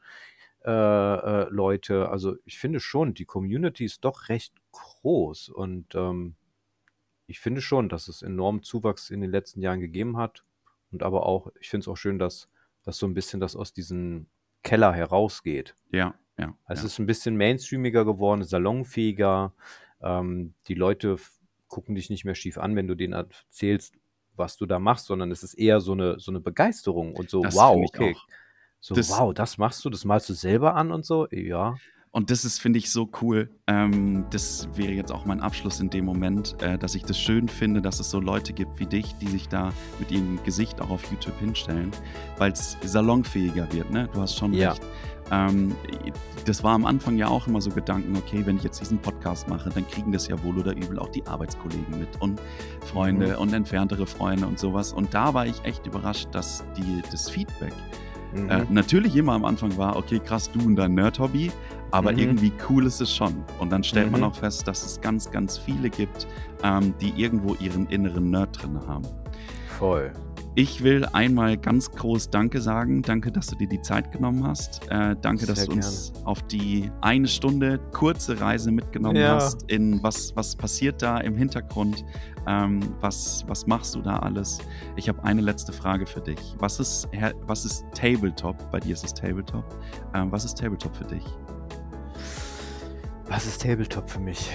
Äh, 0.65 0.71
äh, 0.71 1.49
Leute, 1.51 2.09
also 2.09 2.37
ich 2.45 2.59
finde 2.59 2.81
schon, 2.81 3.15
die 3.15 3.25
Community 3.25 3.85
ist 3.85 4.05
doch 4.05 4.29
recht 4.29 4.55
groß 4.73 5.49
und 5.49 5.95
ähm, 5.95 6.37
ich 7.27 7.41
finde 7.41 7.61
schon, 7.61 7.89
dass 7.89 8.09
es 8.09 8.23
enormen 8.23 8.63
Zuwachs 8.63 9.11
in 9.11 9.21
den 9.21 9.31
letzten 9.31 9.61
Jahren 9.61 9.81
gegeben 9.81 10.17
hat 10.17 10.45
und 10.93 11.03
aber 11.03 11.27
auch, 11.27 11.51
ich 11.61 11.69
finde 11.69 11.85
es 11.85 11.89
auch 11.89 11.97
schön, 11.97 12.19
dass 12.19 12.49
dass 12.83 12.99
so 12.99 13.07
ein 13.07 13.15
bisschen 13.15 13.41
das 13.41 13.57
aus 13.57 13.73
diesem 13.73 14.27
Keller 14.63 14.93
herausgeht. 14.93 15.75
Ja, 15.91 16.15
ja. 16.39 16.57
Es 16.69 16.81
ja. 16.81 16.87
ist 16.87 16.99
ein 16.99 17.07
bisschen 17.07 17.37
mainstreamiger 17.37 18.05
geworden, 18.05 18.43
salonfähiger. 18.45 19.53
Ähm, 20.01 20.55
die 20.67 20.75
Leute 20.75 21.17
gucken 21.69 21.95
dich 21.95 22.11
nicht 22.11 22.25
mehr 22.25 22.35
schief 22.35 22.59
an, 22.59 22.77
wenn 22.77 22.87
du 22.87 22.95
denen 22.95 23.13
erzählst, 23.15 23.95
was 24.35 24.57
du 24.57 24.67
da 24.67 24.79
machst, 24.79 25.07
sondern 25.07 25.31
es 25.31 25.43
ist 25.43 25.55
eher 25.55 25.81
so 25.81 25.93
eine, 25.93 26.19
so 26.19 26.31
eine 26.33 26.41
Begeisterung 26.41 27.15
und 27.15 27.31
so, 27.31 27.43
das 27.43 27.55
wow, 27.55 27.77
okay. 27.87 28.15
Auch. 28.17 28.27
So, 28.85 28.97
das, 28.97 29.11
wow, 29.11 29.33
das 29.33 29.59
machst 29.59 29.85
du, 29.85 29.91
das 29.91 30.05
malst 30.05 30.29
du 30.29 30.35
selber 30.35 30.75
an 30.75 30.91
und 30.91 31.07
so, 31.07 31.29
ja. 31.31 31.77
Und 32.11 32.31
das 32.31 32.45
ist, 32.45 32.59
finde 32.59 32.81
ich, 32.81 32.91
so 32.91 33.09
cool. 33.23 33.49
Ähm, 33.69 34.27
das 34.31 34.69
wäre 34.75 34.91
jetzt 34.91 35.13
auch 35.13 35.25
mein 35.25 35.41
Abschluss 35.41 35.79
in 35.79 35.89
dem 35.89 36.05
Moment, 36.05 36.61
äh, 36.61 36.77
dass 36.77 36.97
ich 36.97 37.05
das 37.05 37.19
schön 37.19 37.49
finde, 37.49 37.81
dass 37.81 38.01
es 38.01 38.11
so 38.11 38.19
Leute 38.19 38.53
gibt 38.53 38.81
wie 38.81 38.87
dich, 38.87 39.15
die 39.15 39.29
sich 39.29 39.49
da 39.49 39.73
mit 40.01 40.11
ihrem 40.11 40.43
Gesicht 40.43 40.81
auch 40.81 40.91
auf 40.91 41.11
YouTube 41.11 41.39
hinstellen, 41.39 41.93
weil 42.39 42.53
es 42.53 42.77
salonfähiger 42.83 43.73
wird. 43.73 43.91
Ne? 43.91 44.09
Du 44.13 44.21
hast 44.21 44.37
schon 44.37 44.53
ja. 44.53 44.71
recht. 44.71 44.83
Ähm, 45.31 45.77
das 46.45 46.65
war 46.65 46.75
am 46.75 46.85
Anfang 46.85 47.17
ja 47.17 47.29
auch 47.29 47.47
immer 47.47 47.61
so 47.61 47.71
Gedanken, 47.71 48.17
okay, 48.17 48.45
wenn 48.45 48.57
ich 48.57 48.65
jetzt 48.65 48.81
diesen 48.81 48.99
Podcast 48.99 49.49
mache, 49.49 49.71
dann 49.71 49.87
kriegen 49.87 50.11
das 50.11 50.27
ja 50.27 50.43
wohl 50.43 50.59
oder 50.59 50.73
übel 50.77 50.99
auch 50.99 51.09
die 51.09 51.25
Arbeitskollegen 51.27 52.01
mit 52.01 52.21
und 52.21 52.41
Freunde 52.85 53.29
mhm. 53.29 53.39
und 53.39 53.53
entferntere 53.55 54.07
Freunde 54.07 54.47
und 54.49 54.59
sowas. 54.59 54.93
Und 54.93 55.15
da 55.15 55.33
war 55.35 55.47
ich 55.47 55.65
echt 55.65 55.87
überrascht, 55.87 56.29
dass 56.33 56.65
die, 56.77 57.01
das 57.13 57.31
Feedback 57.31 57.73
Mhm. 58.35 58.51
Äh, 58.51 58.65
natürlich 58.71 59.17
immer 59.17 59.33
am 59.33 59.45
Anfang 59.45 59.77
war, 59.77 59.97
okay, 59.97 60.19
krass, 60.19 60.51
du 60.51 60.61
und 60.61 60.77
dein 60.77 60.95
Nerd-Hobby, 60.95 61.51
aber 61.91 62.13
mhm. 62.13 62.19
irgendwie 62.19 62.53
cool 62.69 62.87
ist 62.87 63.01
es 63.01 63.15
schon. 63.15 63.45
Und 63.59 63.71
dann 63.71 63.85
stellt 63.85 64.07
mhm. 64.07 64.13
man 64.13 64.25
auch 64.25 64.35
fest, 64.35 64.67
dass 64.67 64.85
es 64.85 65.01
ganz, 65.01 65.31
ganz 65.31 65.59
viele 65.59 65.91
gibt, 65.91 66.27
ähm, 66.63 66.95
die 67.01 67.13
irgendwo 67.17 67.55
ihren 67.55 67.87
inneren 67.87 68.31
Nerd 68.31 68.63
drin 68.63 68.79
haben. 68.87 69.07
Voll. 69.79 70.13
Ich 70.55 70.83
will 70.83 71.07
einmal 71.07 71.57
ganz 71.57 71.91
groß 71.91 72.29
Danke 72.29 72.61
sagen. 72.61 73.01
Danke, 73.01 73.33
dass 73.33 73.47
du 73.47 73.57
dir 73.57 73.69
die 73.69 73.81
Zeit 73.81 74.13
genommen 74.13 74.47
hast. 74.47 74.83
Äh, 74.91 75.17
danke, 75.19 75.47
Sehr 75.47 75.55
dass 75.55 75.65
du 75.65 75.73
uns 75.73 76.13
gerne. 76.13 76.27
auf 76.27 76.43
die 76.43 76.91
eine 77.01 77.27
Stunde 77.27 77.79
kurze 77.93 78.39
Reise 78.39 78.71
mitgenommen 78.71 79.17
ja. 79.17 79.37
hast 79.37 79.71
in 79.71 80.03
was, 80.03 80.37
was 80.37 80.55
passiert 80.55 81.01
da 81.01 81.19
im 81.19 81.37
Hintergrund. 81.37 82.05
Ähm, 82.47 82.81
was, 83.01 83.45
was 83.49 83.67
machst 83.67 83.95
du 83.95 84.03
da 84.03 84.19
alles? 84.19 84.59
Ich 84.97 85.09
habe 85.09 85.25
eine 85.25 85.41
letzte 85.41 85.73
Frage 85.73 86.05
für 86.05 86.21
dich. 86.21 86.39
Was 86.59 86.81
ist, 86.81 87.09
was 87.47 87.65
ist 87.65 87.87
Tabletop? 87.95 88.71
Bei 88.71 88.79
dir 88.79 88.93
ist 88.93 89.05
es 89.05 89.15
Tabletop. 89.15 89.65
Ähm, 90.15 90.31
was 90.31 90.45
ist 90.45 90.59
Tabletop 90.59 90.95
für 90.95 91.05
dich? 91.05 91.25
Was 93.27 93.47
ist 93.47 93.63
Tabletop 93.63 94.11
für 94.11 94.21
mich? 94.21 94.51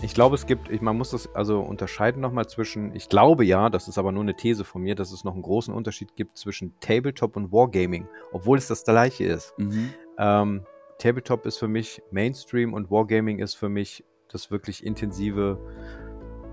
Ich 0.00 0.14
glaube, 0.14 0.36
es 0.36 0.46
gibt, 0.46 0.80
man 0.80 0.96
muss 0.96 1.10
das 1.10 1.34
also 1.34 1.60
unterscheiden 1.60 2.22
nochmal 2.22 2.46
zwischen, 2.46 2.94
ich 2.94 3.08
glaube 3.08 3.44
ja, 3.44 3.68
das 3.68 3.88
ist 3.88 3.98
aber 3.98 4.12
nur 4.12 4.22
eine 4.22 4.36
These 4.36 4.64
von 4.64 4.82
mir, 4.82 4.94
dass 4.94 5.10
es 5.10 5.24
noch 5.24 5.34
einen 5.34 5.42
großen 5.42 5.74
Unterschied 5.74 6.14
gibt 6.14 6.38
zwischen 6.38 6.78
Tabletop 6.80 7.36
und 7.36 7.52
Wargaming, 7.52 8.06
obwohl 8.32 8.58
es 8.58 8.68
das 8.68 8.84
gleiche 8.84 9.24
ist. 9.24 9.54
Mhm. 9.58 9.90
Ähm, 10.18 10.62
Tabletop 10.98 11.46
ist 11.46 11.58
für 11.58 11.68
mich 11.68 12.00
Mainstream 12.12 12.74
und 12.74 12.90
Wargaming 12.90 13.40
ist 13.40 13.54
für 13.54 13.68
mich 13.68 14.04
das 14.28 14.50
wirklich 14.50 14.84
intensive 14.84 15.58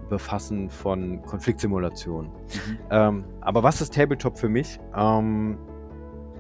Befassen 0.10 0.70
von 0.70 1.22
Konfliktsimulationen. 1.24 2.32
Mhm. 2.32 2.78
Ähm, 2.90 3.26
aber 3.42 3.64
was 3.64 3.82
ist 3.82 3.94
Tabletop 3.94 4.40
für 4.40 4.50
mich? 4.50 4.80
Ähm, 4.96 5.58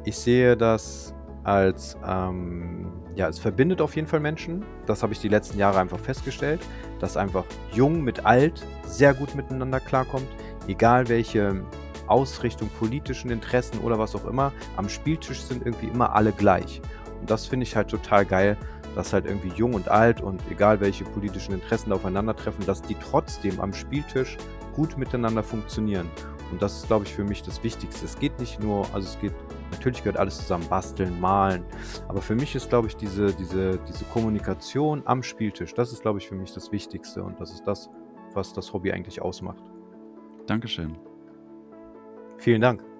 ich 0.06 0.18
sehe 0.18 0.58
das 0.58 1.14
als, 1.44 1.98
ähm, 2.06 2.92
ja, 3.16 3.30
es 3.30 3.40
verbindet 3.40 3.82
auf 3.82 3.96
jeden 3.96 4.08
Fall 4.08 4.20
Menschen. 4.20 4.64
Das 4.86 5.02
habe 5.02 5.14
ich 5.14 5.20
die 5.20 5.30
letzten 5.30 5.58
Jahre 5.58 5.80
einfach 5.80 6.00
festgestellt, 6.00 6.62
dass 7.00 7.18
einfach 7.18 7.46
jung 7.74 8.02
mit 8.02 8.26
alt 8.26 8.66
sehr 8.86 9.14
gut 9.14 9.36
miteinander 9.36 9.80
klarkommt, 9.80 10.28
egal 10.68 11.08
welche 11.08 11.64
Ausrichtung, 12.08 12.70
politischen 12.78 13.32
Interessen 13.32 13.80
oder 13.80 13.98
was 13.98 14.16
auch 14.16 14.26
immer. 14.26 14.52
Am 14.76 14.90
Spieltisch 14.90 15.42
sind 15.42 15.66
irgendwie 15.66 15.88
immer 15.88 16.14
alle 16.14 16.32
gleich. 16.32 16.82
Und 17.22 17.32
das 17.32 17.46
finde 17.48 17.64
ich 17.64 17.76
halt 17.76 17.90
total 17.90 18.26
geil, 18.26 18.58
dass 18.96 19.14
halt 19.14 19.26
irgendwie 19.26 19.50
jung 19.50 19.74
und 19.74 19.90
alt 19.90 20.22
und 20.22 20.42
egal 20.50 20.80
welche 20.80 21.04
politischen 21.04 21.54
Interessen 21.54 21.92
aufeinandertreffen, 21.92 22.66
dass 22.66 22.82
die 22.82 22.96
trotzdem 22.96 23.60
am 23.60 23.74
Spieltisch 23.74 24.38
gut 24.74 24.98
miteinander 24.98 25.44
funktionieren. 25.44 26.10
Und 26.52 26.62
das 26.62 26.78
ist, 26.78 26.88
glaube 26.88 27.06
ich, 27.06 27.14
für 27.14 27.24
mich 27.24 27.42
das 27.42 27.64
Wichtigste. 27.64 28.06
Es 28.06 28.20
geht 28.20 28.40
nicht 28.40 28.62
nur, 28.62 28.86
also 28.94 29.08
es 29.08 29.20
geht, 29.20 29.34
natürlich 29.76 30.04
gehört 30.04 30.18
alles 30.18 30.38
zusammen, 30.38 30.68
basteln, 30.70 31.20
malen. 31.20 31.64
Aber 32.08 32.22
für 32.22 32.36
mich 32.36 32.56
ist, 32.56 32.70
glaube 32.70 32.88
ich, 32.88 32.96
diese, 32.96 33.34
diese, 33.34 33.80
diese 33.88 34.06
Kommunikation 34.06 35.04
am 35.06 35.24
Spieltisch, 35.24 35.74
das 35.74 35.92
ist, 35.92 36.02
glaube 36.02 36.20
ich, 36.20 36.28
für 36.28 36.36
mich 36.36 36.54
das 36.54 36.72
Wichtigste. 36.72 37.24
Und 37.24 37.40
das 37.40 37.52
ist 37.52 37.66
das, 37.66 37.90
was 38.34 38.54
das 38.54 38.74
Hobby 38.74 38.92
eigentlich 38.92 39.22
ausmacht. 39.22 39.64
Dankeschön. 40.48 40.98
Vielen 42.38 42.62
Dank. 42.62 42.95